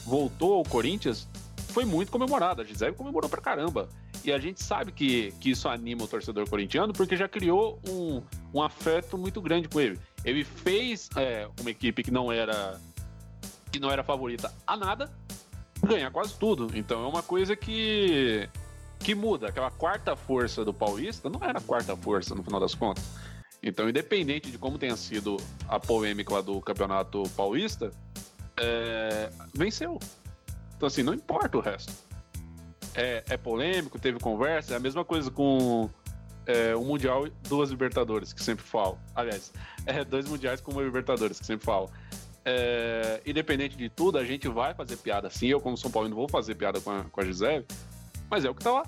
voltou 0.06 0.54
ao 0.56 0.64
Corinthians, 0.64 1.28
foi 1.72 1.86
muito 1.86 2.12
comemorado. 2.12 2.62
A 2.62 2.66
Gisele 2.66 2.94
comemorou 2.94 3.30
pra 3.30 3.42
caramba. 3.42 3.90
E 4.24 4.32
a 4.32 4.38
gente 4.38 4.64
sabe 4.64 4.92
que, 4.92 5.32
que 5.40 5.52
isso 5.52 5.68
anima 5.68 6.04
o 6.04 6.08
torcedor 6.08 6.48
corintiano 6.48 6.94
porque 6.94 7.18
já 7.18 7.28
criou 7.28 7.80
um, 7.88 8.22
um 8.54 8.62
afeto 8.62 9.18
muito 9.18 9.42
grande 9.42 9.68
com 9.68 9.80
ele. 9.80 10.00
Ele 10.24 10.44
fez 10.44 11.10
é, 11.16 11.48
uma 11.60 11.72
equipe 11.72 12.04
que 12.04 12.12
não 12.12 12.32
era 12.32 12.80
que 13.72 13.80
não 13.80 13.90
era 13.90 14.04
favorita 14.04 14.54
a 14.68 14.76
nada 14.76 15.10
ganhar 15.82 16.12
quase 16.12 16.36
tudo. 16.36 16.70
Então 16.76 17.04
é 17.04 17.08
uma 17.08 17.24
coisa 17.24 17.56
que 17.56 18.48
que 19.00 19.16
muda. 19.16 19.48
Aquela 19.48 19.72
quarta 19.72 20.16
força 20.16 20.64
do 20.64 20.74
Paulista 20.74 21.30
não 21.30 21.44
era 21.44 21.58
a 21.58 21.62
quarta 21.62 21.96
força 21.96 22.36
no 22.36 22.44
final 22.44 22.60
das 22.60 22.76
contas. 22.76 23.04
Então, 23.64 23.88
independente 23.88 24.50
de 24.50 24.58
como 24.58 24.78
tenha 24.78 24.96
sido 24.96 25.38
a 25.68 25.80
polêmica 25.80 26.34
lá 26.34 26.42
do 26.42 26.60
Campeonato 26.62 27.24
Paulista, 27.36 27.92
é, 28.58 29.30
venceu. 29.54 30.00
Então, 30.82 30.88
assim, 30.88 31.04
não 31.04 31.14
importa 31.14 31.60
o 31.60 31.62
resto. 31.62 31.94
É, 32.96 33.24
é 33.30 33.38
polêmico, 33.38 34.00
teve 34.00 34.20
conversa, 34.20 34.74
é 34.74 34.78
a 34.78 34.80
mesma 34.80 35.06
coisa 35.06 35.30
com 35.30 35.88
é, 36.48 36.76
um 36.76 36.84
Mundial 36.84 37.28
e 37.28 37.30
duas 37.48 37.70
Libertadores, 37.70 38.34
que 38.34 38.42
sempre 38.42 38.66
falo. 38.66 38.98
Aliás, 39.14 39.54
é, 39.86 40.04
dois 40.04 40.28
Mundiais 40.28 40.60
com 40.60 40.72
uma 40.72 40.82
Libertadores, 40.82 41.40
que 41.40 41.46
sempre 41.46 41.64
falo. 41.64 41.88
É, 42.44 43.22
independente 43.28 43.78
de 43.78 43.90
tudo, 43.90 44.18
a 44.18 44.26
gente 44.26 44.48
vai 44.48 44.74
fazer 44.74 44.98
piada 44.98 45.30
sim. 45.30 45.46
Eu, 45.50 45.62
como 45.62 45.78
São 45.78 45.92
Paulo, 45.92 46.10
não 46.10 46.16
vou 46.16 46.28
fazer 46.28 46.56
piada 46.56 46.82
com 46.82 46.90
a, 46.90 47.04
com 47.04 47.22
a 47.22 47.26
Gisele, 47.26 47.64
mas 48.28 48.44
é 48.44 48.50
o 48.50 48.56
que 48.56 48.64
tá 48.64 48.72
lá. 48.72 48.84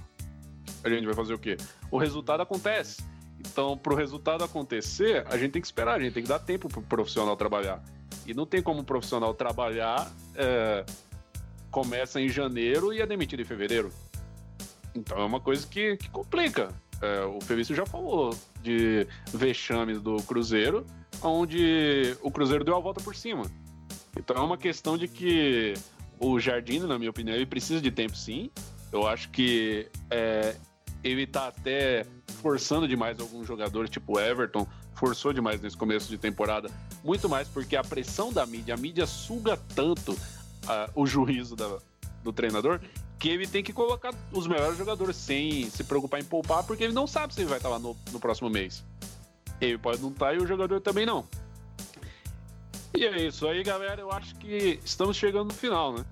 A 0.84 0.90
gente 0.90 1.06
vai 1.06 1.14
fazer 1.14 1.36
o 1.36 1.38
quê? 1.38 1.58
O 1.92 2.00
resultado 2.00 2.42
acontece. 2.42 3.04
Então, 3.40 3.78
para 3.78 3.94
o 3.94 3.96
resultado 3.96 4.44
acontecer, 4.44 5.28
a 5.30 5.38
gente 5.38 5.52
tem 5.52 5.62
que 5.62 5.68
esperar, 5.68 5.98
a 5.98 6.00
gente 6.00 6.14
tem 6.14 6.24
que 6.24 6.30
dar 6.30 6.40
tempo 6.40 6.68
para 6.68 6.80
o 6.80 6.84
profissional 6.84 7.38
trabalhar. 7.38 7.84
E 8.26 8.34
não 8.34 8.48
tem 8.48 8.64
como 8.64 8.80
um 8.80 8.84
profissional 8.84 9.32
trabalhar 9.36 10.12
é, 10.34 10.84
começa 11.74 12.22
em 12.22 12.30
janeiro 12.30 12.94
e 12.94 13.02
é 13.02 13.06
demitido 13.06 13.42
em 13.42 13.46
fevereiro. 13.46 13.92
Então 14.96 15.18
é 15.18 15.26
uma 15.26 15.40
coisa 15.40 15.66
que, 15.66 15.98
que 15.98 16.08
complica. 16.08 16.70
É, 17.02 17.26
o 17.26 17.42
Felício 17.42 17.76
já 17.76 17.84
falou 17.84 18.38
de 18.62 19.08
vexames 19.34 20.00
do 20.00 20.18
Cruzeiro, 20.18 20.86
onde 21.22 22.16
o 22.22 22.30
Cruzeiro 22.30 22.64
deu 22.64 22.76
a 22.76 22.80
volta 22.80 23.02
por 23.02 23.16
cima. 23.16 23.52
Então 24.16 24.38
é 24.38 24.42
uma 24.42 24.56
questão 24.56 25.00
de 25.00 25.08
que 25.08 25.74
o 26.20 26.40
Jardine, 26.40 26.86
na 26.86 27.00
minha 27.00 27.10
opinião, 27.10 27.36
ele 27.36 27.48
precisa 27.48 27.82
de 27.82 27.90
tempo 27.90 28.16
sim. 28.16 28.52
Eu 28.92 29.08
acho 29.08 29.32
que 29.32 29.90
é, 30.12 30.56
ele 31.04 31.26
tá 31.26 31.48
até 31.48 32.06
forçando 32.40 32.88
demais 32.88 33.20
alguns 33.20 33.48
jogadores, 33.48 33.90
tipo 33.90 34.20
Everton, 34.20 34.68
forçou 34.94 35.34
demais 35.34 35.60
nesse 35.60 35.76
começo 35.76 36.08
de 36.08 36.20
temporada. 36.20 36.70
Muito 37.04 37.28
mais 37.28 37.48
porque 37.48 37.76
a 37.76 37.84
pressão 37.84 38.32
da 38.32 38.46
mídia, 38.46 38.76
a 38.76 38.78
mídia 38.78 39.08
suga 39.08 39.58
tanto 39.76 40.16
o 40.96 41.06
juízo 41.06 41.56
da, 41.56 41.78
do 42.24 42.32
treinador 42.32 42.80
que 43.24 43.30
ele 43.30 43.48
tem 43.48 43.64
que 43.64 43.72
colocar 43.72 44.14
os 44.34 44.48
melhores 44.48 44.78
jogadores 44.78 45.16
sem 45.16 45.70
se 45.70 45.86
preocupar 45.86 46.20
em 46.20 46.26
poupar, 46.26 46.62
porque 46.66 46.84
ele 46.84 46.92
não 46.92 47.08
sabe 47.08 47.34
se 47.34 47.40
ele 47.40 47.48
vai 47.48 47.58
estar 47.58 47.70
lá 47.70 47.80
no, 47.80 47.96
no 48.12 48.20
próximo 48.20 48.50
mês. 48.50 48.84
Ele 49.62 49.78
pode 49.78 50.02
não 50.02 50.10
estar 50.10 50.34
e 50.34 50.40
o 50.40 50.46
jogador 50.46 50.82
também 50.82 51.06
não. 51.06 51.26
E 52.94 53.06
é 53.06 53.26
isso 53.26 53.48
aí, 53.48 53.64
galera. 53.64 54.02
Eu 54.02 54.12
acho 54.12 54.36
que 54.36 54.78
estamos 54.84 55.16
chegando 55.16 55.48
no 55.48 55.54
final, 55.54 55.94
né? 55.94 56.06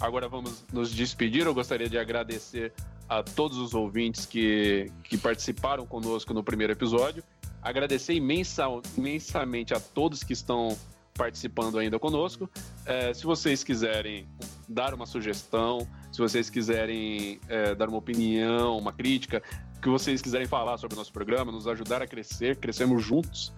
Agora 0.00 0.26
vamos 0.26 0.64
nos 0.72 0.90
despedir. 0.90 1.44
Eu 1.44 1.52
gostaria 1.52 1.86
de 1.86 1.98
agradecer 1.98 2.72
a 3.06 3.22
todos 3.22 3.58
os 3.58 3.74
ouvintes 3.74 4.24
que, 4.24 4.90
que 5.04 5.18
participaram 5.18 5.86
conosco 5.86 6.32
no 6.32 6.42
primeiro 6.42 6.72
episódio. 6.72 7.22
Agradecer 7.60 8.14
imensa, 8.14 8.64
imensamente 8.96 9.74
a 9.74 9.80
todos 9.80 10.24
que 10.24 10.32
estão 10.32 10.76
participando 11.14 11.78
ainda 11.78 11.98
conosco. 11.98 12.50
É, 12.86 13.12
se 13.12 13.24
vocês 13.24 13.62
quiserem 13.62 14.26
dar 14.68 14.94
uma 14.94 15.06
sugestão, 15.06 15.86
se 16.10 16.18
vocês 16.18 16.48
quiserem 16.48 17.40
é, 17.48 17.74
dar 17.74 17.88
uma 17.88 17.98
opinião, 17.98 18.78
uma 18.78 18.92
crítica, 18.92 19.42
que 19.80 19.88
vocês 19.88 20.22
quiserem 20.22 20.46
falar 20.46 20.78
sobre 20.78 20.94
o 20.94 20.98
nosso 20.98 21.12
programa, 21.12 21.50
nos 21.50 21.66
ajudar 21.66 22.02
a 22.02 22.06
crescer, 22.06 22.56
crescemos 22.56 23.02
juntos, 23.04 23.52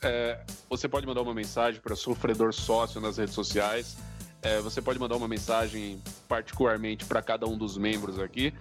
é, 0.00 0.40
você 0.68 0.88
pode 0.88 1.06
mandar 1.06 1.22
uma 1.22 1.34
mensagem 1.34 1.80
para 1.80 1.96
Sofredor 1.96 2.52
Sócio 2.52 3.00
nas 3.00 3.18
redes 3.18 3.34
sociais. 3.34 3.96
É, 4.40 4.60
você 4.60 4.80
pode 4.80 4.98
mandar 4.98 5.16
uma 5.16 5.26
mensagem 5.26 6.00
particularmente 6.28 7.04
para 7.04 7.20
cada 7.20 7.46
um 7.46 7.58
dos 7.58 7.76
membros 7.76 8.18
aqui. 8.18 8.54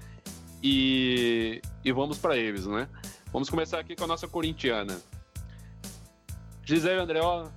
E, 0.64 1.62
e 1.86 1.92
vamos 1.92 2.18
para 2.18 2.36
eles, 2.36 2.66
né? 2.66 2.90
Vamos 3.32 3.50
começar 3.50 3.80
aqui 3.80 3.96
com 3.96 4.06
a 4.06 4.08
nossa 4.08 4.28
corintiana. 4.28 5.00
Gisele 6.66 7.00
Andreola, 7.00 7.54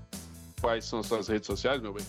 quais 0.61 0.85
são 0.85 1.01
as 1.01 1.07
suas 1.07 1.29
redes 1.29 1.47
sociais, 1.47 1.81
meu 1.81 1.93
bem? 1.93 2.05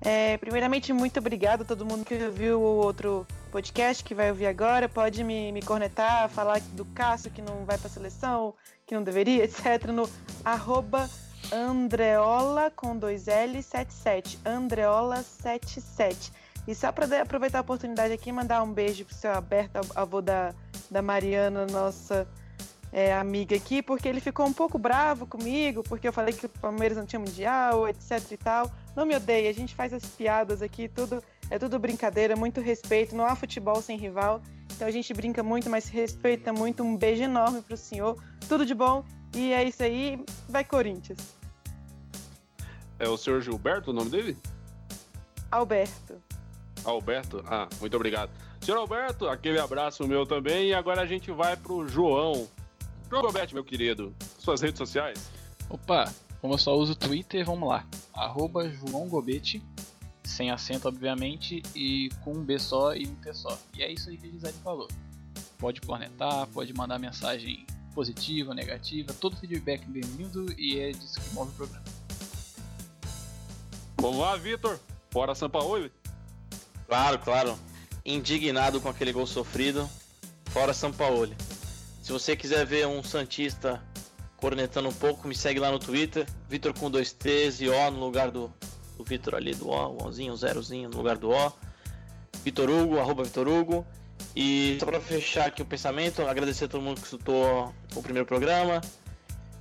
É, 0.00 0.36
primeiramente, 0.36 0.92
muito 0.92 1.18
obrigado 1.18 1.62
a 1.62 1.64
todo 1.64 1.84
mundo 1.84 2.04
que 2.04 2.14
ouviu 2.14 2.60
o 2.60 2.76
outro 2.76 3.26
podcast, 3.50 4.04
que 4.04 4.14
vai 4.14 4.30
ouvir 4.30 4.46
agora. 4.46 4.88
Pode 4.88 5.24
me, 5.24 5.50
me 5.50 5.62
cornetar, 5.62 6.28
falar 6.28 6.60
do 6.72 6.84
Cássio 6.86 7.30
que 7.30 7.40
não 7.40 7.64
vai 7.64 7.78
para 7.78 7.86
a 7.86 7.90
seleção, 7.90 8.54
que 8.86 8.94
não 8.94 9.02
deveria, 9.02 9.44
etc. 9.44 9.86
No 9.86 10.08
arroba 10.44 11.08
Andreola 11.52 12.70
com 12.70 12.96
dois 12.96 13.28
L 13.28 13.62
77. 13.62 14.38
Andreola 14.44 15.22
77. 15.22 16.32
E 16.66 16.74
só 16.74 16.90
para 16.92 17.22
aproveitar 17.22 17.58
a 17.58 17.60
oportunidade 17.60 18.12
aqui, 18.12 18.32
mandar 18.32 18.62
um 18.62 18.72
beijo 18.72 19.04
pro 19.04 19.14
seu 19.14 19.32
Alberto, 19.32 19.80
avô 19.94 20.20
da, 20.20 20.54
da 20.90 21.02
Mariana, 21.02 21.66
nossa 21.66 22.26
é, 22.94 23.12
amiga 23.12 23.56
aqui, 23.56 23.82
porque 23.82 24.06
ele 24.06 24.20
ficou 24.20 24.46
um 24.46 24.52
pouco 24.52 24.78
bravo 24.78 25.26
comigo, 25.26 25.82
porque 25.82 26.06
eu 26.06 26.12
falei 26.12 26.32
que 26.32 26.46
o 26.46 26.48
Palmeiras 26.48 26.96
não 26.96 27.04
tinha 27.04 27.18
mundial, 27.18 27.88
etc 27.88 28.30
e 28.30 28.36
tal. 28.36 28.70
Não 28.94 29.04
me 29.04 29.16
odeie, 29.16 29.48
a 29.48 29.52
gente 29.52 29.74
faz 29.74 29.92
as 29.92 30.04
piadas 30.04 30.62
aqui, 30.62 30.86
tudo 30.88 31.20
é 31.50 31.58
tudo 31.58 31.76
brincadeira, 31.76 32.36
muito 32.36 32.60
respeito, 32.60 33.16
não 33.16 33.26
há 33.26 33.34
futebol 33.34 33.82
sem 33.82 33.98
rival. 33.98 34.40
Então 34.76 34.86
a 34.86 34.92
gente 34.92 35.12
brinca 35.12 35.42
muito, 35.42 35.68
mas 35.68 35.84
se 35.84 35.92
respeita 35.92 36.52
muito. 36.52 36.84
Um 36.84 36.96
beijo 36.96 37.24
enorme 37.24 37.62
pro 37.62 37.76
senhor. 37.76 38.16
Tudo 38.48 38.64
de 38.64 38.74
bom. 38.74 39.04
E 39.34 39.52
é 39.52 39.64
isso 39.64 39.82
aí. 39.82 40.24
Vai 40.48 40.64
Corinthians. 40.64 41.18
É 42.98 43.08
o 43.08 43.16
senhor 43.16 43.40
Gilberto 43.40 43.90
o 43.90 43.92
nome 43.92 44.10
dele? 44.10 44.36
Alberto. 45.50 46.22
Alberto? 46.84 47.44
Ah, 47.46 47.68
muito 47.80 47.96
obrigado. 47.96 48.30
Senhor 48.60 48.78
Alberto, 48.78 49.28
aquele 49.28 49.58
abraço 49.58 50.06
meu 50.06 50.24
também. 50.24 50.68
E 50.68 50.74
agora 50.74 51.02
a 51.02 51.06
gente 51.06 51.32
vai 51.32 51.56
pro 51.56 51.86
João. 51.88 52.48
João 53.14 53.26
Gobete, 53.26 53.54
meu 53.54 53.62
querido. 53.62 54.12
Suas 54.40 54.60
redes 54.60 54.76
sociais. 54.76 55.30
Opa, 55.70 56.12
como 56.40 56.54
eu 56.54 56.58
só 56.58 56.76
uso 56.76 56.96
Twitter, 56.96 57.46
vamos 57.46 57.68
lá. 57.68 57.86
Arroba 58.12 58.68
João 58.68 59.08
Gobete, 59.08 59.62
sem 60.24 60.50
acento, 60.50 60.88
obviamente, 60.88 61.62
e 61.76 62.08
com 62.24 62.32
um 62.32 62.42
B 62.42 62.58
só 62.58 62.92
e 62.92 63.06
um 63.06 63.14
T 63.14 63.32
só. 63.32 63.56
E 63.72 63.84
é 63.84 63.92
isso 63.92 64.10
aí 64.10 64.16
que 64.16 64.26
a 64.26 64.30
Gisele 64.30 64.56
falou. 64.64 64.88
Pode 65.58 65.80
cornetar, 65.80 66.48
pode 66.48 66.74
mandar 66.74 66.98
mensagem 66.98 67.64
positiva, 67.94 68.52
negativa, 68.52 69.12
todo 69.12 69.36
feedback 69.36 69.86
bem-vindo 69.86 70.52
e 70.58 70.80
é 70.80 70.90
disso 70.90 71.20
que 71.20 71.32
move 71.36 71.52
o 71.52 71.54
programa. 71.54 71.84
Vamos 73.98 74.18
lá, 74.18 74.34
Vitor. 74.34 74.80
Fora 75.12 75.36
Sampaoli. 75.36 75.92
Claro, 76.88 77.20
claro. 77.20 77.56
Indignado 78.04 78.80
com 78.80 78.88
aquele 78.88 79.12
gol 79.12 79.24
sofrido. 79.24 79.88
Fora 80.46 80.74
Sampaoli. 80.74 81.36
Se 82.04 82.12
você 82.12 82.36
quiser 82.36 82.66
ver 82.66 82.86
um 82.86 83.02
Santista 83.02 83.82
cornetando 84.36 84.90
um 84.90 84.92
pouco, 84.92 85.26
me 85.26 85.34
segue 85.34 85.58
lá 85.58 85.72
no 85.72 85.78
Twitter. 85.78 86.26
Vitor 86.50 86.78
com 86.78 86.90
dois 86.90 87.14
T's 87.14 87.62
e 87.62 87.68
O 87.70 87.90
no 87.90 87.98
lugar 87.98 88.30
do, 88.30 88.52
do 88.98 89.02
Vitor 89.02 89.34
ali, 89.34 89.54
do 89.54 89.70
O, 89.70 89.96
o 89.96 90.06
Ozinho, 90.06 90.34
o 90.34 90.36
zerozinho 90.36 90.90
no 90.90 90.98
lugar 90.98 91.16
do 91.16 91.30
O. 91.30 91.52
Vitor 92.44 92.68
Hugo, 92.68 92.98
arroba 92.98 93.24
Vitor 93.24 93.48
Hugo. 93.48 93.86
E 94.36 94.76
só 94.78 94.84
para 94.84 95.00
fechar 95.00 95.46
aqui 95.46 95.62
o 95.62 95.64
pensamento, 95.64 96.20
agradecer 96.20 96.66
a 96.66 96.68
todo 96.68 96.82
mundo 96.82 97.00
que 97.00 97.06
escutou 97.06 97.74
o 97.96 98.02
primeiro 98.02 98.26
programa. 98.26 98.82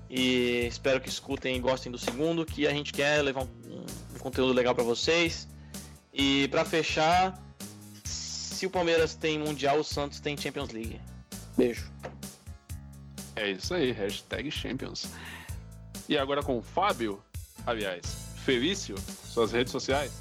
E 0.10 0.68
espero 0.68 1.00
que 1.00 1.08
escutem 1.08 1.56
e 1.56 1.60
gostem 1.62 1.90
do 1.90 1.98
segundo, 1.98 2.46
que 2.46 2.68
a 2.68 2.72
gente 2.72 2.92
quer 2.92 3.22
levar 3.22 3.44
um, 3.44 3.86
um 4.16 4.20
conteúdo 4.20 4.52
legal 4.52 4.76
para 4.76 4.84
vocês. 4.84 5.48
E 6.14 6.50
para 6.50 6.66
fechar, 6.66 7.42
se 8.04 8.66
o 8.66 8.70
Palmeiras 8.70 9.16
tem 9.16 9.40
Mundial, 9.40 9.80
o 9.80 9.84
Santos 9.84 10.20
tem 10.20 10.36
Champions 10.36 10.72
League. 10.72 11.00
Beijo. 11.56 11.90
É 13.36 13.52
isso 13.52 13.74
aí, 13.74 13.92
hashtag 13.92 14.50
Champions. 14.52 15.12
E 16.08 16.18
agora 16.18 16.44
com 16.44 16.58
o 16.58 16.62
Fábio, 16.62 17.22
aliás, 17.66 18.06
Felício, 18.44 18.96
suas 19.00 19.52
redes 19.52 19.72
sociais. 19.72 20.12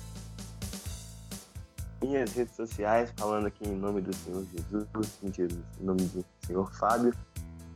Minhas 2.02 2.32
redes 2.32 2.54
sociais, 2.56 3.12
falando 3.16 3.46
aqui 3.46 3.68
em 3.68 3.76
nome 3.76 4.00
do 4.00 4.14
Senhor 4.14 4.44
Jesus, 4.52 4.88
em 5.22 5.84
nome 5.84 6.02
do 6.02 6.24
Senhor 6.46 6.72
Fábio. 6.74 7.14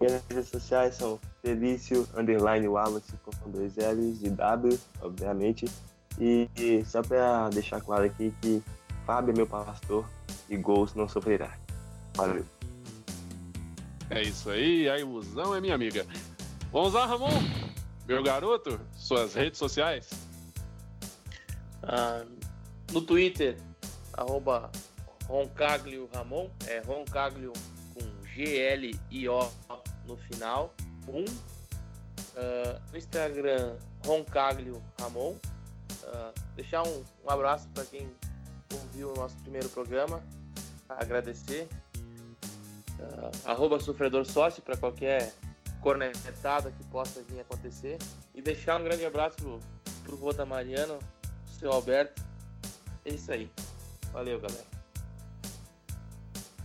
Minhas 0.00 0.22
redes 0.28 0.48
sociais 0.48 0.94
são 0.94 1.18
Felício, 1.42 2.08
underline 2.16 2.66
Wallace, 2.66 3.12
com 3.22 3.50
dois 3.50 3.76
L's 3.76 4.22
e 4.22 4.30
W, 4.30 4.78
obviamente. 5.00 5.66
E, 6.18 6.48
e 6.56 6.84
só 6.84 7.02
para 7.02 7.48
deixar 7.50 7.80
claro 7.80 8.04
aqui 8.04 8.32
que 8.40 8.62
Fábio 9.04 9.32
é 9.32 9.36
meu 9.36 9.46
pastor 9.46 10.08
e 10.48 10.56
gols 10.56 10.94
não 10.94 11.08
sofrerá. 11.08 11.56
Valeu. 12.14 12.44
É 14.08 14.22
isso 14.22 14.50
aí, 14.50 14.88
a 14.88 14.98
ilusão 14.98 15.54
é 15.54 15.60
minha 15.60 15.74
amiga. 15.74 16.06
Vamos 16.70 16.94
lá, 16.94 17.06
Ramon, 17.06 17.28
meu 18.06 18.22
garoto, 18.22 18.80
suas 18.94 19.34
redes 19.34 19.58
sociais. 19.58 20.10
Ah, 21.82 22.24
no 22.92 23.02
Twitter, 23.02 23.56
arroba 24.12 24.70
Roncaglio 25.26 26.08
Ramon, 26.14 26.48
é 26.66 26.78
Roncaglio 26.78 27.52
com 27.94 28.26
G-L-I-O 28.26 29.50
no 30.06 30.16
final, 30.16 30.72
1. 31.08 31.18
Um. 31.18 31.24
Ah, 32.36 32.80
no 32.92 32.98
Instagram, 32.98 33.76
Roncaglio 34.04 34.80
Ramon. 35.00 35.34
Ah, 36.04 36.32
deixar 36.54 36.86
um, 36.86 37.04
um 37.24 37.30
abraço 37.30 37.68
para 37.70 37.84
quem 37.84 38.08
ouviu 38.72 39.12
o 39.12 39.16
nosso 39.16 39.36
primeiro 39.38 39.68
programa, 39.68 40.22
agradecer. 40.88 41.68
Ah, 43.00 43.52
arroba 43.52 43.78
Sofredor 43.80 44.24
Sócio 44.24 44.62
para 44.62 44.76
qualquer 44.76 45.32
cornetada 45.80 46.70
que 46.70 46.84
possa 46.84 47.22
vir 47.22 47.40
acontecer. 47.40 47.98
E 48.34 48.42
deixar 48.42 48.80
um 48.80 48.84
grande 48.84 49.04
abraço 49.04 49.36
pro, 49.36 49.60
pro 50.04 50.16
vô 50.16 50.32
da 50.32 50.44
Mariana, 50.44 50.98
seu 51.58 51.72
Alberto. 51.72 52.22
É 53.04 53.10
isso 53.14 53.30
aí. 53.32 53.50
Valeu, 54.12 54.40
galera. 54.40 54.64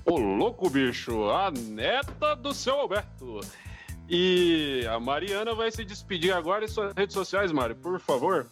Ô 0.06 0.18
louco, 0.18 0.70
bicho, 0.70 1.30
a 1.30 1.52
neta 1.52 2.36
do 2.36 2.54
seu 2.54 2.74
Alberto. 2.74 3.40
E 4.10 4.86
a 4.90 5.00
Mariana 5.00 5.54
vai 5.54 5.72
se 5.72 5.86
despedir 5.86 6.34
agora 6.34 6.66
em 6.66 6.68
suas 6.68 6.94
redes 6.94 7.14
sociais, 7.14 7.52
Mari, 7.52 7.76
por 7.76 8.00
favor. 8.00 8.48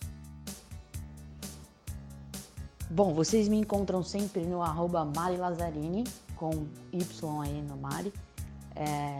Bom, 2.89 3.13
vocês 3.13 3.47
me 3.47 3.57
encontram 3.57 4.03
sempre 4.03 4.41
no 4.41 4.61
arroba 4.61 5.03
Mari 5.03 5.37
Lazzarini, 5.37 6.05
com 6.39 6.67
Y 6.93 7.03
aí 7.43 7.61
no 7.61 7.75
Mari. 7.75 8.13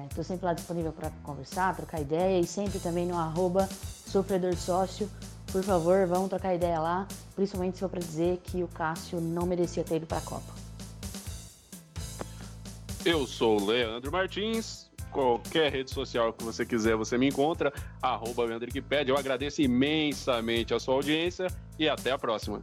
Estou 0.10 0.24
sempre 0.24 0.46
lá 0.46 0.54
disponível 0.54 0.94
para 0.94 1.12
conversar, 1.22 1.76
trocar 1.76 2.00
ideia 2.00 2.40
e 2.40 2.48
sempre 2.48 2.80
também 2.80 3.06
no 3.06 3.18
arroba 3.18 3.68
Sofredor 3.68 4.56
Sócio. 4.56 5.10
Por 5.52 5.62
favor, 5.64 6.08
vamos 6.08 6.30
trocar 6.30 6.56
ideia 6.56 6.80
lá, 6.80 7.08
principalmente 7.36 7.74
se 7.74 7.82
for 7.82 7.90
para 7.90 8.00
dizer 8.00 8.38
que 8.44 8.64
o 8.64 8.68
Cássio 8.68 9.20
não 9.20 9.46
merecia 9.46 9.84
ter 9.84 9.98
ido 9.98 10.06
para 10.06 10.20
a 10.20 10.22
Copa. 10.22 10.54
Eu 13.04 13.28
sou 13.28 13.60
o 13.60 13.66
Leandro 13.66 14.12
Martins. 14.12 14.88
Qualquer 15.12 15.72
rede 15.72 15.90
social 15.90 16.32
que 16.32 16.44
você 16.44 16.64
quiser, 16.66 16.96
você 16.96 17.18
me 17.18 17.28
encontra. 17.28 17.74
Arroba 18.00 18.46
Leandro 18.46 18.68
Wikipedia. 18.68 19.12
Eu 19.12 19.18
agradeço 19.18 19.62
imensamente 19.62 20.74
a 20.74 20.80
sua 20.80 20.94
audiência 20.94 21.48
e 21.80 21.90
até 21.90 22.12
a 22.12 22.18
próxima. 22.18 22.62